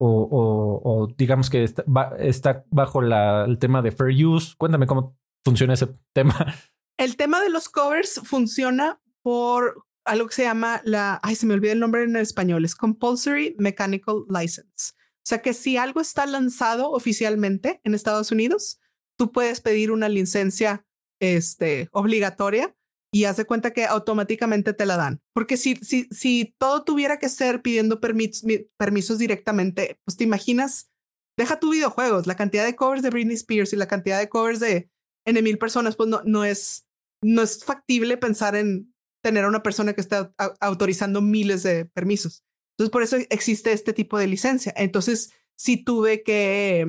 O, 0.00 1.08
digamos 1.16 1.50
que 1.50 1.64
está, 1.64 2.64
bajo 2.70 3.02
el 3.02 3.58
tema 3.58 3.82
de 3.82 3.90
Fair 3.90 4.24
Use. 4.24 4.54
Cuéntame 4.56 4.86
cómo 4.86 5.18
funciona 5.44 5.74
ese 5.74 5.88
tema. 6.12 6.54
El 6.98 7.16
tema 7.16 7.40
de 7.40 7.50
los 7.50 7.68
covers 7.68 8.20
funciona 8.24 9.00
por 9.22 9.84
algo 10.04 10.26
que 10.26 10.34
se 10.34 10.42
llama 10.42 10.80
la, 10.84 11.20
ay, 11.22 11.36
se 11.36 11.46
me 11.46 11.54
olvida 11.54 11.72
el 11.72 11.80
nombre 11.80 12.02
en 12.02 12.16
español, 12.16 12.64
es 12.64 12.74
Compulsory 12.74 13.54
Mechanical 13.58 14.24
License. 14.28 14.94
O 14.94 15.28
sea 15.28 15.42
que 15.42 15.52
si 15.52 15.76
algo 15.76 16.00
está 16.00 16.26
lanzado 16.26 16.90
oficialmente 16.90 17.80
en 17.84 17.94
Estados 17.94 18.32
Unidos, 18.32 18.80
tú 19.16 19.30
puedes 19.30 19.60
pedir 19.60 19.92
una 19.92 20.08
licencia 20.08 20.87
este, 21.20 21.88
obligatoria 21.92 22.74
y 23.12 23.24
haz 23.24 23.36
de 23.38 23.46
cuenta 23.46 23.72
que 23.72 23.86
automáticamente 23.86 24.74
te 24.74 24.86
la 24.86 24.96
dan. 24.96 25.20
Porque 25.34 25.56
si, 25.56 25.76
si, 25.76 26.04
si 26.10 26.54
todo 26.58 26.84
tuviera 26.84 27.18
que 27.18 27.28
ser 27.28 27.62
pidiendo 27.62 28.00
permisos 28.00 29.18
directamente, 29.18 29.98
pues 30.04 30.16
te 30.16 30.24
imaginas, 30.24 30.90
deja 31.38 31.58
tu 31.58 31.70
videojuegos, 31.72 32.26
la 32.26 32.36
cantidad 32.36 32.64
de 32.64 32.76
covers 32.76 33.02
de 33.02 33.10
Britney 33.10 33.36
Spears 33.36 33.72
y 33.72 33.76
la 33.76 33.88
cantidad 33.88 34.18
de 34.18 34.28
covers 34.28 34.60
de 34.60 34.90
N 35.26 35.40
mil 35.42 35.58
personas, 35.58 35.96
pues 35.96 36.08
no, 36.08 36.22
no, 36.24 36.44
es, 36.44 36.86
no 37.22 37.42
es 37.42 37.64
factible 37.64 38.16
pensar 38.16 38.56
en 38.56 38.94
tener 39.22 39.44
a 39.44 39.48
una 39.48 39.62
persona 39.62 39.92
que 39.92 40.00
esté 40.00 40.16
autorizando 40.60 41.20
miles 41.20 41.62
de 41.62 41.86
permisos. 41.86 42.44
Entonces, 42.76 42.92
por 42.92 43.02
eso 43.02 43.16
existe 43.30 43.72
este 43.72 43.92
tipo 43.92 44.18
de 44.18 44.26
licencia. 44.26 44.72
Entonces, 44.76 45.32
sí 45.58 45.82
tuve 45.82 46.22
que, 46.22 46.86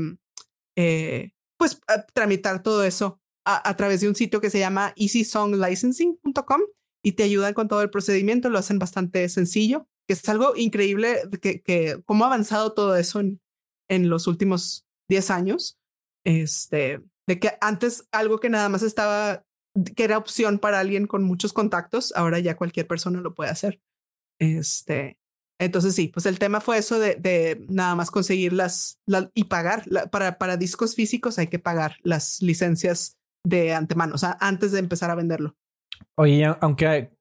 eh, 0.78 1.32
pues, 1.58 1.82
tramitar 2.14 2.62
todo 2.62 2.84
eso 2.84 3.19
a, 3.56 3.76
través 3.76 4.02
de 4.02 4.08
un 4.08 4.16
sitio 4.16 4.42
que 4.42 4.50
se 4.50 4.60
llama 4.60 4.94
easysonglicensing.com 4.96 6.62
y 7.04 7.14
te 7.14 7.24
ayudan 7.24 7.54
con 7.54 7.68
todo 7.68 7.82
el 7.82 7.90
procedimiento, 7.90 8.50
lo 8.50 8.60
hacen 8.60 8.80
bastante 8.80 9.28
sencillo, 9.30 9.88
que 10.08 10.14
es 10.14 10.30
algo 10.30 10.56
increíble 10.56 11.22
que, 11.42 11.62
que 11.62 12.02
cómo 12.06 12.24
ha 12.24 12.28
avanzado 12.28 12.74
todo 12.74 12.96
eso 12.96 13.20
en, 13.20 13.42
en 13.90 14.10
los 14.10 14.28
últimos 14.28 14.86
10 15.10 15.32
años. 15.32 15.78
Este, 16.26 17.02
de 17.28 17.40
que 17.40 17.58
antes 17.62 18.08
algo 18.12 18.40
que 18.40 18.50
nada 18.50 18.70
más 18.70 18.84
estaba, 18.84 19.46
que 19.96 20.04
era 20.04 20.18
opción 20.18 20.60
para 20.60 20.80
alguien 20.80 21.08
con 21.08 21.24
muchos 21.24 21.54
contactos, 21.54 22.14
ahora 22.16 22.40
ya 22.40 22.58
cualquier 22.58 22.88
persona 22.88 23.22
lo 23.22 23.34
puede 23.34 23.52
hacer. 23.52 23.82
Este, 24.40 25.20
entonces 25.60 25.94
sí, 25.94 26.08
pues 26.08 26.26
el 26.26 26.40
tema 26.40 26.62
fue 26.62 26.78
eso 26.78 27.00
de, 27.00 27.16
de 27.16 27.66
nada 27.70 27.96
más 27.96 28.12
conseguir 28.12 28.54
las, 28.54 29.00
y 29.34 29.44
pagar 29.46 29.86
para, 30.10 30.38
para 30.38 30.58
discos 30.58 30.96
físicos 30.96 31.38
hay 31.38 31.48
que 31.48 31.60
pagar 31.60 31.98
las 32.02 32.42
licencias 32.42 33.19
de 33.46 33.74
antemano, 33.74 34.16
o 34.16 34.18
sea, 34.18 34.38
antes 34.40 34.72
de 34.72 34.80
empezar 34.80 35.10
a 35.10 35.16
venderlo. 35.16 35.56
Oye, 36.16 36.46
aunque 36.62 37.12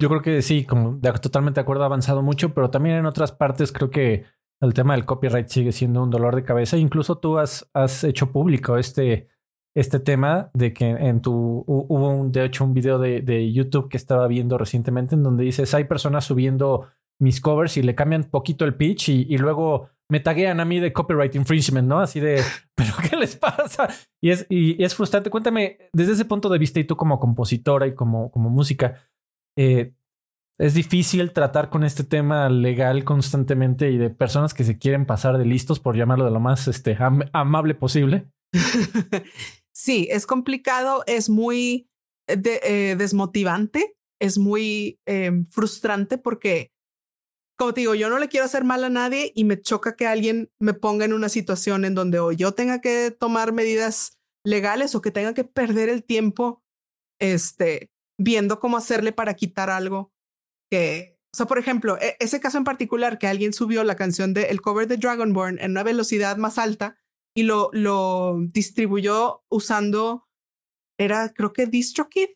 yo 0.00 0.08
creo 0.08 0.22
que 0.22 0.42
sí, 0.42 0.64
como 0.64 1.00
totalmente 1.00 1.60
de 1.60 1.62
acuerdo, 1.62 1.82
ha 1.82 1.86
avanzado 1.86 2.22
mucho, 2.22 2.54
pero 2.54 2.70
también 2.70 2.96
en 2.96 3.06
otras 3.06 3.32
partes 3.32 3.72
creo 3.72 3.90
que 3.90 4.24
el 4.60 4.74
tema 4.74 4.94
del 4.94 5.04
copyright 5.04 5.48
sigue 5.48 5.72
siendo 5.72 6.02
un 6.02 6.10
dolor 6.10 6.34
de 6.36 6.44
cabeza. 6.44 6.76
Incluso 6.76 7.18
tú 7.18 7.38
has, 7.38 7.68
has 7.74 8.04
hecho 8.04 8.32
público 8.32 8.76
este, 8.78 9.28
este 9.76 10.00
tema 10.00 10.50
de 10.54 10.72
que 10.72 10.88
en 10.88 11.20
tu 11.20 11.64
hubo 11.66 12.08
un, 12.08 12.32
de 12.32 12.44
hecho 12.44 12.64
un 12.64 12.74
video 12.74 12.98
de, 12.98 13.20
de 13.20 13.52
YouTube 13.52 13.88
que 13.88 13.96
estaba 13.96 14.26
viendo 14.26 14.58
recientemente 14.58 15.14
en 15.14 15.22
donde 15.22 15.44
dices 15.44 15.74
hay 15.74 15.84
personas 15.84 16.24
subiendo 16.24 16.88
mis 17.20 17.40
covers 17.40 17.76
y 17.76 17.82
le 17.82 17.94
cambian 17.94 18.24
poquito 18.24 18.64
el 18.64 18.74
pitch 18.74 19.08
y, 19.08 19.38
luego 19.38 19.90
me 20.10 20.20
taguean 20.20 20.60
a 20.60 20.64
mí 20.64 20.80
de 20.80 20.92
copyright 20.92 21.34
infringement, 21.34 21.88
¿no? 21.88 22.00
Así 22.00 22.20
de, 22.20 22.42
¿pero 22.74 22.92
qué 23.08 23.16
les 23.16 23.36
pasa? 23.36 23.88
Y 24.22 24.30
es, 24.30 24.46
y, 24.48 24.82
es 24.82 24.94
frustrante. 24.94 25.30
Cuéntame, 25.30 25.78
desde 25.92 26.12
ese 26.12 26.24
punto 26.24 26.48
de 26.48 26.58
vista 26.58 26.80
y 26.80 26.84
tú 26.84 26.96
como 26.96 27.18
compositora 27.18 27.86
y 27.86 27.94
como, 27.94 28.30
como 28.30 28.50
música, 28.50 29.08
eh, 29.56 29.94
es 30.58 30.74
difícil 30.74 31.32
tratar 31.32 31.68
con 31.68 31.82
este 31.84 32.04
tema 32.04 32.48
legal 32.48 33.04
constantemente 33.04 33.90
y 33.90 33.98
de 33.98 34.10
personas 34.10 34.54
que 34.54 34.64
se 34.64 34.78
quieren 34.78 35.04
pasar 35.04 35.36
de 35.36 35.44
listos, 35.44 35.80
por 35.80 35.96
llamarlo 35.96 36.24
de 36.24 36.30
lo 36.30 36.40
más 36.40 36.68
este, 36.68 36.96
amable 37.32 37.74
posible. 37.74 38.28
sí, 39.72 40.06
es 40.10 40.26
complicado, 40.26 41.02
es 41.06 41.28
muy 41.28 41.88
eh, 42.28 42.94
desmotivante, 42.96 43.96
es 44.20 44.38
muy 44.38 45.00
em, 45.06 45.44
frustrante 45.46 46.18
porque 46.18 46.70
como 47.56 47.72
te 47.72 47.82
digo, 47.82 47.94
yo 47.94 48.08
no 48.08 48.18
le 48.18 48.28
quiero 48.28 48.46
hacer 48.46 48.64
mal 48.64 48.82
a 48.84 48.88
nadie 48.88 49.32
y 49.34 49.44
me 49.44 49.60
choca 49.60 49.96
que 49.96 50.06
alguien 50.06 50.50
me 50.58 50.74
ponga 50.74 51.04
en 51.04 51.12
una 51.12 51.28
situación 51.28 51.84
en 51.84 51.94
donde 51.94 52.18
o 52.18 52.32
yo 52.32 52.52
tenga 52.52 52.80
que 52.80 53.10
tomar 53.10 53.52
medidas 53.52 54.18
legales 54.44 54.94
o 54.94 55.00
que 55.00 55.10
tenga 55.10 55.34
que 55.34 55.44
perder 55.44 55.88
el 55.88 56.04
tiempo 56.04 56.62
este, 57.20 57.90
viendo 58.18 58.58
cómo 58.58 58.76
hacerle 58.76 59.12
para 59.12 59.34
quitar 59.34 59.70
algo 59.70 60.12
que, 60.70 61.18
o 61.32 61.36
sea, 61.36 61.46
por 61.46 61.58
ejemplo, 61.58 61.96
e, 62.00 62.16
ese 62.18 62.40
caso 62.40 62.58
en 62.58 62.64
particular 62.64 63.18
que 63.18 63.28
alguien 63.28 63.52
subió 63.52 63.84
la 63.84 63.96
canción 63.96 64.34
del 64.34 64.60
cover 64.60 64.88
de 64.88 64.96
Dragonborn 64.96 65.58
en 65.60 65.70
una 65.72 65.82
velocidad 65.82 66.36
más 66.36 66.58
alta 66.58 66.96
y 67.36 67.44
lo, 67.44 67.70
lo 67.72 68.36
distribuyó 68.52 69.44
usando, 69.48 70.28
era 70.98 71.32
creo 71.32 71.52
que 71.52 71.66
DistroKid, 71.66 72.30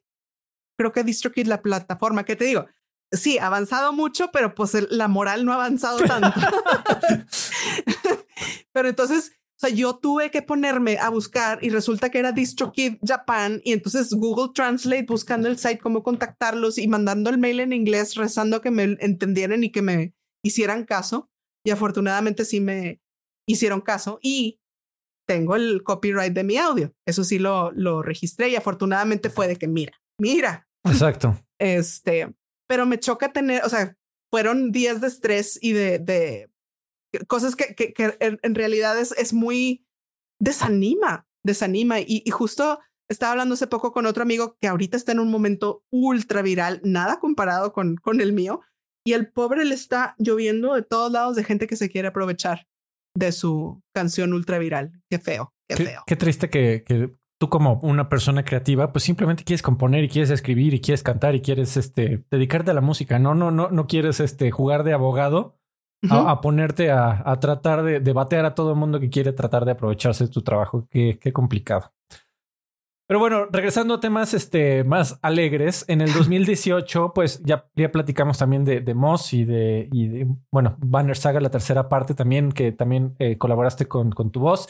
creo 0.78 0.92
que 0.92 1.04
DistroKid 1.04 1.46
la 1.46 1.62
plataforma, 1.62 2.24
que 2.24 2.36
te 2.36 2.44
digo, 2.44 2.66
sí, 3.12 3.38
avanzado 3.38 3.92
mucho, 3.92 4.30
pero 4.32 4.54
pues 4.54 4.76
la 4.90 5.08
moral 5.08 5.44
no 5.44 5.52
ha 5.52 5.56
avanzado 5.56 5.98
tanto. 5.98 6.40
pero 8.72 8.88
entonces, 8.88 9.32
o 9.56 9.66
sea, 9.66 9.70
yo 9.70 9.96
tuve 9.96 10.30
que 10.30 10.42
ponerme 10.42 10.98
a 10.98 11.08
buscar 11.08 11.58
y 11.62 11.70
resulta 11.70 12.10
que 12.10 12.18
era 12.18 12.32
DistroKid 12.32 12.98
Japan 13.04 13.60
y 13.64 13.72
entonces 13.72 14.12
Google 14.12 14.52
Translate 14.54 15.06
buscando 15.08 15.48
el 15.48 15.58
site, 15.58 15.78
cómo 15.78 16.02
contactarlos 16.02 16.78
y 16.78 16.86
mandando 16.86 17.30
el 17.30 17.38
mail 17.38 17.60
en 17.60 17.72
inglés, 17.72 18.14
rezando 18.14 18.60
que 18.60 18.70
me 18.70 18.96
entendieran 19.00 19.64
y 19.64 19.70
que 19.70 19.82
me 19.82 20.14
hicieran 20.44 20.84
caso. 20.84 21.30
Y 21.64 21.70
afortunadamente 21.70 22.44
sí 22.44 22.60
me 22.60 23.00
hicieron 23.48 23.80
caso 23.80 24.18
y 24.22 24.60
tengo 25.26 25.56
el 25.56 25.82
copyright 25.82 26.32
de 26.32 26.44
mi 26.44 26.56
audio. 26.56 26.94
Eso 27.06 27.24
sí 27.24 27.38
lo, 27.38 27.72
lo 27.72 28.02
registré 28.02 28.50
y 28.50 28.56
afortunadamente 28.56 29.28
fue 29.28 29.48
de 29.48 29.56
que 29.56 29.68
mira, 29.68 30.00
mira. 30.20 30.68
Exacto. 30.84 31.36
Este, 31.58 32.34
pero 32.68 32.86
me 32.86 33.00
choca 33.00 33.32
tener, 33.32 33.64
o 33.64 33.68
sea, 33.68 33.96
fueron 34.30 34.70
días 34.70 35.00
de 35.00 35.08
estrés 35.08 35.58
y 35.60 35.72
de, 35.72 35.98
de 35.98 36.50
cosas 37.26 37.56
que, 37.56 37.74
que, 37.74 37.92
que 37.92 38.16
en, 38.20 38.54
realidad 38.54 38.98
es, 39.00 39.12
es, 39.12 39.32
muy 39.32 39.86
desanima, 40.38 41.26
desanima. 41.42 42.00
Y, 42.00 42.22
y, 42.24 42.30
justo 42.30 42.78
estaba 43.08 43.32
hablando 43.32 43.54
hace 43.54 43.66
poco 43.66 43.92
con 43.92 44.06
otro 44.06 44.22
amigo 44.22 44.56
que 44.60 44.68
ahorita 44.68 44.96
está 44.96 45.12
en 45.12 45.20
un 45.20 45.30
momento 45.30 45.82
ultra 45.90 46.42
viral, 46.42 46.80
nada 46.84 47.18
comparado 47.18 47.72
con, 47.72 47.96
con 47.96 48.20
el 48.20 48.32
mío. 48.32 48.60
Y 49.04 49.14
el 49.14 49.32
pobre 49.32 49.64
le 49.64 49.74
está 49.74 50.14
lloviendo 50.18 50.74
de 50.74 50.82
todos 50.82 51.10
lados 51.10 51.34
de 51.36 51.44
gente 51.44 51.66
que 51.66 51.76
se 51.76 51.88
quiere 51.88 52.08
aprovechar 52.08 52.66
de 53.14 53.32
su 53.32 53.82
canción 53.94 54.34
ultra 54.34 54.58
viral. 54.58 54.92
Qué 55.08 55.18
feo, 55.18 55.54
qué, 55.66 55.76
feo. 55.76 56.02
Qué 56.06 56.16
triste 56.16 56.50
que, 56.50 56.84
que 56.86 57.14
tú 57.38 57.48
como 57.48 57.78
una 57.82 58.08
persona 58.08 58.44
creativa, 58.44 58.92
pues 58.92 59.04
simplemente 59.04 59.44
quieres 59.44 59.62
componer 59.62 60.04
y 60.04 60.08
quieres 60.08 60.30
escribir 60.30 60.74
y 60.74 60.80
quieres 60.80 61.02
cantar 61.02 61.34
y 61.34 61.40
quieres 61.40 61.76
este, 61.76 62.24
dedicarte 62.30 62.72
a 62.72 62.74
la 62.74 62.80
música. 62.80 63.18
No, 63.18 63.34
no, 63.34 63.50
no, 63.50 63.70
no 63.70 63.86
quieres 63.86 64.20
este, 64.20 64.50
jugar 64.50 64.82
de 64.82 64.92
abogado 64.92 65.56
a, 66.10 66.40
ponerte 66.40 66.90
a, 66.90 67.22
a 67.24 67.40
tratar 67.40 67.82
de, 67.82 68.00
de, 68.00 68.12
batear 68.12 68.44
a 68.44 68.54
todo 68.54 68.70
el 68.70 68.76
mundo 68.76 69.00
que 69.00 69.08
quiere 69.08 69.32
tratar 69.32 69.64
de 69.64 69.72
aprovecharse 69.72 70.24
de 70.24 70.30
tu 70.30 70.42
trabajo. 70.42 70.86
Qué, 70.90 71.18
qué 71.20 71.32
complicado. 71.32 71.92
Pero 73.08 73.20
bueno, 73.20 73.46
regresando 73.50 73.94
a 73.94 74.00
temas 74.00 74.34
este, 74.34 74.84
más 74.84 75.18
alegres, 75.22 75.84
en 75.88 76.00
el 76.00 76.12
2018, 76.14 77.12
pues 77.14 77.42
ya, 77.42 77.68
ya 77.74 77.90
platicamos 77.90 78.36
también 78.38 78.64
de, 78.64 78.80
de 78.80 78.94
Moss 78.94 79.32
y 79.32 79.44
de, 79.44 79.88
y 79.92 80.08
de, 80.08 80.26
bueno, 80.52 80.76
Banner 80.78 81.16
Saga, 81.16 81.40
la 81.40 81.50
tercera 81.50 81.88
parte 81.88 82.14
también, 82.14 82.52
que 82.52 82.72
también 82.72 83.14
eh, 83.18 83.38
colaboraste 83.38 83.86
con, 83.86 84.10
con 84.10 84.30
tu 84.30 84.40
voz 84.40 84.68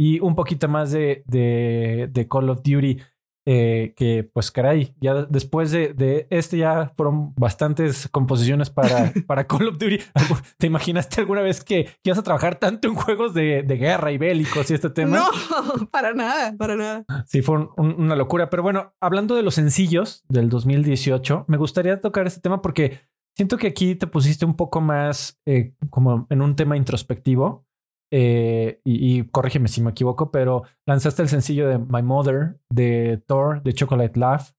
y 0.00 0.18
un 0.20 0.34
poquito 0.34 0.66
más 0.66 0.92
de, 0.92 1.22
de, 1.26 2.26
Call 2.26 2.48
of 2.48 2.62
Duty. 2.62 2.98
Eh, 3.46 3.94
que 3.96 4.22
pues 4.22 4.50
caray, 4.50 4.94
ya 5.00 5.24
después 5.24 5.70
de, 5.70 5.94
de, 5.94 6.26
este 6.30 6.58
ya 6.58 6.92
fueron 6.94 7.34
bastantes 7.34 8.06
composiciones 8.08 8.70
para, 8.70 9.12
para 9.26 9.46
Call 9.46 9.68
of 9.68 9.78
Duty. 9.78 9.98
¿Te 10.58 10.68
imaginaste 10.68 11.20
alguna 11.20 11.42
vez 11.42 11.62
que, 11.62 11.88
ibas 12.02 12.18
a 12.18 12.22
trabajar 12.22 12.56
tanto 12.56 12.88
en 12.88 12.94
juegos 12.94 13.34
de, 13.34 13.62
de, 13.62 13.76
guerra 13.76 14.10
y 14.10 14.16
bélicos 14.16 14.70
y 14.70 14.74
este 14.74 14.88
tema? 14.88 15.18
No, 15.18 15.86
para 15.90 16.14
nada, 16.14 16.54
para 16.56 16.76
nada. 16.76 17.04
Sí, 17.26 17.42
fue 17.42 17.68
una 17.76 18.16
locura. 18.16 18.48
Pero 18.48 18.62
bueno, 18.62 18.94
hablando 19.00 19.34
de 19.34 19.42
los 19.42 19.54
sencillos 19.54 20.24
del 20.30 20.48
2018, 20.48 21.44
me 21.46 21.58
gustaría 21.58 22.00
tocar 22.00 22.26
este 22.26 22.40
tema 22.40 22.62
porque 22.62 23.00
siento 23.36 23.58
que 23.58 23.66
aquí 23.66 23.96
te 23.96 24.06
pusiste 24.06 24.46
un 24.46 24.54
poco 24.54 24.80
más 24.80 25.38
eh, 25.44 25.74
como 25.90 26.26
en 26.30 26.40
un 26.40 26.56
tema 26.56 26.78
introspectivo. 26.78 27.66
Eh, 28.12 28.80
y, 28.84 29.22
corrígeme 29.24 29.68
si 29.68 29.80
me 29.80 29.90
equivoco, 29.90 30.30
pero 30.30 30.64
lanzaste 30.86 31.22
el 31.22 31.28
sencillo 31.28 31.68
de 31.68 31.78
My 31.78 32.02
Mother, 32.02 32.58
de 32.70 33.22
Thor, 33.26 33.62
de 33.62 33.72
Chocolate 33.72 34.18
Love, 34.18 34.52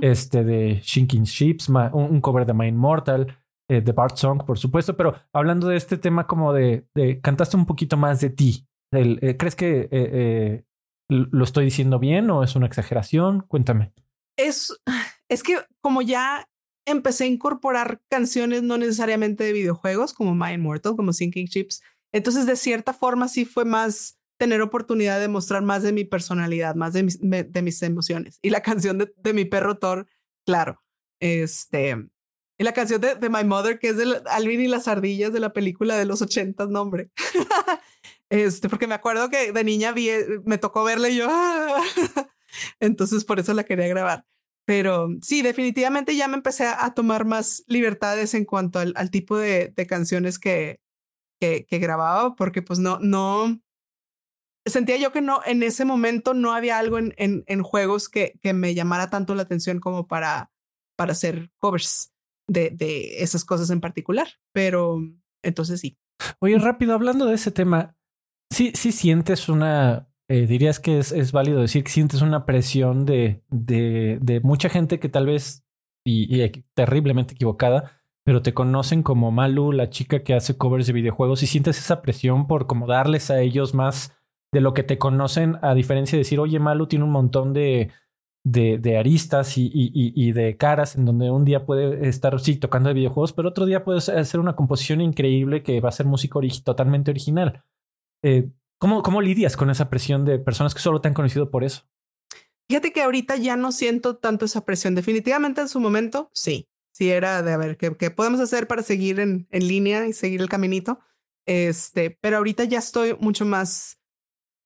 este 0.00 0.44
de 0.44 0.80
Shinking 0.82 1.24
Ships, 1.24 1.68
un, 1.68 2.20
cover 2.20 2.46
de 2.46 2.54
My 2.54 2.68
Immortal, 2.68 3.36
eh, 3.68 3.80
de 3.80 3.92
Bart 3.92 4.16
Song, 4.16 4.44
por 4.44 4.58
supuesto, 4.58 4.96
pero 4.96 5.14
hablando 5.32 5.68
de 5.68 5.76
este 5.76 5.98
tema 5.98 6.26
como 6.26 6.52
de, 6.52 6.86
de 6.94 7.20
cantaste 7.20 7.56
un 7.56 7.66
poquito 7.66 7.96
más 7.96 8.20
de 8.20 8.30
ti. 8.30 8.66
Eh, 8.92 9.36
¿Crees 9.36 9.56
que 9.56 10.64
lo 11.08 11.44
estoy 11.44 11.66
diciendo 11.66 11.98
bien 11.98 12.30
o 12.30 12.42
es 12.42 12.56
una 12.56 12.66
exageración? 12.66 13.42
Cuéntame. 13.42 13.92
Es, 14.38 14.72
es 15.28 15.42
que 15.42 15.58
como 15.82 16.00
ya 16.02 16.48
empecé 16.86 17.24
a 17.24 17.28
incorporar 17.28 18.00
canciones 18.08 18.62
no 18.62 18.78
necesariamente 18.78 19.44
de 19.44 19.52
videojuegos 19.52 20.14
como 20.14 20.34
My 20.34 20.52
Immortal, 20.52 20.96
como 20.96 21.12
Sinking 21.12 21.46
Ships, 21.46 21.82
entonces, 22.16 22.46
de 22.46 22.56
cierta 22.56 22.92
forma, 22.92 23.28
sí 23.28 23.44
fue 23.44 23.64
más 23.64 24.18
tener 24.38 24.60
oportunidad 24.62 25.20
de 25.20 25.28
mostrar 25.28 25.62
más 25.62 25.82
de 25.82 25.92
mi 25.92 26.04
personalidad, 26.04 26.74
más 26.74 26.92
de 26.92 27.02
mis, 27.02 27.18
de 27.20 27.62
mis 27.62 27.82
emociones. 27.82 28.38
Y 28.42 28.50
la 28.50 28.62
canción 28.62 28.98
de, 28.98 29.12
de, 29.16 29.32
mi 29.32 29.44
perro 29.44 29.78
Thor, 29.78 30.06
claro. 30.44 30.82
Este, 31.20 31.96
y 32.58 32.64
la 32.64 32.72
canción 32.72 33.00
de, 33.00 33.16
de 33.16 33.28
My 33.28 33.44
Mother, 33.44 33.78
que 33.78 33.88
es 33.88 33.98
de 33.98 34.22
Alvin 34.30 34.60
y 34.62 34.68
las 34.68 34.88
ardillas 34.88 35.32
de 35.32 35.40
la 35.40 35.52
película 35.52 35.96
de 35.96 36.06
los 36.06 36.22
ochentas, 36.22 36.70
nombre. 36.70 37.10
este, 38.30 38.68
porque 38.68 38.86
me 38.86 38.94
acuerdo 38.94 39.28
que 39.28 39.52
de 39.52 39.64
niña 39.64 39.92
vi, 39.92 40.08
me 40.44 40.56
tocó 40.56 40.84
verla 40.84 41.10
y 41.10 41.16
yo, 41.16 41.26
¡ah! 41.28 41.82
entonces 42.80 43.24
por 43.24 43.40
eso 43.40 43.52
la 43.52 43.64
quería 43.64 43.88
grabar. 43.88 44.24
Pero 44.64 45.08
sí, 45.22 45.42
definitivamente 45.42 46.16
ya 46.16 46.28
me 46.28 46.36
empecé 46.36 46.66
a, 46.66 46.92
tomar 46.94 47.24
más 47.24 47.62
libertades 47.68 48.34
en 48.34 48.44
cuanto 48.44 48.80
al, 48.80 49.10
tipo 49.10 49.36
de, 49.36 49.72
canciones 49.88 50.40
que, 50.40 50.80
que, 51.40 51.66
grababa 51.70 52.34
porque 52.36 52.62
pues 52.62 52.78
no, 52.78 52.98
no, 53.00 53.60
sentía 54.64 54.96
yo 54.96 55.12
que 55.12 55.20
no, 55.20 55.40
en 55.46 55.62
ese 55.62 55.84
momento 55.84 56.34
no 56.34 56.52
había 56.52 56.78
algo 56.78 56.98
en, 56.98 57.14
en, 57.16 57.44
en 57.46 57.62
juegos 57.62 58.08
que, 58.08 58.38
que, 58.42 58.52
me 58.52 58.74
llamara 58.74 59.10
tanto 59.10 59.34
la 59.34 59.42
atención 59.42 59.80
como 59.80 60.06
para, 60.06 60.50
para 60.96 61.12
hacer 61.12 61.50
covers 61.58 62.12
de, 62.48 62.70
de 62.70 63.22
esas 63.22 63.44
cosas 63.44 63.70
en 63.70 63.80
particular. 63.80 64.28
Pero 64.52 65.00
entonces 65.42 65.80
sí. 65.80 65.98
Oye, 66.40 66.58
rápido, 66.58 66.94
hablando 66.94 67.26
de 67.26 67.34
ese 67.34 67.50
tema, 67.50 67.96
sí, 68.50 68.72
sí 68.74 68.92
sientes 68.92 69.48
una, 69.48 70.08
eh, 70.28 70.46
dirías 70.46 70.80
que 70.80 70.98
es, 70.98 71.12
es, 71.12 71.32
válido 71.32 71.60
decir 71.60 71.84
que 71.84 71.90
sientes 71.90 72.22
una 72.22 72.46
presión 72.46 73.04
de, 73.04 73.44
de, 73.50 74.18
de 74.20 74.40
mucha 74.40 74.68
gente 74.68 74.98
que 74.98 75.08
tal 75.08 75.26
vez, 75.26 75.64
y, 76.04 76.42
y 76.42 76.64
terriblemente 76.74 77.34
equivocada, 77.34 78.00
pero 78.26 78.42
te 78.42 78.54
conocen 78.54 79.04
como 79.04 79.30
Malu, 79.30 79.70
la 79.70 79.88
chica 79.88 80.24
que 80.24 80.34
hace 80.34 80.56
covers 80.56 80.88
de 80.88 80.92
videojuegos 80.92 81.44
y 81.44 81.46
sientes 81.46 81.78
esa 81.78 82.02
presión 82.02 82.48
por 82.48 82.66
como 82.66 82.88
darles 82.88 83.30
a 83.30 83.40
ellos 83.40 83.72
más 83.72 84.16
de 84.52 84.60
lo 84.60 84.74
que 84.74 84.82
te 84.82 84.98
conocen, 84.98 85.58
a 85.62 85.74
diferencia 85.74 86.16
de 86.16 86.24
decir, 86.24 86.40
oye, 86.40 86.58
Malu 86.58 86.88
tiene 86.88 87.04
un 87.04 87.12
montón 87.12 87.52
de, 87.52 87.92
de, 88.42 88.98
aristas 88.98 89.56
y, 89.56 89.70
y, 89.72 90.32
de 90.32 90.56
caras 90.56 90.96
en 90.96 91.04
donde 91.04 91.30
un 91.30 91.44
día 91.44 91.64
puede 91.64 92.08
estar, 92.08 92.40
sí, 92.40 92.56
tocando 92.56 92.88
de 92.88 92.94
videojuegos, 92.94 93.32
pero 93.32 93.50
otro 93.50 93.64
día 93.64 93.84
puede 93.84 93.98
hacer 93.98 94.40
una 94.40 94.56
composición 94.56 95.00
increíble 95.00 95.62
que 95.62 95.80
va 95.80 95.90
a 95.90 95.92
ser 95.92 96.06
música 96.06 96.40
totalmente 96.64 97.12
original. 97.12 97.62
Eh, 98.24 98.50
¿cómo, 98.78 99.02
¿Cómo 99.02 99.22
lidias 99.22 99.56
con 99.56 99.70
esa 99.70 99.88
presión 99.88 100.24
de 100.24 100.40
personas 100.40 100.74
que 100.74 100.80
solo 100.80 101.00
te 101.00 101.06
han 101.06 101.14
conocido 101.14 101.48
por 101.48 101.62
eso? 101.62 101.84
Fíjate 102.68 102.92
que 102.92 103.02
ahorita 103.02 103.36
ya 103.36 103.56
no 103.56 103.70
siento 103.70 104.16
tanto 104.16 104.46
esa 104.46 104.64
presión. 104.64 104.96
Definitivamente 104.96 105.60
en 105.60 105.68
su 105.68 105.78
momento, 105.78 106.28
sí. 106.34 106.68
Sí, 106.96 107.10
era 107.10 107.42
de 107.42 107.52
a 107.52 107.56
ver 107.56 107.76
qué, 107.76 108.10
podemos 108.10 108.40
hacer 108.40 108.66
para 108.66 108.82
seguir 108.82 109.20
en, 109.20 109.46
en, 109.50 109.68
línea 109.68 110.06
y 110.06 110.12
seguir 110.12 110.40
el 110.40 110.48
caminito. 110.48 111.00
Este, 111.46 112.10
pero 112.20 112.38
ahorita 112.38 112.64
ya 112.64 112.78
estoy 112.78 113.14
mucho 113.20 113.44
más 113.44 114.00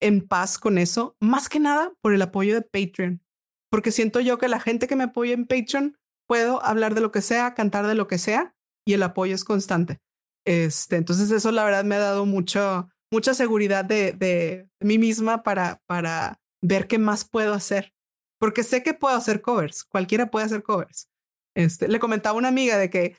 en 0.00 0.26
paz 0.26 0.58
con 0.58 0.78
eso, 0.78 1.16
más 1.20 1.48
que 1.48 1.60
nada 1.60 1.92
por 2.00 2.14
el 2.14 2.22
apoyo 2.22 2.54
de 2.54 2.62
Patreon 2.62 3.22
porque 3.70 3.92
siento 3.92 4.20
yo 4.20 4.38
que 4.38 4.48
la 4.48 4.60
gente 4.60 4.86
que 4.86 4.96
me 4.96 5.04
apoya 5.04 5.32
en 5.32 5.46
Patreon 5.46 5.96
puedo 6.26 6.62
hablar 6.64 6.94
de 6.94 7.00
lo 7.00 7.12
que 7.12 7.22
sea, 7.22 7.54
cantar 7.54 7.86
de 7.86 7.94
lo 7.94 8.08
que 8.08 8.18
sea 8.18 8.54
y 8.84 8.94
el 8.94 9.02
apoyo 9.02 9.34
es 9.34 9.44
constante. 9.44 9.98
Este, 10.44 10.96
entonces 10.96 11.30
eso 11.30 11.52
la 11.52 11.64
verdad 11.64 11.84
me 11.84 11.94
ha 11.94 12.00
dado 12.00 12.26
mucho, 12.26 12.88
mucha 13.10 13.34
seguridad 13.34 13.84
de, 13.84 14.12
de 14.12 14.68
mí 14.80 14.98
misma 14.98 15.42
para, 15.42 15.80
para 15.86 16.40
ver 16.62 16.88
qué 16.88 16.98
más 16.98 17.24
puedo 17.24 17.54
hacer. 17.54 17.94
Porque 18.38 18.64
sé 18.64 18.82
que 18.82 18.94
puedo 18.94 19.14
hacer 19.14 19.40
covers, 19.40 19.84
cualquiera 19.84 20.30
puede 20.30 20.46
hacer 20.46 20.62
covers. 20.62 21.09
Este, 21.56 21.88
le 21.88 21.98
comentaba 21.98 22.34
a 22.34 22.38
una 22.38 22.48
amiga 22.48 22.78
de 22.78 22.90
que 22.90 23.16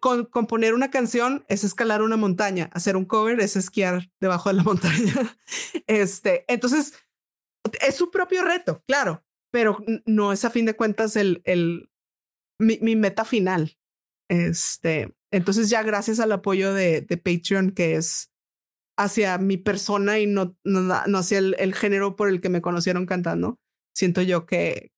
con, 0.00 0.24
componer 0.24 0.74
una 0.74 0.90
canción 0.90 1.44
es 1.48 1.64
escalar 1.64 2.02
una 2.02 2.16
montaña, 2.16 2.70
hacer 2.72 2.96
un 2.96 3.04
cover 3.04 3.40
es 3.40 3.56
esquiar 3.56 4.10
debajo 4.20 4.48
de 4.48 4.56
la 4.56 4.62
montaña. 4.64 5.14
Este, 5.86 6.44
entonces 6.48 6.94
es 7.80 7.94
su 7.94 8.10
propio 8.10 8.42
reto, 8.42 8.82
claro, 8.86 9.24
pero 9.52 9.78
no 10.04 10.32
es 10.32 10.44
a 10.44 10.50
fin 10.50 10.66
de 10.66 10.76
cuentas 10.76 11.16
el, 11.16 11.42
el, 11.44 11.90
mi, 12.58 12.96
meta 12.96 13.24
final. 13.24 13.76
Este, 14.28 15.14
entonces 15.30 15.70
ya 15.70 15.82
gracias 15.82 16.20
al 16.20 16.32
apoyo 16.32 16.74
de, 16.74 17.02
de 17.02 17.16
Patreon, 17.16 17.70
que 17.70 17.96
es 17.96 18.32
hacia 18.98 19.38
mi 19.38 19.56
persona 19.56 20.18
y 20.18 20.26
no, 20.26 20.56
no, 20.64 20.80
no 20.80 21.18
hacia 21.18 21.38
el, 21.38 21.54
el, 21.58 21.74
género 21.74 22.16
por 22.16 22.28
el 22.28 22.40
que 22.40 22.48
me 22.48 22.62
conocieron 22.62 23.06
cantando, 23.06 23.60
siento 23.94 24.22
yo 24.22 24.46
que, 24.46 24.92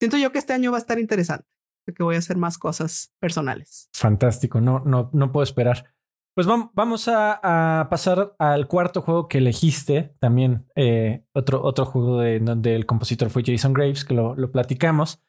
siento 0.00 0.18
yo 0.18 0.32
que 0.32 0.38
este 0.38 0.52
año 0.52 0.72
va 0.72 0.78
a 0.78 0.80
estar 0.80 0.98
interesante, 0.98 1.46
que 1.94 2.02
voy 2.02 2.16
a 2.16 2.18
hacer 2.18 2.36
más 2.36 2.58
cosas 2.58 3.12
personales. 3.18 3.88
Fantástico, 3.94 4.60
no, 4.60 4.80
no, 4.84 5.10
no 5.12 5.32
puedo 5.32 5.44
esperar. 5.44 5.96
Pues 6.36 6.46
vamos 6.46 7.08
a, 7.08 7.86
pasar 7.88 8.34
al 8.38 8.68
cuarto 8.68 9.00
juego 9.00 9.26
que 9.26 9.38
elegiste, 9.38 10.14
también 10.18 10.66
eh, 10.76 11.24
otro, 11.32 11.62
otro 11.64 11.86
juego 11.86 12.20
de 12.20 12.40
donde 12.40 12.76
el 12.76 12.84
compositor 12.84 13.30
fue 13.30 13.42
Jason 13.42 13.72
Graves, 13.72 14.04
que 14.04 14.12
lo, 14.12 14.36
platicamos, 14.52 15.22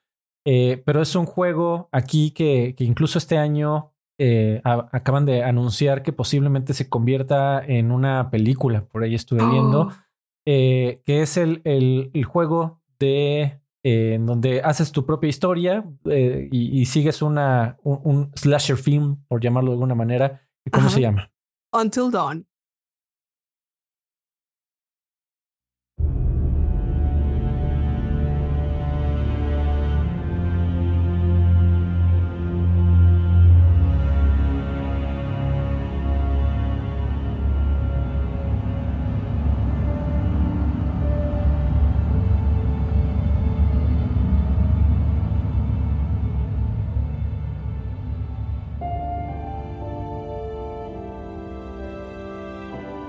eh, 0.46 0.84
pero 0.86 1.02
es 1.02 1.16
un 1.16 1.26
juego 1.26 1.88
aquí 1.94 2.32
que, 2.32 2.76
incluso 2.80 3.20
este 3.20 3.38
año 3.38 3.94
eh, 4.20 4.60
acaban 4.66 5.26
de 5.26 5.46
anunciar 5.46 6.04
que 6.04 6.12
posiblemente 6.12 6.74
se 6.74 6.90
convierta 6.90 7.64
en 7.66 7.94
una 7.94 8.30
película, 8.30 8.84
por 8.84 9.04
ahí 9.04 9.16
estuve 9.16 9.46
viendo, 9.50 9.84
oh. 9.84 9.94
que 10.44 11.02
es 11.06 11.38
el, 11.38 11.62
el, 11.64 12.26
juego 12.26 12.82
de 13.00 13.62
en 13.84 14.26
donde 14.26 14.62
haces 14.62 14.92
tu 14.92 15.06
propia 15.06 15.30
historia 15.30 15.86
y, 16.52 16.86
sigues 16.86 17.22
una, 17.22 17.78
un 17.84 18.32
slasher 18.36 18.78
film, 18.78 19.24
por 19.28 19.42
llamarlo 19.42 19.72
de 19.72 19.76
alguna 19.76 19.96
manera 19.96 20.48
¿Cómo 20.72 20.90
se 20.90 21.02
llama? 21.02 21.32
Until 21.72 22.12
Dawn. 22.12 22.46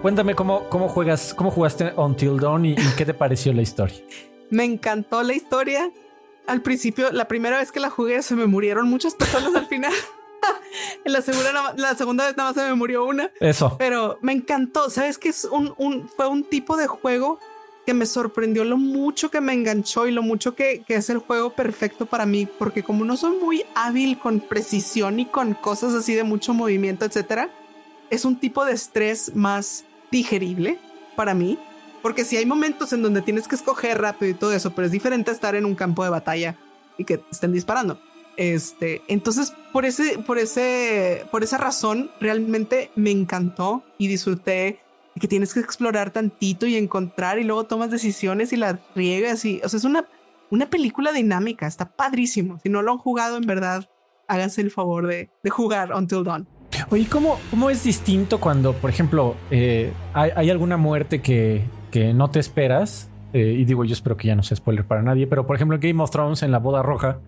Cuéntame 0.02 0.36
cómo, 0.36 0.68
cómo 0.68 0.88
juegas, 0.88 1.34
cómo 1.34 1.50
jugaste 1.50 1.92
Until 1.96 2.38
Dawn 2.38 2.64
y, 2.64 2.76
qué 2.96 3.04
te 3.04 3.14
pareció 3.14 3.52
la 3.52 3.62
historia. 3.62 3.96
Me 4.48 4.64
encantó 4.64 5.24
la 5.24 5.34
historia. 5.34 5.90
Al 6.46 6.62
principio, 6.62 7.10
la 7.10 7.26
primera 7.26 7.58
vez 7.58 7.72
que 7.72 7.80
la 7.80 7.90
jugué, 7.90 8.22
se 8.22 8.36
me 8.36 8.46
murieron 8.46 8.88
muchas 8.88 9.16
personas 9.16 9.54
al 9.56 9.66
final. 9.66 9.92
en 11.04 11.12
la 11.12 11.20
segunda, 11.20 11.74
la 11.76 11.94
segunda 11.96 12.26
vez 12.26 12.36
nada 12.36 12.50
más 12.50 12.62
se 12.62 12.68
me 12.68 12.76
murió 12.76 13.06
una. 13.06 13.32
Eso. 13.40 13.74
Pero 13.76 14.18
me 14.22 14.32
encantó. 14.32 14.88
Sabes 14.88 15.18
que 15.18 15.30
es 15.30 15.44
un, 15.44 15.74
un, 15.78 16.08
fue 16.08 16.28
un 16.28 16.44
tipo 16.44 16.76
de 16.76 16.86
juego 16.86 17.40
que 17.84 17.92
me 17.92 18.06
sorprendió 18.06 18.64
lo 18.64 18.76
mucho 18.76 19.32
que 19.32 19.40
me 19.40 19.52
enganchó 19.52 20.06
y 20.06 20.12
lo 20.12 20.22
mucho 20.22 20.54
que, 20.54 20.84
que 20.86 20.94
es 20.94 21.10
el 21.10 21.18
juego 21.18 21.50
perfecto 21.50 22.06
para 22.06 22.24
mí, 22.24 22.46
porque 22.58 22.84
como 22.84 23.04
no 23.04 23.16
soy 23.16 23.36
muy 23.36 23.64
hábil 23.74 24.16
con 24.18 24.40
precisión 24.40 25.18
y 25.18 25.26
con 25.26 25.54
cosas 25.54 25.94
así 25.94 26.14
de 26.14 26.22
mucho 26.22 26.54
movimiento, 26.54 27.04
etcétera, 27.04 27.50
es 28.10 28.24
un 28.24 28.38
tipo 28.38 28.64
de 28.64 28.72
estrés 28.72 29.34
más 29.34 29.84
digerible 30.10 30.78
para 31.16 31.34
mí, 31.34 31.58
porque 32.02 32.24
si 32.24 32.36
hay 32.36 32.46
momentos 32.46 32.92
en 32.92 33.02
donde 33.02 33.22
tienes 33.22 33.48
que 33.48 33.56
escoger 33.56 34.00
rápido 34.00 34.30
y 34.30 34.34
todo 34.34 34.52
eso, 34.52 34.72
pero 34.74 34.86
es 34.86 34.92
diferente 34.92 35.30
estar 35.30 35.54
en 35.54 35.64
un 35.64 35.74
campo 35.74 36.04
de 36.04 36.10
batalla 36.10 36.56
y 36.96 37.04
que 37.04 37.20
estén 37.30 37.52
disparando. 37.52 38.00
Este, 38.36 39.02
entonces 39.08 39.52
por 39.72 39.84
ese, 39.84 40.18
por 40.20 40.38
ese, 40.38 41.26
por 41.32 41.42
esa 41.42 41.58
razón 41.58 42.10
realmente 42.20 42.92
me 42.94 43.10
encantó 43.10 43.82
y 43.98 44.06
disfruté 44.06 44.80
que 45.18 45.26
tienes 45.26 45.52
que 45.52 45.60
explorar 45.60 46.12
tantito 46.12 46.66
y 46.66 46.76
encontrar 46.76 47.40
y 47.40 47.44
luego 47.44 47.64
tomas 47.64 47.90
decisiones 47.90 48.52
y 48.52 48.56
las 48.56 48.76
riegas 48.94 49.44
y, 49.44 49.60
o 49.64 49.68
sea, 49.68 49.78
es 49.78 49.84
una, 49.84 50.06
una 50.50 50.70
película 50.70 51.12
dinámica, 51.12 51.66
está 51.66 51.90
padrísimo. 51.90 52.60
Si 52.62 52.68
no 52.68 52.82
lo 52.82 52.92
han 52.92 52.98
jugado, 52.98 53.36
en 53.36 53.46
verdad, 53.46 53.88
háganse 54.28 54.60
el 54.60 54.70
favor 54.70 55.06
de, 55.06 55.30
de 55.42 55.50
jugar 55.50 55.92
Until 55.92 56.22
Dawn. 56.22 56.57
Oye, 56.90 57.06
¿cómo, 57.08 57.38
¿cómo 57.50 57.70
es 57.70 57.84
distinto 57.84 58.40
cuando, 58.40 58.72
por 58.72 58.90
ejemplo, 58.90 59.36
eh, 59.50 59.92
hay, 60.12 60.50
alguna 60.50 60.76
muerte 60.76 61.20
que, 61.20 61.64
que 61.90 62.14
no 62.14 62.30
te 62.30 62.40
esperas? 62.40 63.10
Eh, 63.32 63.56
y 63.58 63.64
digo, 63.64 63.84
yo 63.84 63.92
espero 63.92 64.16
que 64.16 64.28
ya 64.28 64.34
no 64.34 64.42
sea 64.42 64.56
spoiler 64.56 64.86
para 64.86 65.02
nadie, 65.02 65.26
pero 65.26 65.46
por 65.46 65.56
ejemplo, 65.56 65.76
en 65.76 65.80
Game 65.82 66.02
of 66.02 66.10
Thrones, 66.10 66.42
en 66.42 66.50
la 66.50 66.58
boda 66.58 66.82
roja, 66.82 67.20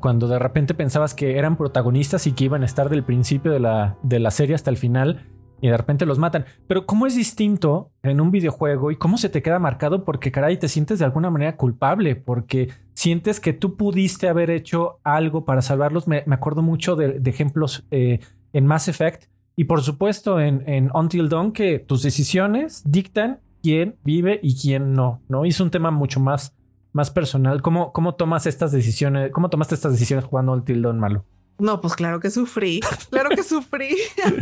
cuando 0.00 0.28
de 0.28 0.38
repente 0.38 0.74
pensabas 0.74 1.14
que 1.14 1.38
eran 1.38 1.56
protagonistas 1.56 2.26
y 2.26 2.32
que 2.32 2.44
iban 2.44 2.62
a 2.62 2.66
estar 2.66 2.88
del 2.88 3.04
principio 3.04 3.52
de 3.52 3.60
la, 3.60 3.96
de 4.02 4.18
la 4.18 4.30
serie 4.30 4.54
hasta 4.54 4.70
el 4.70 4.76
final, 4.76 5.26
y 5.60 5.68
de 5.68 5.76
repente 5.76 6.06
los 6.06 6.18
matan. 6.18 6.44
Pero 6.66 6.86
¿cómo 6.86 7.06
es 7.06 7.14
distinto 7.14 7.90
en 8.02 8.20
un 8.20 8.30
videojuego 8.30 8.90
y 8.90 8.96
cómo 8.96 9.18
se 9.18 9.28
te 9.28 9.42
queda 9.42 9.58
marcado? 9.58 10.04
Porque 10.04 10.30
caray, 10.30 10.58
te 10.58 10.68
sientes 10.68 10.98
de 10.98 11.04
alguna 11.04 11.30
manera 11.30 11.56
culpable, 11.56 12.16
porque 12.16 12.70
sientes 13.06 13.38
que 13.38 13.52
tú 13.52 13.76
pudiste 13.76 14.28
haber 14.28 14.50
hecho 14.50 14.98
algo 15.04 15.44
para 15.44 15.62
salvarlos. 15.62 16.08
Me, 16.08 16.24
acuerdo 16.28 16.62
mucho 16.62 16.96
de, 16.96 17.20
ejemplos 17.24 17.86
eh, 17.92 18.18
en 18.52 18.66
Mass 18.66 18.88
Effect 18.88 19.26
y 19.54 19.66
por 19.66 19.80
supuesto 19.82 20.40
en, 20.40 20.90
Until 20.92 21.28
Dawn 21.28 21.52
que 21.52 21.78
tus 21.78 22.02
decisiones 22.02 22.82
dictan 22.84 23.38
quién 23.62 23.94
vive 24.02 24.40
y 24.42 24.60
quién 24.60 24.92
no, 24.92 25.22
¿no? 25.28 25.44
Y 25.44 25.50
es 25.50 25.60
un 25.60 25.70
tema 25.70 25.92
mucho 25.92 26.18
más, 26.18 26.52
más 26.92 27.12
personal. 27.12 27.62
¿Cómo, 27.62 27.92
¿Cómo 27.92 28.16
tomas 28.16 28.44
estas 28.44 28.72
decisiones? 28.72 29.30
¿Cómo 29.30 29.50
tomaste 29.50 29.76
estas 29.76 29.92
decisiones 29.92 30.24
jugando 30.24 30.50
Until 30.50 30.82
Dawn, 30.82 30.98
Malo? 30.98 31.24
No, 31.60 31.80
pues 31.80 31.94
claro 31.94 32.18
que 32.18 32.30
sufrí. 32.30 32.80
Claro 33.10 33.30
que 33.30 33.44
sufrí. 33.44 33.96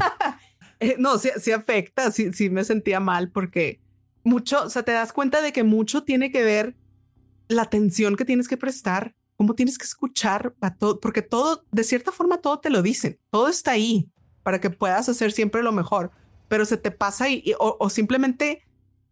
Eh, 0.80 0.96
no, 0.98 1.18
sí, 1.18 1.30
sí 1.38 1.52
afecta, 1.52 2.10
sí, 2.10 2.32
sí 2.32 2.50
me 2.50 2.64
sentía 2.64 2.98
mal 2.98 3.30
porque 3.30 3.80
mucho, 4.24 4.64
o 4.64 4.68
sea, 4.68 4.82
te 4.82 4.90
das 4.90 5.12
cuenta 5.12 5.40
de 5.40 5.52
que 5.52 5.62
mucho 5.62 6.02
tiene 6.02 6.32
que 6.32 6.42
ver 6.42 6.74
la 7.48 7.62
atención 7.62 8.16
que 8.16 8.24
tienes 8.24 8.48
que 8.48 8.56
prestar, 8.56 9.14
cómo 9.36 9.54
tienes 9.54 9.78
que 9.78 9.84
escuchar, 9.84 10.54
a 10.60 10.74
todo, 10.74 11.00
porque 11.00 11.22
todo, 11.22 11.64
de 11.72 11.84
cierta 11.84 12.12
forma, 12.12 12.38
todo 12.38 12.60
te 12.60 12.70
lo 12.70 12.82
dicen, 12.82 13.18
todo 13.30 13.48
está 13.48 13.72
ahí 13.72 14.08
para 14.42 14.60
que 14.60 14.70
puedas 14.70 15.08
hacer 15.08 15.32
siempre 15.32 15.62
lo 15.62 15.72
mejor, 15.72 16.10
pero 16.48 16.64
se 16.64 16.76
te 16.76 16.90
pasa 16.90 17.28
y, 17.28 17.54
o, 17.58 17.90
simplemente 17.90 18.62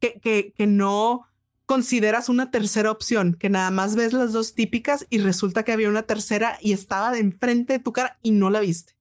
que, 0.01 0.53
que, 0.57 0.67
no 0.67 1.27
consideras 1.67 2.29
una 2.29 2.51
tercera 2.51 2.91
opción, 2.91 3.35
que 3.35 3.49
nada 3.49 3.71
más 3.71 3.95
ves 3.95 4.13
las 4.13 4.33
dos 4.33 4.55
típicas 4.55 5.07
y 5.11 5.19
resulta 5.19 5.65
que 5.65 5.73
había 5.73 5.89
una 5.89 6.03
tercera 6.03 6.59
y 6.61 6.73
estaba 6.73 7.13
de 7.13 7.21
enfrente 7.21 7.75
de 7.75 7.79
tu 7.79 7.93
cara 7.93 8.19
y 8.23 8.33
no 8.33 8.51
la 8.51 8.61
viste. 8.61 8.95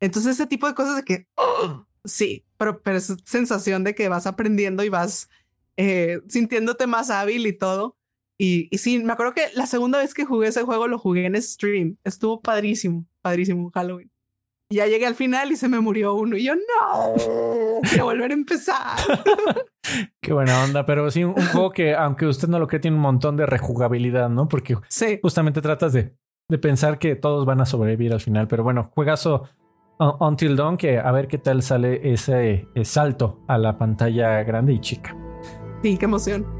Entonces 0.00 0.34
ese 0.34 0.46
tipo 0.46 0.66
de 0.66 0.74
cosas 0.74 0.96
de 0.96 1.04
que, 1.04 1.26
Sí, 2.04 2.44
pero, 2.56 2.82
pero 2.82 2.98
es 2.98 3.14
sensación 3.24 3.84
de 3.84 3.94
que 3.94 4.08
vas 4.08 4.26
aprendiendo 4.26 4.82
y 4.82 4.88
vas 4.88 5.28
eh, 5.76 6.20
sintiéndote 6.28 6.86
más 6.86 7.10
hábil 7.10 7.46
y 7.46 7.52
todo. 7.52 7.96
Y, 8.40 8.68
y, 8.70 8.78
sí, 8.78 9.02
me 9.02 9.12
acuerdo 9.12 9.32
que 9.32 9.48
la 9.54 9.66
segunda 9.66 9.98
vez 9.98 10.14
que 10.14 10.24
jugué 10.24 10.48
ese 10.48 10.62
juego 10.62 10.86
lo 10.86 10.98
jugué 10.98 11.26
en 11.26 11.40
stream. 11.42 11.96
Estuvo 12.04 12.40
padrísimo, 12.40 13.04
padrísimo 13.20 13.70
Halloween. 13.74 14.10
ya 14.70 14.86
llegué 14.86 15.06
al 15.06 15.16
final 15.16 15.50
y 15.50 15.56
se 15.56 15.68
me 15.68 15.80
murió 15.80 16.14
uno 16.14 16.36
y 16.36 16.44
yo 16.44 16.54
no, 16.54 17.14
quiero 17.82 18.04
volver 18.04 18.30
a 18.30 18.34
empezar. 18.34 18.96
Qué 20.22 20.32
buena 20.32 20.62
onda, 20.62 20.86
pero 20.86 21.10
sí, 21.10 21.24
un, 21.24 21.34
juego 21.34 21.70
que, 21.70 21.94
aunque 21.96 22.26
usted 22.26 22.46
no 22.46 22.60
lo 22.60 22.68
cree, 22.68 22.78
tiene 22.78 22.96
un 22.96 23.02
montón 23.02 23.36
de 23.36 23.44
rejugabilidad, 23.44 24.28
¿no? 24.28 24.46
Porque 24.46 24.76
justamente 25.20 25.60
tratas 25.60 25.92
de, 25.92 26.14
de, 26.48 26.58
pensar 26.58 26.98
que 26.98 27.16
todos 27.16 27.44
van 27.44 27.60
a 27.60 27.66
sobrevivir 27.66 28.12
al 28.12 28.20
final. 28.20 28.46
Pero 28.46 28.62
bueno, 28.62 28.92
juegazo 28.94 29.48
Until 29.98 30.54
Dawn, 30.54 30.76
que 30.76 30.98
a 30.98 31.10
ver 31.10 31.26
qué 31.26 31.38
tal 31.38 31.62
sale 31.62 32.12
ese 32.12 32.68
salto 32.84 33.42
a 33.48 33.58
la 33.58 33.78
pantalla 33.78 34.44
grande 34.44 34.74
y 34.74 34.80
chica. 34.80 35.16
Sí, 35.82 35.96
qué 35.96 36.04
emoción. 36.04 36.57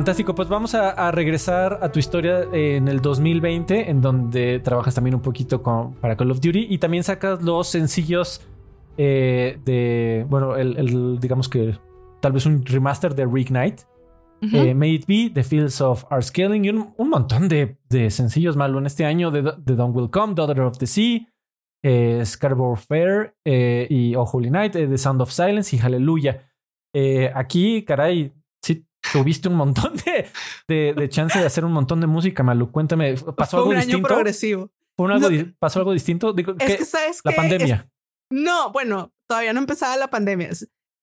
Fantástico, 0.00 0.34
pues 0.34 0.48
vamos 0.48 0.74
a, 0.74 1.10
regresar 1.10 1.78
a 1.82 1.92
tu 1.92 1.98
historia 1.98 2.46
en 2.54 2.88
el 2.88 3.02
2020, 3.02 3.90
en 3.90 4.00
donde 4.00 4.58
trabajas 4.58 4.94
también 4.94 5.14
un 5.14 5.20
poquito 5.20 5.62
con, 5.62 5.92
para 5.96 6.16
Call 6.16 6.30
of 6.30 6.40
Duty 6.40 6.68
y 6.70 6.78
también 6.78 7.04
sacas 7.04 7.42
los 7.42 7.68
sencillos 7.68 8.40
eh, 8.96 9.58
de, 9.62 10.24
bueno, 10.26 10.56
el, 10.56 11.20
digamos 11.20 11.50
que 11.50 11.78
tal 12.22 12.32
vez 12.32 12.46
un 12.46 12.64
remaster 12.64 13.14
de 13.14 13.26
Reignite, 13.26 13.82
eh, 14.40 14.72
May 14.72 14.94
It 14.94 15.06
Be, 15.06 15.30
The 15.34 15.44
Fields 15.44 15.82
of 15.82 16.10
Our 16.10 16.24
Scaling 16.24 16.64
y 16.64 16.70
un, 16.70 16.94
montón 16.96 17.46
de, 17.46 17.76
sencillos 18.08 18.56
malo 18.56 18.78
en 18.78 18.86
este 18.86 19.04
año 19.04 19.30
de, 19.30 19.42
de 19.42 19.74
Don't 19.74 19.94
Will 19.94 20.08
Come, 20.08 20.32
Daughter 20.32 20.62
of 20.62 20.78
the 20.78 20.86
Sea, 20.86 21.28
eh, 21.84 22.22
Scarborough 22.24 22.78
Fair 22.78 23.34
y 23.44 24.14
Oh 24.14 24.24
Holy 24.24 24.50
Night, 24.50 24.72
The 24.72 24.96
Sound 24.96 25.20
of 25.20 25.30
Silence 25.30 25.76
y 25.76 25.78
Hallelujah. 25.78 26.42
aquí, 27.34 27.84
caray, 27.84 28.32
tuviste 29.12 29.48
un 29.48 29.56
montón 29.56 29.94
de, 30.68 30.94
de, 30.94 31.08
chance 31.08 31.38
de 31.38 31.46
hacer 31.46 31.64
un 31.64 31.72
montón 31.72 32.00
de 32.00 32.06
música, 32.06 32.42
Malu. 32.42 32.70
Cuéntame, 32.70 33.14
¿pasó 33.36 33.58
algo 33.58 33.72
distinto? 33.72 34.08
progresivo. 34.08 34.70
¿Pasó 35.58 35.78
algo 35.78 35.92
distinto? 35.92 36.32
Digo, 36.32 36.54
es 36.58 36.76
que, 36.76 36.84
¿sabes 36.84 37.20
La 37.24 37.32
pandemia. 37.32 37.88
no, 38.30 38.70
bueno, 38.72 39.12
todavía 39.26 39.52
no 39.52 39.60
empezaba 39.60 39.96
la 39.96 40.10
pandemia. 40.10 40.50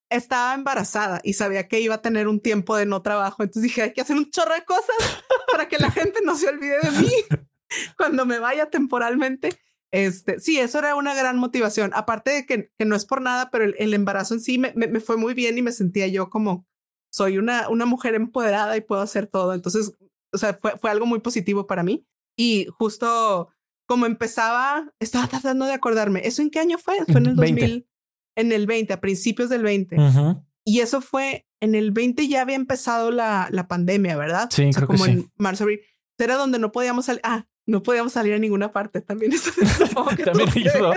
Estaba 0.10 0.54
embarazada 0.54 1.20
y 1.24 1.34
sabía 1.34 1.68
que 1.68 1.80
iba 1.80 1.96
a 1.96 2.02
tener 2.02 2.28
un 2.28 2.40
tiempo 2.40 2.78
de 2.78 2.86
no 2.86 3.02
trabajo. 3.02 3.44
Entonces 3.44 3.64
dije, 3.64 3.82
hay 3.82 3.94
que 3.94 4.02
hacer 4.02 4.16
un 4.16 4.30
chorro 4.30 4.54
de 4.54 4.64
cosas 4.64 4.96
para 5.52 5.68
que 5.68 5.80
la 5.80 5.92
gente 5.92 6.20
no 6.24 6.36
se 6.36 6.48
olvide 6.48 6.80
de 6.80 6.92
mí 7.02 7.12
cuando 7.98 8.26
me 8.26 8.40
vaya 8.40 8.70
temporalmente. 8.70 9.58
Este, 9.92 10.40
sí, 10.40 10.60
eso 10.60 10.80
era 10.80 10.96
una 10.96 11.16
gran 11.16 11.38
motivación. 11.38 11.92
Aparte 11.94 12.32
de 12.32 12.46
que, 12.46 12.72
que 12.78 12.86
no 12.86 12.96
es 12.96 13.06
por 13.06 13.22
nada, 13.22 13.50
pero 13.50 13.66
el, 13.66 13.94
embarazo 13.94 14.36
en 14.36 14.42
sí 14.42 14.60
me, 14.60 14.74
me, 14.76 15.00
fue 15.00 15.18
muy 15.18 15.34
bien 15.34 15.58
y 15.58 15.62
me 15.62 15.72
sentía 15.72 16.08
yo 16.08 16.30
como 16.30 16.67
soy 17.18 17.40
una, 17.40 17.68
una 17.70 17.86
mujer 17.88 18.14
empoderada 18.14 18.78
y 18.78 18.82
puedo 18.82 19.02
hacer 19.02 19.26
todo. 19.26 19.56
Entonces, 19.56 19.92
o 20.32 20.38
sea, 20.38 20.54
fue, 20.54 20.78
fue 20.78 20.92
algo 20.92 21.08
muy 21.08 21.20
positivo 21.20 21.66
para 21.66 21.82
mí. 21.82 22.06
Y 22.38 22.68
justo 22.78 23.50
como 23.88 24.06
empezaba, 24.06 24.94
estaba 25.00 25.28
tratando 25.28 25.66
de 25.66 25.74
acordarme, 25.74 26.22
¿eso 26.26 26.44
en 26.44 26.52
qué 26.52 26.60
año 26.60 26.78
fue? 26.78 26.98
Fue 27.06 27.20
en 27.20 27.26
el 27.28 27.36
2000, 27.36 27.88
en 28.36 28.52
el 28.52 28.68
20, 28.68 28.94
a 28.94 29.02
principios 29.02 29.50
del 29.50 29.64
20. 29.64 29.98
Y 30.64 30.82
eso 30.82 31.02
fue, 31.02 31.48
en 31.60 31.74
el 31.74 31.92
20 31.92 32.28
ya 32.28 32.42
había 32.42 32.56
empezado 32.58 33.10
la, 33.10 33.48
la 33.52 33.68
pandemia, 33.68 34.16
¿verdad? 34.18 34.50
Sí, 34.52 34.70
creo 34.76 34.88
como 34.88 35.06
que 35.06 35.12
en 35.12 35.32
marzo, 35.38 35.64
abril. 35.64 35.80
Era 36.20 36.36
donde 36.36 36.60
no 36.60 36.72
podíamos 36.72 37.06
salir. 37.06 37.22
Ah, 37.24 37.48
no 37.68 37.84
podíamos 37.84 38.14
salir 38.14 38.34
a 38.34 38.40
ninguna 38.40 38.72
parte. 38.72 39.02
También 39.02 39.34
eso 39.34 39.52
También 40.26 40.50
ayudó. 40.50 40.94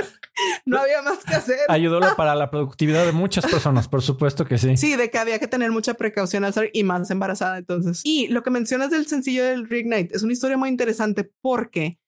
No 0.65 0.79
había 0.79 1.03
más 1.03 1.25
que 1.25 1.35
hacer. 1.35 1.59
Ayudó 1.69 2.01
para 2.17 2.35
la 2.35 2.51
productividad 2.51 3.05
de 3.05 3.13
muchas 3.13 3.45
personas, 3.45 3.89
por 3.89 4.03
supuesto 4.03 4.47
que 4.47 4.57
sí. 4.57 4.77
Sí, 4.77 4.97
de 4.97 5.11
que 5.11 5.19
había 5.19 5.39
que 5.39 5.49
tener 5.49 5.73
mucha 5.73 5.95
precaución 5.95 6.45
al 6.45 6.55
salir 6.55 6.71
y 6.73 6.85
más 6.85 7.11
embarazada 7.11 7.59
entonces. 7.59 8.01
Y 8.05 8.29
lo 8.29 8.43
que 8.43 8.51
mencionas 8.51 8.91
del 8.91 9.07
sencillo 9.07 9.45
del 9.45 9.69
Reignite 9.69 10.17
es 10.17 10.23
una 10.23 10.33
historia 10.33 10.57
muy 10.57 10.69
interesante 10.69 11.31
porque 11.43 11.99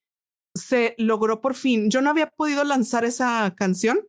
se 0.55 0.95
logró 0.97 1.41
por 1.41 1.55
fin. 1.55 1.91
Yo 1.91 2.01
no 2.01 2.11
había 2.11 2.29
podido 2.29 2.63
lanzar 2.63 3.05
esa 3.05 3.53
canción 3.57 4.01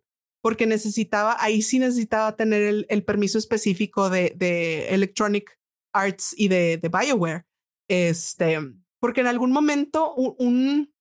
porque 0.43 0.67
necesitaba, 0.67 1.37
ahí 1.39 1.61
sí 1.61 1.79
necesitaba 1.79 2.35
tener 2.35 2.85
el, 2.87 3.03
permiso 3.03 3.37
específico 3.37 4.09
de, 4.09 4.33
de, 4.35 4.89
Electronic 4.89 5.57
Arts 5.93 6.35
y 6.37 6.49
de, 6.49 6.77
de 6.77 6.89
BioWare. 6.89 7.45
Este, 7.89 8.59
porque 9.03 9.19
en 9.19 9.27
algún 9.27 9.51
momento 9.51 10.13
un, 10.15 10.93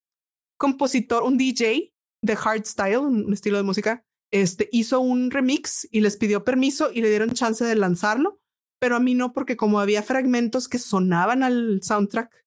compositor, 0.58 1.22
un 1.22 1.38
DJ 1.38 1.94
de 2.20 2.34
hardstyle, 2.34 2.98
un 2.98 3.32
estilo 3.32 3.58
de 3.58 3.62
música, 3.62 4.04
este, 4.32 4.68
hizo 4.72 4.98
un 4.98 5.30
remix 5.30 5.86
y 5.88 6.00
les 6.00 6.16
pidió 6.16 6.42
permiso 6.42 6.90
y 6.92 7.00
le 7.00 7.10
dieron 7.10 7.30
chance 7.30 7.64
de 7.64 7.76
lanzarlo, 7.76 8.40
pero 8.80 8.96
a 8.96 8.98
mí 8.98 9.14
no, 9.14 9.32
porque 9.32 9.56
como 9.56 9.78
había 9.78 10.02
fragmentos 10.02 10.68
que 10.68 10.80
sonaban 10.80 11.44
al 11.44 11.80
soundtrack 11.80 12.44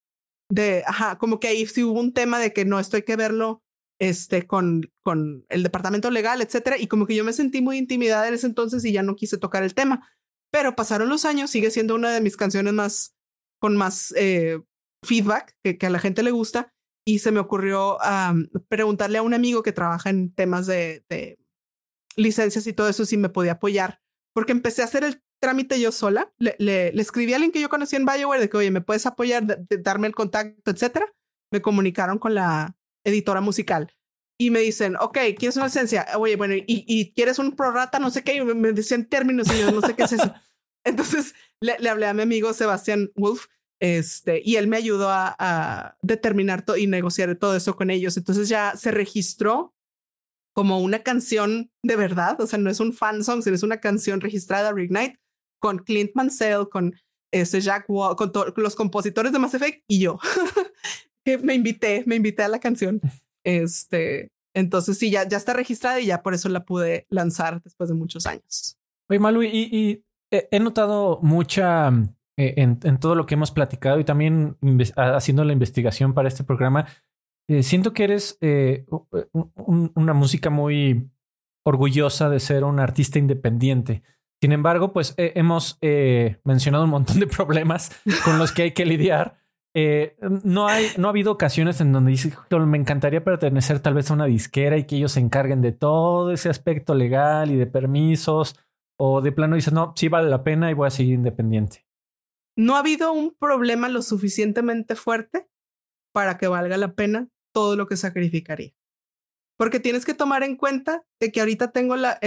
de, 0.52 0.84
ajá, 0.86 1.18
como 1.18 1.40
que 1.40 1.48
ahí 1.48 1.65
hubo 1.77 2.02
un 2.02 2.11
tema 2.11 2.38
de 2.38 2.52
que 2.52 2.65
no, 2.65 2.77
esto 2.77 2.98
hay 2.98 3.03
que 3.03 3.15
verlo 3.15 3.64
este, 3.98 4.45
con, 4.48 4.91
con 5.03 5.45
el 5.48 5.64
departamento 5.64 6.11
legal, 6.11 6.41
etcétera, 6.41 6.77
y 6.77 6.88
como 6.88 7.06
que 7.06 7.15
yo 7.15 7.23
me 7.23 7.32
sentí 7.32 7.61
muy 7.61 7.77
intimidada 7.77 8.27
en 8.27 8.34
ese 8.34 8.48
entonces 8.48 8.84
y 8.84 8.91
ya 8.91 9.03
no 9.03 9.15
quise 9.15 9.38
tocar 9.38 9.64
el 9.64 9.73
tema. 9.73 10.06
Pero 10.52 10.76
pasaron 10.76 11.07
los 11.07 11.23
años, 11.23 11.49
sigue 11.49 11.72
siendo 11.72 11.95
una 11.95 12.11
de 12.11 12.19
mis 12.19 12.36
canciones 12.36 12.73
más, 12.73 13.15
con 13.57 13.77
más 13.77 14.14
eh, 14.18 14.60
feedback 15.06 15.56
que, 15.64 15.77
a 15.86 15.90
la 15.90 15.99
gente 15.99 16.23
le 16.23 16.32
gusta 16.32 16.73
y 17.06 17.19
se 17.19 17.32
me 17.32 17.40
ocurrió 17.40 17.98
preguntarle 18.68 19.19
a 19.19 19.22
un 19.22 19.34
amigo 19.34 19.64
que 19.64 19.72
trabaja 19.72 20.10
en 20.10 20.34
temas 20.34 20.65
de, 20.68 21.03
licencias 22.18 22.65
y 22.68 22.73
todo 22.73 22.90
eso 22.90 23.06
si 23.06 23.18
me 23.18 23.30
podía 23.30 23.53
apoyar, 23.53 24.02
porque 24.34 24.53
empecé 24.53 24.82
a 24.82 24.86
hacer 24.86 25.03
el 25.03 25.22
trámite 25.41 25.80
yo 25.80 25.91
sola. 25.91 26.34
Le, 26.40 26.56
le, 26.60 26.90
escribí 26.99 27.34
a 27.34 27.36
alguien 27.36 27.52
que 27.52 27.61
yo 27.61 27.69
conocí 27.69 27.95
en 27.95 28.06
Bioware 28.06 28.41
de 28.41 28.49
que, 28.49 28.57
oye, 28.57 28.72
¿me 28.72 28.82
puedes 28.82 29.06
apoyar, 29.06 29.65
darme 29.82 30.07
el 30.07 30.15
contacto, 30.15 30.72
etcétera? 30.72 31.14
Me 31.52 31.61
comunicaron 31.61 32.18
con 32.18 32.34
la 32.34 32.76
editora 33.03 33.41
musical 33.41 33.91
y 34.38 34.49
me 34.49 34.60
dicen, 34.60 34.95
ok, 34.99 35.18
¿quieres 35.38 35.56
una 35.56 35.65
licencia? 35.65 36.06
Oye, 36.18 36.36
bueno, 36.36 36.56
¿y, 36.57 37.14
quieres 37.14 37.40
un 37.40 37.56
prorata? 37.56 37.99
No 37.99 38.10
sé 38.10 38.23
qué. 38.23 38.36
Y 38.36 38.44
me 38.44 38.73
decían 38.73 39.06
términos 39.06 39.48
y 39.53 39.60
yo 39.60 39.72
no 39.72 39.82
sé 39.82 39.95
qué 39.95 40.03
es 40.03 40.14
eso. 40.14 40.34
Entonces 40.84 41.34
le, 41.61 41.77
le 41.80 41.90
hablé 41.90 42.07
a 42.07 42.14
mi 42.14 42.22
amigo 42.22 42.53
Sebastián 42.53 43.11
Wolf 43.15 43.48
este, 43.80 44.41
y 44.43 44.56
él 44.56 44.68
me 44.68 44.77
ayudó 44.77 45.10
a, 45.10 45.97
determinar 46.02 46.64
todo 46.64 46.77
y 46.77 46.88
negociar 46.88 47.35
todo 47.35 47.56
eso 47.56 47.76
con 47.76 47.89
ellos. 47.89 48.18
Entonces 48.18 48.49
ya 48.49 48.76
se 48.76 48.91
registró 48.91 49.73
como 50.53 50.80
una 50.80 50.99
canción 50.99 51.72
de 51.84 51.95
verdad, 51.97 52.39
o 52.39 52.47
sea, 52.47 52.57
no 52.57 52.69
es 52.69 52.80
un 52.80 52.93
fan 52.93 53.23
song, 53.23 53.41
sino 53.41 53.56
es 53.56 53.64
una 53.64 53.81
canción 53.81 54.22
registrada 54.22 54.72
Reignite 54.72 55.19
con 55.60 55.80
Clint 55.80 56.11
Mansell, 56.14 56.69
con 56.69 56.95
este 57.31 57.60
Jack 57.60 57.85
Wall, 57.89 58.15
con, 58.15 58.31
los 58.56 58.76
compositores 58.76 59.34
de 59.34 59.39
Mass 59.39 59.53
Effect 59.53 59.84
y 59.88 59.99
yo. 59.99 60.18
que 61.26 61.38
me 61.39 61.56
invité, 61.56 62.03
me 62.06 62.15
invité 62.15 62.43
a 62.43 62.47
la 62.47 62.60
canción. 62.60 63.02
Este, 63.43 64.31
entonces 64.53 64.97
sí, 64.97 65.11
ya, 65.11 65.27
ya 65.27 65.38
está 65.38 65.53
registrada 65.53 65.99
y 65.99 66.06
ya 66.06 66.23
por 66.23 66.34
eso 66.34 66.47
la 66.47 66.64
pude 66.64 67.06
lanzar 67.10 67.61
después 67.61 67.89
de 67.89 67.95
muchos 67.95 68.26
años. 68.26 68.77
Oye, 69.10 69.19
Malu, 69.19 69.43
y 69.43 70.03
he 70.31 70.60
notado 70.60 71.19
mucha 71.22 71.91
eh, 72.37 72.53
en, 72.57 72.99
todo 72.99 73.15
lo 73.15 73.25
que 73.25 73.35
hemos 73.35 73.51
platicado 73.51 73.97
y 73.99 74.03
también 74.03 74.57
haciendo 74.97 75.45
la 75.45 75.53
investigación 75.53 76.13
para 76.13 76.27
este 76.27 76.43
programa, 76.43 76.85
eh, 77.47 77.63
siento 77.63 77.93
que 77.93 78.03
eres 78.03 78.37
eh, 78.41 78.85
una 79.65 80.13
música 80.13 80.49
muy 80.49 81.09
orgullosa 81.63 82.29
de 82.29 82.39
ser 82.41 82.65
un 82.65 82.79
artista 82.79 83.19
independiente. 83.19 84.03
Sin 84.41 84.51
embargo, 84.51 84.91
pues 84.91 85.13
hemos 85.17 85.79
mencionado 86.43 86.83
un 86.83 86.89
montón 86.89 87.19
de 87.19 87.27
problemas 87.37 87.91
con 88.25 88.37
los 88.37 88.51
que 88.51 88.63
hay 88.63 88.71
que 88.71 88.85
lidiar. 88.85 89.37
no, 90.43 90.67
hay, 90.67 90.87
no 90.97 91.07
ha 91.07 91.11
habido 91.11 91.31
ocasiones 91.31 91.79
en 91.79 91.93
donde 91.93 92.11
dices, 92.11 92.37
me 92.51 92.77
encantaría 92.77 93.23
pertenecer 93.23 93.79
tal 93.79 93.93
vez 93.93 94.11
a 94.11 94.13
una 94.13 94.25
disquera 94.25 94.77
y 94.77 94.83
que 94.83 94.97
ellos 94.97 95.13
se 95.13 95.21
encarguen 95.21 95.61
de 95.61 95.71
todo 95.71 96.31
ese 96.31 96.49
aspecto 96.49 96.95
legal 96.95 97.49
y 97.49 97.55
de 97.55 97.65
permisos, 97.65 98.59
o 98.99 99.21
de 99.21 99.31
plano 99.31 99.55
dices, 99.55 99.73
no, 99.73 99.93
sí 99.95 100.09
vale 100.09 100.29
la 100.29 100.43
pena 100.43 100.69
y 100.69 100.73
voy 100.73 100.87
a 100.87 100.91
seguir 100.91 101.13
independiente 101.13 101.84
no 102.56 102.76
ha 102.76 102.80
habido 102.80 103.11
un 103.11 103.36
problema 103.36 103.90
lo 103.90 104.02
suficientemente 104.02 104.95
fuerte 104.95 105.48
para 106.14 106.38
que 106.38 106.48
valga 106.48 106.77
la 106.77 106.94
pena 106.94 107.30
todo 107.53 107.76
lo 107.76 107.88
que 107.88 107.98
sacrificaría. 107.98 108.73
Porque 109.57 109.80
tienes 109.80 110.06
que 110.06 110.14
tomar 110.14 110.44
en 110.44 110.56
cuenta 110.56 111.06
de 111.19 111.32
que 111.32 111.40
ahorita 111.40 111.72
tengo 111.72 111.95
la, 111.95 112.19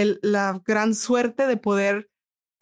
gran 0.65 0.95
suerte 0.95 1.47
de 1.47 1.57
poder 1.57 2.09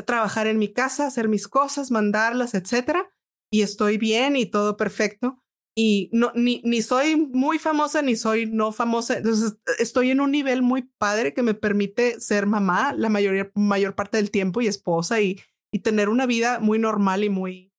trabajar 0.05 0.47
en 0.47 0.59
mi 0.59 0.71
casa, 0.71 1.07
hacer 1.07 1.27
mis 1.27 1.47
cosas, 1.47 1.91
mandarlas, 1.91 2.53
etcétera, 2.53 3.09
y 3.51 3.61
estoy 3.61 3.97
bien 3.97 4.35
y 4.35 4.45
todo 4.45 4.77
perfecto. 4.77 5.41
Y 5.75 6.09
no, 6.11 6.31
ni, 6.33 6.61
ni 6.65 6.81
soy 6.81 7.15
muy 7.15 7.59
famosa 7.59 8.01
ni 8.01 8.15
soy 8.15 8.47
no 8.47 8.71
famosa. 8.71 9.17
Entonces 9.17 9.57
estoy 9.79 10.11
en 10.11 10.21
un 10.21 10.31
nivel 10.31 10.61
muy 10.61 10.83
padre 10.97 11.33
que 11.33 11.43
me 11.43 11.53
permite 11.53 12.19
ser 12.19 12.47
mamá 12.47 12.93
la 12.93 13.09
mayoría, 13.09 13.51
mayor 13.53 13.95
parte 13.95 14.17
del 14.17 14.31
tiempo 14.31 14.59
y 14.59 14.67
esposa 14.67 15.21
y, 15.21 15.39
y 15.71 15.79
tener 15.79 16.09
una 16.09 16.25
vida 16.25 16.59
muy 16.59 16.79
normal 16.79 17.23
y 17.23 17.29
muy, 17.29 17.73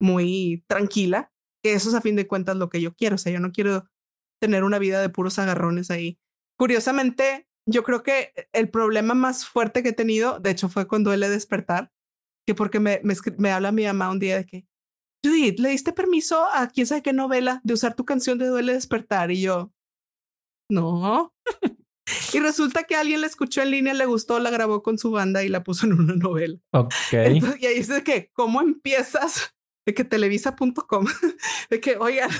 muy 0.00 0.64
tranquila. 0.68 1.32
Que 1.62 1.74
eso 1.74 1.88
es 1.88 1.94
a 1.94 2.00
fin 2.00 2.16
de 2.16 2.26
cuentas 2.26 2.56
lo 2.56 2.68
que 2.68 2.80
yo 2.80 2.94
quiero. 2.94 3.14
O 3.14 3.18
sea, 3.18 3.32
yo 3.32 3.40
no 3.40 3.52
quiero 3.52 3.84
tener 4.40 4.64
una 4.64 4.78
vida 4.78 5.00
de 5.00 5.08
puros 5.08 5.38
agarrones 5.38 5.90
ahí. 5.90 6.18
Curiosamente, 6.58 7.46
yo 7.66 7.84
creo 7.84 8.02
que 8.02 8.32
el 8.52 8.68
problema 8.70 9.14
más 9.14 9.46
fuerte 9.46 9.82
que 9.82 9.90
he 9.90 9.94
tenido, 9.94 10.40
de 10.40 10.50
hecho, 10.50 10.68
fue 10.68 10.88
cuando 10.88 11.10
duele 11.10 11.28
despertar, 11.28 11.92
que 12.46 12.54
porque 12.54 12.80
me, 12.80 13.00
me, 13.04 13.14
me 13.38 13.52
habla 13.52 13.70
mi 13.70 13.84
mamá 13.84 14.10
un 14.10 14.18
día 14.18 14.36
de 14.36 14.46
que, 14.46 14.66
Judith, 15.24 15.60
¿le 15.60 15.68
diste 15.68 15.92
permiso 15.92 16.44
a 16.52 16.68
quién 16.68 16.86
sabe 16.86 17.02
qué 17.02 17.12
novela 17.12 17.60
de 17.62 17.74
usar 17.74 17.94
tu 17.94 18.04
canción 18.04 18.38
de 18.38 18.46
Duele 18.46 18.72
despertar? 18.72 19.30
Y 19.30 19.40
yo, 19.40 19.72
no. 20.68 21.32
Y 22.32 22.40
resulta 22.40 22.84
que 22.84 22.96
alguien 22.96 23.20
la 23.20 23.26
escuchó 23.26 23.62
en 23.62 23.70
línea, 23.70 23.94
le 23.94 24.06
gustó, 24.06 24.38
la 24.38 24.50
grabó 24.50 24.82
con 24.82 24.98
su 24.98 25.10
banda 25.10 25.42
y 25.44 25.48
la 25.48 25.62
puso 25.62 25.86
en 25.86 25.94
una 25.94 26.14
novela. 26.14 26.58
Ok. 26.72 26.92
y 27.12 27.66
ahí 27.66 27.74
dice 27.76 28.02
que, 28.02 28.30
¿cómo 28.32 28.60
empiezas? 28.60 29.54
De 29.84 29.94
que 29.94 30.04
televisa.com, 30.04 31.06
de 31.70 31.80
que, 31.80 31.96
oigan, 31.96 32.30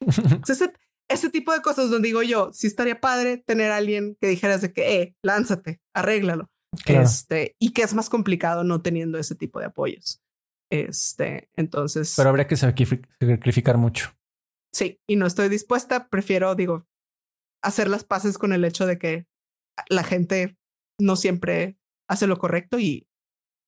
ese, 0.48 0.72
ese 1.08 1.30
tipo 1.30 1.52
de 1.52 1.60
cosas 1.60 1.90
donde 1.90 2.08
digo 2.08 2.22
yo, 2.22 2.50
sí 2.52 2.66
estaría 2.66 3.00
padre 3.00 3.36
tener 3.36 3.70
a 3.70 3.76
alguien 3.76 4.16
que 4.20 4.28
dijeras 4.28 4.62
de 4.62 4.72
que, 4.72 5.02
eh, 5.02 5.16
lánzate, 5.22 5.80
arréglalo. 5.94 6.50
Este, 6.86 7.56
y 7.58 7.72
que 7.72 7.82
es 7.82 7.94
más 7.94 8.10
complicado 8.10 8.64
no 8.64 8.82
teniendo 8.82 9.18
ese 9.18 9.34
tipo 9.34 9.60
de 9.60 9.66
apoyos. 9.66 10.22
Este, 10.70 11.48
entonces. 11.54 12.14
Pero 12.16 12.28
habría 12.28 12.46
que 12.46 12.56
sacrificar 12.56 13.78
mucho. 13.78 14.10
Sí, 14.72 15.00
y 15.06 15.16
no 15.16 15.26
estoy 15.26 15.48
dispuesta. 15.48 16.08
Prefiero, 16.08 16.54
digo, 16.54 16.86
hacer 17.66 17.88
las 17.88 18.04
paces 18.04 18.38
con 18.38 18.52
el 18.52 18.64
hecho 18.64 18.86
de 18.86 18.98
que 18.98 19.26
la 19.88 20.04
gente 20.04 20.56
no 20.98 21.16
siempre 21.16 21.76
hace 22.08 22.26
lo 22.26 22.38
correcto 22.38 22.78
y 22.78 23.06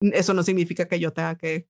eso 0.00 0.32
no 0.34 0.42
significa 0.42 0.86
que 0.86 1.00
yo 1.00 1.12
tenga 1.12 1.36
que 1.36 1.68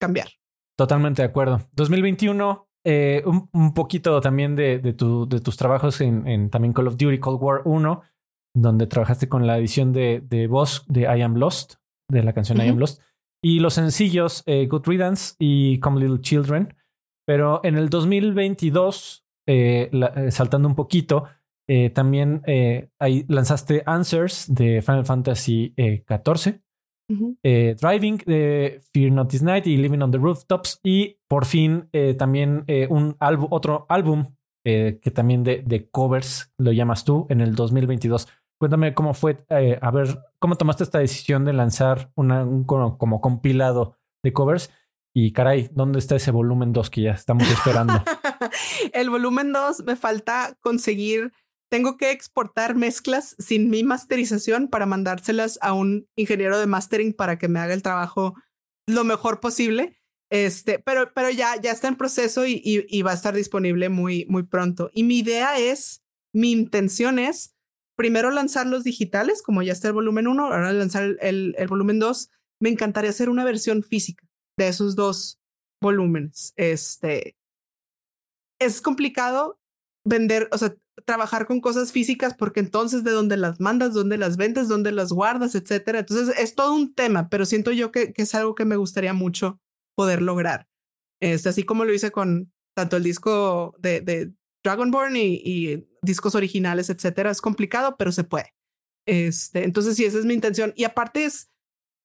cambiar. 0.00 0.28
Totalmente 0.76 1.22
de 1.22 1.28
acuerdo. 1.28 1.60
2021, 1.72 2.68
eh, 2.84 3.22
un, 3.26 3.74
poquito 3.74 4.20
también 4.20 4.56
de, 4.56 4.78
de, 4.78 4.92
tu, 4.92 5.28
de 5.28 5.40
tus 5.40 5.56
trabajos 5.56 6.00
en, 6.00 6.26
en, 6.26 6.50
también 6.50 6.72
Call 6.72 6.88
of 6.88 6.96
Duty 6.96 7.18
Cold 7.18 7.42
War 7.42 7.62
1, 7.64 8.02
donde 8.54 8.86
trabajaste 8.86 9.28
con 9.28 9.46
la 9.46 9.58
edición 9.58 9.92
de, 9.92 10.22
de 10.24 10.46
voz 10.46 10.84
de 10.88 11.02
I 11.02 11.22
Am 11.22 11.36
Lost, 11.36 11.74
de 12.10 12.22
la 12.22 12.32
canción 12.32 12.58
I 12.58 12.68
Am 12.68 12.78
Lost. 12.78 13.02
Y 13.42 13.60
los 13.60 13.74
sencillos 13.74 14.42
eh, 14.46 14.66
Good 14.66 14.86
Riddance 14.86 15.34
y 15.38 15.78
Come 15.80 16.00
Little 16.00 16.20
Children. 16.20 16.74
Pero 17.26 17.60
en 17.62 17.76
el 17.76 17.90
2022, 17.90 19.24
eh, 19.46 19.90
eh, 19.92 20.30
saltando 20.30 20.66
un 20.66 20.74
poquito, 20.74 21.24
también 21.94 22.42
ahí 22.98 23.24
lanzaste 23.28 23.82
Answers 23.84 24.52
de 24.52 24.82
Final 24.82 25.04
Fantasy 25.04 25.74
XIV. 25.76 26.60
Driving 27.42 28.18
de 28.26 28.82
Fear 28.92 29.12
Not 29.12 29.30
This 29.30 29.42
Night 29.42 29.66
y 29.66 29.76
Living 29.76 30.00
on 30.00 30.10
the 30.10 30.18
Rooftops. 30.18 30.80
Y 30.82 31.18
por 31.28 31.44
fin 31.44 31.88
también 32.18 32.64
un 32.88 33.16
álbum, 33.20 33.48
otro 33.50 33.86
álbum 33.88 34.26
que 34.64 35.12
también 35.14 35.44
de, 35.44 35.62
de, 35.64 35.90
covers 35.90 36.52
lo 36.58 36.72
llamas 36.72 37.04
tú 37.04 37.26
en 37.28 37.40
el 37.40 37.54
2022. 37.54 38.28
Cuéntame 38.58 38.92
cómo 38.92 39.14
fue, 39.14 39.36
eh, 39.50 39.78
a 39.80 39.90
ver, 39.92 40.18
cómo 40.40 40.56
tomaste 40.56 40.82
esta 40.82 40.98
decisión 40.98 41.44
de 41.44 41.52
lanzar 41.52 42.10
una, 42.16 42.44
un 42.44 42.64
como, 42.64 43.20
compilado 43.20 43.96
de 44.24 44.32
covers 44.32 44.70
y 45.14 45.32
caray, 45.32 45.70
¿dónde 45.72 46.00
está 46.00 46.16
ese 46.16 46.32
volumen 46.32 46.72
2 46.72 46.90
que 46.90 47.02
ya 47.02 47.12
estamos 47.12 47.48
esperando? 47.48 47.94
El 48.92 49.10
volumen 49.10 49.52
2 49.52 49.84
me 49.84 49.94
falta 49.94 50.56
conseguir, 50.60 51.32
tengo 51.70 51.96
que 51.96 52.10
exportar 52.10 52.74
mezclas 52.74 53.36
sin 53.38 53.70
mi 53.70 53.84
masterización 53.84 54.68
para 54.68 54.86
mandárselas 54.86 55.58
a 55.62 55.72
un 55.72 56.08
ingeniero 56.16 56.58
de 56.58 56.66
mastering 56.66 57.12
para 57.12 57.38
que 57.38 57.48
me 57.48 57.60
haga 57.60 57.74
el 57.74 57.82
trabajo 57.82 58.34
lo 58.86 59.04
mejor 59.04 59.40
posible. 59.40 59.98
Este, 60.30 60.78
pero, 60.78 61.12
pero 61.14 61.30
ya, 61.30 61.60
ya 61.60 61.70
está 61.70 61.88
en 61.88 61.96
proceso 61.96 62.46
y, 62.46 62.60
y, 62.64 62.84
y 62.88 63.02
va 63.02 63.12
a 63.12 63.14
estar 63.14 63.34
disponible 63.34 63.88
muy, 63.88 64.26
muy 64.28 64.42
pronto. 64.42 64.90
Y 64.92 65.04
mi 65.04 65.18
idea 65.18 65.58
es, 65.58 66.02
mi 66.34 66.52
intención 66.52 67.18
es 67.18 67.54
primero 67.96 68.30
lanzar 68.30 68.66
los 68.66 68.84
digitales, 68.84 69.42
como 69.42 69.62
ya 69.62 69.72
está 69.72 69.88
el 69.88 69.94
volumen 69.94 70.28
1, 70.28 70.44
ahora 70.44 70.72
lanzar 70.72 71.16
el, 71.20 71.54
el, 71.58 71.66
volumen 71.66 71.98
2. 71.98 72.30
Me 72.60 72.68
encantaría 72.68 73.10
hacer 73.10 73.28
una 73.28 73.44
versión 73.44 73.82
física 73.82 74.26
de 74.56 74.68
esos 74.68 74.96
dos 74.96 75.40
volúmenes. 75.82 76.52
Este 76.56 77.36
es 78.60 78.80
complicado 78.80 79.58
vender, 80.04 80.48
o 80.52 80.58
sea, 80.58 80.74
trabajar 81.04 81.46
con 81.46 81.60
cosas 81.60 81.92
físicas 81.92 82.34
porque 82.34 82.60
entonces 82.60 83.04
de 83.04 83.10
dónde 83.10 83.36
las 83.36 83.60
mandas, 83.60 83.94
dónde 83.94 84.18
las 84.18 84.36
vendes, 84.36 84.68
dónde 84.68 84.92
las 84.92 85.12
guardas, 85.12 85.54
etcétera. 85.54 86.00
Entonces 86.00 86.36
es 86.38 86.54
todo 86.54 86.74
un 86.74 86.94
tema, 86.94 87.28
pero 87.28 87.46
siento 87.46 87.72
yo 87.72 87.92
que, 87.92 88.12
que 88.12 88.22
es 88.22 88.34
algo 88.34 88.54
que 88.54 88.64
me 88.64 88.76
gustaría 88.76 89.12
mucho 89.12 89.60
poder 89.94 90.22
lograr. 90.22 90.68
Es 91.20 91.46
así 91.46 91.64
como 91.64 91.84
lo 91.84 91.92
hice 91.92 92.10
con 92.10 92.52
tanto 92.74 92.96
el 92.96 93.02
disco 93.02 93.74
de, 93.78 94.00
de 94.00 94.32
Dragonborn 94.62 95.16
y, 95.16 95.42
y, 95.44 95.88
discos 96.02 96.36
originales, 96.36 96.90
etcétera. 96.90 97.30
Es 97.30 97.40
complicado, 97.40 97.96
pero 97.98 98.12
se 98.12 98.22
puede. 98.22 98.54
Este, 99.04 99.64
entonces, 99.64 99.96
sí, 99.96 100.04
esa 100.04 100.18
es 100.18 100.24
mi 100.24 100.34
intención. 100.34 100.72
Y 100.76 100.84
aparte 100.84 101.24
es, 101.24 101.50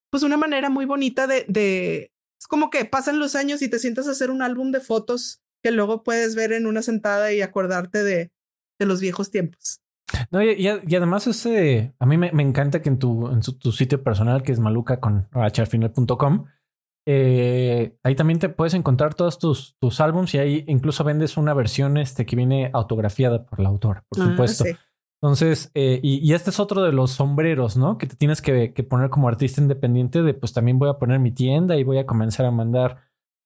pues, 0.09 0.23
una 0.23 0.37
manera 0.37 0.69
muy 0.69 0.85
bonita 0.85 1.27
de, 1.27 1.45
de, 1.47 2.11
es 2.39 2.47
como 2.47 2.71
que 2.71 2.85
pasan 2.85 3.19
los 3.19 3.35
años 3.35 3.61
y 3.61 3.69
te 3.69 3.77
sientas 3.77 4.07
a 4.07 4.11
hacer 4.11 4.31
un 4.31 4.41
álbum 4.41 4.71
de 4.71 4.79
fotos 4.79 5.43
que 5.63 5.71
luego 5.71 6.03
puedes 6.03 6.33
ver 6.33 6.51
en 6.51 6.65
una 6.65 6.81
sentada 6.81 7.31
y 7.31 7.41
acordarte 7.41 8.03
de, 8.03 8.31
de 8.79 8.85
los 8.85 9.01
viejos 9.01 9.31
tiempos. 9.31 9.79
No, 10.29 10.43
y, 10.43 10.51
y, 10.51 10.95
además 10.95 11.25
ese, 11.27 11.95
a 11.97 12.05
mí 12.05 12.17
me, 12.17 12.31
me, 12.31 12.43
encanta 12.43 12.81
que 12.81 12.89
en 12.89 12.99
tu, 12.99 13.27
en 13.29 13.41
tu 13.41 13.71
sitio 13.71 14.03
personal, 14.03 14.43
que 14.43 14.51
es 14.51 14.59
maluca 14.59 14.99
con 14.99 15.27
eh, 17.05 17.97
ahí 18.03 18.15
también 18.15 18.39
te 18.39 18.47
puedes 18.47 18.73
encontrar 18.73 19.13
todos 19.13 19.37
tus, 19.37 19.75
tus 19.79 19.99
álbums 19.99 20.33
y 20.35 20.37
ahí 20.37 20.63
incluso 20.67 21.03
vendes 21.03 21.35
una 21.35 21.53
versión 21.53 21.97
este, 21.97 22.25
que 22.25 22.35
viene 22.35 22.69
autografiada 22.73 23.45
por 23.45 23.59
la 23.59 23.69
autora, 23.69 24.05
por 24.07 24.21
ah, 24.21 24.29
supuesto. 24.29 24.65
Entonces, 25.21 25.71
eh, 25.73 25.99
y, 26.03 26.33
este 26.33 26.49
es 26.49 26.59
otro 26.59 26.81
de 26.81 26.91
los 26.91 27.11
sombreros, 27.11 27.77
¿no? 27.77 27.97
Que 27.97 28.07
te 28.07 28.15
tienes 28.15 28.41
que, 28.41 28.69
poner 28.89 29.09
como 29.09 29.29
artista 29.29 29.61
independiente 29.61 30.21
de, 30.21 30.33
pues 30.33 30.51
también 30.51 30.79
voy 30.79 30.89
a 30.89 30.97
poner 30.97 31.19
mi 31.19 31.31
tienda 31.31 31.77
y 31.77 31.83
voy 31.83 31.97
a 31.97 32.05
comenzar 32.05 32.45
a 32.45 32.51
mandar 32.51 32.97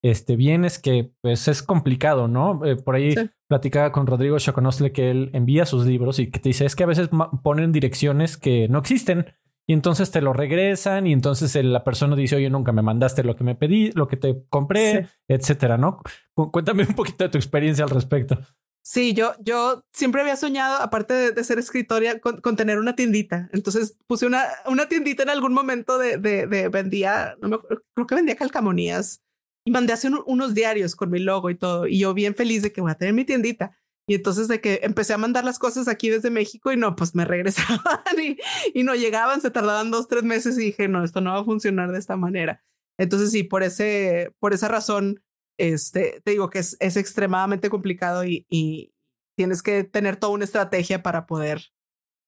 este, 0.03 0.36
bienes 0.36 0.80
que 0.80 1.11
pues 1.22 1.48
es 1.48 1.64
complicado, 1.64 2.28
¿no? 2.28 2.64
Eh, 2.65 2.76
por 2.76 2.95
ahí 2.95 3.15
platicaba 3.48 3.91
con 3.91 4.07
Rodrigo 4.07 4.38
Chaconosle 4.38 4.91
que 4.91 5.10
él 5.11 5.30
envía 5.34 5.65
sus 5.65 5.86
libros 5.86 6.19
y 6.19 6.30
que 6.30 6.40
te 6.40 6.49
dice, 6.49 6.65
es 6.65 6.76
que 6.76 6.84
a 6.84 6.88
veces 6.88 7.10
ponen 7.44 7.72
direcciones 7.72 8.38
que 8.38 8.68
no 8.68 8.80
existen 8.80 9.28
y 9.69 9.74
entonces 9.74 10.11
te 10.11 10.22
lo 10.22 10.32
regresan 10.32 11.07
y 11.07 11.14
entonces 11.14 11.53
la 11.64 11.84
persona 11.84 12.15
dice, 12.15 12.38
oye, 12.38 12.49
nunca 12.49 12.72
me 12.72 12.82
mandaste 12.82 13.24
lo 13.24 13.36
que 13.36 13.44
me 13.44 13.56
pedí, 13.56 13.91
lo 13.91 14.07
que 14.07 14.15
te 14.15 14.44
compré, 14.49 15.10
etcétera, 15.28 15.78
¿no? 15.78 16.02
Cuéntame 16.34 16.84
un 16.84 16.95
poquito 16.95 17.26
de 17.26 17.30
tu 17.30 17.38
experiencia 17.38 17.84
al 17.84 17.90
respecto. 17.90 18.40
Sí, 18.82 19.14
yo, 19.14 19.34
yo 19.44 19.84
siempre 19.91 20.22
había 20.22 20.38
soñado, 20.38 20.82
aparte 20.82 21.34
de, 21.34 21.44
ser 21.44 21.60
escritora, 21.60 22.22
con, 22.22 22.56
tener 22.56 22.80
una 22.80 22.95
tiendita. 22.95 23.49
Entonces 23.52 23.98
puse 24.07 24.26
una, 24.26 24.45
una 24.65 24.88
tiendita 24.88 25.24
en 25.24 25.30
algún 25.30 25.53
momento 25.53 25.98
de, 25.98 26.18
de, 26.18 26.69
vendía, 26.69 27.36
no 27.41 27.49
me, 27.49 27.57
creo 27.94 28.07
que 28.07 28.15
vendía 28.15 28.38
calcamonías 28.38 29.22
y 29.68 29.69
mandé 29.69 29.91
hacer 29.91 30.14
unos 30.26 30.53
diarios 30.53 30.95
con 30.95 31.10
mi 31.10 31.19
logo 31.19 31.49
y 31.49 31.56
todo. 31.56 31.88
Y 31.88 31.99
yo 31.99 32.14
bien 32.14 32.35
feliz 32.35 32.64
de 32.64 32.72
que 32.72 32.80
voy 32.80 32.89
a 32.89 32.95
tener 32.95 33.14
mi 33.14 33.26
tiendita. 33.26 33.77
Y 34.07 34.15
entonces 34.15 34.48
de 34.48 34.61
que 34.61 34.80
empecé 34.81 35.11
a 35.11 35.18
mandar 35.18 35.44
las 35.44 35.60
cosas 35.60 35.89
aquí 35.89 36.07
desde 36.07 36.30
México 36.30 36.72
y 36.72 36.77
no, 36.77 36.95
pues 36.95 37.15
me 37.15 37.26
regresaban 37.26 37.99
y, 38.18 38.38
y 38.73 38.84
no 38.84 38.95
llegaban, 38.95 39.41
se 39.41 39.52
tardaban 39.52 39.91
dos, 39.91 40.07
tres 40.07 40.23
meses 40.23 40.57
y 40.57 40.61
dije, 40.61 40.88
no, 40.88 41.03
esto 41.03 41.19
no 41.19 41.34
va 41.34 41.41
a 41.41 41.44
funcionar 41.44 41.91
de 41.91 41.99
esta 41.99 42.15
manera. 42.15 42.64
Entonces 42.98 43.30
sí, 43.31 43.44
por, 43.44 43.61
ese, 43.61 44.34
por 44.39 44.53
esa 44.53 44.69
razón, 44.69 45.22
este, 45.60 46.22
te 46.23 46.31
digo 46.31 46.49
que 46.49 46.60
es, 46.60 46.77
es 46.80 46.95
extremadamente 46.95 47.69
complicado 47.69 48.23
y, 48.23 48.45
y 48.49 48.94
tienes 49.38 49.61
que 49.61 49.84
tener 49.84 50.15
toda 50.15 50.31
una 50.31 50.45
estrategia 50.45 51.03
para 51.03 51.27
poder 51.27 51.73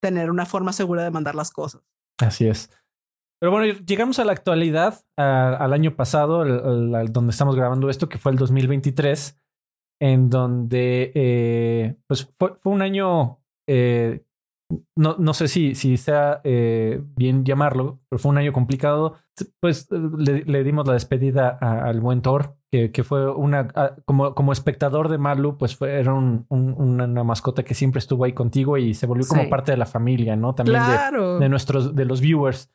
tener 0.01 0.29
una 0.29 0.45
forma 0.45 0.73
segura 0.73 1.05
de 1.05 1.11
mandar 1.11 1.35
las 1.35 1.51
cosas. 1.51 1.83
Así 2.17 2.49
es. 2.49 2.69
Pero 3.39 3.51
bueno, 3.51 3.73
llegamos 3.85 4.19
a 4.19 4.25
la 4.25 4.33
actualidad, 4.33 5.01
al 5.15 5.73
año 5.73 5.95
pasado, 5.95 6.43
donde 6.43 7.31
estamos 7.31 7.55
grabando 7.55 7.89
esto, 7.89 8.09
que 8.09 8.17
fue 8.17 8.31
el 8.31 8.37
2023 8.37 9.37
en 10.01 10.29
donde 10.29 11.11
eh, 11.13 11.95
pues 12.07 12.25
fue, 12.37 12.53
un 12.63 12.81
año 12.81 13.39
eh, 13.67 14.23
no, 14.95 15.15
no 15.17 15.33
sé 15.33 15.47
si, 15.47 15.73
si 15.73 15.97
sea 15.97 16.41
eh, 16.43 17.01
bien 17.15 17.43
llamarlo, 17.43 17.99
pero 18.07 18.19
fue 18.19 18.31
un 18.31 18.37
año 18.37 18.53
complicado. 18.53 19.15
Pues 19.59 19.87
le, 19.89 20.63
dimos 20.63 20.85
la 20.85 20.93
despedida 20.93 21.49
al 21.49 22.01
buen 22.01 22.21
Thor, 22.21 22.57
que, 22.71 22.91
que 22.91 23.03
fue 23.03 23.31
una, 23.31 23.69
como, 24.05 24.35
como 24.35 24.51
espectador 24.51 25.07
de 25.09 25.17
Marlu, 25.17 25.57
pues 25.57 25.75
fue, 25.75 25.99
era 25.99 26.13
un, 26.13 26.45
una, 26.49 27.23
mascota 27.23 27.63
que 27.63 27.73
siempre 27.73 27.99
estuvo 27.99 28.25
ahí 28.25 28.33
contigo 28.33 28.77
y 28.77 28.93
se 28.93 29.07
volvió 29.07 29.25
como 29.27 29.49
parte 29.49 29.71
de 29.71 29.77
la 29.77 29.85
familia, 29.85 30.35
¿no? 30.35 30.53
También 30.53 30.81
de, 31.13 31.39
de, 31.39 31.49
nuestros, 31.49 31.95
de 31.95 32.05
los 32.05 32.21
viewers. 32.21 32.69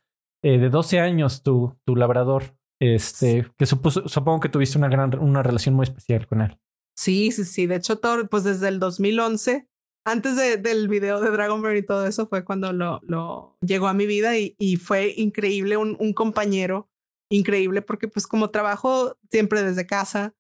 Eh, 0.45 0.59
de 0.59 0.69
12 0.69 1.01
años, 1.01 1.43
tu, 1.43 1.75
tu 1.85 1.97
labrador, 1.97 2.57
este, 2.79 3.47
que 3.57 3.65
supuso, 3.65 4.07
supongo 4.09 4.41
que 4.41 4.51
tuviste 4.51 4.77
una 4.77 4.89
gran, 4.89 5.19
una 5.19 5.43
relación 5.43 5.75
muy 5.75 5.85
especial 5.85 6.27
con 6.27 6.43
él. 6.43 6.59
Sí, 6.97 7.33
sí, 7.33 7.45
sí. 7.45 7.67
De 7.67 7.77
hecho, 7.77 7.99
Thor, 7.99 8.29
pues 8.29 8.45
desde 8.45 8.69
el 8.69 8.79
2011 8.79 9.69
antes 10.05 10.37
de, 10.37 10.59
del 10.59 10.89
video 10.89 11.21
de 11.21 11.31
Dragonberry 11.31 11.79
y 11.79 11.87
todo 11.87 12.07
eso 12.07 12.27
fue 12.27 12.45
cuando 12.45 12.73
lo, 12.73 13.01
lo 13.05 13.57
llegó 13.63 13.89
a 13.89 13.95
mi 13.95 14.07
vida 14.07 14.37
y, 14.37 14.55
y 14.59 14.77
fue 14.77 15.15
increíble, 15.17 15.79
un, 15.79 15.97
un, 15.99 16.13
compañero 16.13 16.91
increíble 17.31 17.81
porque 17.81 18.07
pues 18.07 18.27
como 18.27 18.51
trabajo 18.51 19.17
siempre 19.31 19.63
desde 19.63 19.87
casa, 19.87 20.35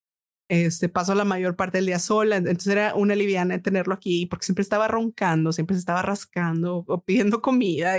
este, 0.50 0.90
paso 0.90 1.14
la 1.14 1.24
mayor 1.24 1.56
parte 1.56 1.78
del 1.78 1.86
día 1.86 1.98
sola, 1.98 2.36
entonces 2.36 2.66
era 2.66 2.94
una 2.94 3.14
liviana 3.14 3.62
tenerlo 3.62 3.94
aquí 3.94 4.26
porque 4.26 4.44
siempre 4.44 4.62
estaba 4.62 4.86
roncando, 4.86 5.50
siempre 5.52 5.76
se 5.76 5.80
estaba 5.80 6.02
rascando 6.02 6.84
o 6.86 7.02
pidiendo 7.02 7.40
comida, 7.40 7.96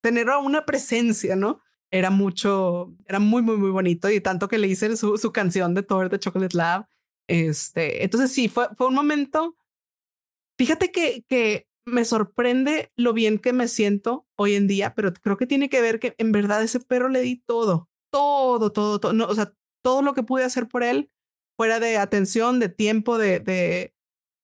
tener 0.00 0.28
una 0.28 0.64
presencia, 0.64 1.36
¿no? 1.36 1.60
Era 1.90 2.10
mucho, 2.10 2.94
era 3.06 3.18
muy, 3.18 3.42
muy, 3.42 3.56
muy 3.56 3.70
bonito 3.70 4.10
y 4.10 4.20
tanto 4.20 4.48
que 4.48 4.58
le 4.58 4.68
hice 4.68 4.96
su, 4.96 5.18
su 5.18 5.32
canción 5.32 5.74
de 5.74 5.82
Thor 5.82 6.08
de 6.08 6.18
Chocolate 6.18 6.56
Lab. 6.56 6.86
Este, 7.28 8.04
entonces 8.04 8.32
sí, 8.32 8.48
fue, 8.48 8.68
fue 8.76 8.86
un 8.86 8.94
momento 8.94 9.56
Fíjate 10.60 10.92
que, 10.92 11.24
que 11.26 11.66
me 11.86 12.04
sorprende 12.04 12.92
lo 12.94 13.14
bien 13.14 13.38
que 13.38 13.54
me 13.54 13.66
siento 13.66 14.26
hoy 14.36 14.56
en 14.56 14.66
día, 14.66 14.94
pero 14.94 15.10
creo 15.14 15.38
que 15.38 15.46
tiene 15.46 15.70
que 15.70 15.80
ver 15.80 15.98
que 15.98 16.14
en 16.18 16.32
verdad 16.32 16.62
ese 16.62 16.80
perro 16.80 17.08
le 17.08 17.22
di 17.22 17.38
todo, 17.46 17.88
todo, 18.10 18.70
todo, 18.70 19.00
todo, 19.00 19.14
no, 19.14 19.24
o 19.24 19.34
sea, 19.34 19.54
todo 19.82 20.02
lo 20.02 20.12
que 20.12 20.22
pude 20.22 20.44
hacer 20.44 20.68
por 20.68 20.82
él, 20.82 21.10
fuera 21.56 21.80
de 21.80 21.96
atención, 21.96 22.60
de 22.60 22.68
tiempo, 22.68 23.16
de, 23.16 23.40
de 23.40 23.94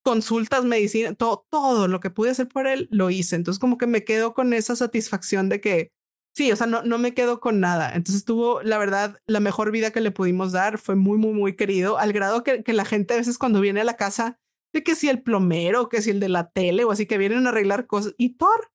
consultas, 0.06 0.64
medicina, 0.64 1.14
todo, 1.14 1.46
todo 1.50 1.88
lo 1.88 1.98
que 1.98 2.10
pude 2.10 2.30
hacer 2.30 2.48
por 2.48 2.68
él, 2.68 2.88
lo 2.92 3.10
hice. 3.10 3.34
Entonces 3.36 3.58
como 3.58 3.76
que 3.76 3.88
me 3.88 4.04
quedo 4.04 4.34
con 4.34 4.52
esa 4.52 4.76
satisfacción 4.76 5.48
de 5.48 5.60
que, 5.60 5.90
sí, 6.34 6.52
o 6.52 6.56
sea, 6.56 6.66
no, 6.66 6.82
no 6.82 6.98
me 6.98 7.12
quedo 7.12 7.40
con 7.40 7.60
nada. 7.60 7.92
Entonces 7.94 8.24
tuvo, 8.24 8.62
la 8.62 8.78
verdad, 8.78 9.18
la 9.26 9.40
mejor 9.40 9.70
vida 9.72 9.90
que 9.90 10.00
le 10.00 10.12
pudimos 10.12 10.52
dar, 10.52 10.78
fue 10.78 10.94
muy, 10.94 11.18
muy, 11.18 11.32
muy 11.32 11.56
querido, 11.56 11.98
al 11.98 12.12
grado 12.12 12.44
que, 12.44 12.62
que 12.62 12.72
la 12.72 12.84
gente 12.84 13.14
a 13.14 13.16
veces 13.18 13.36
cuando 13.36 13.60
viene 13.60 13.80
a 13.80 13.84
la 13.84 13.96
casa 13.96 14.38
que 14.82 14.94
si 14.94 15.08
el 15.08 15.22
plomero, 15.22 15.88
que 15.88 16.02
si 16.02 16.10
el 16.10 16.20
de 16.20 16.28
la 16.28 16.50
tele 16.50 16.84
o 16.84 16.90
así 16.90 17.06
que 17.06 17.18
vienen 17.18 17.46
a 17.46 17.50
arreglar 17.50 17.86
cosas 17.86 18.14
y 18.16 18.36
Thor. 18.36 18.70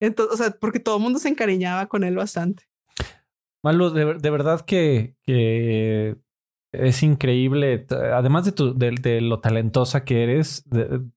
Entonces, 0.00 0.34
o 0.34 0.36
sea, 0.42 0.50
porque 0.58 0.80
todo 0.80 0.96
el 0.96 1.02
mundo 1.02 1.18
se 1.18 1.28
encariñaba 1.28 1.86
con 1.86 2.04
él 2.04 2.16
bastante. 2.16 2.64
Malo, 3.64 3.90
de, 3.90 4.30
verdad 4.30 4.60
que, 4.64 5.16
que, 5.24 6.16
es 6.72 7.02
increíble. 7.02 7.86
Además 7.90 8.44
de, 8.44 8.52
tu, 8.52 8.76
de, 8.76 9.20
lo 9.20 9.40
talentosa 9.40 10.04
que 10.04 10.22
eres, 10.22 10.64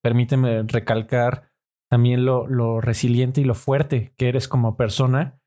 permíteme 0.02 0.64
recalcar 0.64 1.50
también 1.90 2.26
lo, 2.26 2.48
lo, 2.48 2.80
resiliente 2.80 3.42
y 3.42 3.44
lo 3.44 3.54
fuerte 3.54 4.14
que 4.18 4.30
eres 4.30 4.48
como 4.48 4.78
persona. 4.78 5.38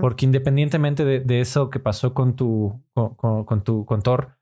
Porque 0.00 0.24
independientemente 0.24 1.04
de, 1.04 1.40
eso 1.40 1.68
que 1.68 1.78
pasó 1.78 2.14
con 2.14 2.36
tu, 2.36 2.82
con, 2.94 3.44
con 3.44 3.64
tu, 3.64 3.84
con 3.84 4.00
Thor, 4.00 4.38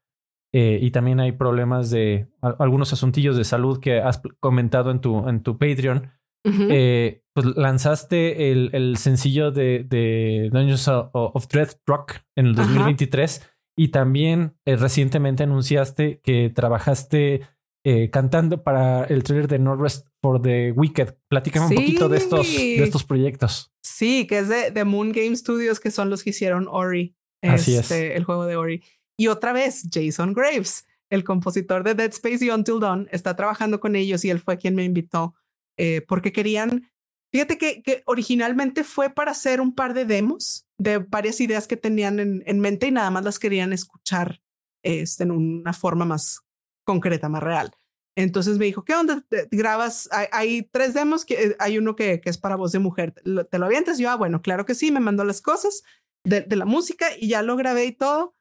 eh, 0.55 0.78
y 0.81 0.90
también 0.90 1.19
hay 1.19 1.32
problemas 1.32 1.90
de 1.90 2.28
algunos 2.40 2.93
asuntillos 2.93 3.36
de 3.36 3.44
salud 3.44 3.81
que 3.81 4.01
has 4.01 4.20
comentado 4.39 4.90
en 4.90 5.01
tu, 5.01 5.28
en 5.28 5.43
tu 5.43 5.59
Patreon. 5.59 6.12
eh, 6.44 7.23
pues 7.35 7.47
lanzaste 7.57 8.51
el, 8.51 8.70
el 8.73 8.97
sencillo 8.97 9.53
de, 9.53 9.85
de, 9.89 10.51
Dungeons 10.53 10.89
of 10.89 11.47
Dread 11.49 11.70
Rock 11.86 12.16
en 12.36 12.47
el 12.47 12.55
2023 12.55 13.51
y 13.77 13.89
también 13.89 14.57
eh, 14.65 14.77
recientemente 14.77 15.43
anunciaste 15.43 16.20
que 16.23 16.51
trabajaste 16.51 17.43
eh, 17.85 18.11
cantando 18.11 18.62
para 18.62 19.05
el 19.05 19.23
trailer 19.24 19.49
de 19.49 19.59
Northwest 19.59 20.07
for 20.20 20.40
the 20.40 20.73
Wicked. 20.73 21.16
Platícame 21.28 21.66
un 21.66 21.74
poquito 21.74 22.09
de 22.09 22.19
estos, 22.19 22.47
de 22.47 22.82
estos 22.82 23.05
proyectos. 23.05 23.73
Sí, 23.82 24.27
que 24.27 24.39
es 24.39 24.49
de, 24.49 24.70
de 24.70 24.85
Moon 24.85 25.11
Game 25.11 25.35
Studios, 25.35 25.81
que 25.81 25.90
son 25.90 26.09
los 26.09 26.23
que 26.23 26.31
hicieron 26.31 26.69
Ori. 26.69 27.16
Así 27.43 27.74
es. 27.74 27.90
Este, 27.90 28.16
el 28.16 28.24
juego 28.24 28.47
de 28.47 28.57
Ori. 28.57 28.85
Y 29.19 29.28
otra 29.28 29.53
vez, 29.53 29.89
Jason 29.93 30.32
Graves, 30.32 30.86
el 31.11 31.24
compositor 31.24 31.82
de 31.82 31.94
Dead 31.94 32.11
Space 32.11 32.44
y 32.44 32.51
Until 32.51 32.78
Dawn, 32.81 33.09
está 33.11 33.35
trabajando 33.35 33.81
con 33.81 33.97
ellos 33.97 34.24
y 34.24 34.31
él 34.31 34.39
fue 34.39 34.59
quien 34.59 34.74
me 34.74 34.85
invitó 34.85 35.35
eh, 35.77 36.03
porque 36.07 36.32
querían, 36.32 36.90
fíjate 37.32 37.59
que, 37.59 37.82
que, 37.82 38.03
originalmente 38.07 38.85
fue 38.85 39.11
para 39.11 39.32
hacer 39.32 39.61
un 39.61 39.74
par 39.74 39.94
de 39.94 40.05
demos 40.05 40.66
de 40.82 40.98
varias 40.98 41.40
ideas 41.40 41.68
que 41.68 41.76
tenían 41.76 42.18
en, 42.18 42.42
en 42.46 42.60
mente 42.60 42.88
y 42.88 42.90
nada 42.90 43.10
más 43.10 43.24
las 43.24 43.38
querían 43.38 43.72
escuchar 43.72 44.42
este, 44.82 45.22
en 45.22 45.30
una 45.30 45.72
forma 45.72 46.04
más 46.04 46.40
concreta, 46.84 47.28
más 47.28 47.42
real. 47.42 47.70
Entonces 48.16 48.59
me 48.59 48.66
dijo, 48.66 48.84
¿qué 48.84 48.94
onda? 48.94 49.24
¿Grabas? 49.50 50.09
Hay, 50.32 50.68
tres 50.70 50.92
demos, 50.92 51.24
que 51.24 51.34
eh, 51.34 51.56
hay 51.59 51.78
uno 51.78 51.96
que, 51.96 52.20
que, 52.20 52.28
es 52.28 52.36
para 52.36 52.56
voz 52.56 52.72
de 52.72 52.78
mujer. 52.78 53.14
¿Te 53.50 53.59
lo 53.59 53.66
avientas? 53.66 53.98
Yo, 53.98 54.10
ah, 54.10 54.16
bueno, 54.16 54.42
claro 54.42 54.66
que 54.66 54.74
sí, 54.74 54.90
me 54.90 55.00
mandó 55.00 55.24
las 55.24 55.40
cosas 55.40 55.82
de, 56.24 56.42
de 56.42 56.56
la 56.56 56.66
música 56.66 57.06
y 57.18 57.28
ya 57.28 57.42
lo 57.42 57.56
grabé 57.56 57.86
y 57.86 57.92
todo. 57.92 58.34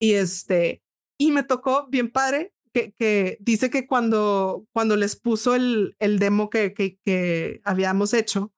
Y 0.00 0.14
este, 0.14 0.82
y 1.18 1.30
me 1.30 1.44
tocó 1.44 1.86
bien 1.88 2.10
padre 2.10 2.52
que, 2.72 2.92
que 2.98 3.36
dice 3.40 3.70
que 3.70 3.86
cuando, 3.86 4.66
cuando 4.72 4.96
les 4.96 5.14
puso 5.14 5.54
el, 5.54 5.94
el 6.00 6.18
demo 6.18 6.50
que, 6.50 6.74
que, 6.74 6.98
que 7.04 7.60
habíamos 7.64 8.14
hecho, 8.14 8.52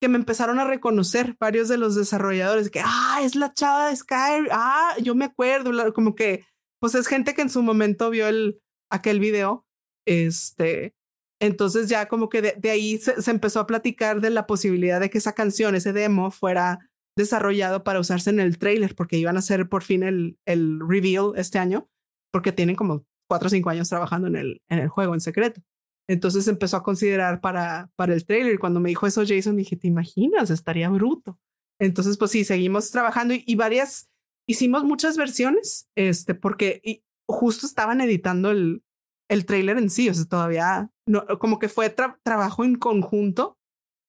que 0.00 0.08
me 0.08 0.16
empezaron 0.16 0.58
a 0.58 0.64
reconocer 0.64 1.36
varios 1.40 1.68
de 1.68 1.78
los 1.78 1.94
desarrolladores, 1.94 2.70
que, 2.70 2.80
ah, 2.84 3.20
es 3.22 3.34
la 3.34 3.52
chava 3.52 3.88
de 3.88 3.96
Skyrim, 3.96 4.48
ah, 4.50 4.94
yo 5.02 5.14
me 5.14 5.24
acuerdo, 5.24 5.92
como 5.92 6.14
que, 6.14 6.44
pues 6.80 6.94
es 6.94 7.06
gente 7.06 7.34
que 7.34 7.42
en 7.42 7.50
su 7.50 7.62
momento 7.62 8.10
vio 8.10 8.28
el, 8.28 8.60
aquel 8.90 9.20
video, 9.20 9.66
este, 10.06 10.94
entonces 11.40 11.88
ya 11.88 12.08
como 12.08 12.28
que 12.28 12.42
de, 12.42 12.70
ahí 12.70 12.98
se, 12.98 13.20
se, 13.20 13.30
empezó 13.30 13.60
a 13.60 13.66
platicar 13.66 14.20
de 14.20 14.30
la 14.30 14.46
posibilidad 14.46 15.00
de 15.00 15.10
que 15.10 15.18
esa 15.18 15.34
canción, 15.34 15.74
ese 15.74 15.92
demo, 15.92 16.30
fuera 16.30 16.78
desarrollado 17.16 17.82
para 17.82 18.00
usarse 18.00 18.30
en 18.30 18.40
el 18.40 18.58
trailer, 18.58 18.94
porque 18.94 19.16
iban 19.16 19.36
a 19.36 19.40
hacer 19.40 19.68
por 19.68 19.82
fin 19.82 20.04
el, 20.04 20.38
el 20.46 20.78
reveal 20.80 21.32
este 21.36 21.58
año, 21.58 21.88
porque 22.32 22.52
tienen 22.52 22.76
como 22.76 23.04
cuatro 23.28 23.48
o 23.48 23.50
cinco 23.50 23.70
años 23.70 23.88
trabajando 23.88 24.28
en 24.28 24.36
el, 24.36 24.62
en 24.68 24.78
el 24.78 24.88
juego 24.88 25.14
en 25.14 25.20
secreto. 25.20 25.60
Entonces 26.08 26.48
empezó 26.48 26.78
a 26.78 26.82
considerar 26.82 27.40
para, 27.40 27.90
para 27.94 28.14
el 28.14 28.24
trailer. 28.24 28.54
Y 28.54 28.58
cuando 28.58 28.80
me 28.80 28.88
dijo 28.88 29.06
eso 29.06 29.22
Jason, 29.26 29.56
dije, 29.56 29.76
¿te 29.76 29.88
imaginas? 29.88 30.50
Estaría 30.50 30.88
bruto. 30.88 31.38
Entonces, 31.78 32.16
pues 32.16 32.30
sí, 32.32 32.44
seguimos 32.44 32.90
trabajando 32.90 33.34
y, 33.36 33.54
varias, 33.54 34.10
hicimos 34.48 34.82
muchas 34.84 35.16
versiones, 35.16 35.88
este, 35.94 36.34
porque 36.34 37.04
justo 37.28 37.66
estaban 37.66 38.00
editando 38.00 38.50
el, 38.50 38.82
el 39.28 39.46
trailer 39.46 39.78
en 39.78 39.90
sí, 39.90 40.08
o 40.08 40.14
sea, 40.14 40.24
todavía, 40.24 40.90
no, 41.06 41.24
como 41.38 41.58
que 41.60 41.68
fue 41.68 41.94
trabajo 42.24 42.64
en 42.64 42.74
conjunto 42.76 43.58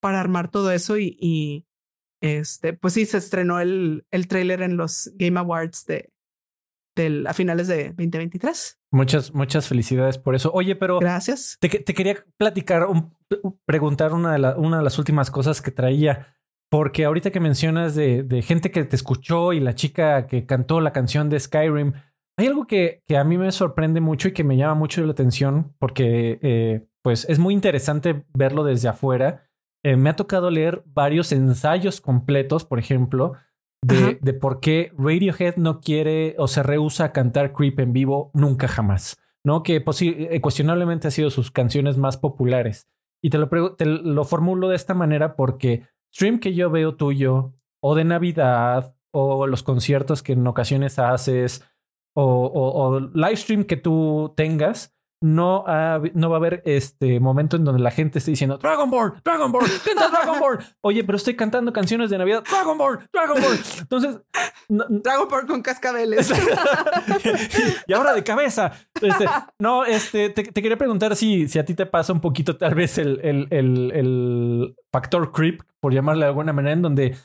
para 0.01 0.19
armar 0.19 0.49
todo 0.49 0.71
eso 0.71 0.97
y, 0.97 1.15
y, 1.19 1.67
este, 2.21 2.73
pues 2.73 2.95
sí, 2.95 3.05
se 3.05 3.17
estrenó 3.17 3.59
el, 3.59 4.05
el 4.09 4.27
tráiler 4.27 4.63
en 4.63 4.75
los 4.75 5.11
Game 5.15 5.39
Awards 5.39 5.85
de, 5.85 6.11
del, 7.03 7.27
a 7.27 7.33
finales 7.33 7.67
de 7.67 7.89
2023. 7.89 8.79
Muchas, 8.91 9.33
muchas 9.33 9.67
felicidades 9.67 10.17
por 10.17 10.35
eso. 10.35 10.51
Oye, 10.53 10.75
pero... 10.75 10.99
Gracias. 10.99 11.57
Te, 11.59 11.69
te 11.69 11.93
quería 11.93 12.23
platicar, 12.37 12.85
un, 12.85 13.15
preguntar 13.65 14.13
una 14.13 14.33
de, 14.33 14.39
la, 14.39 14.57
una 14.57 14.77
de 14.77 14.83
las 14.83 14.97
últimas 14.99 15.31
cosas 15.31 15.61
que 15.61 15.71
traía. 15.71 16.35
Porque 16.71 17.05
ahorita 17.05 17.31
que 17.31 17.39
mencionas 17.39 17.95
de, 17.95 18.21
de, 18.23 18.41
gente 18.43 18.69
que 18.69 18.83
te 18.83 18.95
escuchó 18.95 19.53
y 19.53 19.59
la 19.59 19.73
chica 19.73 20.27
que 20.27 20.45
cantó 20.45 20.81
la 20.81 20.93
canción 20.93 21.29
de 21.29 21.39
Skyrim, 21.39 21.93
hay 22.37 22.47
algo 22.47 22.67
que, 22.67 23.01
que 23.07 23.17
a 23.17 23.23
mí 23.23 23.39
me 23.39 23.51
sorprende 23.51 24.01
mucho 24.01 24.27
y 24.27 24.33
que 24.33 24.43
me 24.43 24.55
llama 24.55 24.75
mucho 24.75 25.03
la 25.03 25.11
atención 25.11 25.73
porque 25.79 26.39
eh, 26.43 26.87
pues 27.01 27.25
es 27.27 27.39
muy 27.39 27.55
interesante 27.55 28.23
verlo 28.33 28.63
desde 28.63 28.87
afuera 28.87 29.49
eh, 29.83 29.95
me 29.95 30.09
ha 30.09 30.15
tocado 30.15 30.51
leer 30.51 30.83
varios 30.85 31.31
ensayos 31.31 32.01
completos, 32.01 32.65
por 32.65 32.79
ejemplo, 32.79 33.33
de, 33.81 34.33
por 34.33 34.59
qué 34.59 34.91
Radiohead 34.97 35.55
no 35.57 35.79
quiere 35.79 36.35
o 36.37 36.47
se 36.47 36.63
rehúsa 36.63 37.05
a 37.05 37.11
cantar 37.13 37.53
Creep 37.53 37.79
en 37.79 37.93
vivo 37.93 38.31
nunca 38.33 38.67
jamás, 38.67 39.17
¿no? 39.43 39.63
Que 39.63 39.83
eh, 40.01 40.41
cuestionablemente 40.41 41.07
ha 41.07 41.11
sido 41.11 41.29
sus 41.29 41.51
canciones 41.51 41.97
más 41.97 42.17
populares. 42.17 42.87
Y 43.21 43.29
te 43.29 43.37
lo, 43.37 43.49
lo 43.79 44.23
formulo 44.25 44.69
de 44.69 44.75
esta 44.75 44.93
manera 44.93 45.35
porque 45.35 45.87
stream 46.13 46.39
que 46.39 46.53
yo 46.53 46.69
veo 46.69 46.95
tuyo, 46.95 47.53
o 47.81 47.95
de 47.95 48.03
Navidad, 48.03 48.95
o 49.11 49.47
los 49.47 49.63
conciertos 49.63 50.23
que 50.23 50.33
en 50.33 50.45
ocasiones 50.47 50.99
haces, 50.99 51.65
o, 52.13 52.23
o, 52.23 52.87
o 52.87 52.99
live 52.99 53.35
stream 53.35 53.63
que 53.63 53.77
tú 53.77 54.33
tengas, 54.35 54.93
no, 55.21 55.65
no 56.13 56.29
va 56.29 56.35
a 56.35 56.39
haber 56.39 56.61
este 56.65 57.19
momento 57.19 57.57
en 57.57 57.65
donde 57.65 57.81
la 57.81 57.91
gente 57.91 58.19
esté 58.19 58.31
diciendo 58.31 58.57
Dragonborn, 58.57 59.21
Dragonborn, 59.23 59.67
canta 59.85 60.07
Dragonborn. 60.09 60.63
Oye, 60.81 61.03
pero 61.03 61.17
estoy 61.17 61.35
cantando 61.35 61.73
canciones 61.73 62.09
de 62.09 62.17
Navidad. 62.17 62.43
Dragonborn, 62.49 63.09
Dragonborn. 63.11 63.59
Entonces, 63.79 64.17
Dragonborn 64.69 65.47
con 65.47 65.61
cascabeles. 65.61 66.31
y 67.87 67.93
ahora 67.93 68.13
de 68.13 68.23
cabeza. 68.23 68.71
Este, 69.01 69.25
no, 69.59 69.83
este, 69.85 70.29
te, 70.29 70.43
quería 70.43 70.77
preguntar 70.77 71.15
si, 71.15 71.47
si 71.49 71.59
a 71.59 71.65
ti 71.65 71.73
te 71.73 71.85
pasa 71.85 72.13
un 72.13 72.21
poquito 72.21 72.55
tal 72.55 72.75
vez 72.75 72.97
el, 72.97 73.19
el, 73.21 73.47
el, 73.49 73.91
el 73.91 74.75
factor 74.91 75.31
creep, 75.33 75.61
por 75.81 75.93
llamarle 75.93 76.25
de 76.25 76.29
alguna 76.29 76.53
manera, 76.53 76.73
en 76.73 76.81
donde, 76.81 77.17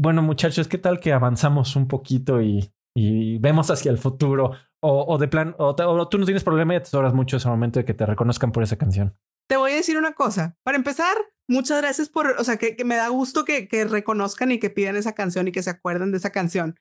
bueno, 0.00 0.22
muchachos, 0.22 0.68
¿qué 0.68 0.78
tal 0.78 1.00
que 1.00 1.12
avanzamos 1.12 1.76
un 1.76 1.86
poquito 1.86 2.40
y, 2.40 2.70
y 2.94 3.38
vemos 3.38 3.70
hacia 3.70 3.90
el 3.90 3.98
futuro? 3.98 4.52
O, 4.82 5.18
de 5.18 5.26
plan, 5.26 5.54
o, 5.58 5.74
tú 6.08 6.18
no 6.18 6.26
tienes 6.26 6.44
problema 6.44 6.76
y 6.76 6.78
te 6.78 6.86
sobras 6.86 7.14
mucho 7.14 7.38
ese 7.38 7.48
momento 7.48 7.80
de 7.80 7.84
que 7.84 7.94
te 7.94 8.06
reconozcan 8.06 8.52
por 8.52 8.62
esa 8.62 8.76
canción. 8.76 9.16
Te 9.48 9.56
voy 9.56 9.72
a 9.72 9.76
decir 9.76 9.96
una 9.96 10.12
cosa. 10.12 10.56
Para 10.64 10.76
empezar, 10.76 11.16
muchas 11.48 11.80
gracias 11.80 12.08
por, 12.08 12.36
o 12.38 12.44
sea, 12.44 12.56
que, 12.56 12.76
me 12.84 12.96
da 12.96 13.08
gusto 13.08 13.44
que, 13.44 13.68
que, 13.68 13.84
reconozcan 13.84 14.52
y 14.52 14.58
que 14.58 14.70
pidan 14.70 14.96
esa 14.96 15.14
canción 15.14 15.48
y 15.48 15.52
que 15.52 15.62
se 15.62 15.70
acuerden 15.70 16.12
de 16.12 16.18
esa 16.18 16.30
canción. 16.30 16.78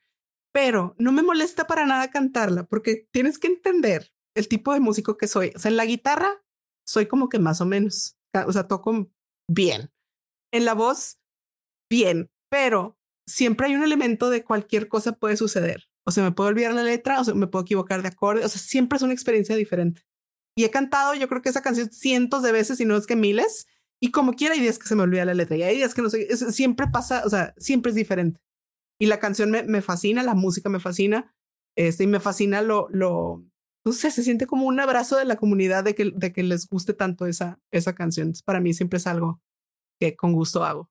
Pero 0.54 0.96
no 1.00 1.12
me 1.12 1.24
molesta 1.24 1.68
para 1.68 1.86
nada 1.86 2.12
cantarla 2.12 2.64
porque 2.64 3.08
tienes 3.12 3.40
que 3.40 3.48
entender 3.48 4.14
el 4.36 4.48
tipo 4.48 4.74
de 4.74 4.82
músico 4.82 5.18
que 5.18 5.28
soy. 5.28 5.52
O 5.56 5.60
sea, 5.60 5.72
en 5.72 5.78
la 5.78 5.86
guitarra 5.86 6.44
soy 6.86 7.08
como 7.08 7.30
que 7.30 7.40
más 7.40 7.62
o 7.62 7.66
menos, 7.66 8.18
o 8.46 8.52
sea, 8.52 8.68
toco 8.68 9.10
bien. 9.50 9.92
En 10.54 10.66
la 10.66 10.74
voz, 10.74 11.20
bien, 11.90 12.30
pero 12.52 12.98
siempre 13.28 13.68
hay 13.68 13.76
un 13.76 13.84
elemento 13.84 14.30
de 14.30 14.44
cualquier 14.44 14.88
cosa 14.88 15.14
puede 15.14 15.38
suceder 15.38 15.88
o 16.07 16.11
se 16.11 16.22
me 16.22 16.32
puede 16.32 16.52
olvidar 16.52 16.73
la 16.73 16.84
letra, 16.84 17.19
o 17.19 17.23
se 17.23 17.34
me 17.34 17.48
puedo 17.48 17.64
equivocar 17.64 18.02
de 18.02 18.10
acorde, 18.10 18.45
o 18.45 18.49
sea, 18.49 18.61
siempre 18.61 18.98
es 18.98 19.03
una 19.03 19.14
experiencia 19.14 19.56
diferente. 19.56 20.02
Y 20.57 20.64
he 20.64 20.72
cantado, 20.72 21.15
yo 21.15 21.27
creo 21.27 21.41
que 21.41 21.49
esa 21.49 21.61
canción 21.61 21.91
cientos 21.91 22.44
de 22.44 22.52
veces, 22.52 22.80
y 22.80 22.86
no 22.86 22.95
es 22.95 23.07
que 23.07 23.15
miles, 23.15 23.68
y 24.02 24.11
como 24.11 24.34
quiera 24.34 24.53
hay 24.53 24.61
días 24.61 24.80
que 24.80 24.88
se 24.88 24.95
me 24.95 25.03
olvida 25.03 25.26
la 25.26 25.34
letra, 25.34 25.57
y 25.57 25.64
hay 25.64 25.77
días 25.77 25.94
que 25.94 26.02
no 26.02 26.10
sé, 26.10 26.38
siempre 26.52 26.88
pasa, 26.88 27.23
o 27.26 27.30
sea, 27.30 27.53
siempre 27.57 27.90
es 27.90 27.95
diferente. 27.95 28.41
Y 28.99 29.07
la 29.07 29.19
canción 29.19 29.52
me, 29.52 29.64
me 29.64 29.82
fascina, 29.82 30.23
la 30.23 30.36
música 30.36 30.69
me 30.69 30.80
fascina, 30.80 31.34
este, 31.77 32.03
y 32.03 32.07
me 32.07 32.19
fascina 32.19 32.61
lo, 32.61 32.88
lo, 32.90 33.44
no 33.86 33.91
sé, 33.91 34.10
se 34.11 34.23
siente 34.23 34.48
como 34.48 34.65
un 34.65 34.80
abrazo 34.80 35.18
de 35.18 35.26
la 35.26 35.36
comunidad 35.36 35.84
de 35.84 35.94
que, 35.94 36.11
de 36.15 36.34
que 36.34 36.44
les 36.44 36.68
guste 36.68 36.94
tanto 36.94 37.26
esa, 37.26 37.60
esa 37.72 37.94
canción. 37.94 38.34
para 38.44 38.60
mí 38.60 38.73
siempre 38.73 38.98
es 38.98 39.07
algo 39.07 39.41
que 39.99 40.15
con 40.15 40.34
gusto 40.34 40.64
hago. 40.64 40.90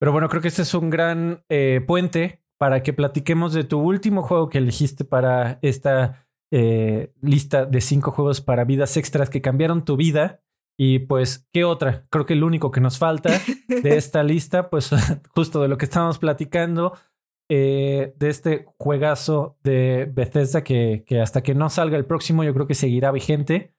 Pero 0.00 0.12
bueno, 0.12 0.28
creo 0.28 0.42
que 0.42 0.48
este 0.48 0.62
es 0.62 0.74
un 0.74 0.90
gran 0.90 1.44
eh, 1.48 1.82
puente 1.86 2.42
para 2.58 2.82
que 2.82 2.92
platiquemos 2.92 3.52
de 3.52 3.64
tu 3.64 3.80
último 3.80 4.22
juego 4.22 4.48
que 4.48 4.58
elegiste 4.58 5.04
para 5.04 5.58
esta 5.62 6.26
eh, 6.50 7.12
lista 7.22 7.66
de 7.66 7.80
cinco 7.80 8.10
juegos 8.10 8.40
para 8.40 8.64
vidas 8.64 8.96
extras 8.96 9.30
que 9.30 9.40
cambiaron 9.40 9.84
tu 9.84 9.96
vida. 9.96 10.42
Y 10.80 11.00
pues, 11.00 11.48
¿qué 11.52 11.64
otra? 11.64 12.06
Creo 12.10 12.26
que 12.26 12.34
el 12.34 12.44
único 12.44 12.70
que 12.70 12.80
nos 12.80 12.98
falta 12.98 13.40
de 13.68 13.96
esta 13.96 14.22
lista, 14.22 14.70
pues 14.70 14.90
justo 15.34 15.62
de 15.62 15.68
lo 15.68 15.78
que 15.78 15.86
estábamos 15.86 16.18
platicando, 16.18 16.96
eh, 17.50 18.14
de 18.16 18.28
este 18.28 18.66
juegazo 18.76 19.58
de 19.62 20.08
Bethesda 20.12 20.62
que, 20.62 21.04
que, 21.06 21.20
hasta 21.20 21.42
que 21.42 21.54
no 21.54 21.70
salga 21.70 21.96
el 21.96 22.04
próximo 22.04 22.44
yo 22.44 22.52
creo 22.52 22.66
que 22.66 22.74
seguirá 22.74 23.10
vigente. 23.10 23.74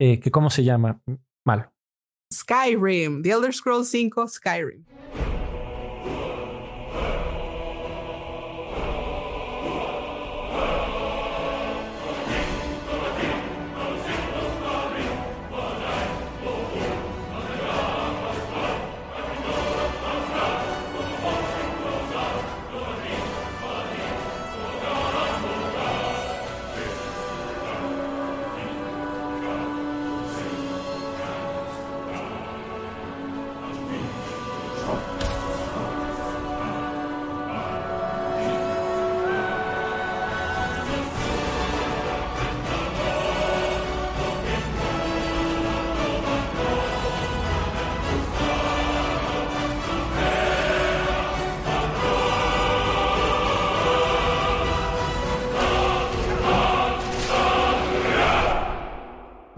Eh, 0.00 0.20
que 0.20 0.30
¿Cómo 0.30 0.50
se 0.50 0.64
llama? 0.64 1.02
Malo. 1.44 1.72
Skyrim, 2.32 3.22
The 3.22 3.30
Elder 3.30 3.52
Scrolls 3.52 3.88
5, 3.88 4.28
Skyrim. 4.28 4.84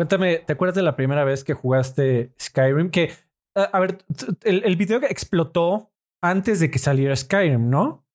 Cuéntame, 0.01 0.39
¿te 0.39 0.55
acuerdas 0.55 0.77
de 0.77 0.82
la 0.82 0.97
primera 0.97 1.24
vez 1.24 1.44
que 1.44 1.52
jugaste 1.52 2.32
Skyrim? 2.40 2.90
Que, 2.90 3.12
a, 3.55 3.78
ver, 3.81 3.98
el, 4.44 4.64
el, 4.64 4.77
video 4.77 4.98
explotó 5.02 5.93
antes 6.22 6.59
de 6.59 6.70
que 6.70 6.78
saliera 6.78 7.14
Skyrim, 7.14 7.68
¿no? 7.68 8.06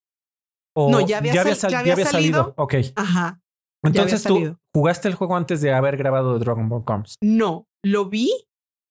no, 0.75 0.99
ya 1.01 1.19
había, 1.19 1.53
salido. 1.53 2.55
Ok. 2.57 2.73
Ajá. 2.95 3.39
Entonces 3.83 4.23
tú 4.23 4.57
jugaste 4.73 5.09
el 5.09 5.13
juego 5.13 5.35
antes 5.35 5.61
de 5.61 5.73
haber 5.73 5.95
grabado 5.95 6.39
Dragon 6.39 6.67
Ball 6.69 6.83
Coms. 6.83 7.17
No, 7.21 7.67
lo 7.83 8.09
vi 8.09 8.31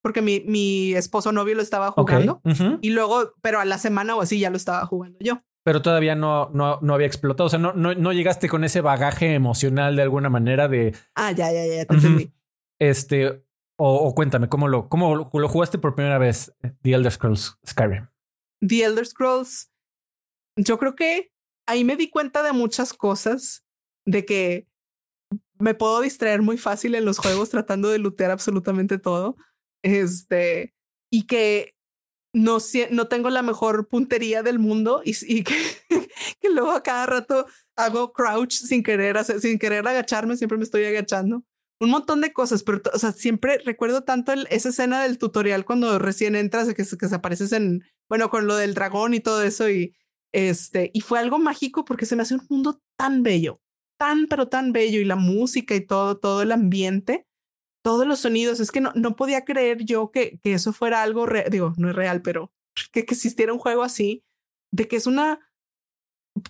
porque 0.01 0.23
mi, 0.23 0.45
mi 0.47 0.95
esposo 0.95 1.33
novio 1.33 1.57
lo 1.57 1.63
estaba 1.63 1.91
jugando 1.91 2.43
y 2.81 2.91
luego, 2.91 3.33
pero 3.43 3.59
a 3.59 3.65
la 3.65 3.79
semana 3.79 4.15
o 4.15 4.21
así 4.21 4.39
ya 4.39 4.51
lo 4.51 4.57
estaba 4.57 4.87
jugando 4.87 5.19
yo. 5.21 5.41
Pero 5.65 5.83
todavía 5.83 6.15
no, 6.15 6.49
no, 6.51 6.79
no 6.81 6.95
había 6.95 7.09
explotado. 7.09 7.49
O 7.49 7.51
sea, 7.51 7.59
no, 7.59 7.73
no, 7.73 7.93
no 7.93 8.13
llegaste 8.13 8.49
con 8.49 8.63
ese 8.63 8.83
bagaje 8.83 9.35
emocional 9.35 9.97
de 9.97 10.03
alguna 10.03 10.31
manera 10.31 10.69
de. 10.69 10.95
Ah, 11.17 11.33
ya, 11.33 11.51
ya, 11.51 11.67
ya, 11.67 11.87
te 11.87 11.95
entendí. 11.95 12.33
Este, 12.81 13.45
o, 13.77 14.15
cuéntame, 14.15 14.49
¿cómo 14.49 14.69
lo, 14.69 14.89
¿cómo 14.89 15.17
lo 15.17 15.49
jugaste 15.49 15.79
por 15.79 15.95
primera 15.95 16.19
vez 16.19 16.55
The 16.83 16.93
Elder 16.93 17.13
Scrolls 17.13 17.59
Skyrim? 17.67 18.09
The 18.61 18.85
Elder 18.85 19.07
Scrolls, 19.07 19.71
yo 20.57 20.79
creo 20.79 20.95
que 20.95 21.33
ahí 21.67 21.85
me 21.85 21.97
di 21.97 22.09
cuenta 22.09 22.43
de 22.43 22.53
muchas 22.53 22.93
cosas, 22.93 23.65
de 24.07 24.25
que 24.25 24.69
me 25.59 25.75
puedo 25.75 26.01
distraer 26.01 26.43
muy 26.43 26.59
fácil 26.59 26.95
en 26.95 27.05
los 27.05 27.19
juegos 27.19 27.51
tratando 27.51 27.89
de 27.89 27.99
lootear 27.99 28.31
absolutamente 28.31 28.99
todo. 28.99 29.37
Este, 29.83 30.75
y 31.11 31.27
que 31.27 31.75
no, 32.33 32.59
no 32.91 33.09
tengo 33.09 33.31
la 33.31 33.43
mejor 33.43 33.89
puntería 33.89 34.43
del 34.43 34.59
mundo 34.59 35.03
y, 35.05 35.15
y 35.27 35.45
que, 35.45 35.55
que, 36.41 36.51
luego 36.51 36.73
a 36.73 36.83
cada 36.83 37.07
rato 37.07 37.47
hago 37.77 38.13
crouch 38.13 38.53
sin 38.53 38.83
querer, 38.83 39.23
sin 39.25 39.59
querer 39.59 39.87
agacharme, 39.87 40.37
siempre 40.37 40.59
me 40.59 40.65
estoy 40.65 40.85
agachando 40.85 41.45
un 41.81 41.91
montón 41.91 42.21
de 42.21 42.33
cosas, 42.33 42.63
pero 42.63 42.81
o 42.93 42.99
sea, 42.99 43.13
siempre 43.13 43.59
recuerdo 43.59 44.05
tanto 44.05 44.33
esa 44.33 44.69
escena 44.69 45.03
del 45.03 45.19
tutorial 45.19 45.65
cuando 45.65 45.99
recién 45.99 46.37
entras, 46.37 46.69
que, 46.69 46.75
que 46.75 47.09
se 47.09 47.15
apareces 47.15 47.53
en, 47.53 47.85
bueno, 48.09 48.31
con 48.31 48.47
lo 48.47 48.57
del 48.57 48.75
dragón 48.75 49.15
y 49.15 49.21
todo 49.21 49.43
eso 49.43 49.69
y 49.69 49.95
este, 50.33 50.91
y 50.93 51.01
fue 51.01 51.21
algo 51.21 51.39
mágico 51.39 51.85
porque 51.85 52.07
se 52.07 52.17
me 52.17 52.23
hace 52.23 52.35
un 52.35 52.47
mundo 52.49 52.81
tan 52.99 53.23
bello, 53.23 53.61
tan, 53.99 54.27
pero 54.27 54.49
tan 54.49 54.73
bello 54.73 55.01
y 55.01 55.05
la 55.05 55.17
música 55.17 55.77
y 55.77 55.87
todo, 55.87 56.19
todo 56.19 56.43
el 56.43 56.51
ambiente, 56.51 57.27
todos 57.85 58.07
los 58.07 58.21
sonidos, 58.21 58.59
es 58.59 58.73
que 58.73 58.81
no, 58.81 58.93
no 58.97 59.15
podía 59.15 59.45
creer 59.45 59.85
yo 59.85 60.11
que, 60.11 60.41
que 60.43 60.55
eso 60.55 60.73
fuera 60.73 61.03
algo, 61.03 61.27
digo, 61.51 61.75
no 61.77 61.91
es 61.91 61.95
real, 61.95 62.21
pero 62.23 62.53
que, 62.93 63.05
que 63.05 63.15
existiera 63.15 63.53
un 63.53 63.61
juego 63.61 63.85
así, 63.85 64.25
de 64.73 64.89
que 64.89 64.97
es 64.97 65.07
una, 65.07 65.39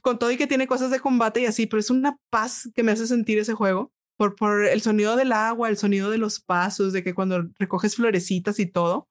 con 0.01 0.18
todo 0.18 0.30
y 0.30 0.38
que 0.38 0.46
tiene 0.46 0.66
cosas 0.66 0.90
de 0.90 1.01
combate 1.01 1.42
y 1.42 1.46
así, 1.46 1.66
pero 1.66 1.80
es 1.80 1.90
una 1.90 2.16
paz 2.30 2.70
que 2.74 2.82
me 2.82 2.92
hace 2.92 3.06
sentir 3.06 3.38
ese 3.38 3.52
juego 3.52 3.93
por, 4.16 4.36
por 4.36 4.65
el 4.65 4.81
sonido 4.81 5.16
del 5.16 5.32
agua, 5.32 5.69
el 5.69 5.77
sonido 5.77 6.11
de 6.11 6.19
los 6.19 6.41
pasos, 6.41 6.93
de 6.93 7.03
que 7.03 7.15
cuando 7.15 7.51
recoges 7.59 7.97
florecitas 7.97 8.59
y 8.59 8.66
todo, 8.66 9.09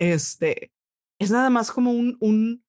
este, 0.00 0.72
es 1.20 1.30
nada 1.30 1.50
más 1.50 1.70
como 1.70 1.92
un, 1.92 2.16
un, 2.20 2.64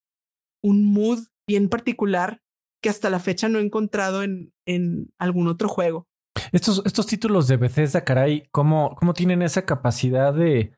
un 0.62 0.84
mood 0.84 1.26
bien 1.48 1.68
particular 1.68 2.42
que 2.82 2.88
hasta 2.90 3.10
la 3.10 3.20
fecha 3.20 3.48
no 3.48 3.58
he 3.58 3.62
encontrado 3.62 4.22
en, 4.22 4.52
en 4.66 5.12
algún 5.18 5.48
otro 5.48 5.68
juego. 5.68 6.06
Estos, 6.52 6.82
estos 6.84 7.06
títulos 7.06 7.48
de 7.48 7.56
Bethesda, 7.56 8.04
caray, 8.04 8.48
¿cómo, 8.52 8.94
¿cómo 8.96 9.14
tienen 9.14 9.42
esa 9.42 9.64
capacidad 9.64 10.32
de... 10.34 10.74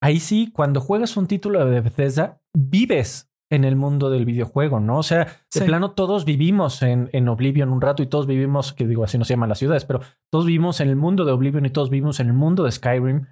Ahí 0.00 0.20
sí, 0.20 0.52
cuando 0.52 0.80
juegas 0.80 1.16
un 1.16 1.26
título 1.26 1.64
de 1.64 1.80
Bethesda, 1.80 2.40
vives 2.56 3.27
en 3.50 3.64
el 3.64 3.76
mundo 3.76 4.10
del 4.10 4.24
videojuego, 4.24 4.80
¿no? 4.80 4.98
O 4.98 5.02
sea, 5.02 5.40
de 5.54 5.64
plano 5.64 5.92
todos 5.92 6.24
vivimos 6.24 6.82
en, 6.82 7.08
en, 7.12 7.28
Oblivion 7.28 7.70
un 7.70 7.80
rato 7.80 8.02
y 8.02 8.06
todos 8.06 8.26
vivimos, 8.26 8.72
que 8.72 8.86
digo, 8.86 9.04
así 9.04 9.16
no 9.16 9.24
se 9.24 9.34
llaman 9.34 9.48
las 9.48 9.58
ciudades, 9.58 9.84
pero 9.84 10.00
todos 10.30 10.46
vivimos 10.46 10.80
en 10.80 10.88
el 10.88 10.96
mundo 10.96 11.24
de 11.24 11.32
Oblivion 11.32 11.64
y 11.64 11.70
todos 11.70 11.88
vivimos 11.88 12.20
en 12.20 12.26
el 12.28 12.34
mundo 12.34 12.64
de 12.64 12.72
Skyrim 12.72 13.26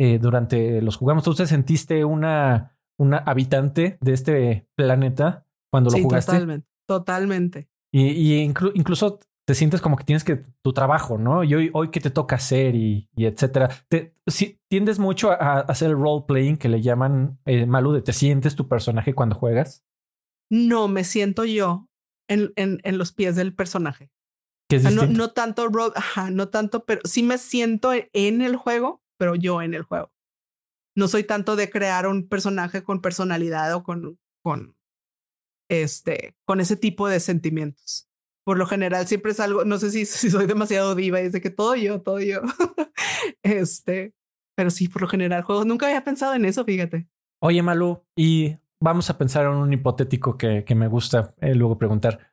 eh, 0.00 0.18
durante 0.18 0.82
los 0.82 0.96
jugamos. 0.96 1.22
¿Tú 1.24 1.34
te 1.34 1.46
sentiste 1.46 2.04
una, 2.04 2.76
una 2.98 3.18
habitante 3.18 3.98
de 4.00 4.12
este 4.12 4.66
planeta 4.76 5.46
cuando 5.70 5.90
lo 5.90 6.02
jugaste? 6.02 6.32
Totalmente, 6.32 6.68
totalmente. 6.88 7.68
Y, 7.92 8.06
y 8.08 8.40
incluso 8.40 9.20
te 9.44 9.54
sientes 9.54 9.80
como 9.80 9.96
que 9.96 10.04
tienes 10.04 10.24
que 10.24 10.44
tu 10.62 10.72
trabajo, 10.72 11.18
¿no? 11.18 11.42
Y 11.42 11.54
hoy, 11.54 11.70
hoy 11.72 11.90
qué 11.90 12.00
te 12.00 12.10
toca 12.10 12.36
hacer 12.36 12.74
y, 12.74 13.08
etcétera. 13.16 13.70
Te, 13.88 14.14
si, 14.26 14.60
tiendes 14.68 14.98
mucho 14.98 15.32
a, 15.32 15.60
hacer 15.60 15.90
el 15.90 15.96
role 15.96 16.24
playing 16.26 16.56
que 16.56 16.68
le 16.68 16.80
llaman 16.80 17.40
eh, 17.44 17.66
Malu 17.66 17.92
de 17.92 18.02
te 18.02 18.12
sientes 18.12 18.54
tu 18.54 18.68
personaje 18.68 19.14
cuando 19.14 19.34
juegas. 19.34 19.84
No, 20.50 20.86
me 20.86 21.02
siento 21.04 21.44
yo 21.44 21.88
en, 22.28 22.52
en, 22.56 22.80
en 22.84 22.98
los 22.98 23.12
pies 23.12 23.34
del 23.34 23.54
personaje. 23.54 24.10
no, 24.70 25.06
no, 25.06 25.32
tanto 25.32 25.68
role, 25.68 25.92
ajá, 25.96 26.30
no 26.30 26.48
tanto, 26.48 26.84
pero 26.84 27.00
sí 27.04 27.22
me 27.22 27.38
siento 27.38 27.90
en 27.94 28.42
el 28.42 28.56
juego, 28.56 29.02
pero 29.18 29.34
yo 29.34 29.60
en 29.60 29.74
el 29.74 29.82
juego. 29.82 30.12
No 30.94 31.08
soy 31.08 31.24
tanto 31.24 31.56
de 31.56 31.70
crear 31.70 32.06
un 32.06 32.28
personaje 32.28 32.84
con 32.84 33.00
personalidad 33.00 33.74
o 33.74 33.82
con, 33.82 34.18
con, 34.42 34.76
este, 35.68 36.36
con 36.44 36.60
ese 36.60 36.76
tipo 36.76 37.08
de 37.08 37.18
sentimientos 37.18 38.11
por 38.44 38.58
lo 38.58 38.66
general 38.66 39.06
siempre 39.06 39.32
es 39.32 39.40
algo, 39.40 39.64
no 39.64 39.78
sé 39.78 39.90
si, 39.90 40.04
soy 40.30 40.46
demasiado 40.46 40.94
diva 40.94 41.20
y 41.20 41.26
es 41.26 41.32
de 41.32 41.40
que 41.40 41.50
todo 41.50 41.74
yo, 41.74 42.00
todo 42.02 42.20
yo. 42.20 42.40
este, 43.42 44.14
pero 44.56 44.70
sí, 44.70 44.88
por 44.88 45.02
lo 45.02 45.08
general 45.08 45.42
juegos. 45.42 45.66
Nunca 45.66 45.86
había 45.86 46.04
pensado 46.04 46.34
en 46.34 46.44
eso, 46.44 46.64
fíjate. 46.64 47.08
Oye, 47.40 47.62
Malu, 47.62 48.04
y 48.16 48.56
vamos 48.80 49.10
a 49.10 49.18
pensar 49.18 49.46
en 49.46 49.52
un 49.52 49.72
hipotético 49.72 50.36
que, 50.36 50.64
que 50.64 50.74
me 50.74 50.88
gusta 50.88 51.34
eh, 51.40 51.54
luego 51.54 51.78
preguntar. 51.78 52.32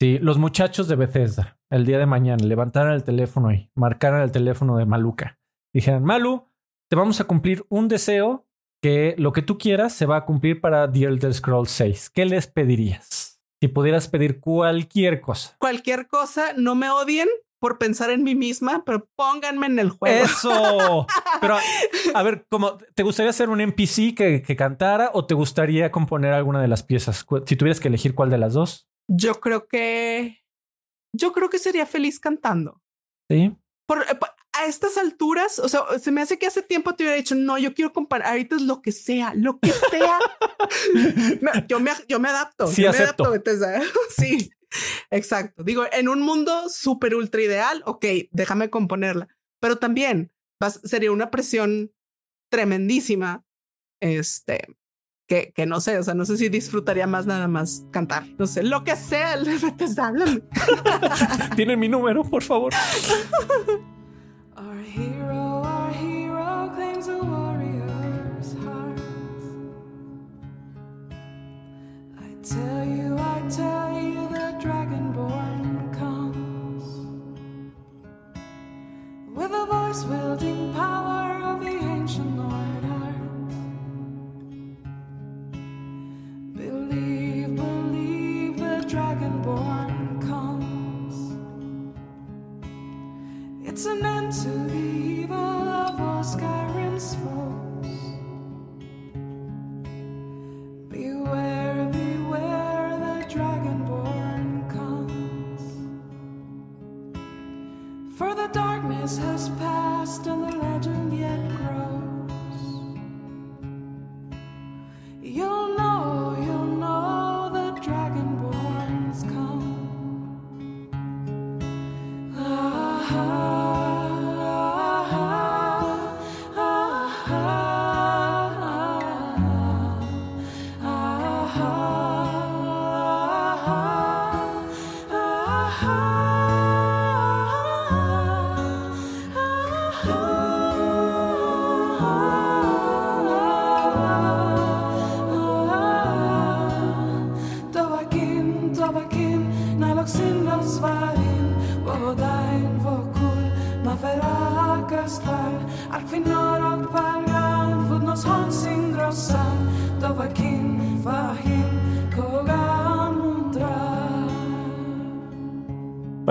Si 0.00 0.18
los 0.18 0.38
muchachos 0.38 0.88
de 0.88 0.96
Bethesda 0.96 1.58
el 1.68 1.84
día 1.84 1.98
de 1.98 2.06
mañana 2.06 2.44
levantaran 2.44 2.94
el 2.94 3.04
teléfono 3.04 3.52
y 3.52 3.70
marcaran 3.74 4.22
el 4.22 4.32
teléfono 4.32 4.76
de 4.76 4.86
Maluca, 4.86 5.38
dijeran, 5.74 6.02
Malu, 6.02 6.48
te 6.88 6.96
vamos 6.96 7.20
a 7.20 7.24
cumplir 7.24 7.64
un 7.68 7.86
deseo 7.86 8.46
que 8.82 9.14
lo 9.18 9.32
que 9.32 9.42
tú 9.42 9.58
quieras 9.58 9.92
se 9.92 10.06
va 10.06 10.16
a 10.16 10.24
cumplir 10.24 10.60
para 10.60 10.90
The 10.90 11.04
Elder 11.04 11.34
Scrolls 11.34 11.70
6. 11.70 12.10
¿Qué 12.10 12.24
les 12.24 12.46
pedirías? 12.46 13.29
Si 13.60 13.68
pudieras 13.68 14.08
pedir 14.08 14.40
cualquier 14.40 15.20
cosa. 15.20 15.54
Cualquier 15.58 16.08
cosa, 16.08 16.54
no 16.56 16.74
me 16.74 16.90
odien 16.90 17.28
por 17.60 17.76
pensar 17.76 18.10
en 18.10 18.24
mí 18.24 18.34
misma, 18.34 18.84
pero 18.86 19.06
pónganme 19.16 19.66
en 19.66 19.78
el 19.78 19.90
juego. 19.90 20.24
Eso. 20.24 21.06
Pero 21.42 21.58
a 22.14 22.22
ver, 22.22 22.46
¿cómo 22.48 22.78
te 22.94 23.02
gustaría 23.02 23.32
ser 23.32 23.50
un 23.50 23.60
NPC 23.60 24.14
que, 24.16 24.42
que, 24.42 24.56
cantara 24.56 25.10
o 25.12 25.26
te 25.26 25.34
gustaría 25.34 25.90
componer 25.90 26.32
alguna 26.32 26.60
de 26.60 26.68
las 26.68 26.82
piezas? 26.82 27.26
Si 27.46 27.56
tuvieras 27.56 27.80
que 27.80 27.88
elegir 27.88 28.14
cuál 28.14 28.30
de 28.30 28.38
las 28.38 28.54
dos. 28.54 28.88
Yo 29.08 29.40
creo 29.40 29.68
que 29.68 30.40
yo 31.14 31.32
creo 31.32 31.50
que 31.50 31.58
sería 31.58 31.86
feliz 31.86 32.20
cantando. 32.20 32.82
Sí. 33.30 33.56
Por, 33.86 34.02
eh, 34.02 34.18
a 34.60 34.66
estas 34.66 34.96
alturas, 34.98 35.58
o 35.58 35.68
sea, 35.68 35.82
se 35.98 36.10
me 36.10 36.20
hace 36.20 36.38
que 36.38 36.46
hace 36.46 36.62
tiempo 36.62 36.94
te 36.94 37.04
hubiera 37.04 37.16
dicho, 37.16 37.34
no, 37.34 37.58
yo 37.58 37.74
quiero 37.74 37.92
comparar, 37.92 38.28
ahorita 38.28 38.56
es 38.56 38.62
lo 38.62 38.82
que 38.82 38.92
sea, 38.92 39.34
lo 39.34 39.58
que 39.58 39.72
sea. 39.90 40.18
yo, 41.68 41.80
me, 41.80 41.90
yo 42.08 42.20
me 42.20 42.28
adapto. 42.28 42.66
Sí, 42.66 42.82
yo 42.82 42.92
me 42.92 42.98
adapto, 42.98 43.32
sí, 44.16 44.50
exacto. 45.10 45.64
Digo, 45.64 45.84
en 45.90 46.08
un 46.08 46.20
mundo 46.22 46.68
súper 46.68 47.14
ultra 47.14 47.40
ideal, 47.40 47.82
ok, 47.86 48.04
déjame 48.30 48.70
componerla. 48.70 49.28
Pero 49.60 49.78
también 49.78 50.32
sería 50.84 51.12
una 51.12 51.30
presión 51.30 51.92
tremendísima. 52.50 53.44
Este, 54.00 54.76
que, 55.28 55.52
que, 55.52 55.66
no 55.66 55.80
sé, 55.80 55.98
o 55.98 56.02
sea, 56.02 56.14
no 56.14 56.24
sé 56.24 56.36
si 56.36 56.48
disfrutaría 56.48 57.06
más 57.06 57.26
nada 57.26 57.46
más 57.46 57.84
cantar. 57.92 58.26
No 58.38 58.46
sé, 58.46 58.62
lo 58.62 58.82
que 58.82 58.96
sea, 58.96 59.34
háblame. 59.34 60.42
Tienen 61.56 61.78
mi 61.78 61.88
número, 61.88 62.24
por 62.24 62.42
favor. 62.42 62.72
Earth's 79.90 80.04
wielding 80.04 80.72
power. 80.72 81.09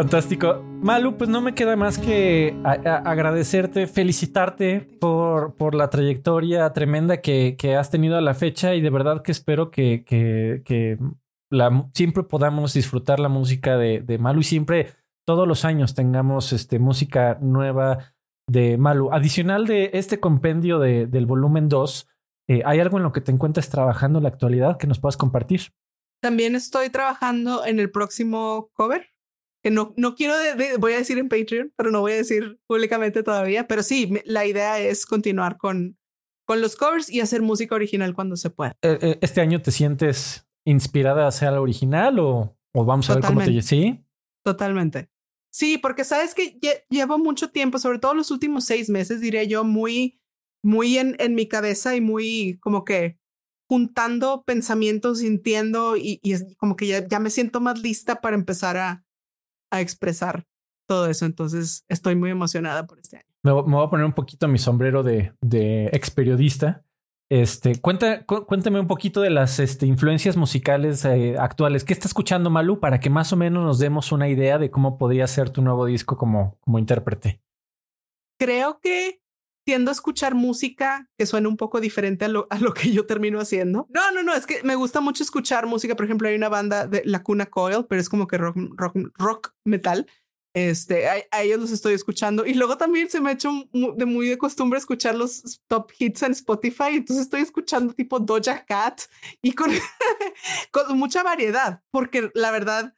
Fantástico. 0.10 0.64
Malu, 0.82 1.18
pues 1.18 1.30
no 1.30 1.40
me 1.40 1.54
queda 1.54 1.76
más 1.76 2.00
que 2.00 2.60
agradecerte, 2.64 3.86
felicitarte 3.86 4.82
por, 5.00 5.54
por 5.54 5.76
la 5.76 5.92
trayectoria 5.92 6.74
tremenda 6.74 7.22
que, 7.22 7.56
has 7.80 7.92
tenido 7.92 8.18
a 8.18 8.22
la 8.22 8.34
fecha 8.34 8.74
y 8.74 8.82
de 8.82 8.90
verdad 8.90 9.22
que 9.22 9.32
espero 9.32 9.70
que, 9.70 10.04
que, 10.04 10.98
siempre 11.94 12.24
podamos 12.24 12.74
disfrutar 12.74 13.20
la 13.20 13.30
música 13.30 13.78
de, 13.78 14.18
Malu 14.20 14.40
y 14.40 14.46
siempre, 14.46 14.94
todos 15.28 15.48
los 15.48 15.64
años, 15.64 15.94
tengamos 15.94 16.54
este, 16.54 16.80
música 16.80 17.38
nueva 17.40 18.16
de 18.48 18.80
Malu. 18.80 19.14
Adicional 19.14 19.68
de 19.68 19.92
este 19.94 20.20
compendio 20.20 20.80
de, 20.80 21.06
del 21.06 21.28
volumen 21.28 21.70
2, 21.70 22.08
eh, 22.48 22.64
¿hay 22.66 22.80
algo 22.80 22.98
en 22.98 23.04
lo 23.04 23.12
que 23.12 23.22
te 23.22 23.32
encuentres 23.32 23.70
trabajando 23.70 24.18
en 24.18 24.24
la 24.24 24.30
actualidad 24.30 24.80
que 24.80 24.88
nos 24.88 24.98
puedas 24.98 25.18
compartir? 25.18 25.72
También 26.20 26.56
estoy 26.56 26.90
trabajando 26.90 27.64
en 27.64 27.80
el 27.80 27.92
próximo 27.92 28.72
cover 28.74 29.06
que 29.62 29.72
no, 29.72 29.94
no 29.98 30.16
quiero, 30.16 30.34
voy 30.80 30.94
a 30.94 30.98
decir 30.98 31.18
en 31.18 31.30
Patreon, 31.30 31.74
pero 31.76 31.92
no 31.92 32.02
voy 32.02 32.14
a 32.14 32.18
decir 32.18 32.60
públicamente 32.68 33.24
todavía, 33.24 33.68
pero 33.68 33.84
sí, 33.84 34.14
la 34.26 34.46
idea 34.46 34.80
es 34.80 35.06
continuar 35.06 35.58
con, 35.58 35.98
con 36.46 36.62
los 36.62 36.76
covers 36.76 37.10
y 37.10 37.20
hacer 37.20 37.42
música 37.42 37.76
original 37.76 38.14
cuando 38.14 38.38
se 38.38 38.50
pueda. 38.50 38.78
Eh, 38.82 38.98
eh, 39.02 39.20
¿Este 39.22 39.42
año 39.42 39.62
te 39.62 39.72
sientes 39.72 40.48
inspirada 40.66 41.26
a 41.26 41.28
hacer 41.28 41.52
la 41.52 41.62
original 41.62 42.20
o, 42.20 42.58
o 42.74 42.86
vamos 42.86 43.10
a 43.10 43.16
ver 43.16 43.24
cómo 43.24 43.42
te... 43.42 43.62
Sí. 43.62 44.06
Totalmente. 44.44 45.10
Sí, 45.52 45.78
porque 45.78 46.04
sabes 46.04 46.36
que 46.36 46.60
llevo 46.90 47.18
mucho 47.18 47.50
tiempo, 47.50 47.80
sobre 47.80 48.00
todo 48.00 48.14
los 48.14 48.32
últimos 48.32 48.66
seis 48.66 48.90
meses, 48.90 49.20
diría 49.20 49.44
yo, 49.44 49.64
muy, 49.64 50.22
muy 50.64 50.98
en, 50.98 51.16
en 51.20 51.36
mi 51.36 51.48
cabeza 51.48 51.96
y 51.96 52.02
muy 52.02 52.60
como 52.62 52.86
que 52.86 53.20
juntando 53.68 54.44
pensamientos, 54.46 55.20
sintiendo 55.20 55.98
y, 55.98 56.20
y 56.24 56.56
como 56.56 56.76
que 56.76 56.88
ya, 56.88 57.08
ya 57.08 57.20
me 57.20 57.30
siento 57.30 57.62
más 57.62 57.80
lista 57.82 58.22
para 58.22 58.36
empezar 58.36 58.78
a, 58.78 59.06
a 59.72 59.82
expresar 59.82 60.46
todo 60.88 61.08
eso. 61.08 61.26
Entonces 61.26 61.86
estoy 61.88 62.16
muy 62.16 62.32
emocionada 62.32 62.86
por 62.86 63.00
este 63.00 63.18
año. 63.18 63.26
Me, 63.44 63.52
voy 63.52 63.86
a 63.86 63.90
poner 63.90 64.06
un 64.06 64.14
poquito 64.14 64.48
mi 64.48 64.58
sombrero 64.58 65.04
de, 65.04 65.34
de 65.42 65.86
ex 65.94 66.12
periodista. 66.12 66.84
Este, 67.32 67.80
cuenta, 67.80 68.26
cuéntame 68.26 68.80
un 68.80 68.88
poquito 68.88 69.22
de 69.22 69.30
las 69.30 69.60
este, 69.60 69.86
influencias 69.86 70.36
musicales 70.36 71.06
eh, 71.06 71.36
actuales. 71.38 71.84
¿Qué 71.84 71.94
está 71.94 72.08
escuchando 72.08 72.50
Malu 72.50 72.80
para 72.80 73.00
que 73.00 73.12
más 73.12 73.32
o 73.32 73.38
menos 73.38 73.64
nos 73.64 73.78
demos 73.78 74.12
una 74.12 74.28
idea 74.28 74.58
de 74.58 74.72
cómo 74.72 74.98
podría 74.98 75.28
ser 75.28 75.52
tu 75.52 75.62
nuevo 75.62 75.86
disco 75.86 76.18
como, 76.18 76.58
como 76.62 76.80
intérprete? 76.80 77.40
Creo 78.40 78.80
que 78.82 79.22
tiendo 79.70 79.92
a 79.92 79.94
escuchar 79.94 80.34
música 80.34 81.08
que 81.16 81.28
suena 81.28 81.48
un 81.48 81.56
poco 81.56 81.80
diferente 81.80 82.26
a 82.26 82.28
lo, 82.28 82.48
a 82.50 82.58
lo 82.58 82.74
que 82.74 82.92
yo 82.92 83.06
termino 83.06 83.40
haciendo. 83.40 83.86
No, 83.94 84.12
no, 84.12 84.24
no, 84.24 84.34
es 84.34 84.48
que 84.48 84.64
me 84.64 84.74
gusta 84.74 85.00
mucho 85.00 85.22
escuchar 85.22 85.68
música. 85.68 85.96
Por 85.96 86.06
ejemplo, 86.06 86.28
hay 86.28 86.34
una 86.34 86.50
banda 86.50 86.88
de 86.88 87.04
La 87.06 87.22
Cuna 87.22 87.46
Coil, 87.46 87.86
pero 87.88 88.02
es 88.02 88.10
como 88.10 88.26
que 88.26 88.40
rock, 88.40 88.58
rock, 88.76 88.98
rock 89.14 89.54
metal. 89.66 90.08
Este, 90.56 91.08
a, 91.08 91.18
a 91.30 91.44
ellos 91.44 91.60
los 91.60 91.70
estoy 91.70 91.94
escuchando. 91.94 92.48
Y 92.48 92.56
luego 92.56 92.78
también 92.78 93.12
se 93.12 93.22
me 93.22 93.30
ha 93.30 93.34
hecho 93.34 93.52
de 93.72 94.06
muy 94.08 94.28
de 94.28 94.40
costumbre 94.40 94.80
escuchar 94.80 95.14
los 95.14 95.62
top 95.68 95.92
hits 96.00 96.24
en 96.24 96.32
Spotify. 96.32 96.94
Entonces 96.94 97.26
estoy 97.26 97.42
escuchando 97.42 97.94
tipo 97.94 98.20
Doja 98.20 98.66
Cat 98.66 99.02
y 99.44 99.52
con, 99.52 99.70
con 100.72 100.98
mucha 100.98 101.22
variedad, 101.22 101.84
porque 101.92 102.32
la 102.34 102.50
verdad, 102.50 102.96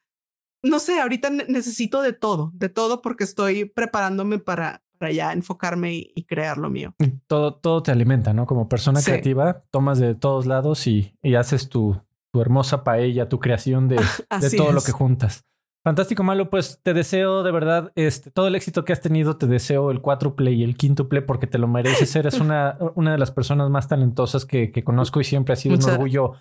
no 0.63 0.79
sé, 0.79 1.01
ahorita 1.01 1.31
ne- 1.31 1.47
necesito 1.49 2.01
de 2.01 2.13
todo, 2.13 2.51
de 2.53 2.69
todo, 2.69 3.01
porque 3.01 3.25
estoy 3.25 3.65
preparándome 3.65 4.39
para, 4.39 4.81
para 5.01 5.11
ya 5.11 5.33
enfocarme 5.33 5.93
y, 5.95 6.11
y 6.13 6.23
crear 6.25 6.59
lo 6.59 6.69
mío. 6.69 6.93
Todo, 7.25 7.55
todo 7.55 7.81
te 7.81 7.91
alimenta, 7.91 8.33
¿no? 8.33 8.45
Como 8.45 8.69
persona 8.69 8.99
Sí. 9.01 9.09
creativa, 9.09 9.63
tomas 9.71 9.97
de 9.97 10.13
todos 10.13 10.45
lados 10.45 10.85
y, 10.85 11.17
y 11.23 11.33
haces 11.33 11.69
tu, 11.69 11.97
tu 12.31 12.39
hermosa 12.39 12.83
paella, 12.83 13.27
tu 13.27 13.39
creación 13.39 13.87
de, 13.87 13.95
de 14.39 14.49
todo 14.55 14.71
lo 14.71 14.81
que 14.81 14.91
juntas. 14.91 15.43
Fantástico, 15.83 16.21
Malo. 16.21 16.51
Pues 16.51 16.79
te 16.83 16.93
deseo 16.93 17.41
de 17.41 17.51
verdad 17.51 17.91
este, 17.95 18.29
todo 18.29 18.47
el 18.47 18.53
éxito 18.53 18.85
que 18.85 18.93
has 18.93 19.01
tenido. 19.01 19.37
Te 19.37 19.47
deseo 19.47 19.89
el 19.89 20.01
cuádruple 20.01 20.51
y 20.51 20.63
el 20.63 20.77
quíntuple 20.77 21.23
porque 21.23 21.47
te 21.47 21.57
lo 21.57 21.67
mereces. 21.67 22.15
Eres 22.15 22.39
una, 22.39 22.77
una 22.93 23.11
de 23.13 23.17
las 23.17 23.31
personas 23.31 23.71
más 23.71 23.87
talentosas 23.87 24.45
que, 24.45 24.71
que 24.71 24.83
conozco 24.83 25.19
y 25.19 25.23
siempre 25.23 25.53
ha 25.53 25.55
sido 25.55 25.73
Muchas 25.73 25.87
un 25.87 25.93
orgullo 25.95 26.33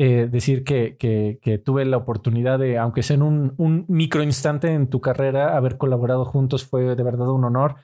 eh, 0.00 0.28
decir 0.30 0.62
que, 0.62 0.96
que, 0.96 1.40
que 1.42 1.58
tuve 1.58 1.84
la 1.84 1.96
oportunidad 1.96 2.60
de, 2.60 2.78
aunque 2.78 3.02
sea 3.02 3.16
en 3.16 3.22
un, 3.22 3.54
un 3.56 3.84
micro 3.88 4.22
instante 4.22 4.72
en 4.72 4.86
tu 4.86 5.00
carrera, 5.00 5.56
haber 5.56 5.76
colaborado 5.76 6.24
juntos 6.24 6.64
fue 6.64 6.94
de 6.94 7.02
verdad 7.02 7.28
un 7.30 7.42
honor. 7.42 7.74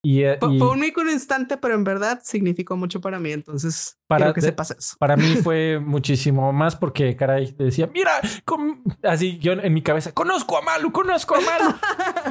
Y, 0.00 0.22
eh, 0.22 0.36
Fue, 0.38 0.54
y 0.54 0.58
fue 0.60 0.70
un 0.70 0.78
micro 0.78 1.10
instante, 1.10 1.56
pero 1.56 1.74
en 1.74 1.82
verdad 1.82 2.20
significó 2.22 2.76
mucho 2.76 3.00
para 3.00 3.18
mí. 3.18 3.32
Entonces, 3.32 3.98
Para 4.06 4.26
quiero 4.26 4.34
que 4.34 4.40
de- 4.42 4.46
sepas 4.48 4.70
eso. 4.70 4.94
para 5.00 5.16
mí 5.16 5.24
fue 5.42 5.80
muchísimo 5.84 6.52
más 6.52 6.76
porque, 6.76 7.16
caray, 7.16 7.52
decía, 7.58 7.90
mira, 7.92 8.12
com-", 8.44 8.84
así 9.02 9.38
yo 9.38 9.52
en 9.54 9.74
mi 9.74 9.82
cabeza, 9.82 10.12
conozco 10.12 10.56
a 10.56 10.62
Malu, 10.62 10.92
conozco 10.92 11.34
a 11.34 11.40
Malu. 11.40 11.74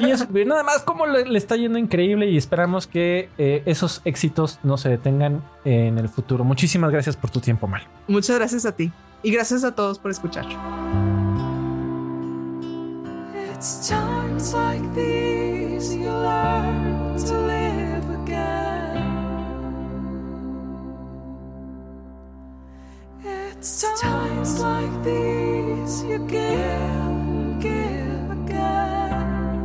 y 0.00 0.10
es 0.10 0.30
nada 0.30 0.62
más 0.62 0.82
como 0.82 1.06
le, 1.06 1.26
le 1.26 1.36
está 1.38 1.56
yendo 1.56 1.78
increíble 1.78 2.26
y 2.30 2.38
esperamos 2.38 2.86
que 2.86 3.28
eh, 3.36 3.62
esos 3.66 4.00
éxitos 4.06 4.60
no 4.62 4.78
se 4.78 4.88
detengan 4.88 5.44
en 5.66 5.98
el 5.98 6.08
futuro. 6.08 6.44
Muchísimas 6.44 6.90
gracias 6.90 7.16
por 7.18 7.28
tu 7.30 7.40
tiempo, 7.40 7.66
Malu. 7.68 7.84
Muchas 8.06 8.36
gracias 8.38 8.64
a 8.64 8.74
ti 8.74 8.90
y 9.22 9.30
gracias 9.30 9.62
a 9.64 9.74
todos 9.74 9.98
por 9.98 10.10
escuchar. 10.10 10.46
It's 13.54 13.88
times 13.88 14.54
like 14.54 14.82
these 14.94 15.94
you 15.94 16.04
learn 16.10 16.87
It's 23.58 24.00
times 24.00 24.60
like 24.60 25.02
these 25.02 26.04
you 26.04 26.18
give 26.28 26.40
and 26.40 27.60
give 27.60 28.30
again. 28.30 29.58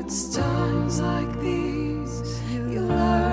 It's 0.00 0.34
times 0.34 1.00
like 1.00 1.32
these 1.40 2.42
you 2.50 2.80
learn 2.80 3.27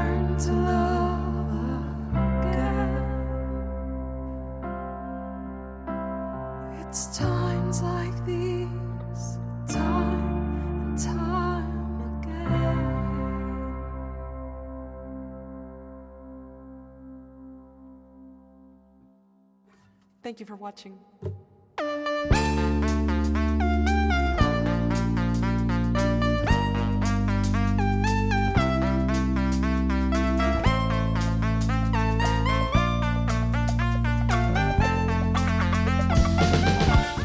Thank 20.26 20.40
you 20.40 20.48
for 20.48 20.58
watching. 20.58 20.98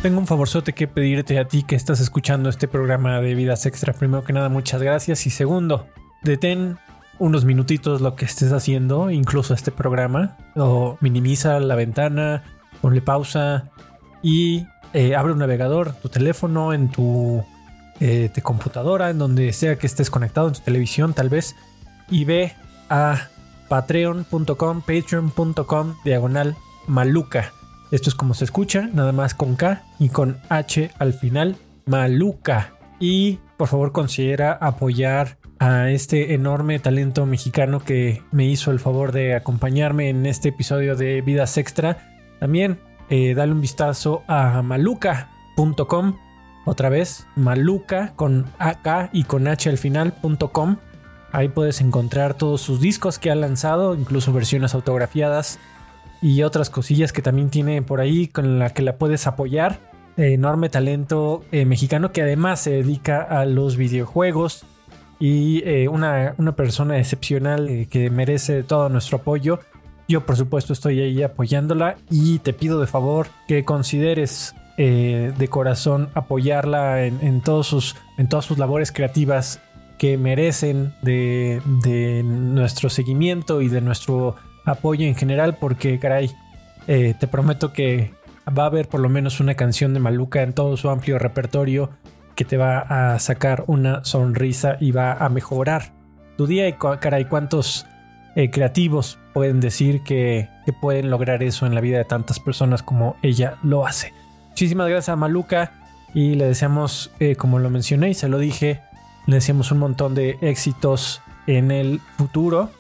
Tengo 0.03 0.19
un 0.19 0.27
favorzote 0.27 0.75
que 0.75 0.87
pedirte 0.87 1.39
a 1.39 1.49
ti 1.49 1.63
que 1.63 1.77
estás 1.77 2.01
escuchando 2.01 2.51
este 2.51 2.69
programa 2.69 3.19
de 3.23 3.35
Vidas 3.35 3.65
Extra. 3.65 3.95
Primero 3.95 4.25
que 4.25 4.35
nada, 4.35 4.51
muchas 4.51 4.83
gracias. 4.83 5.27
Y 5.27 5.31
segundo, 5.31 5.87
detén 6.23 6.77
unos 7.19 7.47
minutitos 7.47 8.03
lo 8.03 8.15
que 8.15 8.27
estés 8.27 8.53
haciendo, 8.53 9.11
incluso 9.11 9.55
este 9.55 9.73
programa, 9.73 10.37
o 10.55 10.99
minimiza 11.01 11.59
la 11.61 11.77
ventana, 11.77 12.60
ponle 12.81 13.01
pausa 13.01 13.71
y 14.23 14.67
eh, 14.93 15.15
abre 15.15 15.33
un 15.33 15.39
navegador, 15.39 15.95
tu 15.95 16.09
teléfono, 16.09 16.73
en 16.73 16.91
tu 16.91 17.45
eh, 18.01 18.31
de 18.35 18.43
computadora, 18.43 19.11
en 19.11 19.19
donde 19.19 19.53
sea 19.53 19.77
que 19.77 19.87
estés 19.87 20.11
conectado, 20.11 20.49
en 20.49 20.55
tu 20.55 20.61
televisión 20.61 21.15
tal 21.15 21.29
vez, 21.29 21.55
y 22.11 22.25
ve 22.25 22.55
a 22.89 23.29
patreon.com, 23.69 24.83
patreon.com, 24.83 25.95
diagonal 26.05 26.57
maluca. 26.87 27.53
Esto 27.91 28.09
es 28.09 28.15
como 28.15 28.35
se 28.35 28.45
escucha, 28.45 28.89
nada 28.93 29.13
más 29.13 29.35
con 29.35 29.57
K 29.57 29.83
y 29.99 30.09
con 30.09 30.39
H 30.49 30.91
al 30.99 31.13
final, 31.13 31.57
maluca. 31.87 32.75
Y 32.99 33.39
por 33.57 33.69
favor 33.69 33.93
considera 33.93 34.53
apoyar 34.53 35.39
a 35.59 35.91
este 35.91 36.35
enorme 36.35 36.79
talento 36.79 37.27
mexicano 37.27 37.81
que 37.81 38.23
me 38.33 38.47
hizo 38.47 38.71
el 38.71 38.81
favor 38.81 39.13
de 39.13 39.35
acompañarme 39.35 40.09
en 40.09 40.25
este 40.25 40.49
episodio 40.49 40.97
de 40.97 41.21
Vidas 41.21 41.59
Extra. 41.59 42.10
También 42.41 42.81
eh, 43.11 43.35
dale 43.35 43.53
un 43.53 43.61
vistazo 43.61 44.25
a 44.27 44.63
maluca.com. 44.63 46.17
Otra 46.67 46.89
vez, 46.89 47.27
maluca 47.37 48.15
con 48.17 48.47
AK 48.59 49.11
y 49.13 49.25
con 49.25 49.47
H 49.47 49.69
al 49.71 49.79
final.com. 49.79 50.77
Ahí 51.33 51.49
puedes 51.49 51.81
encontrar 51.81 52.35
todos 52.35 52.61
sus 52.61 52.81
discos 52.81 53.19
que 53.19 53.31
ha 53.31 53.35
lanzado, 53.35 53.95
incluso 53.95 54.33
versiones 54.33 54.75
autografiadas 54.75 55.59
y 56.23 56.43
otras 56.43 56.71
cosillas 56.71 57.13
que 57.13 57.23
también 57.23 57.51
tiene 57.51 57.83
por 57.83 58.01
ahí 58.01 58.27
con 58.27 58.59
la 58.59 58.71
que 58.71 58.83
la 58.83 58.97
puedes 58.97 59.27
apoyar. 59.27 59.79
Enorme 60.17 60.69
talento 60.69 61.45
eh, 61.53 61.65
mexicano 61.65 62.13
que 62.13 62.23
además 62.23 62.61
se 62.61 62.71
dedica 62.71 63.23
a 63.23 63.47
los 63.47 63.77
videojuegos 63.77 64.65
y 65.19 65.63
eh, 65.65 65.89
una, 65.89 66.35
una 66.39 66.57
persona 66.57 66.99
excepcional 66.99 67.87
que 67.91 68.11
merece 68.11 68.63
todo 68.63 68.89
nuestro 68.89 69.19
apoyo. 69.19 69.61
Yo 70.11 70.27
por 70.27 70.35
supuesto 70.35 70.73
estoy 70.73 70.99
ahí 70.99 71.23
apoyándola 71.23 71.95
y 72.11 72.41
te 72.41 72.53
pido 72.53 72.81
de 72.81 72.89
favor 72.89 73.29
que 73.47 73.65
consideres 73.65 74.57
eh, 74.77 75.33
de 75.39 75.47
corazón 75.47 76.09
apoyarla 76.15 77.05
en, 77.05 77.41
todos 77.43 77.69
sus, 77.69 77.95
en 78.19 78.29
todas 78.29 78.45
sus 78.45 78.59
labores 78.59 78.91
creativas 78.91 79.61
que 79.99 80.19
merecen 80.19 80.93
de, 81.03 81.63
de 81.85 82.25
nuestro 82.25 82.91
seguimiento 82.91 83.63
y 83.63 83.69
de 83.69 83.83
nuestro 83.83 84.35
apoyo 84.65 85.07
en 85.07 85.15
general 85.15 85.59
porque 85.61 86.01
caray 86.01 86.33
eh, 86.89 87.15
te 87.17 87.29
prometo 87.29 87.73
que 87.73 88.13
va 88.49 88.65
a 88.65 88.67
haber 88.67 88.89
por 88.89 88.99
lo 88.99 89.09
menos 89.09 89.39
una 89.39 89.55
canción 89.55 89.95
de 89.95 90.01
Maluca 90.01 90.43
en 90.43 90.55
todo 90.55 90.77
su 90.77 90.91
amplio 90.91 91.21
repertorio 91.21 91.91
que 92.35 92.45
te 92.45 92.57
va 92.57 92.81
a 92.81 93.17
sacar 93.21 93.63
una 93.69 94.05
sonrisa 94.05 94.77
y 94.81 94.91
va 94.91 95.13
a 95.13 95.29
mejorar 95.29 95.93
tu 96.37 96.49
día 96.49 96.67
y 96.67 96.73
caray 96.73 97.27
cuántos 97.27 97.87
eh, 98.37 98.51
creativos 98.51 99.19
pueden 99.33 99.61
decir 99.61 100.03
que, 100.03 100.49
pueden 100.81 101.11
lograr 101.11 101.43
eso 101.43 101.67
en 101.67 101.75
la 101.75 101.81
vida 101.81 101.99
de 101.99 102.05
tantas 102.05 102.39
personas 102.39 102.85
como 102.85 103.17
ella 103.23 103.57
lo 103.65 103.87
hace 103.87 104.13
muchísimas 104.51 104.89
gracias 104.89 105.09
a 105.09 105.17
Maluca 105.17 105.73
y 106.15 106.37
le 106.37 106.45
deseamos 106.45 107.11
eh, 107.19 107.35
como 107.35 107.59
lo 107.59 107.71
mencioné 107.71 108.11
y 108.11 108.15
se 108.15 108.29
lo 108.29 108.39
dije 108.39 108.81
le 109.27 109.35
deseamos 109.37 109.73
un 109.73 109.79
montón 109.79 110.15
de 110.15 110.39
éxitos 110.43 111.23
en 111.49 111.73
el 111.73 112.01
futuro 112.17 112.71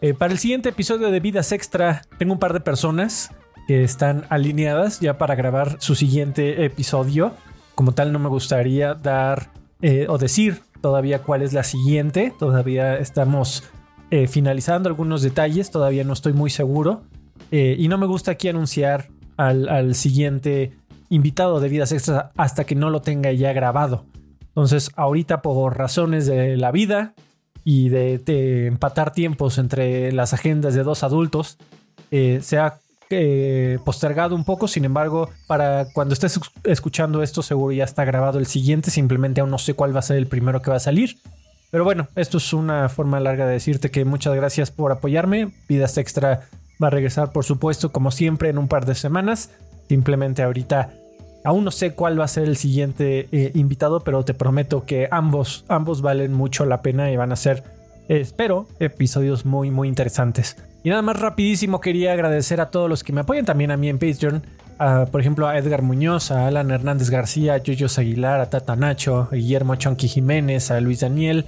eh, 0.00 0.14
para 0.14 0.32
el 0.32 0.38
siguiente 0.38 0.70
episodio 0.70 1.10
de 1.10 1.20
Vidas 1.20 1.52
Extra, 1.52 2.02
tengo 2.18 2.32
un 2.32 2.38
par 2.38 2.54
de 2.54 2.60
personas 2.60 3.30
que 3.66 3.84
están 3.84 4.24
alineadas 4.28 5.00
ya 5.00 5.16
para 5.16 5.34
grabar 5.34 5.76
su 5.80 5.94
siguiente 5.94 6.66
episodio. 6.66 7.32
Como 7.74 7.92
tal, 7.92 8.12
no 8.12 8.18
me 8.18 8.28
gustaría 8.28 8.92
dar 8.92 9.48
o 10.08 10.18
decir 10.18 10.60
todavía 10.82 11.22
cuál 11.22 11.40
es 11.40 11.54
la 11.54 11.62
siguiente. 11.62 12.34
Todavía 12.38 12.98
estamos 12.98 13.64
eh, 14.14 14.28
finalizando 14.28 14.88
algunos 14.88 15.22
detalles, 15.22 15.72
todavía 15.72 16.04
no 16.04 16.12
estoy 16.12 16.32
muy 16.32 16.50
seguro. 16.50 17.02
Eh, 17.50 17.74
y 17.78 17.88
no 17.88 17.98
me 17.98 18.06
gusta 18.06 18.30
aquí 18.30 18.48
anunciar 18.48 19.08
al, 19.36 19.94
siguiente 19.96 20.72
invitado 21.08 21.58
de 21.58 21.68
Vidas 21.68 21.90
Extra 21.90 22.30
hasta 22.36 22.64
que 22.64 22.76
no 22.76 22.90
lo 22.90 23.02
tenga 23.02 23.32
ya 23.32 23.52
grabado. 23.52 24.04
Entonces, 24.48 24.90
ahorita 24.94 25.42
por 25.42 25.76
razones 25.76 26.26
de 26.26 26.56
la 26.56 26.70
vida, 26.70 27.14
y 27.64 27.88
de, 27.88 28.18
de 28.18 28.66
empatar 28.66 29.12
tiempos 29.12 29.58
entre 29.58 30.12
las 30.12 30.32
agendas 30.32 30.74
de 30.74 30.84
dos 30.84 31.02
adultos, 31.02 31.58
eh, 32.10 32.38
se 32.42 32.58
ha 32.58 32.78
eh, 33.10 33.78
postergado 33.84 34.36
un 34.36 34.44
poco. 34.44 34.68
Sin 34.68 34.84
embargo, 34.84 35.30
para 35.46 35.86
cuando 35.92 36.12
estés 36.12 36.38
escuchando 36.64 37.22
esto, 37.22 37.42
seguro 37.42 37.72
ya 37.72 37.84
está 37.84 38.04
grabado 38.04 38.38
el 38.38 38.46
siguiente. 38.46 38.90
Simplemente 38.90 39.40
aún 39.40 39.50
no 39.50 39.58
sé 39.58 39.74
cuál 39.74 39.94
va 39.94 40.00
a 40.00 40.02
ser 40.02 40.18
el 40.18 40.26
primero 40.26 40.62
que 40.62 40.70
va 40.70 40.76
a 40.76 40.80
salir. 40.80 41.16
Pero 41.74 41.82
bueno, 41.82 42.06
esto 42.14 42.38
es 42.38 42.52
una 42.52 42.88
forma 42.88 43.18
larga 43.18 43.46
de 43.46 43.54
decirte 43.54 43.90
que 43.90 44.04
muchas 44.04 44.32
gracias 44.36 44.70
por 44.70 44.92
apoyarme. 44.92 45.50
Vidas 45.68 45.98
Extra 45.98 46.42
va 46.80 46.86
a 46.86 46.90
regresar, 46.90 47.32
por 47.32 47.44
supuesto, 47.44 47.90
como 47.90 48.12
siempre, 48.12 48.48
en 48.48 48.58
un 48.58 48.68
par 48.68 48.86
de 48.86 48.94
semanas. 48.94 49.50
Simplemente 49.88 50.44
ahorita 50.44 50.92
aún 51.42 51.64
no 51.64 51.72
sé 51.72 51.94
cuál 51.94 52.20
va 52.20 52.26
a 52.26 52.28
ser 52.28 52.44
el 52.44 52.56
siguiente 52.56 53.26
eh, 53.32 53.50
invitado, 53.54 54.04
pero 54.04 54.24
te 54.24 54.34
prometo 54.34 54.84
que 54.84 55.08
ambos, 55.10 55.64
ambos 55.66 56.00
valen 56.00 56.32
mucho 56.32 56.64
la 56.64 56.80
pena 56.80 57.10
y 57.10 57.16
van 57.16 57.32
a 57.32 57.36
ser, 57.36 57.64
eh, 58.08 58.20
espero, 58.20 58.68
episodios 58.78 59.44
muy, 59.44 59.72
muy 59.72 59.88
interesantes. 59.88 60.56
Y 60.84 60.90
nada 60.90 61.02
más 61.02 61.18
rapidísimo 61.18 61.80
quería 61.80 62.12
agradecer 62.12 62.60
a 62.60 62.70
todos 62.70 62.88
los 62.88 63.02
que 63.02 63.12
me 63.12 63.22
apoyan 63.22 63.46
también 63.46 63.72
a 63.72 63.76
mí 63.76 63.88
en 63.88 63.98
Patreon. 63.98 64.44
a, 64.78 65.06
por 65.06 65.20
ejemplo, 65.20 65.48
a 65.48 65.58
Edgar 65.58 65.82
Muñoz, 65.82 66.30
a 66.30 66.46
Alan 66.46 66.70
Hernández 66.70 67.10
García, 67.10 67.54
a 67.54 67.58
Yoyos 67.58 67.98
Aguilar, 67.98 68.40
a 68.40 68.48
Tata 68.48 68.76
Nacho, 68.76 69.28
a 69.32 69.34
Guillermo 69.34 69.74
Chonqui 69.74 70.06
Jiménez, 70.06 70.70
a 70.70 70.80
Luis 70.80 71.00
Daniel, 71.00 71.44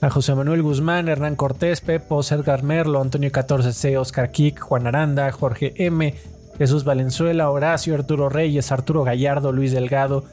a 0.00 0.10
José 0.10 0.34
Manuel 0.34 0.62
Guzmán, 0.62 1.08
Hernán 1.08 1.36
Cortés, 1.36 1.80
Pepos, 1.80 2.30
Edgar 2.32 2.62
Merlo, 2.62 3.00
Antonio 3.00 3.30
14C, 3.30 3.98
Oscar 3.98 4.30
Kik, 4.30 4.60
Juan 4.60 4.86
Aranda, 4.86 5.30
Jorge 5.32 5.72
M., 5.76 6.14
Jesús 6.58 6.84
Valenzuela, 6.84 7.50
Horacio, 7.50 7.94
Arturo 7.94 8.28
Reyes, 8.28 8.72
Arturo 8.72 9.04
Gallardo, 9.04 9.52
Luis 9.52 9.72
Delgado, 9.72 10.24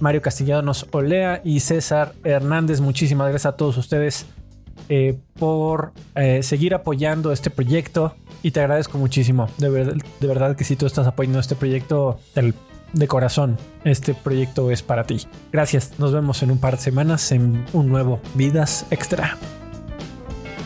Mario 0.00 0.22
Castellanos 0.22 0.86
Olea 0.92 1.40
y 1.44 1.60
César 1.60 2.12
Hernández. 2.24 2.80
Muchísimas 2.80 3.28
gracias 3.28 3.52
a 3.52 3.56
todos 3.56 3.76
ustedes 3.76 4.26
eh, 4.88 5.18
por 5.38 5.92
eh, 6.14 6.42
seguir 6.42 6.74
apoyando 6.74 7.32
este 7.32 7.50
proyecto 7.50 8.14
y 8.42 8.50
te 8.50 8.60
agradezco 8.60 8.98
muchísimo. 8.98 9.48
De, 9.58 9.70
de 9.70 10.26
verdad 10.26 10.54
que 10.56 10.64
si 10.64 10.76
tú 10.76 10.86
estás 10.86 11.06
apoyando 11.06 11.38
este 11.40 11.54
proyecto 11.56 12.18
del- 12.34 12.54
de 12.94 13.08
corazón, 13.08 13.58
este 13.84 14.14
proyecto 14.14 14.70
es 14.70 14.82
para 14.82 15.04
ti. 15.04 15.26
Gracias, 15.52 15.92
nos 15.98 16.12
vemos 16.12 16.42
en 16.42 16.50
un 16.50 16.58
par 16.58 16.76
de 16.76 16.82
semanas 16.82 17.32
en 17.32 17.64
un 17.72 17.88
nuevo 17.88 18.20
Vidas 18.34 18.86
Extra. 18.90 19.36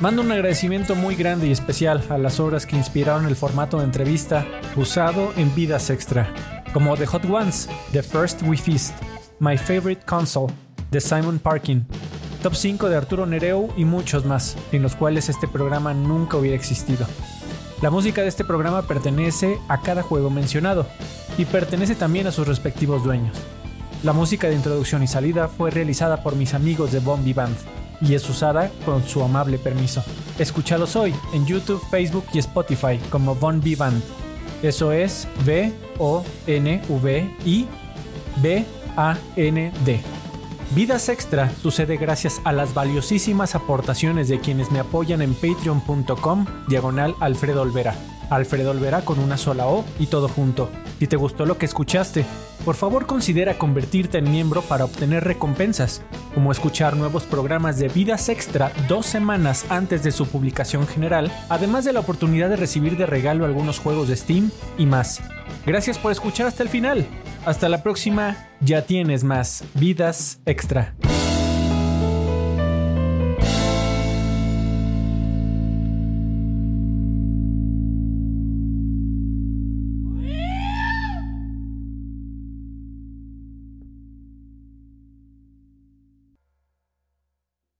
Mando 0.00 0.22
un 0.22 0.30
agradecimiento 0.30 0.94
muy 0.94 1.16
grande 1.16 1.48
y 1.48 1.52
especial 1.52 2.04
a 2.08 2.18
las 2.18 2.38
obras 2.38 2.66
que 2.66 2.76
inspiraron 2.76 3.26
el 3.26 3.34
formato 3.34 3.78
de 3.78 3.84
entrevista 3.84 4.46
usado 4.76 5.32
en 5.36 5.52
Vidas 5.54 5.90
Extra, 5.90 6.32
como 6.72 6.96
The 6.96 7.06
Hot 7.06 7.24
Ones, 7.24 7.68
The 7.92 8.02
First 8.02 8.42
We 8.42 8.56
Feast, 8.56 8.94
My 9.40 9.56
Favorite 9.56 10.04
Console, 10.04 10.52
de 10.90 11.00
Simon 11.00 11.38
Parkin, 11.38 11.86
Top 12.42 12.54
5 12.54 12.88
de 12.88 12.96
Arturo 12.96 13.26
Nereu 13.26 13.72
y 13.76 13.84
muchos 13.84 14.24
más, 14.24 14.56
sin 14.70 14.82
los 14.82 14.94
cuales 14.94 15.28
este 15.28 15.48
programa 15.48 15.92
nunca 15.94 16.36
hubiera 16.36 16.56
existido. 16.56 17.06
La 17.82 17.90
música 17.90 18.22
de 18.22 18.28
este 18.28 18.44
programa 18.44 18.82
pertenece 18.82 19.58
a 19.68 19.80
cada 19.80 20.02
juego 20.02 20.30
mencionado 20.30 20.86
y 21.38 21.46
pertenece 21.46 21.94
también 21.94 22.26
a 22.26 22.32
sus 22.32 22.46
respectivos 22.46 23.02
dueños. 23.02 23.36
La 24.02 24.12
música 24.12 24.48
de 24.48 24.54
introducción 24.54 25.02
y 25.02 25.06
salida 25.06 25.48
fue 25.48 25.70
realizada 25.70 26.22
por 26.22 26.36
mis 26.36 26.52
amigos 26.52 26.92
de 26.92 27.00
Bombi 27.00 27.32
Band 27.32 27.56
y 28.00 28.14
es 28.14 28.28
usada 28.28 28.70
con 28.84 29.02
su 29.04 29.22
amable 29.22 29.58
permiso. 29.58 30.04
Escuchados 30.38 30.94
hoy 30.96 31.14
en 31.32 31.46
YouTube, 31.46 31.82
Facebook 31.90 32.26
y 32.32 32.38
Spotify 32.38 32.98
como 33.10 33.34
Von 33.34 33.60
B 33.60 33.74
Band. 33.76 34.02
Eso 34.62 34.92
es 34.92 35.26
V 35.46 35.72
O 35.98 36.24
N 36.46 36.82
V 36.88 37.30
I 37.44 37.66
B 38.42 38.64
A 38.96 39.16
N 39.36 39.72
D. 39.84 40.00
Vidas 40.74 41.08
Extra 41.08 41.50
sucede 41.62 41.96
gracias 41.96 42.40
a 42.44 42.52
las 42.52 42.74
valiosísimas 42.74 43.54
aportaciones 43.54 44.28
de 44.28 44.38
quienes 44.38 44.70
me 44.70 44.80
apoyan 44.80 45.22
en 45.22 45.34
patreon.com 45.34 46.44
diagonal 46.68 47.14
Alfredo 47.20 47.62
Olvera. 47.62 47.94
Alfredo 48.30 48.70
Olvera 48.70 49.02
con 49.02 49.18
una 49.18 49.36
sola 49.36 49.66
O 49.66 49.84
y 49.98 50.06
todo 50.06 50.28
junto. 50.28 50.70
Si 50.98 51.06
te 51.06 51.16
gustó 51.16 51.46
lo 51.46 51.58
que 51.58 51.66
escuchaste, 51.66 52.24
por 52.64 52.74
favor 52.74 53.06
considera 53.06 53.56
convertirte 53.56 54.18
en 54.18 54.30
miembro 54.30 54.62
para 54.62 54.84
obtener 54.84 55.24
recompensas, 55.24 56.02
como 56.34 56.52
escuchar 56.52 56.96
nuevos 56.96 57.24
programas 57.24 57.78
de 57.78 57.88
Vidas 57.88 58.28
Extra 58.28 58.72
dos 58.88 59.06
semanas 59.06 59.64
antes 59.70 60.02
de 60.02 60.12
su 60.12 60.26
publicación 60.26 60.86
general, 60.86 61.32
además 61.48 61.84
de 61.84 61.92
la 61.92 62.00
oportunidad 62.00 62.48
de 62.48 62.56
recibir 62.56 62.96
de 62.96 63.06
regalo 63.06 63.44
algunos 63.44 63.78
juegos 63.78 64.08
de 64.08 64.16
Steam 64.16 64.50
y 64.76 64.86
más. 64.86 65.20
Gracias 65.64 65.98
por 65.98 66.12
escuchar 66.12 66.46
hasta 66.46 66.62
el 66.62 66.68
final. 66.68 67.06
Hasta 67.46 67.68
la 67.68 67.82
próxima, 67.82 68.48
ya 68.60 68.82
tienes 68.82 69.24
más 69.24 69.64
Vidas 69.74 70.40
Extra. 70.44 70.94